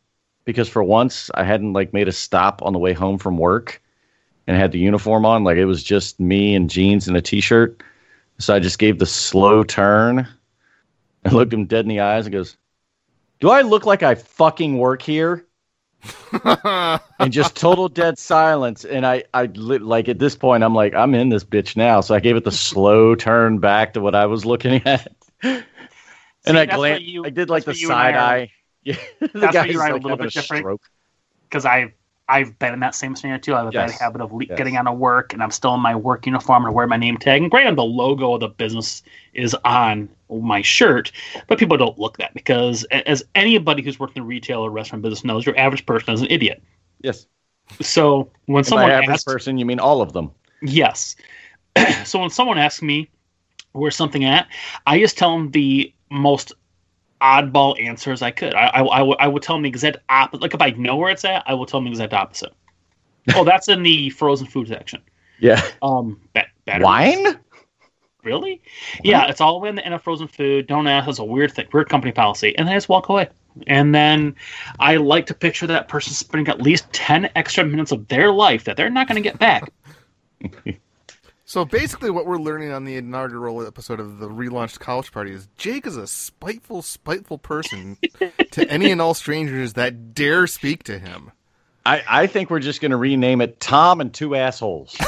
because 0.45 0.69
for 0.69 0.83
once 0.83 1.29
I 1.35 1.43
hadn't 1.43 1.73
like 1.73 1.93
made 1.93 2.07
a 2.07 2.11
stop 2.11 2.61
on 2.63 2.73
the 2.73 2.79
way 2.79 2.93
home 2.93 3.17
from 3.17 3.37
work 3.37 3.81
and 4.47 4.57
had 4.57 4.71
the 4.71 4.79
uniform 4.79 5.25
on, 5.25 5.43
like 5.43 5.57
it 5.57 5.65
was 5.65 5.83
just 5.83 6.19
me 6.19 6.55
and 6.55 6.69
jeans 6.69 7.07
and 7.07 7.17
a 7.17 7.21
t-shirt. 7.21 7.81
So 8.37 8.53
I 8.53 8.59
just 8.59 8.79
gave 8.79 8.99
the 8.99 9.05
slow 9.05 9.63
turn 9.63 10.27
and 11.23 11.33
looked 11.33 11.53
him 11.53 11.65
dead 11.65 11.85
in 11.85 11.89
the 11.89 12.01
eyes 12.01 12.25
and 12.25 12.33
goes, 12.33 12.57
"Do 13.45 13.51
I 13.51 13.61
look 13.61 13.85
like 13.85 14.01
I 14.01 14.15
fucking 14.15 14.79
work 14.79 15.03
here?" 15.03 15.45
and 16.43 17.31
just 17.31 17.55
total 17.55 17.87
dead 17.89 18.17
silence. 18.17 18.85
And 18.85 19.05
I, 19.05 19.23
I 19.35 19.43
like 19.53 20.09
at 20.09 20.17
this 20.17 20.35
point, 20.35 20.63
I'm 20.63 20.73
like, 20.73 20.95
I'm 20.95 21.13
in 21.13 21.29
this 21.29 21.43
bitch 21.43 21.75
now. 21.75 22.01
So 22.01 22.15
I 22.15 22.19
gave 22.19 22.35
it 22.37 22.43
the 22.43 22.51
slow 22.51 23.13
turn 23.13 23.59
back 23.59 23.93
to 23.93 24.01
what 24.01 24.15
I 24.15 24.25
was 24.25 24.45
looking 24.47 24.81
at. 24.87 25.13
and 25.43 25.63
See, 26.47 26.57
I 26.57 26.65
glanced. 26.65 27.03
you- 27.03 27.23
I 27.23 27.29
did 27.29 27.51
like 27.51 27.65
the 27.65 27.73
that's 27.73 27.87
where 27.87 27.91
you 28.01 28.07
and 28.07 28.17
I 28.17 28.19
side 28.19 28.39
eye. 28.41 28.51
Yeah, 28.83 28.95
That's 29.33 29.53
where 29.55 29.67
you 29.71 29.79
are 29.79 29.91
a 29.91 29.97
little 29.99 30.17
bit 30.17 30.33
different. 30.33 30.81
because 31.47 31.65
I've 31.65 31.91
I've 32.27 32.57
been 32.57 32.73
in 32.73 32.79
that 32.79 32.95
same 32.95 33.15
scenario 33.15 33.39
too. 33.39 33.53
I 33.53 33.59
have 33.59 33.67
a 33.67 33.71
bad 33.71 33.91
habit 33.91 34.21
of 34.21 34.33
le- 34.33 34.45
Yes. 34.45 34.57
getting 34.57 34.77
out 34.77 34.87
of 34.87 34.97
work, 34.97 35.33
and 35.33 35.43
I'm 35.43 35.51
still 35.51 35.75
in 35.75 35.79
my 35.79 35.95
work 35.95 36.25
uniform 36.25 36.63
and 36.63 36.71
I 36.71 36.73
wear 36.73 36.87
my 36.87 36.97
name 36.97 37.17
tag. 37.17 37.41
And 37.41 37.51
granted, 37.51 37.75
the 37.75 37.83
logo 37.83 38.33
of 38.33 38.39
the 38.39 38.47
business 38.47 39.03
is 39.33 39.55
on 39.63 40.09
my 40.29 40.61
shirt, 40.63 41.11
but 41.47 41.59
people 41.59 41.77
don't 41.77 41.99
look 41.99 42.17
that 42.17 42.33
because, 42.33 42.83
as 42.85 43.23
anybody 43.35 43.83
who's 43.83 43.99
worked 43.99 44.17
in 44.17 44.23
the 44.23 44.27
retail 44.27 44.61
or 44.61 44.71
restaurant 44.71 45.03
business 45.03 45.23
knows, 45.23 45.45
your 45.45 45.57
average 45.57 45.85
person 45.85 46.13
is 46.15 46.21
an 46.21 46.27
idiot. 46.31 46.63
Yes. 47.01 47.27
So 47.81 48.31
when 48.45 48.59
And 48.59 48.67
someone 48.67 48.89
by 48.89 48.93
average 48.93 49.09
asks, 49.09 49.23
person, 49.23 49.57
you 49.57 49.65
mean 49.65 49.79
all 49.79 50.01
of 50.01 50.13
them. 50.13 50.31
Yes. 50.61 51.15
so 52.05 52.19
when 52.19 52.29
someone 52.31 52.57
asks 52.57 52.81
me 52.81 53.09
where's 53.73 53.95
something 53.95 54.23
at, 54.23 54.47
I 54.87 54.99
just 54.99 55.17
tell 55.17 55.31
them 55.37 55.51
the 55.51 55.93
most 56.09 56.53
oddball 57.25 57.81
answers 57.81 58.21
I 58.21 58.29
could. 58.29 58.53
I, 58.53 58.67
I, 58.67 59.01
I, 59.01 59.27
would, 59.27 59.41
tell 59.41 59.55
them 59.55 59.63
the 59.63 59.69
exact 59.69 59.97
opposite. 60.09 60.41
Like 60.41 60.53
if 60.53 60.61
I 60.61 60.69
know 60.71 60.95
where 60.95 61.11
it's 61.11 61.25
at, 61.25 61.43
I 61.47 61.55
will 61.55 61.65
tell 61.65 61.79
them 61.79 61.85
the 61.85 61.91
exact 61.91 62.13
opposite. 62.13 62.53
oh, 63.33 63.43
that's 63.45 63.67
in 63.67 63.81
the 63.81 64.11
frozen 64.11 64.45
food 64.45 64.67
section. 64.67 65.01
Yeah. 65.39 65.61
Um, 65.81 66.21
ba-. 66.33 66.45
Wine? 66.79 67.39
Really? 68.23 68.61
Yeah, 69.03 69.27
it's 69.27 69.39
all 69.39 69.53
the 69.53 69.59
way 69.59 69.69
in 69.69 69.75
the 69.75 69.85
end 69.85 69.93
of 69.93 70.01
frozen 70.01 70.27
food. 70.27 70.67
Don't 70.67 70.87
ask. 70.87 71.07
It's 71.07 71.19
a 71.19 71.23
weird 71.23 71.53
thing, 71.53 71.67
weird 71.71 71.89
company 71.89 72.11
policy, 72.11 72.57
and 72.57 72.67
then 72.67 72.73
I 72.73 72.77
just 72.77 72.89
walk 72.89 73.09
away. 73.09 73.29
And 73.67 73.93
then 73.93 74.35
I 74.79 74.97
like 74.97 75.27
to 75.27 75.33
picture 75.33 75.67
that 75.67 75.87
person 75.87 76.13
spending 76.13 76.47
at 76.47 76.61
least 76.61 76.91
ten 76.91 77.29
extra 77.35 77.63
minutes 77.63 77.91
of 77.91 78.07
their 78.07 78.31
life 78.31 78.63
that 78.63 78.77
they're 78.77 78.89
not 78.89 79.07
going 79.07 79.21
to 79.21 79.29
get 79.29 79.37
back. 79.37 79.71
So 81.47 81.63
basically, 81.63 82.09
what 82.09 82.25
we're 82.25 82.39
learning 82.39 82.71
on 82.71 82.85
the 82.85 82.95
inaugural 82.95 83.65
episode 83.65 83.99
of 83.99 84.17
the 84.17 84.27
relaunched 84.27 84.79
Couch 84.79 85.11
Party 85.11 85.31
is 85.31 85.47
Jake 85.57 85.85
is 85.85 85.95
a 85.95 86.07
spiteful, 86.07 86.81
spiteful 86.81 87.37
person 87.37 87.97
to 88.51 88.67
any 88.67 88.89
and 88.89 88.99
all 88.99 89.13
strangers 89.13 89.73
that 89.73 90.15
dare 90.15 90.47
speak 90.47 90.83
to 90.85 90.97
him. 90.97 91.31
I, 91.85 92.03
I 92.09 92.27
think 92.27 92.49
we're 92.49 92.59
just 92.59 92.81
going 92.81 92.89
to 92.89 92.97
rename 92.97 93.41
it 93.41 93.59
Tom 93.59 94.01
and 94.01 94.11
Two 94.13 94.35
Assholes. 94.35 94.97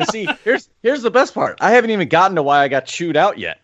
Because 0.00 0.12
see, 0.12 0.28
here's 0.44 0.70
here's 0.82 1.02
the 1.02 1.10
best 1.10 1.34
part. 1.34 1.58
I 1.60 1.72
haven't 1.72 1.90
even 1.90 2.08
gotten 2.08 2.36
to 2.36 2.42
why 2.42 2.62
I 2.62 2.68
got 2.68 2.86
chewed 2.86 3.18
out 3.18 3.36
yet. 3.38 3.60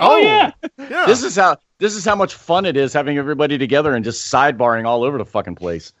Oh, 0.00 0.14
oh, 0.14 0.16
yeah. 0.16 0.50
yeah. 0.78 1.06
This 1.06 1.22
is 1.22 1.36
how 1.36 1.58
this 1.78 1.94
is 1.94 2.04
how 2.04 2.16
much 2.16 2.34
fun 2.34 2.66
it 2.66 2.76
is 2.76 2.92
having 2.92 3.18
everybody 3.18 3.56
together 3.56 3.94
and 3.94 4.04
just 4.04 4.32
sidebarring 4.32 4.84
all 4.84 5.04
over 5.04 5.16
the 5.16 5.24
fucking 5.24 5.54
place. 5.54 5.92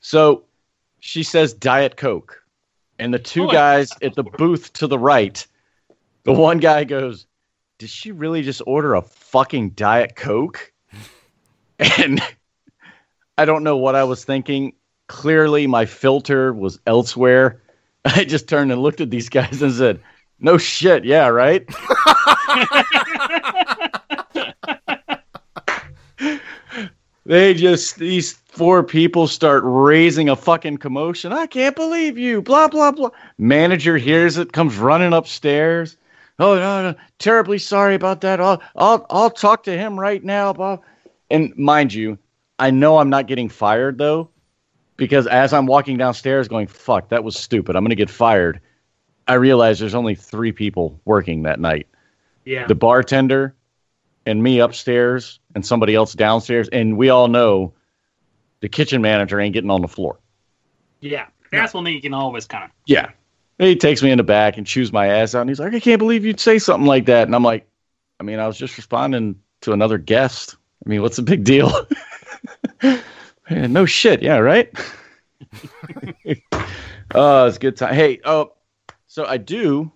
So 0.00 0.42
she 1.04 1.22
says 1.22 1.52
Diet 1.52 1.98
Coke. 1.98 2.42
And 2.98 3.12
the 3.12 3.18
two 3.18 3.44
Oh, 3.44 3.50
guys 3.50 3.90
at 4.02 4.14
the 4.14 4.22
booth 4.22 4.72
to 4.74 4.86
the 4.86 4.98
right, 4.98 5.46
the 6.22 6.32
one 6.32 6.58
guy 6.58 6.84
goes, 6.84 7.26
did 7.78 7.90
she 7.90 8.10
really 8.10 8.40
just 8.42 8.62
order 8.66 8.94
a 8.94 9.02
fucking 9.02 9.70
Diet 9.70 10.16
Coke? 10.16 10.72
And 11.98 12.22
I 13.36 13.44
don't 13.44 13.64
know 13.64 13.76
what 13.76 13.96
I 13.96 14.04
was 14.04 14.24
thinking. 14.24 14.74
Clearly, 15.08 15.66
my 15.66 15.86
filter 15.86 16.52
was 16.52 16.78
elsewhere. 16.86 17.60
I 18.04 18.24
just 18.24 18.48
turned 18.48 18.70
and 18.70 18.80
looked 18.80 19.00
at 19.00 19.10
these 19.10 19.28
guys 19.28 19.60
and 19.60 19.72
said, 19.72 20.00
No 20.38 20.56
shit, 20.56 21.04
yeah, 21.04 21.26
right? 21.26 21.66
They 27.26 27.54
just, 27.54 27.96
these 27.96 28.32
four 28.32 28.82
people 28.82 29.26
start 29.26 29.62
raising 29.64 30.28
a 30.28 30.36
fucking 30.36 30.78
commotion. 30.78 31.32
I 31.32 31.46
can't 31.46 31.74
believe 31.76 32.18
you, 32.18 32.42
blah, 32.42 32.68
blah, 32.68 32.92
blah. 32.92 33.10
Manager 33.38 33.96
hears 33.96 34.36
it, 34.38 34.52
comes 34.52 34.76
running 34.76 35.12
upstairs. 35.12 35.96
Oh, 36.38 36.56
no, 36.56 36.90
no, 36.90 36.94
terribly 37.18 37.58
sorry 37.58 37.94
about 37.94 38.20
that. 38.22 38.40
I'll, 38.40 38.60
I'll, 38.76 39.06
I'll 39.10 39.30
talk 39.30 39.62
to 39.64 39.76
him 39.76 39.98
right 39.98 40.22
now, 40.22 40.52
Bob. 40.52 40.82
And 41.30 41.56
mind 41.56 41.94
you, 41.94 42.18
I 42.58 42.70
know 42.70 42.98
I'm 42.98 43.10
not 43.10 43.26
getting 43.26 43.48
fired 43.48 43.98
though, 43.98 44.28
because 44.96 45.26
as 45.26 45.52
I'm 45.52 45.66
walking 45.66 45.96
downstairs 45.96 46.48
going, 46.48 46.66
fuck, 46.66 47.08
that 47.08 47.24
was 47.24 47.36
stupid. 47.36 47.76
I'm 47.76 47.82
going 47.82 47.90
to 47.90 47.96
get 47.96 48.10
fired. 48.10 48.60
I 49.26 49.34
realize 49.34 49.78
there's 49.78 49.94
only 49.94 50.14
three 50.14 50.52
people 50.52 51.00
working 51.06 51.44
that 51.44 51.58
night 51.58 51.86
Yeah. 52.44 52.66
the 52.66 52.74
bartender 52.74 53.54
and 54.26 54.42
me 54.42 54.60
upstairs 54.60 55.40
and 55.54 55.64
somebody 55.64 55.94
else 55.94 56.14
downstairs. 56.14 56.68
And 56.68 56.96
we 56.96 57.10
all 57.10 57.28
know 57.28 57.74
the 58.60 58.68
kitchen 58.68 59.02
manager 59.02 59.38
ain't 59.40 59.52
getting 59.52 59.70
on 59.70 59.82
the 59.82 59.88
floor. 59.88 60.18
yeah. 61.00 61.26
That's 61.52 61.72
one 61.72 61.84
thing 61.84 61.94
you 61.94 62.02
can 62.02 62.14
always 62.14 62.46
kind 62.46 62.64
of. 62.64 62.70
Yeah. 62.86 63.10
He 63.58 63.76
takes 63.76 64.02
me 64.02 64.10
in 64.10 64.18
the 64.18 64.24
back 64.24 64.56
and 64.56 64.66
chews 64.66 64.92
my 64.92 65.06
ass 65.06 65.34
out. 65.36 65.42
And 65.42 65.50
he's 65.50 65.60
like, 65.60 65.72
I 65.72 65.78
can't 65.78 66.00
believe 66.00 66.24
you'd 66.24 66.40
say 66.40 66.58
something 66.58 66.86
like 66.86 67.06
that. 67.06 67.28
And 67.28 67.34
I'm 67.34 67.44
like, 67.44 67.68
I 68.18 68.24
mean, 68.24 68.40
I 68.40 68.46
was 68.48 68.58
just 68.58 68.76
responding 68.76 69.36
to 69.60 69.72
another 69.72 69.98
guest. 69.98 70.56
I 70.84 70.88
mean, 70.88 71.00
what's 71.02 71.16
the 71.16 71.22
big 71.22 71.44
deal? 71.44 71.72
Man, 72.82 73.72
no 73.72 73.86
shit. 73.86 74.22
Yeah, 74.22 74.38
right? 74.38 74.72
oh, 77.14 77.46
it's 77.46 77.56
a 77.56 77.60
good 77.60 77.76
time. 77.76 77.94
Hey, 77.94 78.20
oh, 78.24 78.52
so 79.06 79.24
I 79.24 79.36
do 79.36 79.92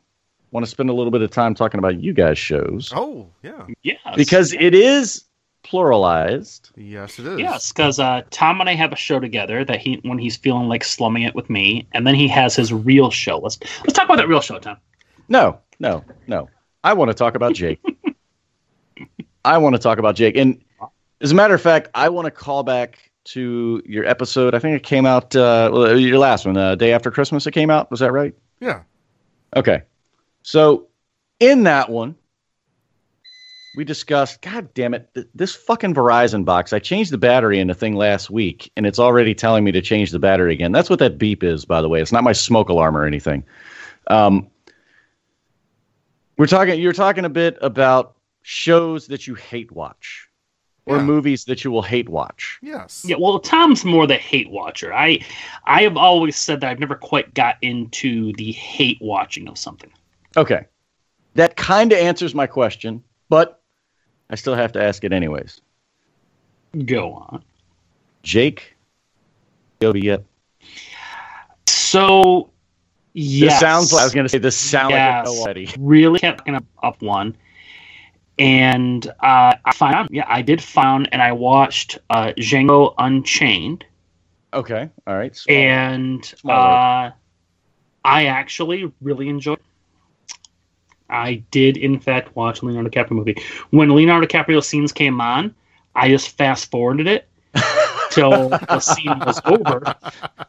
want 0.50 0.64
to 0.64 0.70
spend 0.70 0.90
a 0.90 0.92
little 0.92 1.10
bit 1.10 1.22
of 1.22 1.30
time 1.30 1.54
talking 1.54 1.78
about 1.78 2.00
you 2.00 2.12
guys' 2.12 2.38
shows 2.38 2.92
Oh, 2.94 3.28
yeah. 3.42 3.66
Yes. 3.82 3.98
because 4.16 4.52
it 4.54 4.74
is 4.74 5.24
pluralized. 5.64 6.70
Yes, 6.76 7.18
it 7.18 7.26
is. 7.26 7.38
Yes, 7.38 7.72
because 7.72 7.98
uh, 7.98 8.22
Tom 8.30 8.60
and 8.60 8.68
I 8.70 8.74
have 8.74 8.92
a 8.92 8.96
show 8.96 9.20
together 9.20 9.64
that 9.64 9.80
he 9.80 10.00
when 10.04 10.18
he's 10.18 10.36
feeling 10.36 10.68
like 10.68 10.84
slumming 10.84 11.22
it 11.22 11.34
with 11.34 11.50
me, 11.50 11.86
and 11.92 12.06
then 12.06 12.14
he 12.14 12.28
has 12.28 12.56
his 12.56 12.72
real 12.72 13.10
show. 13.10 13.38
Let's 13.38 13.58
let's 13.80 13.92
talk 13.92 14.04
about 14.06 14.16
that 14.16 14.28
real 14.28 14.40
show, 14.40 14.58
Tom. 14.58 14.78
No, 15.28 15.58
no, 15.78 16.04
no. 16.26 16.48
I 16.84 16.92
want 16.94 17.10
to 17.10 17.14
talk 17.14 17.34
about 17.34 17.54
Jake. 17.54 17.80
I 19.44 19.58
want 19.58 19.74
to 19.74 19.78
talk 19.78 19.98
about 19.98 20.14
Jake. 20.16 20.36
And 20.36 20.62
as 21.20 21.32
a 21.32 21.34
matter 21.34 21.54
of 21.54 21.60
fact, 21.60 21.88
I 21.94 22.08
want 22.08 22.26
to 22.26 22.30
call 22.30 22.62
back 22.62 23.10
to 23.26 23.82
your 23.84 24.04
episode. 24.04 24.54
I 24.54 24.58
think 24.58 24.76
it 24.76 24.82
came 24.84 25.04
out, 25.06 25.34
uh, 25.36 25.94
your 25.96 26.18
last 26.18 26.46
one, 26.46 26.56
uh, 26.56 26.74
day 26.76 26.92
after 26.92 27.10
Christmas, 27.10 27.46
it 27.46 27.52
came 27.52 27.68
out. 27.70 27.90
Was 27.90 28.00
that 28.00 28.12
right? 28.12 28.34
Yeah. 28.60 28.82
Okay. 29.56 29.82
So 30.48 30.86
in 31.40 31.64
that 31.64 31.90
one, 31.90 32.16
we 33.76 33.84
discussed, 33.84 34.40
God 34.40 34.72
damn 34.72 34.94
it, 34.94 35.06
th- 35.12 35.26
this 35.34 35.54
fucking 35.54 35.92
Verizon 35.92 36.42
box. 36.46 36.72
I 36.72 36.78
changed 36.78 37.10
the 37.10 37.18
battery 37.18 37.60
in 37.60 37.66
the 37.66 37.74
thing 37.74 37.96
last 37.96 38.30
week, 38.30 38.72
and 38.74 38.86
it's 38.86 38.98
already 38.98 39.34
telling 39.34 39.62
me 39.62 39.72
to 39.72 39.82
change 39.82 40.10
the 40.10 40.18
battery 40.18 40.54
again. 40.54 40.72
That's 40.72 40.88
what 40.88 41.00
that 41.00 41.18
beep 41.18 41.44
is, 41.44 41.66
by 41.66 41.82
the 41.82 41.88
way. 41.90 42.00
It's 42.00 42.12
not 42.12 42.24
my 42.24 42.32
smoke 42.32 42.70
alarm 42.70 42.96
or 42.96 43.04
anything. 43.04 43.44
Um, 44.06 44.48
we're 46.38 46.46
talking. 46.46 46.80
You're 46.80 46.94
talking 46.94 47.26
a 47.26 47.28
bit 47.28 47.58
about 47.60 48.16
shows 48.40 49.06
that 49.08 49.26
you 49.26 49.34
hate 49.34 49.70
watch, 49.70 50.28
or 50.86 50.96
Yeah. 50.96 51.02
movies 51.02 51.44
that 51.44 51.62
you 51.62 51.70
will 51.70 51.82
hate 51.82 52.08
watch. 52.08 52.58
Yes. 52.62 53.04
Yeah, 53.06 53.16
well, 53.20 53.38
Tom's 53.38 53.84
more 53.84 54.06
the 54.06 54.16
hate 54.16 54.48
watcher. 54.48 54.94
I 54.94 55.18
I 55.66 55.82
have 55.82 55.98
always 55.98 56.36
said 56.36 56.62
that 56.62 56.70
I've 56.70 56.80
never 56.80 56.94
quite 56.94 57.34
got 57.34 57.56
into 57.60 58.32
the 58.38 58.52
hate 58.52 58.98
watching 59.02 59.46
of 59.46 59.58
something. 59.58 59.90
Okay, 60.36 60.66
that 61.34 61.56
kind 61.56 61.92
of 61.92 61.98
answers 61.98 62.34
my 62.34 62.46
question, 62.46 63.02
but 63.28 63.60
I 64.30 64.34
still 64.34 64.54
have 64.54 64.72
to 64.72 64.82
ask 64.82 65.04
it 65.04 65.12
anyways. 65.12 65.60
Go 66.84 67.12
on. 67.14 67.42
Jake? 68.22 68.76
So, 71.66 72.50
yes. 73.14 73.52
This 73.52 73.60
sounds 73.60 73.92
like 73.92 74.02
I 74.02 74.04
was 74.04 74.14
going 74.14 74.24
to 74.24 74.28
say 74.28 74.38
this 74.38 74.56
sounds 74.56 74.90
like 74.90 74.98
Yes. 74.98 75.26
Know 75.26 75.40
already. 75.40 75.70
really 75.78 76.18
kept 76.18 76.38
picking 76.38 76.54
up, 76.56 76.64
up 76.82 77.00
one. 77.00 77.36
And 78.38 79.06
uh, 79.20 79.54
I 79.64 79.72
found, 79.74 80.10
yeah, 80.12 80.26
I 80.28 80.42
did 80.42 80.62
find, 80.62 81.08
and 81.10 81.22
I 81.22 81.32
watched 81.32 81.98
uh, 82.10 82.32
Django 82.36 82.94
Unchained, 82.98 83.84
Okay, 84.54 84.88
all 85.06 85.16
right. 85.16 85.36
Small. 85.36 85.56
and 85.56 86.24
Small 86.24 86.56
uh, 86.56 87.12
I 88.04 88.26
actually 88.26 88.90
really 89.02 89.28
enjoyed. 89.28 89.60
It. 91.08 91.14
I 91.14 91.34
did, 91.50 91.76
in 91.76 91.98
fact, 91.98 92.34
watch 92.36 92.62
a 92.62 92.66
Leonardo 92.66 92.90
DiCaprio 92.90 93.12
movie. 93.12 93.36
When 93.70 93.94
Leonardo 93.94 94.26
DiCaprio 94.26 94.62
scenes 94.62 94.92
came 94.92 95.20
on, 95.20 95.54
I 95.94 96.08
just 96.08 96.30
fast 96.36 96.70
forwarded 96.70 97.06
it 97.06 97.28
till 98.10 98.50
the 98.50 98.80
scene 98.80 99.18
was 99.20 99.40
over. 99.44 99.82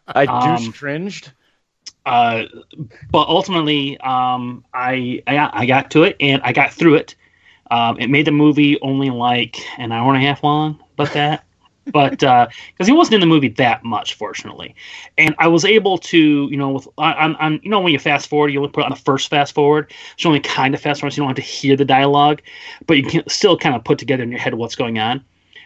I 0.07 0.26
um, 0.26 0.57
douche 0.57 0.78
cringed. 0.78 1.32
Uh, 2.05 2.45
but 3.12 3.28
ultimately, 3.28 3.97
um, 3.99 4.64
I, 4.74 5.22
I 5.28 5.49
I 5.53 5.66
got 5.66 5.91
to 5.91 6.03
it 6.03 6.16
and 6.20 6.41
I 6.43 6.53
got 6.53 6.74
through 6.74 6.95
it. 6.95 7.16
Um, 7.72 7.99
it 7.99 8.10
made 8.10 8.26
the 8.26 8.32
movie 8.32 8.80
only 8.82 9.10
like 9.12 9.57
an 9.78 9.91
hour 9.91 10.14
and 10.14 10.24
a 10.24 10.26
half 10.26 10.43
long, 10.43 10.84
but 10.95 11.14
that, 11.14 11.45
but 11.92 12.12
because 12.20 12.88
he 12.88 12.92
wasn't 12.92 13.16
in 13.16 13.20
the 13.22 13.26
movie 13.28 13.50
that 13.50 13.84
much, 13.84 14.14
fortunately, 14.16 14.76
and 15.18 15.36
I 15.40 15.48
was 15.48 15.66
able 15.66 15.98
to, 15.98 16.48
you 16.50 16.58
know, 16.58 16.70
with 16.70 16.88
on, 16.98 17.36
on 17.36 17.60
you 17.64 17.70
know 17.70 17.80
when 17.80 17.94
you 17.94 18.00
fast 18.00 18.28
forward, 18.28 18.50
you 18.50 18.60
only 18.60 18.72
put 18.72 18.84
on 18.84 18.90
the 18.90 18.96
first 18.96 19.30
fast 19.30 19.54
forward, 19.54 19.92
so 20.18 20.30
you 20.30 20.36
only 20.36 20.42
kind 20.42 20.74
of 20.74 20.82
fast 20.82 21.02
forward, 21.02 21.12
so 21.12 21.16
you 21.18 21.22
don't 21.22 21.30
have 21.30 21.36
to 21.36 21.42
hear 21.42 21.76
the 21.76 21.86
dialogue, 21.86 22.42
but 22.88 22.98
you 22.98 23.04
can 23.04 23.28
still 23.28 23.58
kind 23.58 23.76
of 23.76 23.84
put 23.84 23.98
together 23.98 24.24
in 24.24 24.30
your 24.32 24.40
head 24.40 24.54
what's 24.54 24.76
going 24.76 25.00
on. 25.00 25.24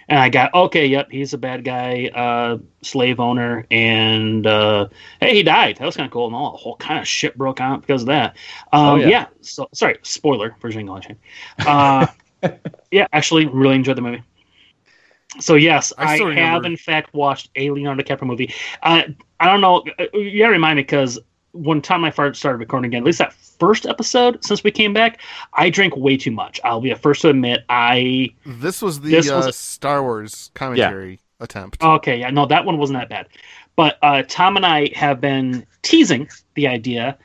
And 0.09 0.19
I 0.19 0.29
got 0.29 0.53
okay, 0.53 0.85
yep, 0.85 1.09
he's 1.09 1.33
a 1.33 1.37
bad 1.37 1.63
guy, 1.63 2.07
uh, 2.13 2.57
slave 2.81 3.19
owner, 3.19 3.65
and 3.71 4.45
uh, 4.45 4.89
hey, 5.21 5.35
he 5.35 5.43
died. 5.43 5.77
That 5.77 5.85
was 5.85 5.95
kind 5.95 6.05
of 6.05 6.11
cool. 6.11 6.27
And 6.27 6.35
all 6.35 6.53
a 6.53 6.57
whole 6.57 6.75
kind 6.75 6.99
of 6.99 7.07
shit 7.07 7.37
broke 7.37 7.61
out 7.61 7.81
because 7.81 8.01
of 8.01 8.07
that. 8.07 8.35
Um, 8.73 8.85
Oh, 8.85 8.95
yeah. 8.95 9.07
yeah. 9.07 9.27
So 9.41 9.69
sorry, 9.73 9.97
spoiler 10.03 10.55
for 10.59 10.67
Unchained. 10.67 11.19
Uh, 11.65 12.07
yeah, 12.91 13.07
actually, 13.13 13.45
really 13.45 13.75
enjoyed 13.75 13.97
the 13.97 14.01
movie. 14.01 14.23
So 15.39 15.55
yes, 15.55 15.91
I 15.97 16.03
I, 16.03 16.07
have 16.17 16.19
remember- 16.27 16.67
in 16.67 16.77
fact 16.77 17.13
watched 17.13 17.49
a 17.55 17.69
Leonardo 17.71 18.03
DiCaprio 18.03 18.27
movie. 18.27 18.53
Uh, 18.81 19.03
I 19.39 19.45
don't 19.47 19.61
know. 19.61 19.83
uh, 19.99 20.05
You 20.17 20.39
gotta 20.39 20.51
remind 20.53 20.77
me 20.77 20.83
because 20.83 21.19
one 21.53 21.81
time 21.81 22.03
I 22.03 22.11
first 22.11 22.39
started 22.39 22.57
recording 22.57 22.89
again, 22.89 23.03
at 23.03 23.05
least 23.05 23.19
that 23.19 23.33
first 23.33 23.85
episode 23.85 24.43
since 24.43 24.63
we 24.63 24.71
came 24.71 24.93
back, 24.93 25.19
I 25.53 25.69
drank 25.69 25.95
way 25.95 26.17
too 26.17 26.31
much. 26.31 26.59
I'll 26.63 26.81
be 26.81 26.89
the 26.89 26.95
first 26.95 27.21
to 27.21 27.29
admit. 27.29 27.63
I 27.69 28.29
This 28.45 28.81
was 28.81 28.99
the 29.01 29.11
This 29.11 29.29
uh, 29.29 29.35
was 29.35 29.47
a- 29.47 29.53
Star 29.53 30.01
Wars 30.03 30.51
commentary 30.55 31.19
attempt. 31.39 31.81
Okay, 31.83 32.19
yeah, 32.19 32.29
no, 32.29 32.45
that 32.47 32.65
one 32.65 32.77
wasn't 32.77 32.99
that 32.99 33.09
bad. 33.09 33.27
But 33.75 33.97
uh, 34.01 34.23
Tom 34.27 34.55
and 34.57 34.65
I 34.65 34.89
have 34.95 35.19
been 35.19 35.65
teasing 35.81 36.29
the 36.55 36.67
idea 36.67 37.17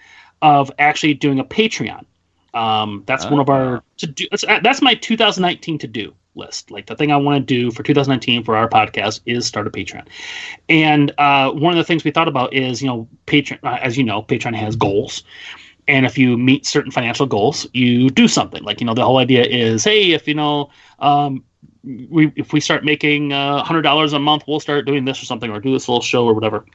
of 0.43 0.71
actually 0.79 1.15
doing 1.15 1.39
a 1.41 1.45
Patreon. 1.45 2.05
Um, 2.55 3.03
that's 3.07 3.27
one 3.27 3.41
of 3.41 3.49
our 3.49 3.83
to 3.99 4.07
do. 4.07 4.27
That's, 4.31 4.45
uh, 4.45 4.61
that's 4.63 4.81
my 4.81 4.95
2019 4.95 5.79
to 5.79 5.87
do 5.87 6.15
list. 6.35 6.71
Like 6.71 6.87
the 6.87 6.97
thing 6.97 7.13
I 7.13 7.17
want 7.17 7.37
to 7.37 7.45
do 7.45 7.71
for 7.71 7.83
2019 7.83 8.45
for 8.45 8.57
our 8.57 8.69
podcast 8.69 9.21
is 9.27 9.47
start 9.47 9.67
a 9.67 9.71
Patreon. 9.71 10.07
And 10.69 11.13
uh, 11.19 11.51
one 11.51 11.73
of 11.73 11.77
the 11.77 11.85
things 11.85 12.05
we 12.05 12.11
thought 12.11 12.29
about 12.29 12.55
is, 12.55 12.81
you 12.81 12.89
know, 12.89 13.09
Patreon. 13.27 13.59
Uh, 13.63 13.79
as 13.83 13.99
you 13.99 14.05
know, 14.05 14.23
Patreon 14.23 14.55
has 14.55 14.77
goals. 14.77 15.25
And 15.89 16.05
if 16.05 16.19
you 16.19 16.37
meet 16.37 16.67
certain 16.67 16.91
financial 16.91 17.27
goals, 17.27 17.67
you 17.73 18.11
do 18.11 18.29
something. 18.29 18.63
Like 18.63 18.81
you 18.81 18.87
know, 18.87 18.95
the 18.95 19.05
whole 19.05 19.19
idea 19.19 19.45
is, 19.45 19.85
hey, 19.85 20.13
if 20.13 20.29
you 20.29 20.35
know, 20.35 20.71
um, 20.99 21.45
we 21.83 22.31
if 22.37 22.53
we 22.53 22.61
start 22.61 22.85
making 22.85 23.33
uh, 23.33 23.65
hundred 23.65 23.83
dollars 23.83 24.13
a 24.13 24.19
month, 24.19 24.45
we'll 24.47 24.61
start 24.61 24.87
doing 24.87 25.07
this 25.07 25.23
or 25.23 25.25
something, 25.25 25.51
or 25.51 25.61
do 25.61 25.73
this 25.73 25.89
little 25.89 26.03
show 26.03 26.27
or 26.27 26.35
whatever. 26.35 26.67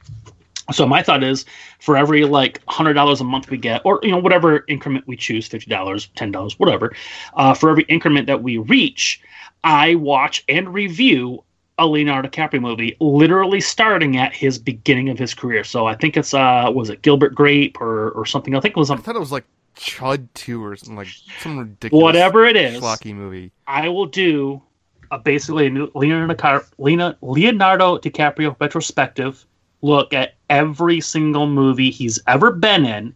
So 0.72 0.86
my 0.86 1.02
thought 1.02 1.22
is, 1.22 1.44
for 1.78 1.96
every 1.96 2.24
like 2.24 2.62
hundred 2.66 2.94
dollars 2.94 3.20
a 3.20 3.24
month 3.24 3.50
we 3.50 3.58
get, 3.58 3.82
or 3.84 4.00
you 4.02 4.10
know 4.10 4.18
whatever 4.18 4.64
increment 4.68 5.06
we 5.06 5.16
choose, 5.16 5.46
fifty 5.46 5.70
dollars, 5.70 6.08
ten 6.16 6.30
dollars, 6.30 6.58
whatever, 6.58 6.94
uh, 7.34 7.54
for 7.54 7.70
every 7.70 7.84
increment 7.84 8.26
that 8.28 8.42
we 8.42 8.58
reach, 8.58 9.20
I 9.62 9.94
watch 9.96 10.44
and 10.48 10.72
review 10.72 11.44
a 11.78 11.86
Leonardo 11.86 12.28
DiCaprio 12.28 12.60
movie, 12.60 12.96
literally 13.00 13.60
starting 13.60 14.16
at 14.16 14.34
his 14.34 14.58
beginning 14.58 15.08
of 15.08 15.18
his 15.18 15.34
career. 15.34 15.64
So 15.64 15.86
I 15.86 15.94
think 15.94 16.16
it's 16.16 16.32
uh, 16.32 16.70
was 16.74 16.88
it 16.88 17.02
Gilbert 17.02 17.34
Grape 17.34 17.80
or 17.80 18.10
or 18.10 18.24
something? 18.24 18.54
I 18.54 18.60
think 18.60 18.76
it 18.76 18.80
was 18.80 18.90
I 18.90 18.94
um, 18.94 19.02
thought 19.02 19.16
it 19.16 19.20
was 19.20 19.32
like 19.32 19.44
Chud 19.76 20.28
2 20.34 20.64
or 20.64 20.76
something 20.76 20.96
like 20.96 21.08
some 21.40 21.58
ridiculous 21.58 22.02
whatever 22.02 22.44
it 22.46 22.56
is. 22.56 22.80
schlocky 22.80 23.14
movie. 23.14 23.50
I 23.66 23.88
will 23.88 24.06
do 24.06 24.62
a 25.10 25.18
basically 25.18 25.66
a 25.66 25.70
new 25.70 25.90
Leonardo, 25.94 26.34
Car- 26.34 26.66
Lena- 26.78 27.16
Leonardo 27.20 27.98
DiCaprio 27.98 28.56
retrospective 28.60 29.44
look 29.84 30.14
at 30.14 30.34
every 30.48 31.00
single 31.00 31.46
movie 31.46 31.90
he's 31.90 32.18
ever 32.26 32.50
been 32.50 32.86
in 32.86 33.14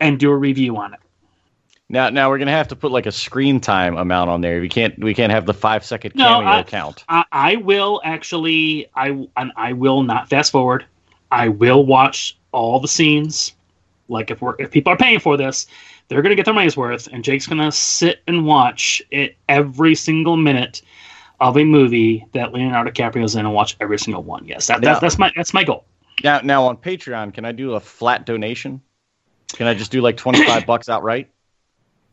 and 0.00 0.18
do 0.20 0.30
a 0.30 0.36
review 0.36 0.76
on 0.76 0.92
it. 0.94 1.00
Now, 1.88 2.10
now 2.10 2.28
we're 2.28 2.36
gonna 2.38 2.50
have 2.50 2.68
to 2.68 2.76
put 2.76 2.92
like 2.92 3.06
a 3.06 3.12
screen 3.12 3.60
time 3.60 3.96
amount 3.96 4.28
on 4.28 4.42
there. 4.42 4.60
We 4.60 4.68
can't, 4.68 4.98
we 4.98 5.14
can't 5.14 5.32
have 5.32 5.46
the 5.46 5.54
five 5.54 5.82
second 5.84 6.14
No, 6.14 6.24
cameo 6.40 6.48
I- 6.50 6.62
count. 6.62 7.04
I, 7.08 7.24
I 7.32 7.56
will 7.56 8.02
actually. 8.04 8.90
I 8.94 9.26
and 9.38 9.52
I 9.56 9.72
will 9.72 10.02
not 10.02 10.28
fast 10.28 10.52
forward. 10.52 10.84
I 11.30 11.48
will 11.48 11.86
watch 11.86 12.36
all 12.52 12.78
the 12.78 12.88
scenes. 12.88 13.54
Like 14.08 14.30
if 14.30 14.42
we're 14.42 14.54
if 14.58 14.70
people 14.70 14.92
are 14.92 14.96
paying 14.98 15.18
for 15.18 15.38
this, 15.38 15.66
they're 16.08 16.20
gonna 16.20 16.34
get 16.34 16.44
their 16.44 16.54
money's 16.54 16.76
worth, 16.76 17.06
and 17.10 17.24
Jake's 17.24 17.46
gonna 17.46 17.72
sit 17.72 18.20
and 18.26 18.44
watch 18.44 19.00
it 19.10 19.36
every 19.48 19.94
single 19.94 20.36
minute 20.36 20.82
of 21.40 21.56
a 21.56 21.64
movie 21.64 22.26
that 22.32 22.52
Leonardo 22.52 22.90
DiCaprio's 22.90 23.34
in 23.36 23.46
and 23.46 23.54
watch 23.54 23.76
every 23.80 23.98
single 23.98 24.22
one. 24.22 24.44
Yes, 24.46 24.66
that, 24.66 24.80
that 24.82 25.00
that's 25.00 25.18
my 25.18 25.32
that's 25.36 25.54
my 25.54 25.64
goal. 25.64 25.84
Now, 26.24 26.40
now 26.40 26.66
on 26.66 26.76
Patreon, 26.76 27.32
can 27.32 27.44
I 27.44 27.52
do 27.52 27.74
a 27.74 27.80
flat 27.80 28.26
donation? 28.26 28.80
Can 29.52 29.66
I 29.66 29.74
just 29.74 29.92
do 29.92 30.00
like 30.00 30.16
twenty 30.16 30.44
five 30.44 30.66
bucks 30.66 30.88
outright? 30.88 31.30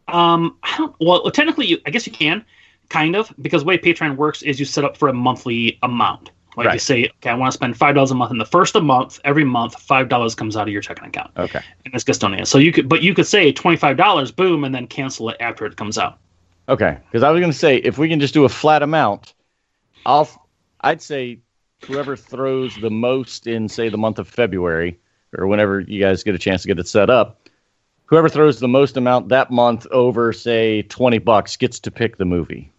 Um, 0.07 0.57
I 0.61 0.77
don't. 0.77 0.95
Well, 0.99 1.29
technically, 1.31 1.65
you, 1.65 1.79
I 1.85 1.89
guess 1.89 2.05
you 2.05 2.13
can, 2.13 2.45
kind 2.89 3.15
of, 3.15 3.33
because 3.41 3.63
the 3.63 3.67
way 3.67 3.77
Patreon 3.77 4.15
works 4.15 4.43
is 4.43 4.59
you 4.59 4.65
set 4.65 4.83
up 4.83 4.95
for 4.95 5.07
a 5.07 5.13
monthly 5.13 5.79
amount. 5.81 6.31
Like 6.57 6.71
you 6.71 6.79
say, 6.79 7.09
okay, 7.17 7.31
I 7.31 7.33
want 7.33 7.51
to 7.51 7.57
spend 7.57 7.75
five 7.75 7.95
dollars 7.95 8.11
a 8.11 8.15
month, 8.15 8.31
In 8.31 8.37
the 8.37 8.45
first 8.45 8.75
of 8.75 8.81
the 8.81 8.85
month, 8.85 9.19
every 9.25 9.43
month, 9.43 9.75
five 9.81 10.07
dollars 10.07 10.35
comes 10.35 10.55
out 10.55 10.67
of 10.67 10.71
your 10.71 10.81
checking 10.81 11.05
account, 11.05 11.31
Okay. 11.35 11.59
and 11.83 11.93
this 11.93 12.05
gets 12.05 12.17
donated. 12.17 12.47
So 12.47 12.59
you 12.59 12.71
could, 12.71 12.87
but 12.87 13.01
you 13.01 13.13
could 13.13 13.27
say 13.27 13.51
twenty 13.51 13.75
five 13.75 13.97
dollars, 13.97 14.31
boom, 14.31 14.63
and 14.63 14.73
then 14.73 14.87
cancel 14.87 15.29
it 15.29 15.37
after 15.41 15.65
it 15.65 15.75
comes 15.75 15.97
out. 15.97 16.19
Okay, 16.67 16.97
because 17.05 17.23
I 17.23 17.29
was 17.29 17.39
going 17.39 17.51
to 17.51 17.57
say 17.57 17.77
if 17.77 17.97
we 17.97 18.09
can 18.09 18.19
just 18.19 18.33
do 18.33 18.45
a 18.45 18.49
flat 18.49 18.81
amount, 18.81 19.33
I'll 20.05 20.29
I'd 20.81 21.01
say 21.01 21.39
whoever 21.85 22.15
throws 22.15 22.75
the 22.75 22.89
most 22.89 23.47
in 23.47 23.69
say 23.69 23.89
the 23.89 23.97
month 23.97 24.19
of 24.19 24.27
February 24.27 24.99
or 25.37 25.47
whenever 25.47 25.81
you 25.81 25.99
guys 25.99 26.23
get 26.23 26.35
a 26.35 26.39
chance 26.39 26.63
to 26.63 26.67
get 26.67 26.79
it 26.79 26.87
set 26.87 27.09
up, 27.09 27.49
whoever 28.05 28.29
throws 28.29 28.59
the 28.59 28.67
most 28.67 28.97
amount 28.97 29.29
that 29.29 29.51
month 29.51 29.85
over 29.87 30.33
say 30.33 30.83
20 30.83 31.19
bucks 31.19 31.55
gets 31.57 31.79
to 31.79 31.91
pick 31.91 32.17
the 32.17 32.25
movie. 32.25 32.71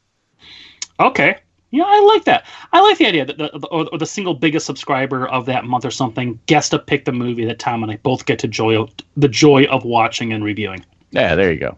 Okay. 0.98 1.38
Yeah, 1.70 1.84
I 1.84 2.00
like 2.00 2.24
that. 2.24 2.46
I 2.72 2.80
like 2.80 2.98
the 2.98 3.06
idea 3.06 3.24
that 3.24 3.38
the, 3.38 3.50
the 3.58 3.66
or, 3.68 3.86
or 3.92 3.98
the 3.98 4.06
single 4.06 4.34
biggest 4.34 4.66
subscriber 4.66 5.28
of 5.28 5.46
that 5.46 5.64
month 5.64 5.84
or 5.84 5.90
something 5.90 6.38
gets 6.46 6.68
to 6.70 6.78
pick 6.78 7.04
the 7.04 7.12
movie 7.12 7.44
that 7.44 7.58
Tom 7.58 7.82
and 7.82 7.92
I 7.92 7.96
both 7.96 8.24
get 8.24 8.38
to 8.40 8.48
joy 8.48 8.86
the 9.16 9.28
joy 9.28 9.64
of 9.64 9.84
watching 9.84 10.32
and 10.32 10.44
reviewing. 10.44 10.84
Yeah, 11.10 11.34
there 11.34 11.52
you 11.52 11.58
go. 11.58 11.76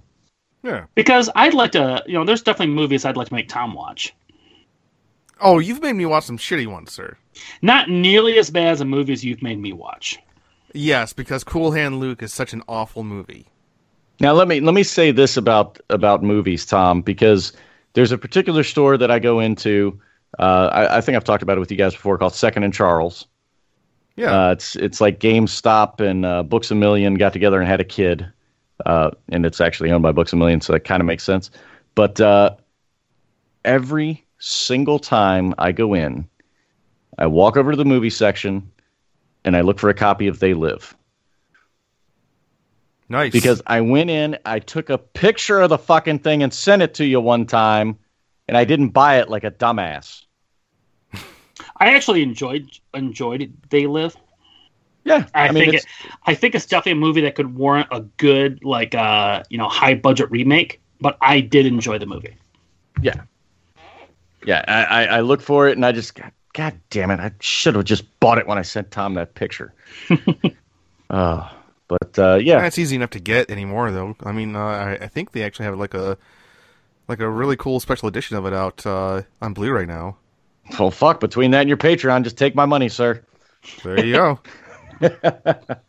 Yeah. 0.69 0.85
Because 0.95 1.31
I'd 1.35 1.55
like 1.55 1.73
to, 1.73 2.03
you 2.07 2.13
know, 2.13 2.25
there's 2.25 2.43
definitely 2.43 2.75
movies 2.75 3.05
I'd 3.05 3.17
like 3.17 3.29
to 3.29 3.35
make 3.35 3.49
Tom 3.49 3.73
watch. 3.73 4.15
Oh, 5.41 5.59
you've 5.59 5.81
made 5.81 5.95
me 5.95 6.05
watch 6.05 6.25
some 6.25 6.37
shitty 6.37 6.67
ones, 6.67 6.93
sir. 6.93 7.17
Not 7.63 7.89
nearly 7.89 8.39
as 8.39 8.51
bad 8.51 8.69
as 8.69 8.79
the 8.81 8.85
movies 8.85 9.25
you've 9.25 9.43
made 9.43 9.59
me 9.59 9.73
watch. 9.73 10.19
Yes, 10.75 11.13
because 11.15 11.43
Cool 11.43 11.73
Hand 11.73 12.01
Luke 12.01 12.23
is 12.23 12.35
such 12.35 12.53
an 12.53 12.63
awful 12.69 13.03
movie. 13.03 13.47
Now 14.21 14.33
let 14.33 14.49
me 14.49 14.61
let 14.61 14.75
me 14.75 14.83
say 14.83 15.13
this 15.13 15.37
about 15.37 15.81
about 15.89 16.23
movies, 16.23 16.67
Tom, 16.67 17.03
because 17.03 17.53
there's 17.95 18.13
a 18.13 18.19
particular 18.19 18.65
store 18.65 18.99
that 18.99 19.11
I 19.11 19.21
go 19.21 19.41
into. 19.41 19.99
Uh, 20.39 20.69
I, 20.73 20.99
I 20.99 21.01
think 21.01 21.17
I've 21.17 21.25
talked 21.25 21.43
about 21.43 21.57
it 21.57 21.61
with 21.61 21.71
you 21.71 21.79
guys 21.79 21.95
before, 21.95 22.19
called 22.19 22.35
Second 22.35 22.65
and 22.65 22.75
Charles. 22.75 23.27
Yeah. 24.17 24.49
Uh, 24.49 24.53
it's 24.53 24.75
it's 24.77 25.01
like 25.01 25.21
GameStop 25.21 26.01
and 26.01 26.27
uh, 26.27 26.43
Books 26.43 26.71
a 26.73 26.75
Million 26.75 27.15
got 27.15 27.33
together 27.33 27.61
and 27.61 27.69
had 27.69 27.81
a 27.81 27.85
kid, 27.85 28.31
uh, 28.87 29.11
and 29.31 29.45
it's 29.45 29.61
actually 29.61 29.91
owned 29.91 30.03
by 30.03 30.13
Books 30.13 30.33
a 30.33 30.37
Million, 30.37 30.61
so 30.61 30.73
that 30.73 30.81
kind 30.81 31.01
of 31.01 31.07
makes 31.07 31.25
sense. 31.25 31.51
But 31.95 32.21
uh, 32.21 32.57
every 33.65 34.25
single 34.39 34.99
time 34.99 35.55
I 35.59 35.73
go 35.73 35.95
in, 35.95 36.29
I 37.19 37.27
walk 37.27 37.57
over 37.57 37.73
to 37.73 37.77
the 37.77 37.85
movie 37.85 38.11
section, 38.11 38.71
and 39.45 39.57
I 39.57 39.63
look 39.63 39.79
for 39.79 39.89
a 39.91 39.95
copy 39.95 40.27
of 40.27 40.39
They 40.39 40.55
Live 40.55 40.97
nice. 43.09 43.33
because 43.33 43.63
I 43.67 43.81
went 43.81 44.11
in, 44.11 44.39
I 44.45 44.59
took 44.59 44.91
a 44.91 44.99
picture 44.99 45.61
of 45.61 45.71
the 45.71 45.79
fucking 45.79 46.21
thing 46.21 46.43
and 46.43 46.53
sent 46.53 46.83
it 46.83 46.95
to 46.95 47.05
you 47.05 47.21
one 47.21 47.47
time, 47.47 47.99
and 48.47 48.57
I 48.57 48.65
didn't 48.65 48.91
buy 48.91 49.19
it 49.19 49.29
like 49.29 49.45
a 49.45 49.51
dumbass. 49.51 50.25
I 51.77 51.95
actually 51.95 52.23
enjoyed 52.23 52.69
enjoyed 52.95 53.53
They 53.71 53.87
Live. 53.87 54.17
Yeah, 55.09 55.27
I, 55.35 55.51
mean, 55.51 55.65
think 55.65 55.75
it's, 55.75 55.85
it, 55.85 56.13
I 56.27 56.35
think 56.35 56.55
it's 56.55 56.67
definitely 56.67 56.93
a 56.93 56.97
movie 56.97 57.21
that 57.23 57.35
could 57.35 57.57
warrant 57.57 57.89
a 57.91 58.01
good 58.01 58.65
like 58.65 58.95
uh 58.95 59.43
you 59.51 59.59
know 59.59 59.69
high 59.69 59.95
budget 59.95 60.31
remake. 60.31 60.81
But 61.01 61.17
I 61.21 61.41
did 61.41 61.67
enjoy 61.67 61.99
the 61.99 62.07
movie. 62.07 62.37
yeah, 63.01 63.23
yeah. 64.45 64.65
I, 64.67 64.85
I, 64.85 65.05
I 65.05 65.21
look 65.21 65.41
for 65.41 65.69
it, 65.69 65.77
and 65.77 65.87
I 65.87 65.93
just, 65.93 66.17
God, 66.17 66.33
God 66.55 66.81
damn 66.91 67.13
it, 67.13 67.21
I 67.21 67.31
should 67.39 67.77
have 67.77 67.85
just 67.85 68.19
bought 68.19 68.39
it 68.39 68.49
when 68.49 68.59
I 68.59 68.63
sent 68.63 68.91
Tom 68.91 69.15
that 69.15 69.35
picture. 69.35 69.73
uh, 71.11 71.49
but 71.87 72.19
uh, 72.19 72.35
yeah, 72.35 72.61
That's 72.61 72.79
easy 72.79 72.97
enough 72.97 73.11
to 73.11 73.21
get 73.21 73.51
anymore, 73.51 73.91
though. 73.93 74.17
I 74.25 74.33
mean, 74.33 74.57
uh, 74.57 74.61
I, 74.61 74.93
I 75.03 75.07
think 75.07 75.33
they 75.33 75.45
actually 75.45 75.67
have 75.67 75.79
like 75.79 75.95
a 75.95 76.19
like 77.09 77.21
a 77.21 77.29
really 77.29 77.57
cool 77.57 77.81
special 77.81 78.09
edition 78.09 78.37
of 78.37 78.45
it 78.45 78.53
out 78.53 78.85
uh, 78.85 79.23
on 79.41 79.55
Blu-ray 79.55 79.87
now. 79.87 80.17
well, 80.79 80.91
fuck. 80.91 81.21
Between 81.21 81.53
that 81.53 81.61
and 81.61 81.69
your 81.69 81.79
Patreon, 81.79 82.25
just 82.25 82.37
take 82.37 82.55
my 82.55 82.67
money, 82.67 82.89
sir. 82.89 83.23
There 83.83 84.05
you 84.05 84.13
go. 84.15 84.41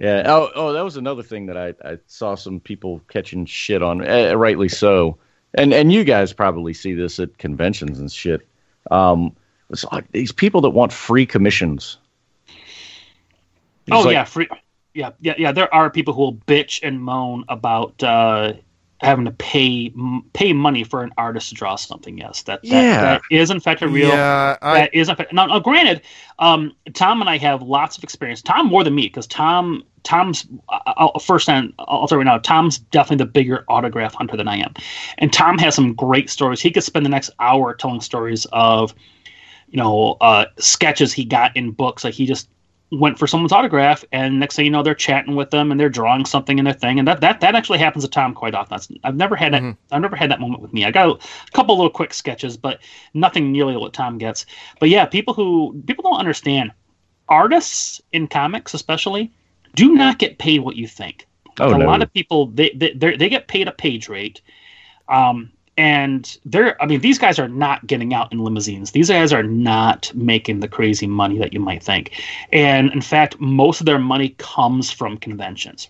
Yeah. 0.00 0.22
Oh, 0.26 0.50
oh, 0.54 0.72
that 0.72 0.84
was 0.84 0.96
another 0.96 1.22
thing 1.22 1.46
that 1.46 1.56
I, 1.56 1.74
I 1.84 1.98
saw 2.06 2.36
some 2.36 2.60
people 2.60 3.00
catching 3.08 3.46
shit 3.46 3.82
on, 3.82 4.08
uh, 4.08 4.34
rightly 4.34 4.68
so. 4.68 5.18
And 5.54 5.72
and 5.72 5.92
you 5.92 6.04
guys 6.04 6.32
probably 6.32 6.72
see 6.72 6.94
this 6.94 7.18
at 7.18 7.38
conventions 7.38 7.98
and 7.98 8.10
shit. 8.10 8.46
Um, 8.90 9.34
it's 9.70 9.84
like 9.84 10.10
these 10.12 10.30
people 10.30 10.60
that 10.60 10.70
want 10.70 10.92
free 10.92 11.26
commissions. 11.26 11.98
It's 12.46 13.92
oh 13.92 14.02
like- 14.02 14.12
yeah, 14.12 14.24
free. 14.24 14.48
Yeah, 14.94 15.10
yeah, 15.20 15.34
yeah. 15.36 15.52
There 15.52 15.72
are 15.74 15.90
people 15.90 16.14
who 16.14 16.20
will 16.20 16.34
bitch 16.34 16.80
and 16.82 17.00
moan 17.02 17.44
about 17.48 18.00
uh, 18.02 18.54
having 19.00 19.24
to 19.24 19.30
pay 19.32 19.92
pay 20.32 20.52
money 20.52 20.82
for 20.82 21.02
an 21.02 21.12
artist 21.16 21.50
to 21.50 21.54
draw 21.54 21.76
something. 21.76 22.18
Yes, 22.18 22.42
that 22.42 22.62
that, 22.62 22.68
Yeah. 22.68 23.00
that 23.02 23.22
is 23.30 23.50
in 23.50 23.60
fact 23.60 23.82
a 23.82 23.88
real. 23.88 24.08
yeah, 24.08 24.56
I, 24.60 24.80
that 24.80 24.94
is 24.94 25.08
in 25.08 25.16
fact 25.16 25.32
now, 25.32 25.46
now. 25.46 25.60
Granted, 25.60 26.02
um, 26.38 26.74
Tom 26.94 27.20
and 27.20 27.30
I 27.30 27.38
have 27.38 27.62
lots 27.62 27.96
of 27.96 28.02
experience. 28.02 28.42
Tom 28.42 28.66
more 28.66 28.82
than 28.82 28.94
me 28.94 29.02
because 29.02 29.26
Tom 29.26 29.84
Tom's 30.02 30.46
uh, 30.68 30.80
I'll, 30.96 31.18
first 31.20 31.48
and 31.48 31.72
I'll 31.78 32.08
tell 32.08 32.16
you 32.16 32.20
right 32.20 32.32
now. 32.32 32.38
Tom's 32.38 32.78
definitely 32.78 33.24
the 33.24 33.30
bigger 33.30 33.64
autograph 33.68 34.14
hunter 34.14 34.36
than 34.36 34.48
I 34.48 34.56
am, 34.56 34.74
and 35.18 35.32
Tom 35.32 35.58
has 35.58 35.74
some 35.74 35.94
great 35.94 36.28
stories. 36.28 36.60
He 36.60 36.70
could 36.70 36.84
spend 36.84 37.06
the 37.06 37.10
next 37.10 37.30
hour 37.38 37.74
telling 37.74 38.00
stories 38.00 38.46
of, 38.52 38.94
you 39.68 39.76
know, 39.76 40.16
uh, 40.20 40.46
sketches 40.58 41.12
he 41.12 41.24
got 41.24 41.56
in 41.56 41.70
books. 41.70 42.02
Like 42.02 42.14
he 42.14 42.26
just 42.26 42.48
went 42.90 43.18
for 43.18 43.26
someone's 43.26 43.52
autograph, 43.52 44.04
and 44.12 44.40
next 44.40 44.56
thing 44.56 44.64
you 44.64 44.70
know, 44.70 44.82
they're 44.82 44.94
chatting 44.94 45.36
with 45.36 45.50
them 45.50 45.70
and 45.70 45.78
they're 45.78 45.88
drawing 45.88 46.24
something 46.24 46.58
in 46.58 46.64
their 46.64 46.74
thing, 46.74 46.98
and 46.98 47.06
that 47.06 47.20
that 47.20 47.40
that 47.40 47.54
actually 47.54 47.78
happens 47.78 48.04
to 48.04 48.10
Tom 48.10 48.34
quite 48.34 48.54
often. 48.54 48.70
That's, 48.70 48.88
I've 49.04 49.16
never 49.16 49.36
had 49.36 49.52
that. 49.52 49.76
I've 49.90 50.00
never 50.00 50.16
had 50.16 50.30
that 50.30 50.40
moment 50.40 50.62
with 50.62 50.72
me. 50.72 50.84
I 50.84 50.90
got 50.90 51.08
a, 51.08 51.52
couple 51.52 51.76
little 51.76 51.90
quick 51.90 52.14
sketches, 52.14 52.56
but 52.56 52.80
nothing 53.14 53.52
nearly 53.52 53.76
what 53.76 53.92
Tom 53.92 54.18
gets. 54.18 54.46
But 54.80 54.88
yeah, 54.88 55.04
people 55.04 55.34
who 55.34 55.82
people 55.86 56.02
don't 56.02 56.18
understand 56.18 56.72
artists 57.28 58.00
in 58.12 58.26
comics, 58.26 58.72
especially, 58.74 59.32
do 59.74 59.94
not 59.94 60.18
get 60.18 60.38
paid 60.38 60.60
what 60.60 60.76
you 60.76 60.86
think. 60.88 61.26
Oh, 61.60 61.74
a 61.74 61.78
no. 61.78 61.86
lot 61.86 62.02
of 62.02 62.12
people 62.12 62.46
they 62.46 62.70
they 62.70 62.92
they 62.92 63.28
get 63.28 63.48
paid 63.48 63.68
a 63.68 63.72
page 63.72 64.08
rate. 64.08 64.40
Um, 65.08 65.52
and 65.78 66.36
they're, 66.44 66.80
I 66.82 66.86
mean, 66.86 67.00
these 67.00 67.18
guys 67.18 67.38
are 67.38 67.48
not 67.48 67.86
getting 67.86 68.12
out 68.12 68.32
in 68.32 68.40
limousines. 68.40 68.90
These 68.90 69.08
guys 69.08 69.32
are 69.32 69.44
not 69.44 70.12
making 70.14 70.60
the 70.60 70.68
crazy 70.68 71.06
money 71.06 71.38
that 71.38 71.54
you 71.54 71.60
might 71.60 71.82
think. 71.82 72.12
And 72.52 72.92
in 72.92 73.00
fact, 73.00 73.38
most 73.40 73.80
of 73.80 73.86
their 73.86 73.98
money 73.98 74.34
comes 74.38 74.90
from 74.90 75.16
conventions. 75.16 75.88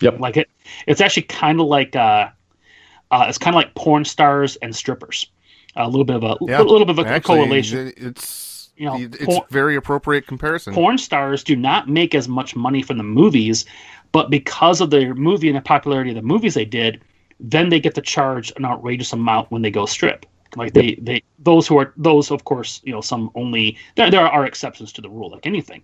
Yep. 0.00 0.18
Like 0.18 0.36
it, 0.36 0.50
it's 0.88 1.00
actually 1.00 1.22
kind 1.22 1.60
of 1.60 1.66
like, 1.68 1.94
uh, 1.94 2.28
uh, 3.12 3.26
it's 3.28 3.38
kind 3.38 3.54
of 3.54 3.62
like 3.62 3.74
porn 3.76 4.04
stars 4.04 4.56
and 4.56 4.74
strippers. 4.74 5.26
A 5.76 5.88
little 5.88 6.04
bit 6.04 6.16
of 6.16 6.24
a, 6.24 6.36
yeah. 6.42 6.60
a 6.60 6.64
little 6.64 6.84
bit 6.84 6.98
of 6.98 7.06
a 7.06 7.08
Actually, 7.08 7.38
correlation. 7.38 7.92
It's 7.96 8.70
You 8.76 8.86
know, 8.86 8.96
it's 8.96 9.24
por- 9.24 9.46
very 9.50 9.76
appropriate 9.76 10.26
comparison. 10.26 10.74
porn 10.74 10.98
stars 10.98 11.44
do 11.44 11.54
not 11.54 11.88
make 11.88 12.14
as 12.14 12.26
much 12.26 12.56
money 12.56 12.82
from 12.82 12.98
the 12.98 13.04
movies, 13.04 13.64
but 14.10 14.30
because 14.30 14.80
of 14.80 14.90
their 14.90 15.14
movie 15.14 15.48
and 15.48 15.56
the 15.56 15.62
popularity 15.62 16.10
of 16.10 16.16
the 16.16 16.22
movies 16.22 16.54
they 16.54 16.64
did, 16.64 17.00
then 17.42 17.68
they 17.68 17.80
get 17.80 17.94
to 17.96 18.00
charge 18.00 18.52
an 18.56 18.64
outrageous 18.64 19.12
amount 19.12 19.50
when 19.50 19.62
they 19.62 19.70
go 19.70 19.84
strip. 19.84 20.24
Like 20.56 20.74
they, 20.74 20.94
they 21.00 21.22
those 21.38 21.66
who 21.66 21.78
are 21.78 21.92
those 21.96 22.30
of 22.30 22.44
course, 22.44 22.80
you 22.84 22.92
know, 22.92 23.00
some 23.00 23.30
only 23.34 23.76
there 23.96 24.10
there 24.10 24.26
are 24.26 24.46
exceptions 24.46 24.92
to 24.92 25.00
the 25.00 25.10
rule, 25.10 25.30
like 25.30 25.46
anything. 25.46 25.82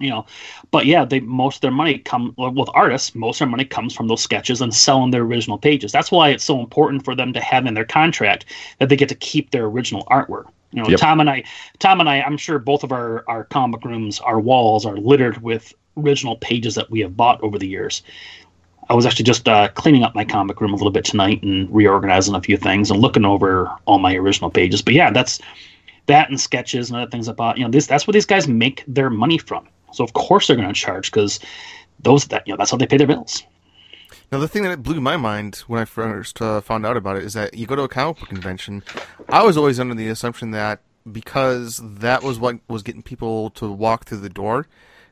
You 0.00 0.10
know, 0.10 0.26
but 0.70 0.86
yeah, 0.86 1.04
they 1.04 1.20
most 1.20 1.56
of 1.56 1.60
their 1.60 1.70
money 1.70 1.98
come 1.98 2.34
well, 2.36 2.50
with 2.50 2.68
artists. 2.74 3.14
Most 3.14 3.36
of 3.36 3.46
their 3.46 3.50
money 3.50 3.64
comes 3.64 3.94
from 3.94 4.08
those 4.08 4.22
sketches 4.22 4.60
and 4.60 4.74
selling 4.74 5.10
their 5.10 5.22
original 5.22 5.58
pages. 5.58 5.92
That's 5.92 6.10
why 6.10 6.30
it's 6.30 6.44
so 6.44 6.60
important 6.60 7.04
for 7.04 7.14
them 7.14 7.32
to 7.32 7.40
have 7.40 7.66
in 7.66 7.74
their 7.74 7.84
contract 7.84 8.46
that 8.78 8.88
they 8.88 8.96
get 8.96 9.08
to 9.10 9.14
keep 9.14 9.50
their 9.50 9.66
original 9.66 10.04
artwork. 10.10 10.46
You 10.72 10.82
know, 10.82 10.88
Yep. 10.88 10.98
Tom 10.98 11.20
and 11.20 11.28
I, 11.30 11.44
Tom 11.78 12.00
and 12.00 12.08
I, 12.08 12.22
I'm 12.22 12.38
sure 12.38 12.58
both 12.58 12.82
of 12.82 12.90
our 12.90 13.24
our 13.28 13.44
comic 13.44 13.84
rooms, 13.84 14.18
our 14.20 14.40
walls 14.40 14.84
are 14.86 14.96
littered 14.96 15.42
with 15.42 15.74
original 15.96 16.36
pages 16.36 16.74
that 16.74 16.90
we 16.90 17.00
have 17.00 17.16
bought 17.16 17.42
over 17.42 17.58
the 17.58 17.68
years. 17.68 18.02
I 18.92 18.94
was 18.94 19.06
actually 19.06 19.24
just 19.24 19.48
uh, 19.48 19.68
cleaning 19.68 20.02
up 20.02 20.14
my 20.14 20.22
comic 20.22 20.60
room 20.60 20.74
a 20.74 20.76
little 20.76 20.90
bit 20.90 21.06
tonight 21.06 21.42
and 21.42 21.74
reorganizing 21.74 22.34
a 22.34 22.42
few 22.42 22.58
things 22.58 22.90
and 22.90 23.00
looking 23.00 23.24
over 23.24 23.74
all 23.86 23.98
my 23.98 24.14
original 24.14 24.50
pages. 24.50 24.82
But 24.82 24.92
yeah, 24.92 25.10
that's 25.10 25.40
that 26.08 26.28
and 26.28 26.38
sketches 26.38 26.90
and 26.90 26.98
other 27.00 27.10
things 27.10 27.26
I 27.26 27.32
bought. 27.32 27.56
You 27.56 27.64
know, 27.64 27.70
this 27.70 27.86
that's 27.86 28.06
where 28.06 28.12
these 28.12 28.26
guys 28.26 28.46
make 28.46 28.84
their 28.86 29.08
money 29.08 29.38
from. 29.38 29.66
So 29.94 30.04
of 30.04 30.12
course 30.12 30.46
they're 30.46 30.56
going 30.56 30.68
to 30.68 30.74
charge 30.74 31.10
because 31.10 31.40
those 32.00 32.26
that 32.26 32.46
you 32.46 32.52
know 32.52 32.58
that's 32.58 32.70
how 32.70 32.76
they 32.76 32.86
pay 32.86 32.98
their 32.98 33.06
bills. 33.06 33.42
Now, 34.30 34.38
the 34.38 34.48
thing 34.48 34.64
that 34.64 34.82
blew 34.82 35.00
my 35.00 35.16
mind 35.16 35.56
when 35.68 35.80
I 35.80 35.86
first 35.86 36.42
uh, 36.42 36.60
found 36.60 36.84
out 36.84 36.98
about 36.98 37.16
it 37.16 37.24
is 37.24 37.32
that 37.32 37.54
you 37.54 37.66
go 37.66 37.76
to 37.76 37.84
a 37.84 37.88
comic 37.88 38.18
book 38.18 38.28
convention. 38.28 38.82
I 39.30 39.42
was 39.42 39.56
always 39.56 39.80
under 39.80 39.94
the 39.94 40.08
assumption 40.08 40.50
that 40.50 40.82
because 41.10 41.80
that 41.82 42.22
was 42.22 42.38
what 42.38 42.58
was 42.68 42.82
getting 42.82 43.02
people 43.02 43.48
to 43.52 43.72
walk 43.72 44.04
through 44.04 44.18
the 44.18 44.28
door, 44.28 44.66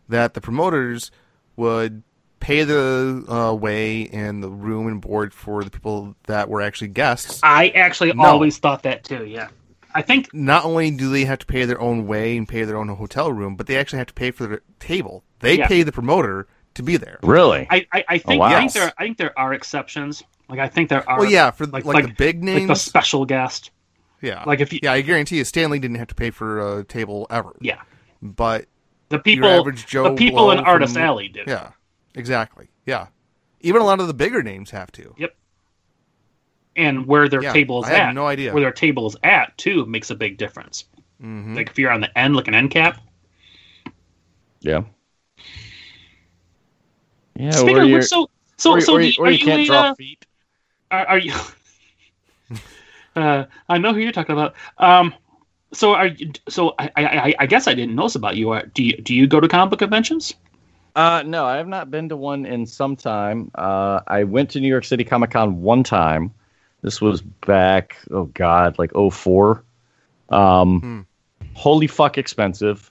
that 0.07 0.35
the 0.35 0.43
promoters 0.43 1.11
would 1.57 2.03
pay 2.41 2.65
the 2.65 3.25
uh, 3.29 3.55
way 3.55 4.09
and 4.09 4.43
the 4.43 4.49
room 4.51 4.87
and 4.89 5.01
board 5.01 5.33
for 5.33 5.63
the 5.63 5.71
people 5.71 6.17
that 6.27 6.49
were 6.49 6.61
actually 6.63 6.89
guests. 6.89 7.41
I 7.43 7.69
actually 7.71 8.13
No. 8.13 8.25
always 8.25 8.59
thought 8.59 8.83
that 8.85 9.05
too. 9.05 9.25
Yeah, 9.27 9.49
I 9.95 10.03
think 10.03 10.33
Not 10.35 10.65
only 10.65 10.91
do 10.91 11.11
they 11.11 11.25
have 11.27 11.39
to 11.41 11.47
pay 11.47 11.65
their 11.67 11.81
own 11.81 12.07
way 12.07 12.37
and 12.37 12.49
pay 12.49 12.65
their 12.65 12.77
own 12.77 12.89
hotel 12.89 13.31
room, 13.33 13.57
but 13.57 13.67
they 13.67 13.77
actually 13.77 13.99
have 13.99 14.07
to 14.09 14.15
pay 14.15 14.31
for 14.31 14.47
the 14.47 14.61
table. 14.79 15.23
They 15.41 15.59
Yeah. 15.59 15.67
pay 15.69 15.83
the 15.83 15.93
promoter 15.93 16.49
to 16.75 16.83
be 16.83 16.97
there. 16.97 17.19
Really? 17.23 17.67
I, 17.71 17.87
I, 17.93 18.05
I 18.09 18.19
think 18.19 18.41
wow. 18.41 18.47
I 18.49 18.59
think 18.61 18.73
there 18.73 18.93
I 18.99 19.03
think 19.05 19.19
there 19.19 19.39
are 19.39 19.53
exceptions. 19.55 20.23
Like 20.49 20.59
I 20.61 20.69
think 20.69 20.89
there 20.89 21.09
are. 21.09 21.21
Well, 21.21 21.31
yeah, 21.31 21.51
for 21.51 21.67
like 21.67 21.85
like, 21.85 22.07
the 22.07 22.13
big 22.13 22.37
like 22.37 22.45
names. 22.45 22.69
the 22.69 22.75
special 22.75 23.25
guest. 23.25 23.71
yeah, 24.23 24.43
like 24.47 24.61
if 24.61 24.73
you- 24.73 24.81
yeah, 24.83 24.93
I 24.93 25.01
guarantee 25.03 25.37
you, 25.39 25.45
Stan 25.45 25.71
Lee 25.71 25.79
didn't 25.79 25.97
have 25.99 26.09
to 26.09 26.15
pay 26.15 26.31
for 26.31 26.79
a 26.79 26.85
table 26.85 27.27
ever. 27.31 27.55
Yeah, 27.61 27.81
but 28.23 28.67
the 29.11 29.19
people, 29.19 29.49
average 29.49 29.87
Joe 29.87 30.05
the 30.05 30.15
people 30.15 30.51
in 30.53 30.59
Blow 30.59 30.65
Artist 30.67 30.95
from- 30.95 31.03
Alley 31.03 31.29
did. 31.29 31.47
yeah, 31.49 31.71
exactly. 32.15 32.69
Yeah, 32.87 33.07
even 33.61 33.83
a 33.83 33.85
lot 33.85 34.01
of 34.01 34.07
the 34.07 34.15
bigger 34.15 34.43
names 34.43 34.71
have 34.71 34.91
to. 34.93 35.15
Yep. 35.19 35.35
And 36.77 37.07
where 37.07 37.29
their 37.29 37.43
Yeah, 37.43 37.53
table 37.53 37.83
is 37.83 37.91
I 37.91 37.95
had 37.95 38.09
at, 38.11 38.15
no 38.15 38.27
idea. 38.27 38.53
where 38.53 38.61
their 38.63 38.73
table 38.73 39.07
is 39.07 39.17
at 39.25 39.57
too, 39.59 39.85
makes 39.87 40.11
a 40.11 40.15
big 40.15 40.39
difference. 40.39 40.85
Mhm. 41.23 41.57
Like 41.57 41.69
if 41.71 41.79
you're 41.79 41.91
on 41.91 42.01
the 42.01 42.17
end, 42.19 42.37
like 42.37 42.49
an 42.49 42.55
end 42.55 42.71
cap. 42.71 42.99
Yeah. 44.61 44.83
Yeah. 47.37 47.51
Speaking 47.51 47.77
or 47.77 47.83
of 47.83 47.89
you're- 47.89 47.99
which, 48.01 48.07
so 48.09 48.31
so 48.57 48.73
or, 48.73 48.81
so 48.81 48.95
or 48.95 48.99
do 49.01 49.07
you, 49.07 49.13
you- 49.17 49.23
or 49.23 49.27
are 49.27 49.31
you 49.31 49.39
you 49.39 49.45
can't 49.45 49.63
a, 49.63 49.67
draw 49.67 49.81
uh, 49.81 49.95
feet. 49.95 50.27
Are, 50.91 51.07
are 51.07 51.19
you? 51.19 51.33
uh, 53.17 53.45
I 53.69 53.79
know 53.79 53.93
who 53.93 54.01
you're 54.01 54.13
talking 54.13 54.35
about. 54.35 54.55
Um, 54.79 55.15
so 55.73 55.95
are 55.95 56.07
you, 56.09 56.33
so 56.49 56.75
I, 56.79 56.91
I 56.97 57.35
I 57.41 57.47
guess 57.47 57.67
I 57.69 57.75
didn't 57.75 57.95
know 57.95 58.03
this 58.05 58.17
about 58.17 58.37
you. 58.37 58.61
Do 58.75 58.83
you 58.83 58.97
do 59.01 59.15
you 59.15 59.27
go 59.27 59.41
to 59.41 59.49
comic 59.49 59.71
book 59.71 59.79
conventions? 59.79 60.35
Uh, 60.97 61.23
no, 61.25 61.45
I 61.45 61.57
have 61.57 61.69
not 61.69 61.91
been 61.91 62.09
to 62.09 62.17
one 62.17 62.47
in 62.47 62.67
some 62.67 62.97
time. 62.97 63.51
Uh, 63.55 64.01
I 64.07 64.25
went 64.25 64.51
to 64.51 64.61
New 64.61 64.69
York 64.69 64.85
City 64.85 65.05
Comic 65.05 65.31
Con 65.31 65.63
one 65.63 65.83
time. 65.83 66.33
This 66.83 67.01
was 67.01 67.21
back, 67.21 67.97
oh 68.11 68.25
God, 68.25 68.79
like 68.79 68.93
04. 68.95 69.63
Um, 70.31 70.81
Hmm. 70.81 71.01
Holy 71.55 71.87
fuck 71.87 72.17
expensive. 72.17 72.91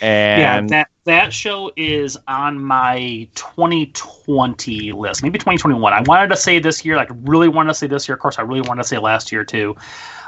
And 0.00 0.70
yeah, 0.70 0.78
that 0.78 0.88
that 1.04 1.32
show 1.32 1.72
is 1.76 2.16
on 2.28 2.62
my 2.62 3.28
2020 3.34 4.92
list, 4.92 5.22
maybe 5.22 5.38
2021. 5.38 5.92
I 5.92 6.02
wanted 6.02 6.28
to 6.28 6.36
say 6.36 6.58
this 6.58 6.84
year, 6.84 6.96
like 6.96 7.08
really 7.22 7.48
wanted 7.48 7.68
to 7.68 7.74
say 7.74 7.86
this 7.86 8.08
year. 8.08 8.14
Of 8.14 8.20
course, 8.20 8.38
I 8.38 8.42
really 8.42 8.60
wanted 8.60 8.82
to 8.82 8.88
say 8.88 8.98
last 8.98 9.32
year 9.32 9.44
too. 9.44 9.74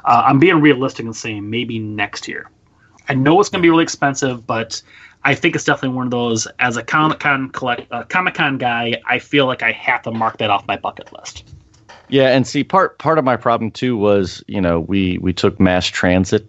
Uh, 0.05 0.23
I'm 0.27 0.39
being 0.39 0.61
realistic 0.61 1.05
and 1.05 1.15
saying 1.15 1.49
maybe 1.49 1.79
next 1.79 2.27
year. 2.27 2.51
I 3.09 3.15
know 3.15 3.41
it's 3.41 3.49
going 3.49 3.61
to 3.61 3.67
be 3.67 3.71
really 3.71 3.83
expensive, 3.83 4.47
but 4.47 4.83
I 5.23 5.35
think 5.35 5.55
it's 5.55 5.65
definitely 5.65 5.97
one 5.97 6.07
of 6.07 6.11
those. 6.11 6.47
As 6.59 6.77
a 6.77 6.83
Comic 6.83 7.21
Con 7.21 7.51
collect, 7.51 7.91
uh, 7.93 8.05
Comic 8.05 8.35
Con 8.35 8.59
guy, 8.59 9.01
I 9.07 9.19
feel 9.19 9.47
like 9.47 9.63
I 9.63 9.73
have 9.73 10.03
to 10.03 10.11
mark 10.11 10.39
that 10.39 10.51
off 10.51 10.67
my 10.67 10.77
bucket 10.77 11.13
list. 11.13 11.55
Yeah, 12.09 12.35
and 12.35 12.47
see 12.47 12.65
part 12.65 12.99
part 12.99 13.19
of 13.19 13.25
my 13.25 13.37
problem 13.37 13.71
too 13.71 13.97
was, 13.97 14.43
you 14.49 14.61
know, 14.61 14.81
we 14.81 15.19
we 15.19 15.33
took 15.33 15.61
mass 15.61 15.87
transit. 15.87 16.49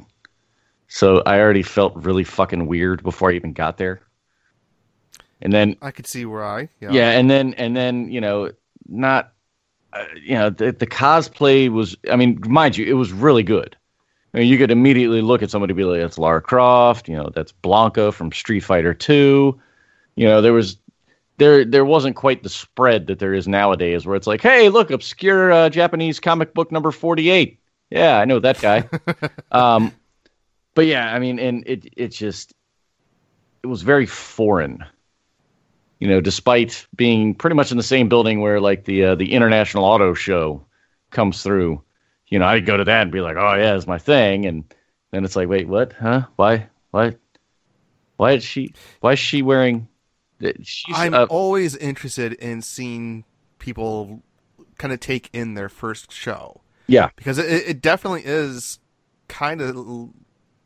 So 0.88 1.22
I 1.26 1.40
already 1.40 1.64
felt 1.64 1.96
really 1.96 2.24
fucking 2.24 2.68
weird 2.68 3.04
before 3.04 3.32
I 3.32 3.36
even 3.36 3.54
got 3.54 3.78
there. 3.78 4.02
And 5.42 5.54
then 5.54 5.78
I 5.82 5.92
could 5.92 6.08
see 6.08 6.26
where 6.26 6.44
I. 6.44 6.70
Yeah. 6.80 6.92
yeah, 6.92 7.12
and 7.12 7.30
then 7.30 7.54
and 7.56 7.76
then, 7.76 8.12
you 8.12 8.22
know, 8.22 8.52
not 8.88 9.34
uh, 9.94 10.06
you 10.22 10.36
know, 10.36 10.50
the, 10.50 10.72
the 10.72 10.88
cosplay 10.88 11.70
was 11.70 11.96
I 12.10 12.16
mean, 12.16 12.40
mind 12.48 12.78
you, 12.78 12.86
it 12.86 12.94
was 12.94 13.12
really 13.12 13.44
good. 13.44 13.76
I 14.34 14.40
mean, 14.40 14.48
you 14.48 14.58
could 14.58 14.72
immediately 14.72 15.22
look 15.22 15.44
at 15.44 15.52
somebody 15.52 15.72
and 15.72 15.78
be 15.78 15.84
like, 15.84 16.00
that's 16.00 16.18
Lara 16.18 16.42
Croft, 16.42 17.10
you 17.10 17.16
know, 17.16 17.30
that's 17.34 17.52
Blanka 17.64 18.14
from 18.14 18.32
Street 18.32 18.62
Fighter 18.62 18.94
2. 18.94 19.60
You 20.16 20.26
know, 20.26 20.42
there 20.42 20.54
was 20.54 20.78
there 21.38 21.66
there 21.66 21.86
wasn't 21.86 22.16
quite 22.16 22.44
the 22.44 22.50
spread 22.50 23.08
that 23.08 23.20
there 23.20 23.34
is 23.34 23.48
nowadays 23.48 24.06
where 24.06 24.16
it's 24.16 24.28
like, 24.28 24.42
hey, 24.42 24.70
look, 24.70 24.92
obscure 24.92 25.52
uh, 25.52 25.70
Japanese 25.70 26.20
comic 26.20 26.54
book 26.54 26.72
number 26.72 26.92
48. 26.92 27.60
Yeah, 27.90 28.18
I 28.18 28.26
know 28.26 28.40
that 28.40 28.62
guy. 28.62 28.88
um, 29.52 29.92
but 30.76 30.86
yeah, 30.86 31.14
I 31.14 31.20
mean, 31.20 31.40
and 31.40 31.64
it 31.68 31.94
it 31.98 32.08
just 32.10 32.54
it 33.64 33.68
was 33.68 33.82
very 33.82 34.06
foreign. 34.06 34.86
You 36.00 36.08
know, 36.08 36.22
despite 36.22 36.88
being 36.96 37.36
pretty 37.36 37.56
much 37.56 37.72
in 37.72 37.78
the 37.78 37.84
same 37.84 38.08
building 38.08 38.40
where 38.42 38.60
like 38.60 38.86
the 38.86 39.06
uh, 39.06 39.16
the 39.16 39.34
International 39.34 39.84
Auto 39.84 40.14
Show 40.14 40.66
comes 41.10 41.44
through, 41.44 41.82
you 42.32 42.40
know, 42.40 42.46
I'd 42.46 42.66
go 42.66 42.78
to 42.78 42.84
that 42.86 43.02
and 43.04 43.12
be 43.12 43.22
like, 43.22 43.36
oh 43.38 43.54
yeah, 43.54 43.76
it's 43.76 43.86
my 43.86 44.00
thing, 44.00 44.48
and 44.48 44.64
then 45.12 45.24
it's 45.24 45.36
like, 45.36 45.48
wait, 45.48 45.68
what? 45.68 45.94
Huh? 45.94 46.24
Why? 46.38 46.70
Why? 46.90 47.16
Why 48.18 48.32
is 48.32 48.44
she? 48.44 48.74
Why 49.02 49.14
is 49.14 49.20
she 49.20 49.44
wearing? 49.44 49.88
She's 50.64 50.96
I'm 50.98 51.14
uh, 51.14 51.26
always 51.30 51.76
interested 51.76 52.34
in 52.34 52.64
seeing 52.64 53.26
people 53.60 54.24
kind 54.80 54.92
of 54.92 55.00
take 55.00 55.30
in 55.34 55.54
their 55.54 55.70
first 55.70 56.12
show 56.12 56.62
yeah, 56.88 57.10
because 57.16 57.38
it, 57.38 57.46
it 57.46 57.82
definitely 57.82 58.24
is 58.26 58.80
kind 59.28 59.62
of 59.62 60.10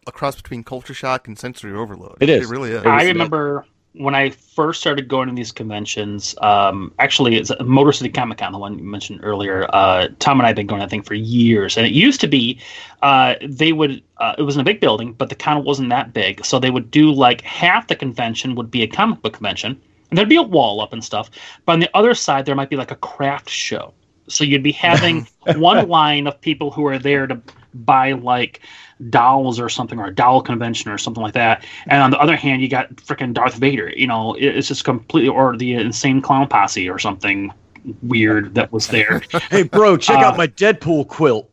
a 0.07 0.11
cross 0.11 0.35
between 0.35 0.63
culture 0.63 0.93
shock 0.93 1.27
and 1.27 1.37
sensory 1.37 1.73
overload. 1.73 2.17
It 2.21 2.29
is. 2.29 2.49
It 2.49 2.51
really 2.51 2.71
is. 2.71 2.85
I 2.85 3.03
remember 3.03 3.65
when 3.97 4.13
I 4.15 4.29
first 4.29 4.81
started 4.81 5.07
going 5.07 5.29
to 5.29 5.35
these 5.35 5.51
conventions. 5.51 6.35
Um, 6.41 6.93
actually, 6.99 7.35
it's 7.35 7.51
Motor 7.63 7.91
City 7.91 8.09
Comic 8.09 8.39
Con, 8.39 8.51
the 8.51 8.57
one 8.57 8.77
you 8.77 8.83
mentioned 8.83 9.21
earlier. 9.23 9.67
Uh, 9.73 10.09
Tom 10.19 10.39
and 10.39 10.45
I 10.45 10.49
have 10.49 10.55
been 10.55 10.67
going, 10.67 10.81
I 10.81 10.87
think, 10.87 11.05
for 11.05 11.13
years. 11.13 11.77
And 11.77 11.85
it 11.85 11.93
used 11.93 12.19
to 12.21 12.27
be 12.27 12.59
uh, 13.01 13.35
they 13.41 13.73
would. 13.73 14.03
Uh, 14.17 14.35
it 14.37 14.41
was 14.41 14.55
in 14.55 14.61
a 14.61 14.63
big 14.63 14.79
building, 14.79 15.13
but 15.13 15.29
the 15.29 15.35
con 15.35 15.63
wasn't 15.63 15.89
that 15.89 16.13
big, 16.13 16.45
so 16.45 16.57
they 16.57 16.71
would 16.71 16.89
do 16.89 17.11
like 17.11 17.41
half 17.41 17.87
the 17.87 17.95
convention 17.95 18.55
would 18.55 18.71
be 18.71 18.81
a 18.81 18.87
comic 18.87 19.21
book 19.21 19.33
convention, 19.33 19.79
and 20.09 20.17
there'd 20.17 20.29
be 20.29 20.35
a 20.35 20.41
wall 20.41 20.81
up 20.81 20.93
and 20.93 21.03
stuff. 21.03 21.29
But 21.65 21.73
on 21.73 21.79
the 21.79 21.89
other 21.93 22.13
side, 22.13 22.45
there 22.45 22.55
might 22.55 22.69
be 22.69 22.77
like 22.77 22.91
a 22.91 22.95
craft 22.95 23.49
show. 23.49 23.93
So 24.27 24.43
you'd 24.43 24.63
be 24.63 24.71
having 24.71 25.27
one 25.55 25.87
line 25.87 26.27
of 26.27 26.39
people 26.41 26.71
who 26.71 26.85
are 26.87 26.97
there 26.97 27.27
to 27.27 27.39
buy 27.75 28.13
like 28.13 28.61
dolls 29.09 29.59
or 29.59 29.69
something 29.69 29.99
or 29.99 30.07
a 30.07 30.15
doll 30.15 30.41
convention 30.41 30.91
or 30.91 30.97
something 30.97 31.21
like 31.23 31.33
that. 31.33 31.65
And 31.87 32.01
on 32.01 32.11
the 32.11 32.19
other 32.19 32.35
hand 32.35 32.61
you 32.61 32.69
got 32.69 32.95
freaking 32.95 33.33
darth 33.33 33.55
vader. 33.55 33.89
You 33.95 34.07
know 34.07 34.35
it's 34.39 34.67
just 34.67 34.83
completely 34.85 35.29
or 35.29 35.57
the 35.57 35.73
insane 35.73 36.21
clown 36.21 36.47
posse 36.47 36.89
or 36.89 36.99
something 36.99 37.51
weird 38.01 38.55
that 38.55 38.71
was 38.71 38.87
there. 38.87 39.21
Hey, 39.51 39.63
bro, 39.63 39.97
check 39.97 40.17
Uh, 40.17 40.25
out 40.25 40.37
my 40.37 40.47
Deadpool 40.47 41.07
quilt. 41.07 41.51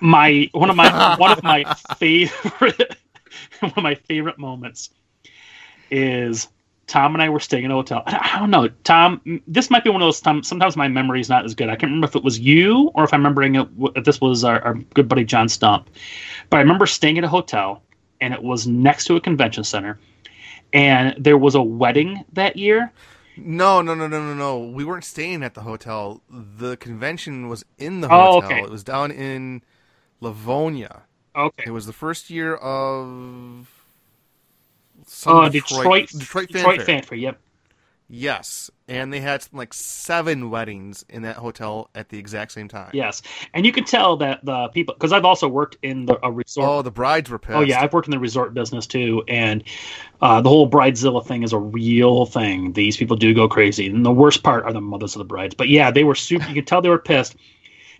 my 0.00 0.48
one 0.52 0.70
of 0.70 0.76
my 0.76 1.16
one 1.18 1.32
of 1.32 1.42
my 1.42 1.64
favorite 1.98 2.96
one 3.60 3.72
of 3.76 3.82
my 3.82 3.94
favorite 3.94 4.38
moments 4.38 4.90
is 5.90 6.48
Tom 6.92 7.14
and 7.14 7.22
I 7.22 7.30
were 7.30 7.40
staying 7.40 7.64
in 7.64 7.70
a 7.70 7.74
hotel. 7.74 8.02
I 8.06 8.36
don't 8.38 8.50
know, 8.50 8.68
Tom. 8.84 9.40
This 9.46 9.70
might 9.70 9.82
be 9.82 9.88
one 9.88 10.02
of 10.02 10.06
those 10.06 10.20
times. 10.20 10.46
Sometimes 10.46 10.76
my 10.76 10.88
memory 10.88 11.20
is 11.22 11.30
not 11.30 11.46
as 11.46 11.54
good. 11.54 11.70
I 11.70 11.72
can't 11.72 11.84
remember 11.90 12.06
if 12.06 12.14
it 12.14 12.22
was 12.22 12.38
you 12.38 12.90
or 12.94 13.02
if 13.04 13.14
I'm 13.14 13.20
remembering 13.20 13.54
it. 13.54 13.66
If 13.96 14.04
this 14.04 14.20
was 14.20 14.44
our, 14.44 14.60
our 14.60 14.74
good 14.74 15.08
buddy 15.08 15.24
John 15.24 15.48
Stump, 15.48 15.88
but 16.50 16.58
I 16.58 16.60
remember 16.60 16.84
staying 16.86 17.16
at 17.16 17.24
a 17.24 17.28
hotel 17.28 17.82
and 18.20 18.34
it 18.34 18.42
was 18.42 18.66
next 18.66 19.06
to 19.06 19.16
a 19.16 19.20
convention 19.22 19.64
center, 19.64 19.98
and 20.74 21.14
there 21.18 21.38
was 21.38 21.54
a 21.54 21.62
wedding 21.62 22.24
that 22.34 22.56
year. 22.56 22.92
No, 23.38 23.80
no, 23.80 23.94
no, 23.94 24.06
no, 24.06 24.20
no, 24.20 24.34
no. 24.34 24.58
We 24.58 24.84
weren't 24.84 25.04
staying 25.04 25.42
at 25.42 25.54
the 25.54 25.62
hotel. 25.62 26.20
The 26.30 26.76
convention 26.76 27.48
was 27.48 27.64
in 27.78 28.02
the 28.02 28.08
Oh, 28.12 28.42
hotel. 28.42 28.50
okay. 28.50 28.60
It 28.60 28.70
was 28.70 28.84
down 28.84 29.10
in 29.10 29.62
Livonia. 30.20 31.04
Okay. 31.34 31.64
It 31.66 31.70
was 31.70 31.86
the 31.86 31.94
first 31.94 32.28
year 32.28 32.54
of 32.56 33.81
Oh, 35.26 35.48
Detroit, 35.48 36.08
Detroit, 36.08 36.48
Detroit 36.48 36.50
Fanfare. 36.50 36.84
Fanfare. 36.84 37.18
Yep. 37.18 37.38
Yes, 38.14 38.70
and 38.88 39.10
they 39.10 39.20
had 39.20 39.46
like 39.54 39.72
seven 39.72 40.50
weddings 40.50 41.02
in 41.08 41.22
that 41.22 41.36
hotel 41.36 41.88
at 41.94 42.10
the 42.10 42.18
exact 42.18 42.52
same 42.52 42.68
time. 42.68 42.90
Yes, 42.92 43.22
and 43.54 43.64
you 43.64 43.72
can 43.72 43.84
tell 43.84 44.18
that 44.18 44.44
the 44.44 44.68
people 44.68 44.92
because 44.92 45.12
I've 45.14 45.24
also 45.24 45.48
worked 45.48 45.78
in 45.82 46.04
the 46.04 46.18
a 46.22 46.30
resort. 46.30 46.68
Oh, 46.68 46.82
the 46.82 46.90
brides 46.90 47.30
were 47.30 47.38
pissed. 47.38 47.56
Oh 47.56 47.62
yeah, 47.62 47.80
I've 47.80 47.94
worked 47.94 48.08
in 48.08 48.10
the 48.10 48.18
resort 48.18 48.52
business 48.52 48.86
too, 48.86 49.24
and 49.28 49.64
uh, 50.20 50.42
the 50.42 50.50
whole 50.50 50.68
bridezilla 50.68 51.24
thing 51.26 51.42
is 51.42 51.54
a 51.54 51.58
real 51.58 52.26
thing. 52.26 52.74
These 52.74 52.98
people 52.98 53.16
do 53.16 53.32
go 53.32 53.48
crazy, 53.48 53.86
and 53.86 54.04
the 54.04 54.12
worst 54.12 54.42
part 54.42 54.64
are 54.64 54.74
the 54.74 54.82
mothers 54.82 55.14
of 55.14 55.20
the 55.20 55.24
brides. 55.24 55.54
But 55.54 55.70
yeah, 55.70 55.90
they 55.90 56.04
were 56.04 56.14
super. 56.14 56.46
You 56.48 56.54
could 56.54 56.66
tell 56.66 56.82
they 56.82 56.90
were 56.90 56.98
pissed 56.98 57.36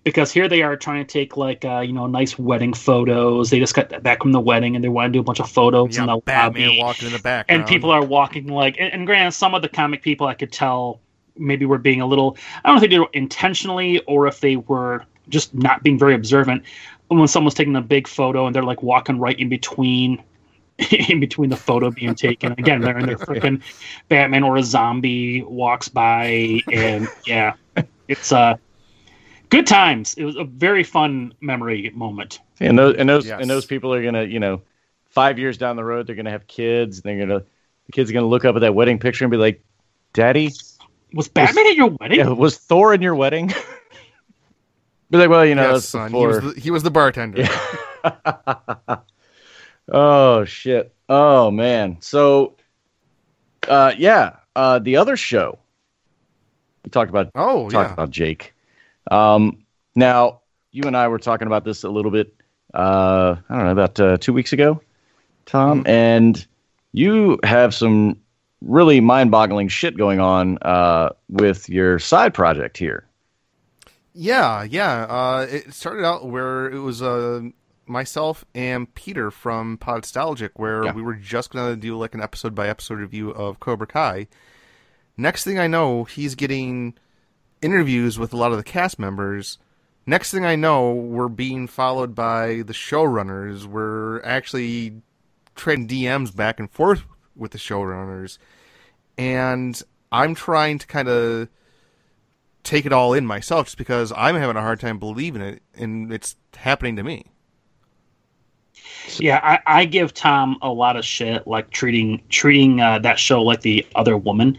because 0.05 0.33
here 0.33 0.49
they 0.49 0.63
are 0.63 0.77
trying 0.77 1.05
to 1.05 1.13
take 1.13 1.37
like 1.37 1.65
uh, 1.65 1.81
you 1.81 1.93
know 1.93 2.07
nice 2.07 2.39
wedding 2.39 2.75
photos. 2.75 3.51
They 3.51 3.59
just 3.59 3.75
got 3.75 4.03
back 4.03 4.23
from 4.23 4.33
the 4.33 4.41
wedding 4.41 4.75
and 4.75 4.85
they 4.85 4.89
want 4.89 5.13
to 5.13 5.17
do 5.17 5.21
a 5.21 5.25
bunch 5.25 5.41
of 5.41 5.51
photos 5.51 5.97
in 5.97 6.07
yeah, 6.07 6.15
the 6.15 6.21
Batman 6.21 6.69
lobby. 6.69 6.79
walking 6.81 7.07
in 7.07 7.13
the 7.13 7.19
background. 7.19 7.63
and 7.63 7.69
people 7.69 7.91
are 7.91 8.05
walking 8.05 8.49
like. 8.49 8.77
And, 8.79 8.93
and 8.93 9.07
granted, 9.07 9.33
some 9.33 9.55
of 9.55 9.63
the 9.63 9.69
comic 9.69 10.03
people 10.03 10.27
I 10.27 10.35
could 10.35 10.53
tell 10.53 11.01
maybe 11.37 11.65
were 11.65 11.79
being 11.79 12.01
a 12.01 12.07
little. 12.07 12.37
I 12.65 12.69
don't 12.69 12.77
know 12.77 12.83
if 12.83 12.91
they 12.91 12.97
did 12.97 13.03
it 13.03 13.09
intentionally 13.13 14.01
or 14.01 14.27
if 14.27 14.41
they 14.41 14.57
were 14.57 15.05
just 15.29 15.55
not 15.55 15.83
being 15.83 15.99
very 15.99 16.15
observant. 16.15 16.65
When 17.09 17.29
someone's 17.29 17.55
taking 17.55 17.77
a 17.77 17.83
big 17.83 18.09
photo 18.09 18.47
and 18.47 18.57
they're 18.57 18.63
like 18.63 18.83
walking 18.83 19.19
right 19.19 19.39
in 19.39 19.49
between 19.51 20.23
in 21.09 21.21
between 21.21 21.51
the 21.51 21.57
photo 21.57 21.91
being 21.91 22.15
taken. 22.15 22.53
Again, 22.53 22.81
they're 22.81 22.99
in 22.99 23.07
their 23.07 23.19
freaking 23.19 23.63
Batman 24.09 24.43
or 24.43 24.57
a 24.57 24.63
zombie 24.63 25.43
walks 25.43 25.89
by, 25.89 26.61
and 26.73 27.07
yeah, 27.27 27.55
it's 28.09 28.33
uh 28.33 28.57
good 29.53 29.67
times. 29.67 30.15
It 30.15 30.25
was 30.25 30.37
a 30.37 30.45
very 30.45 30.83
fun 30.83 31.35
memory 31.41 31.91
moment. 31.95 32.41
And 32.59 32.79
those 32.79 32.97
and 32.97 33.09
those 33.09 33.27
Yes. 33.27 33.41
and 33.41 33.49
those 33.51 33.67
people 33.67 33.93
are 33.93 34.03
gonna, 34.03 34.25
you 34.25 34.41
know, 34.41 34.63
five 35.11 35.39
years 35.39 35.59
down 35.59 35.77
the 35.77 35.85
road, 35.85 36.07
they're 36.07 36.17
gonna 36.17 36.31
have 36.31 36.47
kids. 36.47 37.03
They're 37.03 37.19
gonna 37.19 37.41
the 37.87 37.93
kids 37.93 38.11
are 38.11 38.15
gonna 38.15 38.27
look 38.27 38.45
up 38.47 38.57
at 38.57 38.61
that 38.61 38.75
wedding 38.75 38.99
picture 38.99 39.25
and 39.25 39.31
be 39.31 39.37
like, 39.37 39.63
"Daddy, 40.15 40.51
Was 41.13 41.29
Batman 41.29 41.67
at 41.67 41.77
your 41.77 41.89
wedding? 42.01 42.19
yeah, 42.19 42.29
was 42.31 42.57
Thor 42.57 42.95
in 42.95 43.03
your 43.03 43.15
wedding?" 43.15 43.49
be 45.11 45.19
like, 45.19 45.29
"Well, 45.29 45.45
you 45.45 45.55
know, 45.55 45.73
yes, 45.75 45.89
son. 45.89 46.13
He 46.13 46.27
was, 46.27 46.41
the, 46.41 46.61
he 46.61 46.71
was 46.71 46.83
the 46.83 46.91
bartender. 46.91 47.47
oh 49.93 50.45
shit! 50.45 50.95
Oh 51.09 51.51
man! 51.51 51.99
So, 52.01 52.55
uh, 53.69 53.93
yeah, 53.99 54.37
uh, 54.57 54.79
the 54.79 54.97
other 54.97 55.17
show 55.17 55.59
we 56.85 56.91
talked 56.91 57.11
about 57.11 57.31
Oh, 57.35 57.69
talked 57.69 57.91
yeah. 57.91 57.93
about 57.93 58.11
Jake. 58.11 58.55
Um, 59.13 59.65
now, 59.95 60.41
you 60.71 60.85
and 60.85 60.97
I 60.97 61.09
were 61.09 61.19
talking 61.19 61.47
about 61.47 61.65
this 61.65 61.85
a 61.85 61.89
little 61.91 62.11
bit. 62.11 62.35
Uh, 62.73 63.37
I 63.49 63.55
don't 63.57 63.65
know 63.67 63.73
about 63.73 64.01
uh, 64.01 64.17
two 64.17 64.33
weeks 64.33 64.53
ago, 64.53 64.81
Tom, 65.47 65.83
and 65.87 66.45
you 66.93 67.39
have 67.45 67.75
some 67.75 68.19
really 68.63 69.01
mind-boggling 69.01 69.69
shit 69.69 69.97
going 69.99 70.21
on 70.21 70.57
uh, 70.63 71.11
with 71.29 71.69
your 71.69 71.99
side 71.99 72.33
project 72.33 72.79
here. 72.79 73.05
Yeah, 74.15 74.63
yeah. 74.63 75.03
Uh, 75.05 75.47
it 75.51 75.75
started 75.75 76.05
out 76.05 76.27
where 76.27 76.71
it 76.71 76.79
was 76.79 77.03
uh, 77.03 77.43
myself 77.87 78.45
and 78.55 78.93
Peter 78.95 79.31
from 79.31 79.77
Podstalgic, 79.79 80.51
where 80.57 80.85
Yeah. 80.85 80.93
we 80.93 81.03
were 81.03 81.15
just 81.15 81.51
going 81.51 81.75
to 81.75 81.77
do 81.77 81.97
like 81.99 82.15
an 82.15 82.23
episode 82.23 82.55
by 82.55 82.69
episode 82.69 82.99
review 82.99 83.31
of 83.31 83.59
Cobra 83.61 83.87
Kai. 83.87 84.29
Next 85.17 85.45
thing 85.45 85.59
I 85.59 85.67
know, 85.67 86.05
he's 86.05 86.35
getting 86.35 86.95
interviews 87.63 88.19
with 88.19 88.33
a 88.33 88.37
lot 88.37 88.51
of 88.51 88.59
the 88.59 88.65
cast 88.65 88.99
members. 88.99 89.59
Next 90.05 90.31
thing 90.31 90.45
I 90.45 90.57
know, 90.57 90.93
we're 90.93 91.29
being 91.29 91.67
followed 91.69 92.15
by 92.15 92.63
the 92.67 92.73
showrunners. 92.73 93.65
We're 93.65 94.21
actually 94.23 95.01
trading 95.55 95.87
DMs 95.89 96.35
back 96.35 96.59
and 96.59 96.71
forth 96.71 97.05
with 97.37 97.53
the 97.53 97.59
showrunners. 97.59 98.39
And 99.17 99.81
I'm 100.11 100.35
trying 100.35 100.79
to 100.79 100.87
kind 100.87 101.09
of 101.09 101.49
take 102.65 102.87
it 102.87 102.93
all 102.93 103.15
in 103.15 103.27
myself 103.27 103.67
just 103.67 103.79
because 103.79 104.13
I'm 104.17 104.37
having 104.37 104.57
a 104.57 104.61
hard 104.61 104.81
time 104.81 104.99
believing 104.99 105.43
it 105.43 105.63
and 105.75 106.13
it's 106.13 106.37
happening 106.57 106.97
to 106.97 107.03
me. 107.03 107.27
Yeah, 109.19 109.41
I, 109.43 109.81
I 109.81 109.85
give 109.85 110.15
Tom 110.15 110.59
a 110.63 110.71
lot 110.71 110.97
of 110.97 111.05
shit, 111.05 111.47
like 111.47 111.71
treating 111.71 112.23
treating 112.29 112.81
uh, 112.81 112.99
that 113.01 113.19
show 113.19 113.43
like 113.43 113.61
the 113.61 113.87
other 113.95 114.17
woman. 114.17 114.59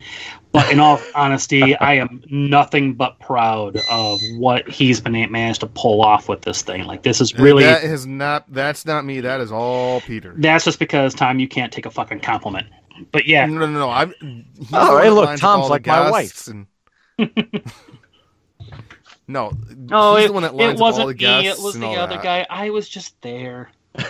But 0.54 0.72
in 0.72 0.80
all 0.80 1.02
honesty, 1.16 1.76
I 1.78 1.96
am 1.96 2.24
nothing 2.30 2.94
but 2.94 3.20
proud 3.20 3.76
of 3.90 4.22
what 4.38 4.70
he's 4.70 5.02
been 5.02 5.16
a- 5.16 5.26
managed 5.28 5.62
to 5.62 5.68
pull 5.68 6.02
off 6.04 6.30
with 6.30 6.44
this 6.44 6.62
thing. 6.62 6.86
Like 6.86 7.02
this 7.02 7.20
is 7.20 7.34
really 7.36 7.64
that 7.64 7.84
is 7.84 8.06
not 8.06 8.46
that's 8.54 8.86
not 8.86 9.04
me. 9.04 9.20
That 9.22 9.42
is 9.42 9.52
all 9.52 10.00
Peter. 10.02 10.36
that's 10.38 10.64
just 10.64 10.78
because 10.78 11.16
Tom, 11.16 11.40
you 11.40 11.48
can't 11.48 11.74
take 11.74 11.88
a 11.88 11.90
fucking 11.92 12.20
compliment. 12.20 12.68
But 13.12 13.26
yeah, 13.26 13.48
No, 13.48 13.62
no, 13.66 13.68
no. 13.68 13.90
I'm. 13.90 14.14
he's 14.22 14.70
the 14.70 14.78
Oh, 14.80 14.94
one 14.94 15.04
hey, 15.04 15.10
look, 15.10 15.40
Tom's 15.40 15.70
like 15.70 15.88
my 15.88 16.22
guests 16.22 16.48
And... 16.48 16.68
no, 19.28 19.50
he's 19.50 20.26
it, 20.26 20.28
the 20.28 20.34
one 20.34 20.44
that 20.44 20.54
it 20.54 20.56
lines 20.56 20.80
up 20.80 20.80
wasn't 20.80 21.08
the 21.18 21.26
me. 21.26 21.48
It 21.48 21.58
was 21.60 21.74
the 21.80 21.88
other 21.88 22.16
that. 22.16 22.24
guy. 22.24 22.46
I 22.50 22.70
was 22.70 22.88
just 22.88 23.20
there. 23.22 23.72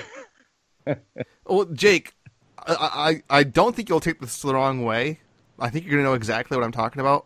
Well, 1.46 1.66
Jake, 1.66 2.14
I, 2.58 3.22
I 3.30 3.38
I 3.40 3.44
don't 3.44 3.74
think 3.76 3.88
you'll 3.88 4.02
take 4.02 4.20
this 4.20 4.42
the 4.42 4.54
wrong 4.54 4.84
way. 4.84 5.20
I 5.64 5.70
think 5.70 5.86
you're 5.86 5.92
gonna 5.92 6.04
know 6.04 6.14
exactly 6.14 6.58
what 6.58 6.64
I'm 6.64 6.72
talking 6.72 7.00
about. 7.00 7.26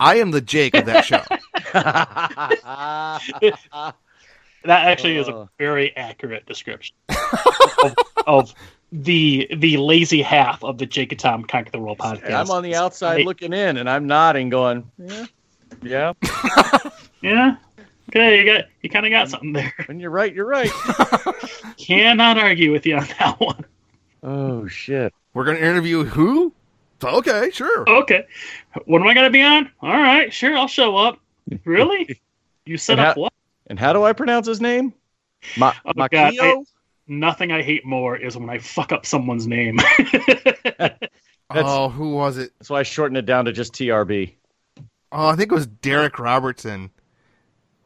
I 0.00 0.16
am 0.16 0.30
the 0.32 0.40
Jake 0.40 0.74
of 0.74 0.86
that 0.86 1.04
show. 1.04 1.22
That 4.66 4.86
actually 4.86 5.18
is 5.18 5.28
a 5.28 5.34
Oh. 5.34 5.48
very 5.58 5.94
accurate 5.94 6.46
description 6.46 6.96
of, 7.10 7.94
of 8.26 8.54
the 8.92 9.46
the 9.58 9.76
lazy 9.76 10.22
half 10.22 10.64
of 10.64 10.78
the 10.78 10.86
Jake 10.86 11.12
and 11.12 11.18
Tom 11.20 11.44
Conquer 11.44 11.70
the 11.70 11.78
World 11.80 11.98
podcast. 11.98 12.32
I'm 12.34 12.50
on 12.50 12.62
the 12.62 12.74
outside 12.74 13.18
Hey, 13.18 13.24
looking 13.24 13.52
in, 13.52 13.76
and 13.76 13.90
I'm 13.90 14.06
nodding, 14.06 14.48
going, 14.48 14.90
"Yeah, 14.98 15.26
yeah." 15.82 16.12
Yeah. 17.20 17.56
Okay, 18.10 18.38
you 18.40 18.44
got 18.52 18.64
you 18.82 18.88
kind 18.90 19.04
of 19.06 19.10
got 19.10 19.28
something 19.30 19.52
there. 19.54 19.72
When 19.86 19.98
you're 20.00 20.10
right, 20.10 20.32
you're 20.34 20.44
right. 20.46 20.70
Cannot 21.78 22.36
argue 22.38 22.70
with 22.72 22.84
you 22.86 22.96
on 22.96 23.06
that 23.18 23.38
one. 23.40 23.64
oh 24.22 24.66
shit! 24.66 25.12
We're 25.34 25.44
gonna 25.44 25.58
interview 25.58 26.04
who? 26.04 26.52
Okay, 27.04 27.50
sure. 27.52 27.88
Okay, 27.88 28.24
What 28.86 29.00
am 29.02 29.06
I 29.08 29.14
gonna 29.14 29.30
be 29.30 29.42
on? 29.42 29.70
All 29.82 29.90
right, 29.92 30.32
sure, 30.32 30.56
I'll 30.56 30.68
show 30.68 30.96
up. 30.96 31.18
Really? 31.64 32.20
You 32.66 32.78
set 32.78 32.98
And 32.98 33.00
up 33.08 33.14
how- 33.16 33.20
what? 33.20 33.32
And 33.66 33.78
how 33.78 33.92
do 33.92 34.04
I 34.04 34.14
pronounce 34.14 34.46
his 34.46 34.58
name? 34.60 34.94
Ma- 35.58 35.74
Oh, 35.84 35.92
God, 36.10 36.34
I- 36.40 36.62
Nothing 37.06 37.52
I 37.52 37.60
hate 37.60 37.84
more 37.84 38.16
is 38.16 38.38
when 38.38 38.48
I 38.48 38.56
fuck 38.58 38.90
up 38.92 39.04
someone's 39.04 39.46
name. 39.46 39.78
Oh, 41.50 41.88
who 41.90 42.14
was 42.14 42.38
it? 42.38 42.52
That's 42.58 42.70
why 42.70 42.80
I 42.80 42.82
shortened 42.82 43.18
it 43.18 43.26
down 43.26 43.44
to 43.44 43.52
just 43.52 43.74
TRB. 43.74 44.32
Oh, 45.12 45.26
I 45.28 45.36
think 45.36 45.52
it 45.52 45.54
was 45.54 45.66
Derek 45.66 46.18
Robertson, 46.18 46.90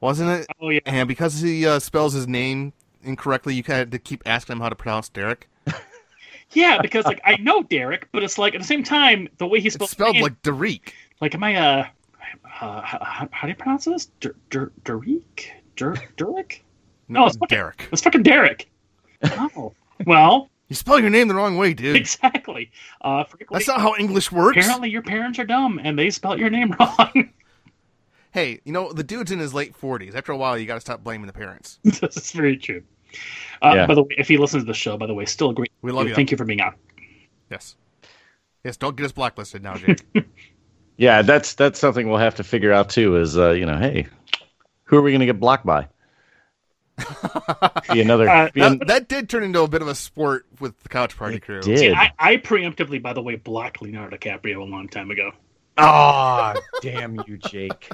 wasn't 0.01 0.31
it? 0.31 0.47
oh 0.62 0.70
yeah. 0.70 0.81
And 0.86 1.09
because 1.09 1.40
he 1.40 1.66
uh, 1.66 1.78
spells 1.81 2.12
his 2.15 2.27
name 2.28 2.73
incorrectly, 3.03 3.55
you 3.55 3.62
had 3.66 3.90
to 3.93 3.99
keep 3.99 4.23
asking 4.24 4.55
him 4.55 4.61
how 4.61 4.69
to 4.69 4.77
pronounce 4.77 5.09
Derek. 5.09 5.49
Yeah, 6.53 6.81
because 6.81 7.05
like 7.05 7.20
I 7.25 7.37
know 7.37 7.62
Derek, 7.62 8.09
but 8.12 8.23
it's 8.23 8.39
like 8.39 8.55
at 8.55 8.61
the 8.61 8.66
same 8.66 8.83
time 8.83 9.29
the 9.39 9.47
way 9.47 9.61
he 9.61 9.66
It's 9.66 9.75
spells 9.75 9.91
spelled 9.91 10.15
name- 10.15 10.23
like 10.23 10.41
Derek. 10.43 10.95
like 11.20 11.35
am 11.35 11.45
I 11.45 11.57
uh, 11.57 11.87
uh 12.61 12.81
how, 12.83 13.29
how 13.31 13.43
do 13.43 13.49
you 13.49 13.55
pronounce 13.55 13.85
this? 13.85 14.07
Der, 14.20 14.35
Der, 14.51 14.70
Derek? 14.85 15.53
Der, 15.77 15.95
Derek? 16.16 16.65
No, 17.09 17.27
it's 17.27 17.37
fucking, 17.37 17.57
Derek. 17.57 17.89
it's 17.93 18.03
fucking 18.03 18.23
Derek. 18.23 18.69
Oh, 19.25 19.75
well, 20.07 20.49
You 20.69 20.77
spell 20.77 21.01
your 21.01 21.11
name 21.11 21.27
the 21.29 21.35
wrong 21.35 21.57
way, 21.57 21.75
dude. 21.75 21.97
exactly. 21.97 22.70
Uh, 23.01 23.25
frequently, 23.25 23.59
That's 23.59 23.69
not 23.69 23.81
how 23.81 23.95
English 23.99 24.31
works. 24.31 24.57
apparently 24.59 24.91
your 24.91 25.03
parents 25.03 25.39
are 25.41 25.45
dumb 25.45 25.81
and 25.83 25.99
they 25.99 26.09
spelled 26.11 26.39
your 26.39 26.51
name 26.51 26.73
wrong. 26.81 27.31
Hey, 28.31 28.61
you 28.65 28.73
know 28.73 28.93
the 28.93 29.03
dude's 29.03 29.33
in 29.33 29.39
his 29.39 29.53
late 29.55 29.75
forties. 29.75 30.15
After 30.15 30.33
a 30.33 30.37
while, 30.37 30.57
you 30.57 30.66
got 30.66 30.75
to 30.75 30.81
stop 30.81 31.03
blaming 31.03 31.27
the 31.27 31.33
parents. 31.33 31.79
this 31.85 32.16
is 32.16 32.31
very 32.33 32.57
true. 32.57 32.83
Uh, 33.63 33.73
Yeah. 33.75 33.87
By 33.87 33.95
the 33.95 34.03
way, 34.03 34.15
if 34.19 34.29
he 34.29 34.37
listens 34.37 34.63
to 34.63 34.67
the 34.67 34.75
show, 34.75 34.97
by 34.97 35.07
the 35.07 35.15
way, 35.15 35.25
still 35.25 35.51
a 35.51 35.55
great. 35.55 35.73
We 35.83 35.93
love 35.93 36.09
you. 36.09 36.15
Thank 36.15 36.31
you 36.31 36.37
for 36.37 36.45
being 36.45 36.61
on. 36.61 36.75
Yes. 37.51 37.77
Yes. 38.65 38.77
Don't 38.77 38.97
get 38.97 39.07
us 39.07 39.13
blacklisted 39.13 39.63
now, 39.63 39.75
Jake. 39.75 40.03
Yeah, 41.01 41.23
that's 41.23 41.55
that's 41.55 41.79
something 41.79 42.09
we'll 42.09 42.19
have 42.19 42.35
to 42.35 42.43
figure 42.45 42.73
out 42.73 42.89
too. 42.91 43.19
Is 43.19 43.39
uh, 43.39 43.51
you 43.53 43.67
know, 43.67 43.79
hey, 43.79 44.09
who 44.83 44.97
are 44.97 45.03
we 45.03 45.13
going 45.13 45.21
to 45.21 45.27
get 45.27 45.39
blocked 45.39 45.65
by? 45.65 45.87
be 47.93 48.01
another. 48.01 48.29
Uh, 48.29 48.51
be 48.53 48.61
an- 48.61 48.79
that, 48.79 48.87
that 48.89 49.09
did 49.09 49.29
turn 49.29 49.45
into 49.45 49.61
a 49.63 49.69
bit 49.69 49.81
of 49.81 49.87
a 49.87 49.95
sport 49.95 50.47
with 50.59 50.77
the 50.83 50.89
couch 50.89 51.17
party 51.17 51.37
It 51.37 51.45
crew. 51.45 51.61
did. 51.61 51.79
See, 51.79 51.93
I, 51.93 52.13
I 52.19 52.37
preemptively, 52.39 53.01
by 53.01 53.13
the 53.13 53.23
way, 53.23 53.37
blocked 53.37 53.81
Leonardo 53.81 54.17
DiCaprio 54.17 54.61
a 54.61 54.65
long 54.65 54.89
time 54.89 55.13
ago. 55.13 55.31
Ah, 55.77 56.55
damn 56.83 57.15
you, 57.29 57.39
Jake. 57.39 57.91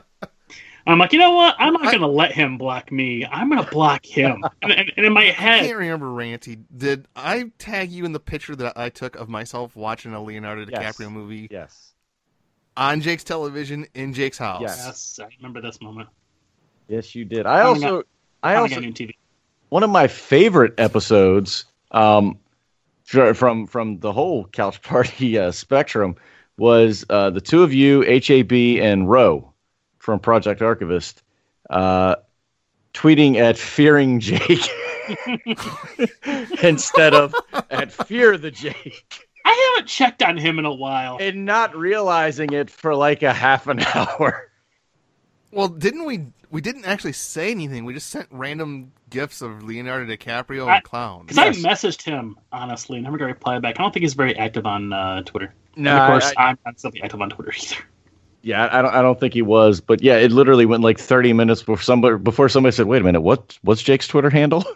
I'm 0.86 0.98
like, 0.98 1.12
you 1.12 1.19
know 1.19 1.32
what? 1.32 1.56
I'm 1.59 1.73
not 1.73 1.85
going 1.85 2.01
to 2.01 2.06
let 2.06 2.32
him 2.32 2.59
block 2.59 2.93
me. 2.93 3.24
I'm 3.24 3.48
going 3.48 3.65
to 3.65 3.70
block 3.70 4.05
him. 4.05 4.44
and, 4.62 4.73
and, 4.73 4.93
and 4.97 5.06
in 5.06 5.12
my 5.12 5.24
head, 5.24 5.62
I 5.62 5.66
can't 5.66 5.78
remember, 5.78 6.06
Ranty. 6.06 6.62
Did 6.77 7.06
I 7.16 7.51
tag 7.59 7.90
you 7.90 8.05
in 8.05 8.12
the 8.12 8.20
picture 8.20 8.55
that 8.56 8.77
I 8.77 8.90
took 8.90 9.16
of 9.16 9.28
myself 9.28 9.77
watching 9.77 10.12
a 10.12 10.23
Leonardo 10.23 10.66
Yes. 10.70 10.97
DiCaprio 10.98 11.11
movie 11.11 11.48
Yes. 11.51 11.94
on 12.77 13.01
Jake's 13.01 13.24
television 13.24 13.86
in 13.94 14.12
Jake's 14.12 14.36
house? 14.36 14.61
Yes. 14.61 14.85
yes, 14.85 15.20
I 15.23 15.28
remember 15.39 15.62
this 15.62 15.81
moment. 15.81 16.11
Yes, 16.89 17.15
you 17.15 17.24
did. 17.24 17.47
I 17.47 17.62
also, 17.62 18.02
I 18.43 18.56
also, 18.56 18.74
got 18.74 18.85
new 18.85 18.93
TV. 18.93 19.12
one 19.70 19.82
of 19.82 19.89
my 19.90 20.06
favorite 20.06 20.74
episodes 20.77 21.65
um, 21.93 22.39
from 23.05 23.66
from 23.66 24.01
the 24.01 24.12
whole 24.12 24.44
couch 24.44 24.82
party 24.82 25.39
uh, 25.39 25.51
spectrum 25.51 26.16
was 26.59 27.06
uh, 27.09 27.31
the 27.31 27.40
two 27.40 27.62
of 27.62 27.73
you, 27.73 28.02
HAB 28.02 28.52
and 28.52 29.09
Roe 29.09 29.53
from 30.05 30.20
Project 30.20 30.60
Archivist, 30.60 31.22
uh, 31.70 32.16
tweeting 32.93 33.36
at 33.36 33.56
fearing 33.56 34.20
Jake 34.20 34.68
instead 36.62 37.14
of 37.14 37.35
at 37.70 37.90
fear 37.90 38.36
the 38.36 38.51
Jake, 38.51 39.26
I 39.47 39.72
haven't 39.72 39.89
checked 39.89 40.22
on 40.22 40.36
him 40.36 40.59
in 40.59 40.66
a 40.66 40.74
while. 40.74 41.16
and 41.20 41.47
not 41.47 41.74
realizing 41.74 42.52
it 42.52 42.68
for 42.68 42.94
like 42.94 43.22
a 43.22 43.32
half 43.32 43.66
an 43.66 43.81
hour. 43.94 44.51
Well, 45.51 45.68
didn't 45.68 46.05
we? 46.05 46.26
We 46.51 46.60
didn't 46.60 46.85
actually 46.85 47.12
say 47.12 47.51
anything. 47.51 47.86
We 47.86 47.94
just 47.94 48.10
sent 48.10 48.28
random 48.31 48.93
gifts 49.09 49.40
of 49.40 49.62
Leonardo 49.62 50.05
DiCaprio 50.14 50.62
and 50.62 50.70
I- 50.70 50.81
clowns. 50.81 51.28
Because 51.28 51.39
I 51.39 51.51
messaged 51.68 52.02
him, 52.02 52.39
honestly, 52.52 52.98
and 52.98 53.05
never 53.05 53.16
got 53.16 53.24
a 53.24 53.28
reply 53.28 53.59
back. 53.59 53.81
I 53.81 53.82
don't 53.82 53.93
think 53.93 54.02
he's 54.02 54.14
very 54.14 54.36
active 54.36 54.66
on 54.66 54.93
uh, 54.93 55.22
Twitter. 55.22 55.55
No, 55.76 55.93
and 55.93 55.98
of 55.98 56.09
course, 56.10 56.35
I- 56.36 56.43
I, 56.43 56.51
am 56.51 56.59
not 56.66 56.78
something 56.78 57.02
active 57.02 57.22
on 57.22 57.31
Twitter 57.31 57.52
either. 57.56 57.82
Yeah, 58.44 58.68
I 58.70 58.82
don't. 58.82 58.94
I 58.94 59.00
don't 59.00 59.18
think 59.18 59.32
he 59.32 59.40
was, 59.40 59.80
but 59.80 60.02
yeah, 60.02 60.16
it 60.18 60.30
literally 60.30 60.66
went 60.66 60.82
like 60.82 60.98
thirty 60.98 61.32
minutes 61.32 61.62
before 61.62 61.80
somebody 61.80 62.18
before 62.18 62.50
somebody 62.50 62.76
said, 62.76 62.84
"Wait 62.84 63.00
a 63.00 63.04
minute, 63.04 63.22
what? 63.22 63.58
What's 63.62 63.82
Jake's 63.82 64.06
Twitter 64.06 64.30
handle?" 64.30 64.64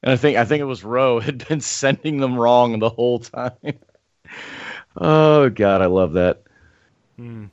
And 0.00 0.12
I 0.12 0.16
think 0.16 0.36
I 0.36 0.44
think 0.44 0.60
it 0.60 0.64
was 0.64 0.84
Roe 0.84 1.18
had 1.20 1.46
been 1.48 1.60
sending 1.60 2.18
them 2.18 2.36
wrong 2.36 2.78
the 2.78 2.88
whole 2.88 3.18
time. 3.18 3.52
oh 4.96 5.48
God, 5.50 5.82
I 5.82 5.86
love 5.86 6.12
that. 6.12 6.42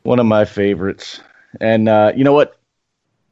One 0.03 0.19
of 0.19 0.27
my 0.27 0.45
favorites. 0.45 1.21
And 1.59 1.89
uh, 1.89 2.11
you 2.15 2.23
know 2.23 2.33
what? 2.33 2.59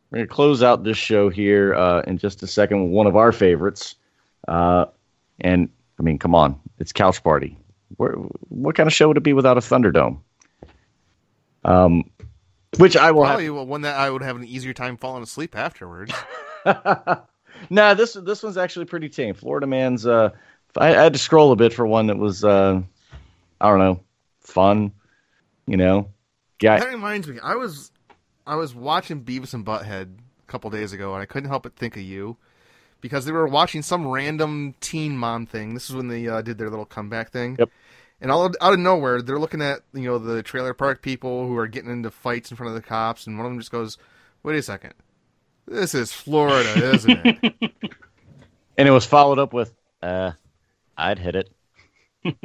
We're 0.10 0.20
gonna 0.20 0.28
close 0.28 0.64
out 0.64 0.84
this 0.84 0.98
show 0.98 1.30
here 1.30 1.76
uh, 1.76 2.02
in 2.08 2.18
just 2.18 2.42
a 2.42 2.48
second 2.48 2.84
with 2.84 2.92
one 2.92 3.06
of 3.06 3.16
our 3.16 3.32
favorites. 3.32 3.96
Uh, 4.48 4.86
and 5.42 5.70
I 6.00 6.02
mean, 6.02 6.18
come 6.18 6.34
on, 6.34 6.60
it's 6.80 6.92
Couch 6.92 7.24
Party. 7.24 7.56
Where, 7.98 8.14
what 8.50 8.76
kind 8.76 8.88
of 8.88 8.94
show 8.94 9.10
would 9.10 9.18
it 9.18 9.24
be 9.24 9.34
without 9.34 9.58
a 9.58 9.62
Thunderdome? 9.62 10.18
Um, 11.66 12.10
which 12.78 12.98
I 12.98 13.12
will 13.12 13.24
have 13.24 13.38
Probably 13.38 13.50
one 13.50 13.82
that 13.82 13.98
I 13.98 14.10
would 14.10 14.22
have 14.22 14.36
an 14.36 14.46
easier 14.46 14.74
time 14.74 14.98
falling 14.98 15.24
asleep 15.24 15.56
afterwards. 15.56 16.14
nah, 16.66 17.94
this 17.94 18.14
this 18.14 18.44
one's 18.44 18.58
actually 18.58 18.86
pretty 18.86 19.10
tame. 19.10 19.34
Florida 19.34 19.68
Man's. 19.68 20.06
Uh, 20.06 20.32
I, 20.78 20.90
I 20.90 21.04
had 21.04 21.14
to 21.14 21.20
scroll 21.20 21.52
a 21.52 21.56
bit 21.56 21.72
for 21.74 21.86
one 21.86 22.08
that 22.08 22.18
was, 22.18 22.44
uh, 22.44 22.82
I 23.62 23.70
don't 23.70 23.80
know, 23.80 24.00
fun. 24.42 24.92
You 25.68 25.78
know, 25.78 26.10
That 26.82 26.90
reminds 26.90 27.28
me, 27.28 27.40
I 27.42 27.56
was 27.56 27.92
I 28.46 28.56
was 28.56 28.76
watching 28.76 29.24
Beavis 29.24 29.54
and 29.54 29.66
Butthead 29.66 30.18
a 30.48 30.52
couple 30.52 30.70
days 30.70 30.94
ago, 30.94 31.14
and 31.14 31.22
I 31.22 31.26
couldn't 31.26 31.50
help 31.50 31.64
but 31.64 31.76
think 31.76 31.96
of 31.96 32.04
you 32.04 32.38
because 33.02 33.26
they 33.26 33.32
were 33.32 33.48
watching 33.48 33.82
some 33.82 34.08
random 34.08 34.76
teen 34.82 35.18
mom 35.18 35.46
thing. 35.46 35.74
This 35.74 35.90
is 35.90 35.96
when 35.96 36.08
they 36.08 36.28
uh, 36.28 36.42
did 36.42 36.58
their 36.58 36.70
little 36.70 36.86
comeback 36.86 37.32
thing. 37.32 37.56
Yep. 37.60 37.70
And 38.24 38.32
all 38.32 38.46
of, 38.46 38.56
out 38.62 38.72
of 38.72 38.80
nowhere, 38.80 39.22
they're 39.22 39.38
looking 39.38 39.62
at 39.62 39.82
you 39.94 40.04
know 40.04 40.18
the 40.18 40.42
trailer 40.42 40.74
park 40.74 41.02
people 41.02 41.46
who 41.46 41.58
are 41.58 41.68
getting 41.68 41.92
into 41.92 42.10
fights 42.10 42.50
in 42.50 42.58
front 42.58 42.70
of 42.70 42.76
the 42.76 42.82
cops, 42.82 43.28
and 43.28 43.38
one 43.38 43.46
of 43.46 43.52
them 43.52 43.60
just 43.60 43.72
goes, 43.72 43.98
"Wait 44.44 44.56
a 44.56 44.64
second, 44.64 44.94
this 45.68 45.94
is 45.94 46.14
Florida, 46.14 46.94
isn't 46.94 47.20
it?" 47.26 47.54
And 48.76 48.88
it 48.88 48.92
was 48.92 49.06
followed 49.06 49.38
up 49.38 49.54
with, 49.54 49.72
uh, 50.02 50.32
I'd 50.98 51.20
hit 51.20 51.36
it. 51.36 51.52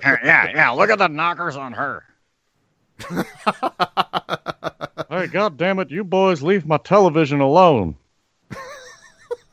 yeah, 0.00 0.50
yeah. 0.54 0.70
Look 0.70 0.88
at 0.88 0.98
the 0.98 1.08
knockers 1.08 1.56
on 1.56 1.74
her. 1.74 2.04
Hey, 5.10 5.26
God 5.26 5.56
damn 5.56 5.78
it! 5.78 5.90
You 5.90 6.04
boys 6.04 6.42
leave 6.42 6.66
my 6.66 6.76
television 6.76 7.40
alone. 7.40 7.96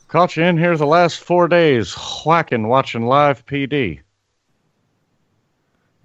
Caught 0.09 0.35
you 0.35 0.43
in 0.43 0.57
here 0.57 0.75
the 0.75 0.85
last 0.85 1.21
four 1.21 1.47
days, 1.47 1.93
whacking, 2.25 2.67
watching 2.67 3.05
live 3.05 3.45
PD. 3.45 4.01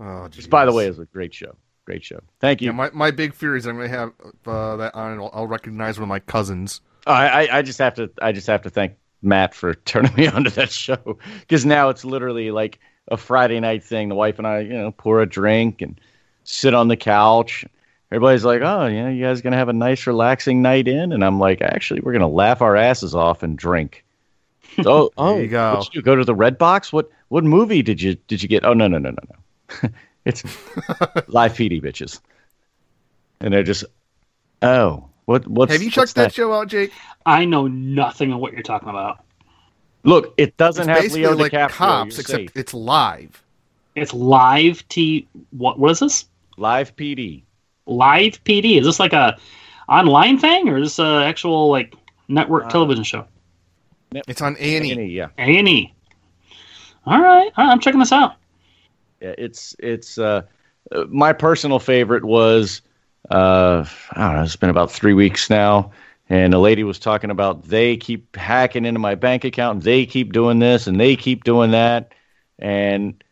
Oh, 0.01 0.23
Which, 0.25 0.51
by 0.51 0.65
the 0.65 0.73
way, 0.73 0.87
is 0.87 0.99
a 0.99 1.05
great 1.07 1.33
show. 1.35 1.55
Great 1.85 2.05
show. 2.05 2.21
Thank 2.41 2.61
you. 2.61 2.67
yeah, 2.67 2.73
my 2.73 2.91
my 2.93 3.11
big 3.11 3.35
fear 3.35 3.57
is 3.57 3.67
I'm 3.67 3.77
gonna 3.77 3.89
have 3.89 4.13
uh, 4.47 4.77
that 4.77 4.95
on. 4.95 5.13
and 5.13 5.21
I'll, 5.21 5.31
I'll 5.33 5.47
recognize 5.47 5.99
one 5.99 6.05
of 6.05 6.09
my 6.09 6.21
cousins. 6.21 6.81
Oh, 7.07 7.13
I, 7.13 7.45
I- 7.45 7.59
I 7.59 7.63
just 7.63 7.79
have 7.79 7.95
to 7.95 8.11
I 8.23 8.33
just 8.33 8.47
have 8.47 8.63
to 8.63 8.71
thank 8.71 8.93
Matt 9.23 9.55
for 9.55 9.75
turning 9.87 10.15
me 10.15 10.27
onto 10.29 10.51
that 10.51 10.71
show 10.71 11.19
because 11.41 11.65
now 11.67 11.89
it's 11.89 12.05
literally 12.05 12.51
like 12.51 12.79
a 13.09 13.17
Friday 13.17 13.59
night 13.61 13.83
thing. 13.83 14.09
The 14.09 14.15
wife 14.15 14.39
and 14.39 14.47
I, 14.47 14.61
you 14.61 14.73
know, 14.73 14.93
pour 14.93 15.21
a 15.21 15.27
drink 15.29 15.83
and 15.83 16.01
sit 16.45 16.75
on 16.75 16.89
the 16.89 16.97
couch. 16.97 17.65
Everybody's 18.13 18.45
like, 18.45 18.61
"Oh, 18.63 18.87
yeah, 18.87 19.09
you 19.09 19.25
guys 19.25 19.41
gonna 19.41 19.57
have 19.57 19.69
a 19.69 19.73
nice, 19.73 20.07
relaxing 20.07 20.63
night 20.63 20.87
in?" 20.89 21.13
And 21.13 21.25
I'm 21.25 21.39
like, 21.41 21.61
"Actually, 21.63 22.01
we're 22.01 22.13
gonna 22.13 22.29
laugh 22.29 22.61
our 22.61 22.77
asses 22.77 23.15
off 23.15 23.43
and 23.43 23.57
drink." 23.57 24.05
So, 24.83 25.13
oh, 25.19 25.39
you 25.39 25.49
go. 25.49 25.83
you 25.93 26.03
go 26.03 26.15
to 26.17 26.25
the 26.25 26.35
Red 26.35 26.59
Box? 26.59 26.93
What 26.93 27.09
what 27.29 27.43
movie 27.45 27.83
did 27.83 28.01
you 28.03 28.15
did 28.27 28.43
you 28.43 28.49
get? 28.49 28.65
Oh 28.65 28.75
no 28.75 28.87
no 28.89 28.99
no 28.99 29.11
no 29.11 29.17
no, 29.29 29.37
it's 30.25 30.43
live 31.29 31.53
PD 31.55 31.83
bitches, 31.83 32.21
and 33.41 33.53
they're 33.53 33.63
just, 33.63 33.85
oh, 34.63 35.09
what 35.25 35.47
what's 35.47 35.73
have 35.73 35.83
you 35.83 35.89
what's 35.89 36.13
checked 36.13 36.15
that 36.17 36.35
show 36.35 36.53
out, 36.53 36.69
Jake? 36.69 36.93
I 37.27 37.45
know 37.45 37.67
nothing 37.67 38.33
of 38.33 38.41
what 38.41 38.53
you're 38.53 38.63
talking 38.63 38.89
about. 38.89 39.25
Look, 40.03 40.35
it 40.39 40.57
doesn't 40.57 40.83
It's 40.83 40.89
have 40.89 41.03
basically 41.03 41.23
Leo 41.23 41.37
like 41.37 41.53
DiCaprio. 41.53 41.69
cops, 41.71 42.15
You're 42.17 42.21
except 42.21 42.39
safe. 42.41 42.57
it's 42.57 42.75
live. 42.75 43.43
It's 43.95 44.15
live 44.15 44.87
T. 44.89 45.29
What? 45.51 45.79
What 45.79 45.91
is 45.93 46.01
this? 46.01 46.25
live 46.57 46.95
PD. 46.97 47.43
Live 47.87 48.43
PD? 48.45 48.79
Is 48.79 48.87
this 48.87 49.01
like 49.01 49.13
a 49.13 49.37
online 49.89 50.39
thing 50.39 50.69
or 50.69 50.79
is 50.79 50.97
this 50.97 50.99
a 51.01 51.25
actual 51.25 51.71
like 51.71 51.95
network 52.29 52.67
uh, 52.67 52.71
television 52.71 53.03
show? 53.03 53.27
It's 54.29 54.41
on 54.43 54.57
A 54.59 54.77
and 54.77 54.87
E. 54.87 55.05
Yeah, 55.07 55.29
A 55.39 55.59
and 55.59 55.69
E. 55.69 55.95
All 57.07 57.21
right, 57.21 57.51
all 57.57 57.65
right, 57.65 57.73
I'm 57.73 57.81
checking 57.81 58.01
this 58.01 58.13
out. 58.13 58.35
Yeah. 59.21 59.35
It's 59.39 59.75
it's 59.79 60.19
uh, 60.19 60.43
uh, 60.93 61.05
my 61.09 61.33
personal 61.33 61.79
favorite 61.79 62.25
was 62.25 62.83
uh, 63.31 63.85
I 64.13 64.27
don't 64.27 64.37
know. 64.37 64.43
It's 64.43 64.57
been 64.57 64.71
about 64.71 64.91
three 64.91 65.15
weeks 65.15 65.51
now, 65.51 65.93
and 66.29 66.55
a 66.55 66.59
lady 66.59 66.85
was 66.85 66.99
talking 66.99 67.31
about 67.31 67.65
they 67.65 67.97
keep 67.97 68.37
hacking 68.37 68.85
into 68.85 69.01
my 69.01 69.15
bank 69.15 69.45
account, 69.45 69.77
and 69.77 69.83
they 69.83 70.07
keep 70.07 70.33
doing 70.33 70.59
this, 70.59 70.87
and 70.87 71.01
they 71.01 71.17
keep 71.17 71.45
doing 71.45 71.73
that, 71.73 72.13
and 72.59 73.23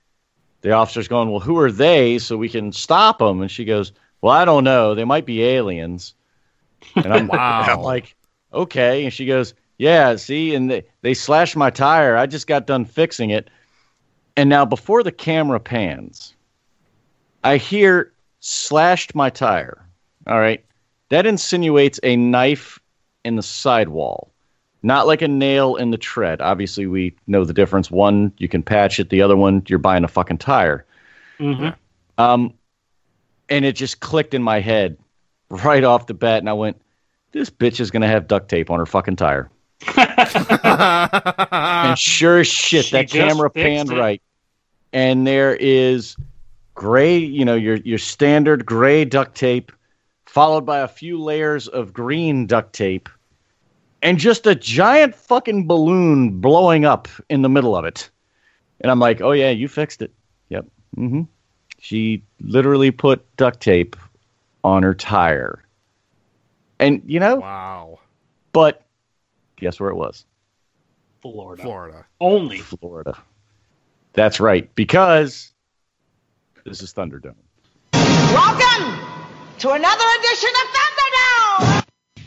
the 0.63 0.73
officer's 0.73 1.09
going, 1.09 1.31
"Well, 1.31 1.41
who 1.41 1.59
are 1.59 1.73
they? 1.73 2.19
So 2.19 2.37
we 2.37 2.49
can 2.49 2.73
stop 2.73 3.19
them." 3.19 3.41
And 3.41 3.51
she 3.51 3.65
goes, 3.65 3.93
"Well, 4.21 4.33
I 4.33 4.45
don't 4.45 4.65
know. 4.65 4.95
They 4.95 5.05
might 5.05 5.27
be 5.27 5.43
aliens." 5.45 6.15
And 7.03 7.13
I'm, 7.13 7.27
Wow. 7.29 7.63
I'm 7.69 7.81
like, 7.81 8.17
"Okay." 8.53 9.05
And 9.05 9.13
she 9.13 9.27
goes, 9.27 9.55
"Yeah, 9.79 10.17
see, 10.17 10.55
and 10.55 10.71
they 10.71 10.87
they 11.03 11.15
slashed 11.15 11.57
my 11.57 11.71
tire. 11.71 12.17
I 12.17 12.27
just 12.27 12.47
got 12.47 12.67
done 12.67 12.85
fixing 12.85 13.31
it." 13.31 13.51
And 14.39 14.49
now 14.49 14.65
before 14.65 15.03
the 15.03 15.11
camera 15.11 15.59
pans, 15.59 16.33
I 17.43 17.57
hear 17.57 18.13
slashed 18.39 19.17
my 19.17 19.31
tire. 19.31 19.85
All 20.29 20.39
right. 20.39 20.65
That 21.09 21.27
insinuates 21.27 21.99
a 22.05 22.15
knife 22.15 22.79
in 23.25 23.35
the 23.35 23.43
sidewall, 23.43 24.31
not 24.85 25.09
like 25.09 25.23
a 25.23 25.29
nail 25.29 25.75
in 25.75 25.91
the 25.91 25.99
tread. 25.99 26.41
Obviously, 26.41 26.87
we 26.87 27.17
know 27.27 27.45
the 27.45 27.53
difference. 27.53 27.91
One, 27.91 28.33
you 28.39 28.49
can 28.49 28.63
patch 28.63 29.01
it. 29.01 29.11
The 29.11 29.23
other 29.23 29.37
one, 29.37 29.61
you're 29.67 29.81
buying 29.81 30.05
a 30.05 30.09
fucking 30.09 30.39
tire. 30.39 30.87
Mhm. 31.41 31.75
Um, 32.17 32.55
and 33.49 33.65
it 33.65 33.75
just 33.75 33.99
clicked 33.99 34.35
in 34.35 34.43
my 34.45 34.61
head 34.61 34.97
right 35.51 35.83
off 35.83 36.07
the 36.07 36.15
bat, 36.15 36.39
and 36.39 36.49
I 36.49 36.53
went, 36.53 36.81
"This 37.33 37.51
bitch 37.51 37.81
is 37.81 37.91
gonna 37.91 38.07
have 38.07 38.29
duct 38.29 38.49
tape 38.49 38.71
on 38.71 38.79
her 38.79 38.87
fucking 38.87 39.17
tire." 39.17 39.51
and 39.97 41.99
sure 41.99 42.39
as 42.39 42.47
shit, 42.47 42.85
She 42.85 42.93
that 42.93 43.11
camera 43.11 43.51
panned 43.51 43.91
it. 43.93 43.99
right, 43.99 44.23
and 44.93 45.27
there 45.27 45.57
is 45.57 46.17
gray, 46.75 47.17
you 47.19 47.45
know, 47.45 47.55
your 47.55 47.77
your 47.77 47.99
standard 47.99 48.65
gray 48.65 49.05
duct 49.05 49.35
tape, 49.35 49.73
followed 50.27 50.65
by 50.65 50.79
a 50.79 50.89
few 50.89 51.21
layers 51.21 51.69
of 51.69 51.93
green 51.93 52.47
duct 52.47 52.73
tape, 52.73 53.09
and 54.03 54.19
just 54.19 54.47
a 54.47 54.55
giant 54.55 55.15
fucking 55.15 55.67
balloon 55.67 56.41
blowing 56.41 56.85
up 56.85 57.09
in 57.29 57.43
the 57.43 57.49
middle 57.49 57.77
of 57.77 57.85
it. 57.85 58.11
And 58.81 58.91
I'm 58.91 59.01
like, 59.01 59.21
"Oh 59.21 59.33
yeah, 59.33 59.51
you 59.51 59.69
fixed 59.69 60.03
it." 60.03 60.13
Yep. 60.51 60.67
Mm-hmm. 60.97 61.23
She 61.79 62.23
literally 62.41 62.91
put 62.91 63.25
duct 63.37 63.61
tape 63.61 63.97
on 64.65 64.83
her 64.83 64.95
tire. 64.95 65.65
And 66.79 67.03
you 67.07 67.19
know, 67.19 67.37
Wow, 67.37 67.99
but 68.53 68.85
guess 69.57 69.81
where 69.81 69.91
it 69.91 69.97
was? 69.97 70.25
Florida. 71.21 71.63
Florida. 71.63 72.07
Only. 72.21 72.59
Florida. 72.59 73.19
That's 74.13 74.41
right, 74.41 74.73
because 74.75 75.53
this 76.65 76.83
is 76.83 76.93
Thunderdome. 76.93 77.35
Welcome 77.93 78.99
to 79.59 79.71
another 79.71 80.05
edition 80.19 80.51
of 80.63 80.77
Thunderdome! 80.77 81.85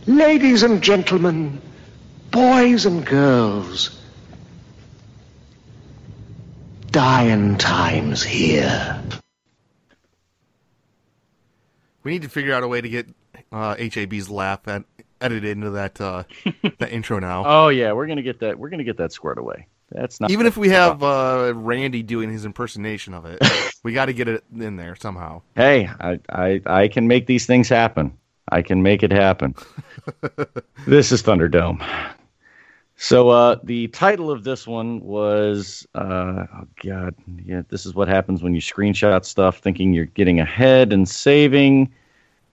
Ladies 0.08 0.64
and 0.64 0.82
gentlemen, 0.82 1.62
boys 2.32 2.86
and 2.86 3.06
girls, 3.06 4.00
dying 6.92 7.58
times 7.58 8.24
here. 8.24 9.02
We 12.04 12.12
need 12.12 12.24
to 12.24 12.30
figure 12.30 12.54
out 12.54 12.64
a 12.64 12.68
way 12.68 12.82
to 12.82 12.90
get 12.90 13.08
uh, 13.52 13.76
HAB's 13.76 14.30
laugh 14.30 14.68
at, 14.68 14.84
edited 15.20 15.52
into 15.52 15.72
that 15.72 16.02
uh, 16.02 16.24
that 16.80 16.92
intro 16.92 17.20
now. 17.20 17.44
Oh 17.46 17.70
yeah, 17.70 17.92
we're 17.92 18.08
gonna 18.08 18.24
get 18.24 18.40
that. 18.40 18.58
We're 18.58 18.70
gonna 18.70 18.84
get 18.84 18.98
that 18.98 19.12
squared 19.12 19.38
away. 19.38 19.68
That's 19.92 20.22
not 20.22 20.32
Even 20.32 20.46
if 20.46 20.58
we 20.58 20.70
have 20.70 21.04
uh, 21.04 21.54
Ranty 21.54 22.06
doing 22.06 22.32
his 22.32 22.46
impersonation 22.46 23.14
of 23.14 23.26
it, 23.26 23.42
we 23.84 23.94
got 23.94 24.06
to 24.06 24.14
get 24.14 24.28
it 24.28 24.44
in 24.58 24.78
there 24.78 24.96
somehow. 24.96 25.42
Hey, 25.56 25.90
I, 26.00 26.20
I 26.30 26.62
I 26.66 26.88
can 26.88 27.08
make 27.08 27.28
these 27.28 27.46
things 27.46 27.68
happen. 27.68 28.18
I 28.50 28.62
can 28.62 28.82
make 28.84 29.04
it 29.04 29.12
happen. 29.12 29.56
this 30.88 31.12
is 31.12 31.22
Thunderdome. 31.22 31.86
So 32.96 33.30
uh, 33.30 33.56
the 33.64 33.88
title 33.88 34.30
of 34.30 34.44
this 34.44 34.68
one 34.68 35.02
was 35.02 35.88
uh, 35.96 36.46
oh 36.54 36.68
god, 36.84 37.16
yeah. 37.44 37.64
This 37.68 37.86
is 37.86 37.96
what 37.96 38.08
happens 38.08 38.44
when 38.44 38.54
you 38.54 38.62
screenshot 38.62 39.26
stuff 39.26 39.58
thinking 39.58 39.94
you're 39.94 40.06
getting 40.06 40.40
ahead 40.40 40.94
and 40.94 41.10
saving. 41.10 41.92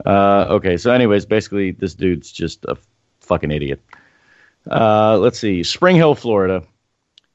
Uh, 0.06 0.46
okay, 0.48 0.76
so 0.76 0.92
anyways, 0.92 1.26
basically 1.26 1.72
this 1.72 1.94
dude's 1.94 2.32
just 2.32 2.64
a 2.64 2.76
fucking 3.20 3.50
idiot. 3.50 3.80
Uh, 4.70 5.18
let's 5.18 5.38
see, 5.38 5.62
Spring 5.62 5.96
Hill, 5.96 6.14
Florida. 6.14 6.62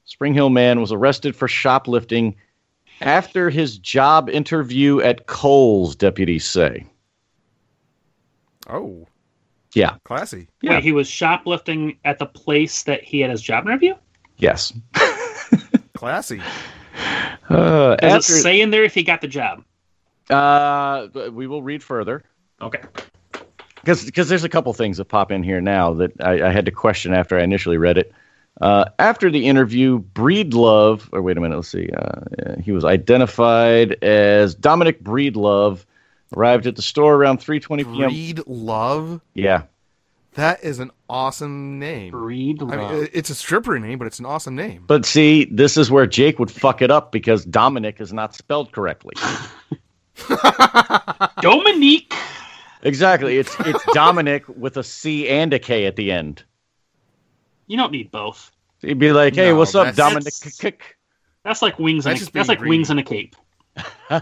Spring 0.06 0.34
Hill 0.34 0.50
man 0.50 0.82
was 0.82 0.92
arrested 0.92 1.36
for 1.36 1.48
shoplifting 1.48 2.36
after 3.02 3.50
his 3.50 3.78
job 3.78 4.30
interview 4.30 5.00
at 5.02 5.26
Kohl's, 5.28 5.96
deputies 5.96 6.46
say. 6.46 6.86
Oh, 8.70 9.08
Yeah. 9.74 9.96
classy. 10.04 10.48
Yeah. 10.62 10.76
Wait, 10.76 10.84
he 10.84 10.92
was 10.92 11.08
shoplifting 11.08 11.98
at 12.06 12.20
the 12.20 12.26
place 12.26 12.84
that 12.84 13.04
he 13.04 13.20
had 13.20 13.32
his 13.32 13.42
job 13.42 13.66
interview? 13.66 13.96
Yes. 14.38 14.74
Classy. 15.96 16.42
Uh, 17.50 17.96
Does 17.96 18.00
after, 18.02 18.18
it 18.18 18.42
say 18.42 18.62
in 18.62 18.72
there 18.72 18.84
if 18.84 18.94
he 18.94 19.04
got 19.04 19.22
the 19.22 19.28
job? 19.28 19.64
uh, 20.30 21.08
we 21.32 21.48
will 21.48 21.62
read 21.64 21.84
further. 21.84 22.24
Okay. 22.62 22.82
Cuz 23.86 24.06
because 24.06 24.30
there's 24.30 24.44
a 24.44 24.50
couple 24.50 24.74
things 24.74 24.98
that 24.98 25.06
pop 25.06 25.32
in 25.32 25.44
here 25.44 25.60
now 25.62 25.94
that 25.94 26.12
I, 26.22 26.48
I 26.48 26.52
had 26.52 26.66
to 26.66 26.72
question 26.72 27.14
after 27.14 27.38
I 27.38 27.44
initially 27.44 27.78
read 27.78 27.98
it. 27.98 28.14
Uh, 28.62 28.86
after 29.00 29.30
the 29.32 29.48
interview, 29.48 30.00
Breedlove, 30.14 31.10
or 31.12 31.22
wait 31.22 31.38
a 31.38 31.42
minute, 31.42 31.56
let's 31.56 31.70
see. 31.70 31.90
Uh, 31.90 32.60
he 32.62 32.72
was 32.72 32.86
identified 32.86 33.94
as 34.04 34.54
Dominic 34.56 35.04
Breedlove. 35.04 35.86
Arrived 36.36 36.66
at 36.66 36.76
the 36.76 36.82
store 36.82 37.14
around 37.16 37.40
3:20 37.40 37.84
p.m. 37.96 38.10
Breed 38.10 38.42
Love. 38.48 39.22
Yeah, 39.36 39.64
That 40.34 40.64
is 40.64 40.80
an 40.80 40.90
awesome 41.08 41.78
name. 41.78 42.12
Breedlove. 42.12 42.72
I 42.74 42.78
mean, 42.78 43.10
it's 43.14 43.30
a 43.30 43.36
stripper 43.36 43.78
name, 43.78 44.00
but 44.00 44.08
it's 44.08 44.18
an 44.18 44.26
awesome 44.26 44.56
name. 44.56 44.84
but 44.88 45.06
see, 45.06 45.46
this 45.46 45.78
is 45.78 45.92
where 45.92 46.08
Jake 46.08 46.40
would 46.40 46.50
fuck 46.50 46.82
it 46.82 46.90
up 46.90 47.12
because 47.12 47.46
Dominic 47.46 48.02
is 48.02 48.14
not 48.14 48.34
spelled 48.34 48.72
correctly. 48.72 49.14
Dominique. 51.42 52.14
exactly, 52.82 53.38
it's 53.38 53.56
it's 53.60 53.84
Dominic 53.94 54.44
with 54.48 54.78
a 54.78 54.84
C 54.84 55.28
and 55.30 55.54
a 55.54 55.60
K 55.60 55.86
at 55.86 55.96
the 55.96 56.12
end. 56.12 56.44
You 57.74 57.78
don't 57.78 57.92
need 57.92 58.12
both. 58.12 58.52
He'd 58.82 59.00
be 59.00 59.12
like, 59.12 59.34
"Hey, 59.34 59.50
No, 59.50 59.56
what's 59.56 59.74
up, 59.74 59.86
that's- 59.86 59.98
Dominic?" 59.98 60.26
that's- 60.26 60.74
That's 61.44 61.64
like 61.64 61.80
wings. 61.80 62.04
That's 62.04 62.20
And 62.22 62.30
a, 62.30 62.32
that's 62.32 62.48
being 62.48 62.60
like 62.60 62.68
wings 62.70 62.92
and 62.92 63.00
a 63.00 63.04
cape. 63.04 63.36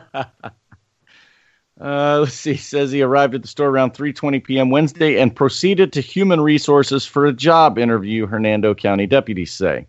Uh, 1.79 2.19
let's 2.19 2.35
see. 2.35 2.55
Says 2.55 2.91
he 2.91 3.01
arrived 3.01 3.33
at 3.33 3.41
the 3.41 3.47
store 3.47 3.67
around 3.67 3.93
3:20 3.93 4.41
p.m. 4.43 4.69
Wednesday 4.69 5.19
and 5.19 5.35
proceeded 5.35 5.91
to 5.93 5.99
human 5.99 6.39
resources 6.39 7.05
for 7.07 7.25
a 7.25 7.33
job 7.33 7.77
interview. 7.79 8.27
Hernando 8.27 8.73
County 8.75 9.07
deputies 9.07 9.51
say. 9.51 9.87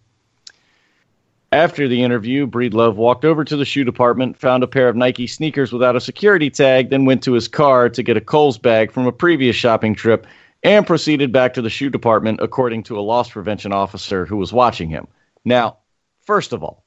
After 1.53 1.87
the 1.87 2.03
interview, 2.03 2.47
Breedlove 2.47 2.95
walked 2.95 3.27
over 3.27 3.45
to 3.45 3.57
the 3.57 3.67
shoe 3.67 3.85
department, 3.85 4.39
found 4.39 4.63
a 4.63 4.67
pair 4.67 4.89
of 4.89 4.97
Nike 4.97 5.27
sneakers 5.27 5.71
without 5.71 5.95
a 5.95 6.01
security 6.01 6.49
tag, 6.49 6.89
then 6.89 7.05
went 7.05 7.23
to 7.25 7.33
his 7.35 7.47
car 7.47 7.91
to 7.91 8.03
get 8.03 8.17
a 8.17 8.23
Kohl's 8.23 8.57
bag 8.57 8.91
from 8.91 9.07
a 9.07 9.13
previous 9.13 9.55
shopping 9.55 9.95
trip, 9.95 10.27
and 10.63 10.87
proceeded 10.87 11.33
back 11.33 11.55
to 11.55 11.63
the 11.63 11.71
shoe 11.71 11.91
department, 11.91 12.41
according 12.43 12.85
to 12.85 12.99
a 12.99 13.01
loss 13.01 13.31
prevention 13.31 13.73
officer 13.73 14.27
who 14.27 14.37
was 14.37 14.53
watching 14.53 14.89
him. 14.89 15.07
Now, 15.45 15.79
first 16.21 16.53
of 16.53 16.63
all, 16.63 16.85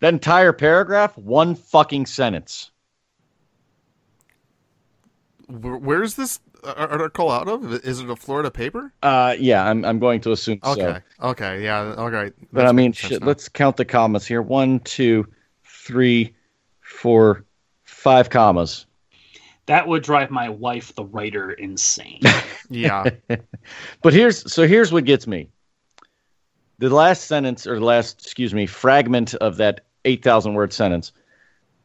that 0.00 0.12
entire 0.12 0.52
paragraph, 0.52 1.16
one 1.16 1.54
fucking 1.54 2.06
sentence. 2.06 2.70
Where's 5.48 6.14
this 6.14 6.40
article 6.64 7.30
out 7.30 7.48
of? 7.48 7.72
Is 7.84 8.00
it 8.00 8.08
a 8.08 8.16
Florida 8.16 8.50
paper? 8.50 8.92
Uh, 9.02 9.34
yeah, 9.38 9.64
I'm 9.64 9.84
I'm 9.84 9.98
going 9.98 10.20
to 10.22 10.32
assume 10.32 10.60
so. 10.64 10.70
Okay. 10.72 11.00
Okay. 11.22 11.64
Yeah. 11.64 11.80
Okay. 11.80 12.34
But 12.52 12.66
I 12.66 12.72
mean, 12.72 12.92
shit, 12.92 13.22
let's 13.22 13.48
count 13.48 13.76
the 13.76 13.84
commas 13.84 14.26
here. 14.26 14.40
One, 14.40 14.80
two, 14.80 15.26
three, 15.64 16.34
four, 16.80 17.44
five 17.82 18.30
commas. 18.30 18.86
That 19.66 19.88
would 19.88 20.02
drive 20.02 20.30
my 20.30 20.48
wife, 20.48 20.94
the 20.94 21.04
writer, 21.04 21.52
insane. 21.52 22.20
Yeah. 22.70 23.04
But 24.02 24.14
here's 24.14 24.50
so 24.50 24.66
here's 24.66 24.90
what 24.90 25.04
gets 25.04 25.26
me. 25.26 25.48
The 26.78 26.88
last 26.88 27.24
sentence, 27.24 27.66
or 27.66 27.78
the 27.78 27.84
last, 27.84 28.22
excuse 28.22 28.54
me, 28.54 28.66
fragment 28.66 29.34
of 29.34 29.58
that 29.58 29.82
eight 30.06 30.22
thousand 30.22 30.54
word 30.54 30.72
sentence. 30.72 31.12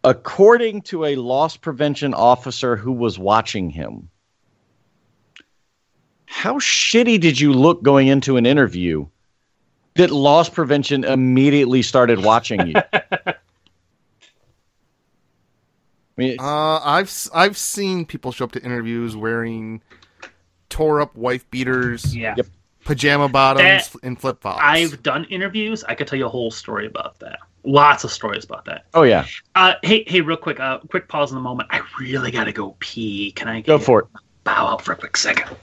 According 0.05 0.83
to 0.83 1.03
a 1.03 1.15
loss 1.15 1.57
prevention 1.57 2.13
officer 2.13 2.77
who 2.77 2.93
was 2.93 3.19
watching 3.19 3.69
him, 3.69 4.09
how 6.25 6.55
shitty 6.59 7.19
did 7.19 7.39
you 7.39 7.51
look 7.51 7.83
going 7.83 8.07
into 8.07 8.37
an 8.37 8.45
interview 8.45 9.05
that 9.95 10.11
loss 10.11 10.47
prevention 10.47 11.03
immediately 11.03 11.81
started 11.81 12.23
watching 12.23 12.67
you? 12.67 12.75
I 16.19 16.21
mean, 16.21 16.35
Uh, 16.39 16.79
I've 16.83 17.07
s- 17.07 17.29
I've 17.33 17.55
seen 17.57 18.05
people 18.05 18.31
show 18.33 18.43
up 18.45 18.51
to 18.53 18.61
interviews 18.63 19.15
wearing 19.15 19.81
tore 20.69 20.99
up 21.01 21.15
wife 21.15 21.49
beaters, 21.49 22.15
yeah. 22.15 22.33
Yep. 22.37 22.47
pajama 22.83 23.29
bottoms, 23.29 23.89
That- 23.89 24.03
and 24.03 24.19
flip 24.19 24.41
flops. 24.41 24.59
I've 24.61 25.01
done 25.01 25.23
interviews. 25.25 25.83
I 25.85 25.95
could 25.95 26.07
tell 26.07 26.19
you 26.19 26.25
a 26.25 26.29
whole 26.29 26.51
story 26.51 26.85
about 26.87 27.17
that. 27.19 27.39
Lots 27.63 28.03
of 28.03 28.11
stories 28.11 28.43
about 28.43 28.65
that. 28.65 28.85
oh 28.93 29.03
yeah, 29.03 29.25
Uh, 29.55 29.73
hey, 29.83 30.03
hey, 30.07 30.19
real 30.21 30.37
quick, 30.37 30.59
uh, 30.59 30.79
quick 30.89 31.07
pause 31.07 31.31
in 31.31 31.35
the 31.35 31.41
moment. 31.41 31.69
I 31.71 31.81
really 31.99 32.31
gotta 32.31 32.51
go 32.51 32.75
pee. 32.79 33.31
Can 33.31 33.47
I 33.47 33.61
go 33.61 33.77
for 33.79 33.99
it. 34.01 34.05
bow 34.43 34.67
out 34.67 34.81
for 34.81 34.91
a 34.91 34.95
quick 34.97 35.15
second? 35.17 35.55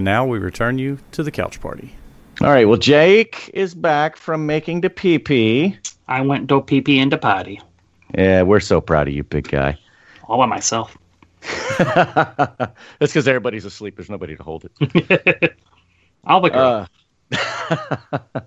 And 0.00 0.06
now 0.06 0.24
we 0.24 0.38
return 0.38 0.78
you 0.78 0.98
to 1.12 1.22
the 1.22 1.30
couch 1.30 1.60
party. 1.60 1.94
All 2.40 2.48
right. 2.48 2.66
Well, 2.66 2.78
Jake 2.78 3.50
is 3.52 3.74
back 3.74 4.16
from 4.16 4.46
making 4.46 4.80
the 4.80 4.88
pee 4.88 5.18
pee. 5.18 5.76
I 6.08 6.22
went 6.22 6.46
do 6.46 6.62
pee 6.62 6.80
pee 6.80 6.98
into 6.98 7.18
potty 7.18 7.60
Yeah, 8.16 8.40
we're 8.40 8.60
so 8.60 8.80
proud 8.80 9.08
of 9.08 9.12
you, 9.14 9.24
big 9.24 9.48
guy. 9.48 9.76
all 10.26 10.38
by 10.38 10.46
myself. 10.46 10.96
That's 11.78 12.72
because 12.98 13.28
everybody's 13.28 13.66
asleep. 13.66 13.96
There's 13.96 14.08
nobody 14.08 14.36
to 14.36 14.42
hold 14.42 14.70
it. 14.80 15.58
I'll 16.24 16.40
be 16.40 16.48
girl. 16.48 16.88
Uh, 17.30 18.08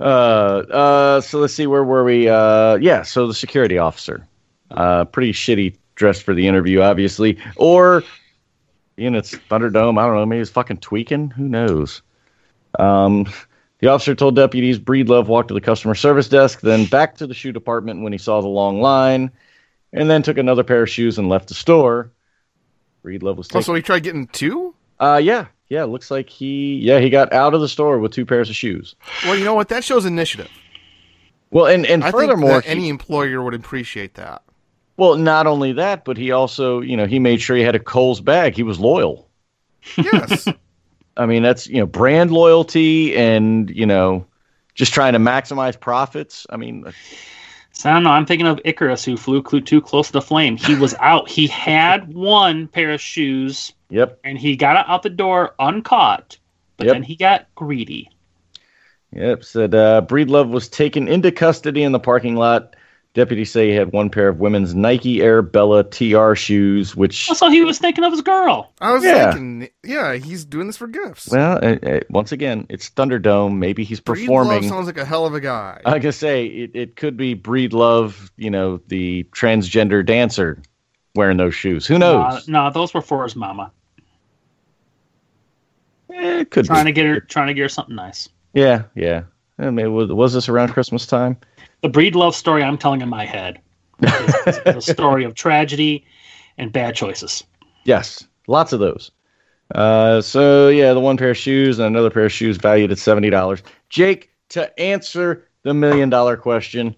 uh, 0.00 0.02
uh, 0.02 1.20
so 1.20 1.38
let's 1.38 1.54
see, 1.54 1.68
where 1.68 1.84
were 1.84 2.02
we? 2.02 2.28
Uh, 2.28 2.74
yeah, 2.74 3.02
so 3.02 3.28
the 3.28 3.34
security 3.34 3.78
officer. 3.78 4.26
Uh, 4.72 5.04
pretty 5.04 5.32
shitty 5.32 5.76
dress 5.94 6.20
for 6.20 6.34
the 6.34 6.48
interview, 6.48 6.80
obviously. 6.80 7.38
Or, 7.54 8.02
know, 8.98 9.18
it's 9.18 9.34
Thunderdome. 9.34 9.98
I 9.98 10.06
don't 10.06 10.16
know. 10.16 10.26
Maybe 10.26 10.40
he's 10.40 10.50
fucking 10.50 10.78
tweaking. 10.78 11.30
Who 11.30 11.48
knows? 11.48 12.02
Um, 12.78 13.26
the 13.80 13.88
officer 13.88 14.14
told 14.14 14.36
deputies 14.36 14.78
Breedlove 14.78 15.26
walked 15.26 15.48
to 15.48 15.54
the 15.54 15.60
customer 15.60 15.94
service 15.94 16.28
desk, 16.28 16.60
then 16.60 16.86
back 16.86 17.16
to 17.16 17.26
the 17.26 17.34
shoe 17.34 17.52
department 17.52 18.02
when 18.02 18.12
he 18.12 18.18
saw 18.18 18.40
the 18.40 18.48
long 18.48 18.80
line, 18.80 19.30
and 19.92 20.08
then 20.08 20.22
took 20.22 20.38
another 20.38 20.62
pair 20.64 20.82
of 20.82 20.90
shoes 20.90 21.18
and 21.18 21.28
left 21.28 21.48
the 21.48 21.54
store. 21.54 22.10
Breedlove 23.04 23.36
was 23.36 23.48
Oh, 23.54 23.60
so 23.60 23.74
he 23.74 23.82
tried 23.82 24.04
getting 24.04 24.28
two? 24.28 24.74
Uh, 25.00 25.20
yeah, 25.22 25.46
yeah. 25.68 25.82
Looks 25.84 26.10
like 26.10 26.28
he, 26.30 26.76
yeah, 26.76 27.00
he 27.00 27.10
got 27.10 27.32
out 27.32 27.54
of 27.54 27.60
the 27.60 27.68
store 27.68 27.98
with 27.98 28.12
two 28.12 28.24
pairs 28.24 28.48
of 28.48 28.54
shoes. 28.54 28.94
Well, 29.24 29.34
you 29.36 29.44
know 29.44 29.54
what? 29.54 29.68
That 29.70 29.82
shows 29.82 30.04
initiative. 30.06 30.48
Well, 31.50 31.66
and 31.66 31.84
and 31.84 32.02
I 32.04 32.10
think 32.12 32.22
furthermore, 32.30 32.60
he- 32.60 32.68
any 32.68 32.88
employer 32.88 33.42
would 33.42 33.54
appreciate 33.54 34.14
that. 34.14 34.42
Well, 34.96 35.16
not 35.16 35.46
only 35.46 35.72
that, 35.72 36.04
but 36.04 36.16
he 36.16 36.30
also, 36.32 36.80
you 36.80 36.96
know, 36.96 37.06
he 37.06 37.18
made 37.18 37.40
sure 37.40 37.56
he 37.56 37.62
had 37.62 37.74
a 37.74 37.78
Kohl's 37.80 38.20
bag. 38.20 38.54
He 38.54 38.62
was 38.62 38.78
loyal. 38.78 39.28
Yes. 39.96 40.46
I 41.16 41.26
mean, 41.26 41.42
that's 41.42 41.66
you 41.66 41.78
know, 41.78 41.86
brand 41.86 42.30
loyalty, 42.30 43.14
and 43.16 43.68
you 43.70 43.84
know, 43.86 44.26
just 44.74 44.92
trying 44.94 45.12
to 45.14 45.18
maximize 45.18 45.78
profits. 45.78 46.46
I 46.50 46.56
mean, 46.56 46.84
So 47.72 47.90
I 47.90 47.94
don't 47.94 48.02
know. 48.04 48.10
I'm 48.10 48.26
thinking 48.26 48.46
of 48.46 48.60
Icarus 48.64 49.04
who 49.04 49.16
flew 49.16 49.42
cl- 49.48 49.62
too 49.62 49.80
close 49.80 50.06
to 50.08 50.12
the 50.12 50.22
flame. 50.22 50.56
He 50.56 50.74
was 50.74 50.94
out. 51.00 51.28
He 51.28 51.46
had 51.48 52.12
one 52.14 52.68
pair 52.68 52.92
of 52.92 53.00
shoes 53.00 53.72
yep, 53.90 54.18
and 54.24 54.38
he 54.38 54.56
got 54.56 54.88
out 54.88 55.02
the 55.02 55.10
door 55.10 55.54
uncaught, 55.58 56.38
but 56.76 56.86
Yep. 56.86 56.94
then 56.94 57.02
he 57.02 57.16
got 57.16 57.46
greedy. 57.54 58.08
yep. 59.12 59.44
Said 59.44 59.74
uh, 59.74 60.02
Breedlove 60.06 60.50
was 60.50 60.68
taken 60.68 61.08
into 61.08 61.30
custody 61.32 61.82
in 61.82 61.92
the 61.92 62.00
parking 62.00 62.36
lot. 62.36 62.74
Deputies 63.14 63.50
say 63.50 63.68
he 63.68 63.74
had 63.74 63.92
one 63.92 64.08
pair 64.08 64.28
of 64.28 64.40
women's 64.40 64.74
Nike 64.74 65.20
Air 65.20 65.42
Bella 65.42 65.84
TR 65.84 66.34
shoes, 66.34 66.96
which 66.96 67.26
So 67.26 67.50
he 67.50 67.62
was 67.62 67.78
thinking 67.78 68.04
of 68.04 68.12
his 68.12 68.22
girl. 68.22 68.72
I 68.80 68.92
was 68.92 69.04
Yeah. 69.04 69.32
thinking, 69.32 69.68
yeah, 69.84 70.14
he's 70.14 70.46
doing 70.46 70.66
this 70.66 70.78
for 70.78 70.86
gifts. 70.86 71.28
well, 71.30 71.58
uh, 71.62 71.76
uh, 71.86 72.00
once 72.08 72.32
again, 72.32 72.64
it's 72.70 72.88
Thunderdome. 72.88 73.56
Maybe 73.58 73.84
he's 73.84 74.00
performing. 74.00 74.28
Breedlove 74.28 74.44
performing. 74.46 74.68
sounds 74.70 74.86
like 74.86 74.96
a 74.96 75.04
hell 75.04 75.26
of 75.26 75.34
a 75.34 75.40
guy. 75.40 75.78
I 75.84 75.98
can 75.98 76.12
say 76.12 76.46
it, 76.46 76.70
it 76.74 76.96
could 76.96 77.18
be 77.18 77.34
Breed 77.34 77.74
Love, 77.74 78.32
you 78.38 78.48
know, 78.50 78.80
the 78.88 79.24
transgender 79.24 80.04
dancer 80.06 80.62
wearing 81.14 81.36
those 81.36 81.54
shoes. 81.54 81.86
Who 81.86 81.98
knows? 81.98 82.48
No, 82.48 82.64
no, 82.64 82.70
those 82.72 82.94
were 82.94 83.02
for 83.02 83.24
his 83.24 83.36
mama. 83.36 83.70
Eh, 86.14 86.40
it 86.40 86.50
could 86.50 86.64
Trying 86.64 86.86
be. 86.86 86.92
to 86.92 86.94
get 86.94 87.06
her, 87.06 87.20
trying 87.20 87.48
to 87.48 87.54
get 87.54 87.62
her 87.62 87.68
something 87.68 87.94
nice. 87.94 88.28
Yeah, 88.54 88.84
yeah. 88.94 89.24
I 89.58 89.70
mean, 89.70 89.92
was, 89.92 90.10
was 90.10 90.32
this 90.32 90.48
around 90.48 90.70
Christmas 90.72 91.06
time? 91.06 91.36
The 91.82 91.88
breed 91.88 92.14
love 92.14 92.34
story 92.34 92.62
I'm 92.62 92.78
telling 92.78 93.00
in 93.00 93.08
my 93.08 93.24
head 93.24 93.60
is, 94.00 94.34
is 94.46 94.60
a 94.66 94.80
story 94.80 95.24
of 95.24 95.34
tragedy 95.34 96.04
and 96.56 96.72
bad 96.72 96.94
choices. 96.94 97.44
Yes, 97.84 98.26
lots 98.46 98.72
of 98.72 98.80
those. 98.80 99.10
Uh, 99.74 100.20
so 100.20 100.68
yeah, 100.68 100.92
the 100.92 101.00
one 101.00 101.16
pair 101.16 101.30
of 101.30 101.36
shoes 101.36 101.78
and 101.78 101.86
another 101.86 102.10
pair 102.10 102.26
of 102.26 102.32
shoes 102.32 102.56
valued 102.56 102.92
at 102.92 102.98
seventy 102.98 103.30
dollars. 103.30 103.62
Jake, 103.88 104.30
to 104.50 104.78
answer 104.78 105.48
the 105.62 105.74
million 105.74 106.10
dollar 106.10 106.36
question, 106.36 106.94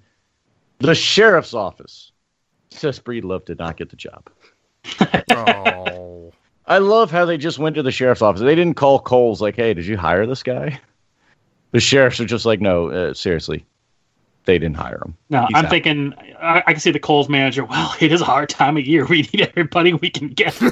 the 0.79 0.95
sheriff's 0.95 1.55
office 1.55 2.13
says 2.71 2.99
Breedlove 2.99 3.45
did 3.45 3.59
not 3.59 3.77
get 3.77 3.91
the 3.91 3.97
job. 3.97 4.29
Oh. 5.31 6.33
I 6.67 6.79
love 6.79 7.11
how 7.11 7.27
they 7.27 7.37
just 7.37 7.59
went 7.59 7.77
to 7.77 7.83
the 7.83 7.93
sheriff's 7.93 8.23
office. 8.23 8.41
They 8.41 8.55
didn't 8.55 8.77
call 8.77 8.99
Kohl's 8.99 9.41
like, 9.41 9.55
"Hey, 9.55 9.75
did 9.75 9.87
you 9.87 9.99
hire 9.99 10.27
this 10.27 10.43
guy?" 10.43 10.81
The 11.73 11.81
sheriffs 11.81 12.21
are 12.21 12.25
just 12.25 12.47
like, 12.47 12.61
"No, 12.61 12.89
uh, 12.89 13.15
seriously, 13.15 13.67
they 14.45 14.59
didn't 14.59 14.77
hire 14.77 15.01
him." 15.05 15.17
No, 15.31 15.47
He's 15.47 15.57
I'm 15.57 15.65
out." 15.67 15.71
thinking 15.71 16.15
I, 16.41 16.63
I 16.67 16.73
can 16.73 16.81
see 16.81 16.91
the 16.91 16.99
Kohl's 16.99 17.29
manager. 17.29 17.65
Well, 17.65 17.95
it 18.01 18.13
is 18.13 18.21
a 18.21 18.25
hard 18.25 18.49
time 18.49 18.77
of 18.77 18.85
year. 18.87 19.07
We 19.07 19.23
need 19.23 19.43
everybody 19.43 19.93
we 19.93 20.11
can 20.11 20.29
get. 20.29 20.57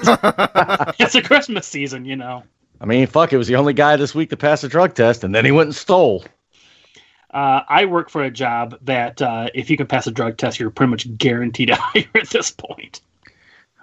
it's 0.99 1.15
a 1.15 1.23
Christmas 1.23 1.67
season, 1.67 2.05
you 2.05 2.17
know. 2.17 2.45
I 2.81 2.85
mean, 2.85 3.07
fuck, 3.07 3.33
it 3.33 3.37
was 3.37 3.47
the 3.47 3.57
only 3.57 3.75
guy 3.75 3.97
this 3.97 4.15
week 4.15 4.31
to 4.31 4.37
pass 4.37 4.65
a 4.65 4.69
drug 4.69 4.95
test, 4.95 5.23
and 5.23 5.35
then 5.35 5.45
he 5.45 5.53
went 5.53 5.69
and 5.69 5.75
stole. 5.75 6.25
Uh, 7.33 7.63
I 7.67 7.87
work 7.87 8.11
for 8.11 8.23
a 8.23 8.31
job 8.31 8.77
that 8.83 9.23
uh, 9.23 9.49
if 9.55 9.71
you 9.71 9.77
can 9.77 9.87
pass 9.87 10.07
a 10.07 10.11
drug 10.11 10.37
test, 10.37 10.61
you're 10.61 10.71
pretty 10.71 10.91
much 10.91 11.17
guaranteed 11.17 11.69
to 11.69 11.77
hire 11.77 12.05
at 12.15 12.29
this 12.31 12.51
point. 12.51 13.01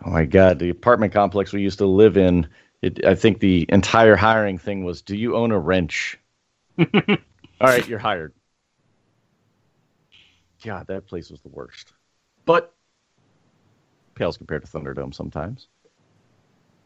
Oh 0.06 0.12
my 0.12 0.26
god, 0.26 0.60
the 0.60 0.70
apartment 0.70 1.14
complex 1.14 1.52
we 1.52 1.62
used 1.62 1.80
to 1.80 1.86
live 1.86 2.18
in. 2.18 2.48
It, 2.82 3.04
I 3.06 3.16
think 3.16 3.40
the 3.40 3.66
entire 3.70 4.16
hiring 4.16 4.58
thing 4.58 4.86
was, 4.86 5.02
"Do 5.02 5.16
you 5.16 5.36
own 5.36 5.52
a 5.52 5.60
wrench?" 5.60 6.18
All 6.78 6.88
right, 7.60 7.86
you're 7.88 8.00
hired. 8.00 8.34
God, 10.64 10.88
that 10.88 11.08
place 11.08 11.30
was 11.30 11.42
the 11.42 11.50
worst. 11.50 11.94
But 12.46 12.74
pales 14.16 14.38
compared 14.38 14.66
to 14.66 14.72
Thunderdome 14.72 15.14
sometimes. 15.14 15.68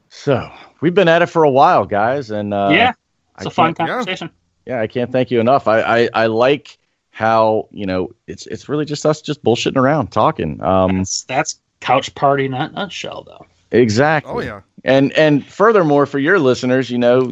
So 0.09 0.49
we've 0.81 0.93
been 0.93 1.07
at 1.07 1.21
it 1.21 1.27
for 1.27 1.43
a 1.43 1.49
while, 1.49 1.85
guys, 1.85 2.29
and 2.29 2.53
uh, 2.53 2.69
yeah, 2.71 2.93
it's 3.37 3.47
I 3.47 3.49
a 3.49 3.51
fun 3.51 3.73
conversation. 3.73 4.29
yeah, 4.65 4.79
I 4.79 4.87
can't 4.87 5.11
thank 5.11 5.31
you 5.31 5.39
enough. 5.39 5.67
I, 5.67 5.81
I, 5.81 6.09
I 6.13 6.25
like 6.27 6.77
how 7.09 7.67
you 7.71 7.85
know 7.85 8.11
it's 8.27 8.45
it's 8.47 8.69
really 8.69 8.85
just 8.85 9.05
us 9.05 9.21
just 9.21 9.43
bullshitting 9.43 9.77
around, 9.77 10.11
talking. 10.11 10.61
Um, 10.61 10.97
That's, 10.97 11.23
that's 11.23 11.59
couch 11.79 12.13
party, 12.15 12.47
not 12.47 12.71
a 12.71 12.73
nutshell, 12.73 13.23
though. 13.23 13.45
Exactly. 13.71 14.31
Oh, 14.31 14.39
yeah. 14.39 14.61
And 14.83 15.11
and 15.13 15.45
furthermore, 15.45 16.05
for 16.05 16.19
your 16.19 16.37
listeners, 16.37 16.91
you 16.91 16.99
know, 16.99 17.31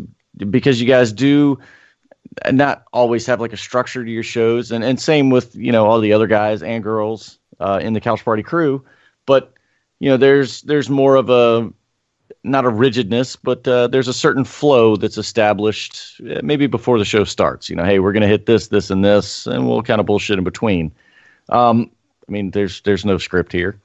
because 0.50 0.82
you 0.82 0.88
guys 0.88 1.14
do 1.14 1.60
not 2.52 2.86
always 2.94 3.26
have 3.26 3.42
like 3.42 3.54
a 3.54 3.58
structure 3.58 4.04
to 4.04 4.12
your 4.12 4.24
shows, 4.24 4.72
and 4.72 4.84
and 4.84 5.00
same 5.00 5.30
with 5.30 5.56
you 5.56 5.72
know 5.72 5.86
all 5.86 6.00
the 6.00 6.14
other 6.14 6.28
guys 6.28 6.64
and 6.64 6.84
girls 6.84 7.40
uh, 7.60 7.80
in 7.82 7.94
the 7.94 8.02
Couch 8.02 8.24
Party 8.24 8.44
crew, 8.44 8.84
but 9.26 9.54
you 10.00 10.10
know 10.10 10.18
there's 10.18 10.62
there's 10.64 10.90
more 10.90 11.16
of 11.16 11.30
a 11.30 11.72
not 12.44 12.66
a 12.66 12.70
rigidness, 12.70 13.36
but 13.36 13.68
uh, 13.68 13.88
there's 13.88 14.08
a 14.08 14.14
certain 14.14 14.44
flow 14.44 14.96
that's 14.96 15.18
established 15.18 16.20
uh, 16.22 16.40
maybe 16.44 16.68
before 16.68 16.98
the 16.98 17.06
show 17.06 17.24
starts. 17.24 17.70
You 17.70 17.76
know, 17.76 17.84
hey, 17.84 18.00
we're 18.00 18.14
gonna 18.14 18.28
hit 18.28 18.46
this, 18.46 18.68
this, 18.68 18.90
and 18.90 19.04
this, 19.04 19.46
and 19.48 19.68
we'll 19.68 19.84
kind 19.84 20.00
of 20.00 20.06
bullshit 20.06 20.38
in 20.38 20.44
between. 20.44 20.92
Um, 21.50 21.92
I 22.28 22.32
mean, 22.32 22.52
there's 22.52 22.82
there's 22.82 23.06
no 23.06 23.18
script 23.18 23.52
here. 23.52 23.80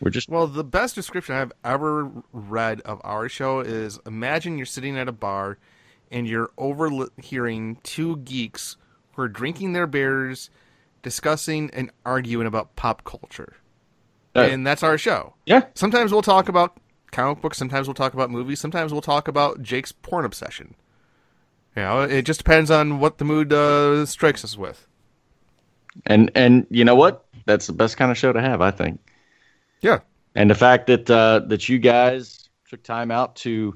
We're 0.00 0.10
just 0.10 0.28
Well, 0.28 0.46
the 0.46 0.64
best 0.64 0.94
description 0.94 1.34
I've 1.34 1.52
ever 1.62 2.10
read 2.32 2.80
of 2.82 3.00
our 3.04 3.28
show 3.28 3.60
is 3.60 3.98
imagine 4.06 4.56
you're 4.56 4.66
sitting 4.66 4.96
at 4.98 5.08
a 5.08 5.12
bar 5.12 5.58
and 6.10 6.28
you're 6.28 6.50
overhearing 6.58 7.78
two 7.82 8.18
geeks 8.18 8.76
who 9.12 9.22
are 9.22 9.28
drinking 9.28 9.72
their 9.72 9.86
beers, 9.86 10.50
discussing 11.02 11.70
and 11.72 11.90
arguing 12.04 12.46
about 12.46 12.76
pop 12.76 13.04
culture. 13.04 13.56
Uh, 14.34 14.40
and 14.40 14.66
that's 14.66 14.82
our 14.82 14.98
show. 14.98 15.34
Yeah. 15.46 15.64
Sometimes 15.74 16.12
we'll 16.12 16.22
talk 16.22 16.48
about 16.48 16.76
comic 17.10 17.40
books, 17.40 17.58
sometimes 17.58 17.88
we'll 17.88 17.94
talk 17.94 18.14
about 18.14 18.30
movies, 18.30 18.60
sometimes 18.60 18.92
we'll 18.92 19.02
talk 19.02 19.28
about 19.28 19.62
Jake's 19.62 19.92
porn 19.92 20.24
obsession. 20.24 20.74
You 21.76 21.82
know, 21.82 22.02
it 22.02 22.22
just 22.22 22.40
depends 22.40 22.70
on 22.70 22.98
what 22.98 23.18
the 23.18 23.24
mood 23.24 23.52
uh, 23.52 24.04
strikes 24.06 24.44
us 24.44 24.56
with. 24.56 24.86
And 26.06 26.30
and 26.34 26.66
you 26.70 26.84
know 26.84 26.94
what? 26.94 27.24
That's 27.46 27.66
the 27.66 27.72
best 27.72 27.96
kind 27.96 28.10
of 28.10 28.18
show 28.18 28.32
to 28.32 28.40
have, 28.40 28.60
I 28.60 28.70
think. 28.70 29.00
Yeah. 29.80 30.00
And 30.34 30.50
the 30.50 30.54
fact 30.54 30.86
that 30.86 31.10
uh, 31.10 31.40
that 31.46 31.68
you 31.68 31.78
guys 31.78 32.48
took 32.68 32.82
time 32.82 33.10
out 33.10 33.36
to 33.36 33.74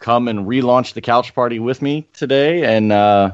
come 0.00 0.26
and 0.26 0.46
relaunch 0.46 0.94
the 0.94 1.00
couch 1.00 1.34
party 1.34 1.60
with 1.60 1.80
me 1.80 2.08
today, 2.12 2.76
and 2.76 2.90
uh, 2.90 3.32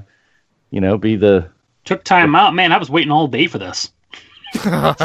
you 0.71 0.81
know, 0.81 0.99
be 0.99 1.17
the 1.17 1.49
Took 1.85 2.03
time 2.03 2.35
out, 2.35 2.53
man. 2.53 2.73
I 2.73 2.79
was 2.79 2.91
waiting 2.91 3.13
all 3.13 3.29
day 3.29 3.47
for 3.47 3.59
this. 3.59 3.93
well, 4.65 4.97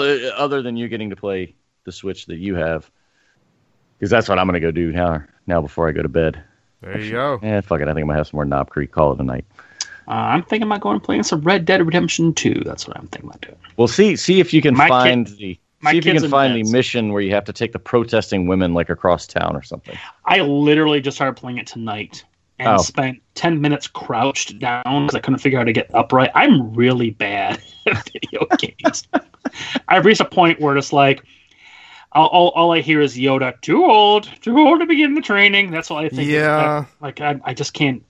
uh, 0.00 0.28
other 0.36 0.62
than 0.62 0.78
you 0.78 0.88
getting 0.88 1.10
to 1.10 1.16
play 1.16 1.54
the 1.84 1.92
Switch 1.92 2.24
that 2.26 2.38
you 2.38 2.54
have, 2.54 2.90
because 3.98 4.10
that's 4.10 4.30
what 4.30 4.38
I'm 4.38 4.46
going 4.46 4.54
to 4.54 4.60
go 4.66 4.70
do 4.70 4.92
now. 4.92 5.24
Now 5.46 5.60
before 5.60 5.88
I 5.88 5.92
go 5.92 6.02
to 6.02 6.08
bed. 6.08 6.42
There 6.80 6.98
you 6.98 7.12
go. 7.12 7.38
Yeah, 7.42 7.60
fuck 7.60 7.80
it. 7.80 7.84
I 7.84 7.92
think 7.92 8.02
I'm 8.02 8.08
gonna 8.08 8.18
have 8.18 8.28
some 8.28 8.38
more 8.38 8.44
Knob 8.44 8.70
Creek. 8.70 8.92
Call 8.92 9.12
it 9.12 9.20
a 9.20 9.24
night. 9.24 9.44
Uh, 10.06 10.12
I'm 10.12 10.42
thinking 10.42 10.66
about 10.66 10.80
going 10.80 10.96
and 10.96 11.02
playing 11.02 11.22
some 11.22 11.40
Red 11.40 11.64
Dead 11.64 11.84
Redemption 11.84 12.34
2. 12.34 12.62
That's 12.64 12.86
what 12.86 12.96
I'm 12.98 13.08
thinking 13.08 13.30
about 13.30 13.40
doing. 13.40 13.56
Well, 13.76 13.88
see 13.88 14.16
see 14.16 14.40
if 14.40 14.52
you 14.52 14.60
can 14.60 14.74
My 14.74 14.84
kid- 14.84 14.88
find 14.90 15.26
the 15.26 15.58
my 15.84 15.92
see 15.92 15.98
if 15.98 16.06
you 16.06 16.12
can 16.14 16.28
find 16.28 16.54
bed, 16.54 16.66
the 16.66 16.72
mission 16.72 17.12
where 17.12 17.22
you 17.22 17.32
have 17.32 17.44
to 17.44 17.52
take 17.52 17.72
the 17.72 17.78
protesting 17.78 18.46
women 18.46 18.74
like 18.74 18.90
across 18.90 19.26
town 19.26 19.54
or 19.54 19.62
something. 19.62 19.96
I 20.24 20.40
literally 20.40 21.00
just 21.00 21.16
started 21.16 21.34
playing 21.40 21.58
it 21.58 21.66
tonight 21.66 22.24
and 22.58 22.68
Oh. 22.68 22.76
spent 22.82 23.20
10 23.34 23.60
minutes 23.60 23.86
crouched 23.86 24.58
down 24.58 24.82
because 25.06 25.14
I 25.14 25.20
couldn't 25.20 25.40
figure 25.40 25.58
out 25.58 25.62
how 25.62 25.66
to 25.66 25.72
get 25.72 25.90
upright. 25.94 26.30
I'm 26.34 26.74
really 26.74 27.10
bad 27.10 27.60
at 27.86 28.10
video 28.10 28.46
games. 28.58 29.06
I've 29.88 30.04
reached 30.04 30.20
a 30.20 30.24
point 30.24 30.60
where 30.60 30.76
it's 30.76 30.92
like, 30.92 31.24
all, 32.12 32.28
all, 32.28 32.48
all 32.50 32.72
I 32.72 32.80
hear 32.80 33.00
is 33.00 33.16
Yoda, 33.16 33.60
too 33.60 33.84
old, 33.84 34.30
too 34.40 34.56
old 34.58 34.80
to 34.80 34.86
begin 34.86 35.14
the 35.14 35.20
training. 35.20 35.70
That's 35.72 35.90
all 35.90 35.98
I 35.98 36.08
think. 36.08 36.30
Yeah. 36.30 36.84
Like, 37.00 37.20
I, 37.20 37.40
I 37.44 37.54
just 37.54 37.74
can't. 37.74 38.04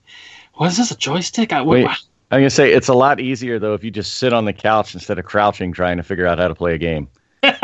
What 0.53 0.67
is 0.67 0.77
this, 0.77 0.91
a 0.91 0.95
joystick? 0.95 1.51
I, 1.51 1.63
Wait, 1.63 1.83
what, 1.83 1.97
I'm 2.31 2.39
gonna 2.39 2.49
say 2.49 2.71
it's 2.71 2.87
a 2.87 2.93
lot 2.93 3.19
easier 3.19 3.59
though 3.59 3.73
if 3.73 3.83
you 3.83 3.91
just 3.91 4.15
sit 4.15 4.31
on 4.33 4.45
the 4.45 4.53
couch 4.53 4.93
instead 4.93 5.19
of 5.19 5.25
crouching 5.25 5.73
trying 5.73 5.97
to 5.97 6.03
figure 6.03 6.25
out 6.25 6.37
how 6.39 6.47
to 6.47 6.55
play 6.55 6.73
a 6.73 6.77
game. 6.77 7.07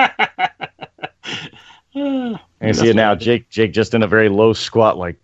I 1.96 2.72
see 2.72 2.90
it 2.90 2.96
now. 2.96 3.16
Jake 3.16 3.50
Jake 3.50 3.74
just 3.74 3.94
in 3.94 4.04
a 4.04 4.08
very 4.08 4.30
low 4.30 4.54
squat. 4.54 4.98
Like, 4.98 5.18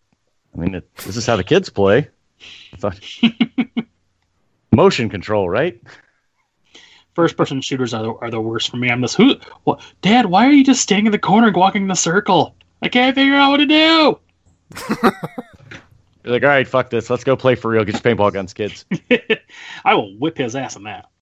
I 0.55 0.59
mean, 0.59 0.75
it, 0.75 0.95
this 0.97 1.15
is 1.15 1.25
how 1.25 1.35
the 1.35 1.43
kids 1.43 1.69
play. 1.69 2.09
Motion 4.71 5.09
control, 5.09 5.49
right? 5.49 5.81
First 7.15 7.35
person 7.35 7.61
shooters 7.61 7.93
are 7.93 8.03
the, 8.03 8.13
are 8.13 8.29
the 8.29 8.41
worst 8.41 8.69
for 8.69 8.77
me. 8.77 8.89
I'm 8.89 9.01
just, 9.01 9.17
who, 9.17 9.35
what, 9.63 9.81
Dad, 10.01 10.27
why 10.27 10.45
are 10.45 10.51
you 10.51 10.63
just 10.63 10.81
standing 10.81 11.07
in 11.07 11.11
the 11.11 11.17
corner 11.17 11.47
and 11.47 11.55
walking 11.55 11.87
the 11.87 11.95
circle? 11.95 12.55
I 12.83 12.89
can't 12.89 13.15
figure 13.15 13.33
out 13.33 13.49
what 13.49 13.57
to 13.57 13.65
do. 13.65 14.19
You're 16.23 16.33
like, 16.33 16.43
all 16.43 16.49
right, 16.49 16.67
fuck 16.67 16.91
this. 16.91 17.09
Let's 17.09 17.23
go 17.23 17.35
play 17.35 17.55
for 17.55 17.71
real. 17.71 17.85
Get 17.85 17.93
your 17.93 18.15
paintball 18.15 18.33
guns, 18.33 18.53
kids. 18.53 18.85
I 19.83 19.95
will 19.95 20.15
whip 20.17 20.37
his 20.37 20.55
ass 20.55 20.75
on 20.75 20.83
that. 20.83 21.09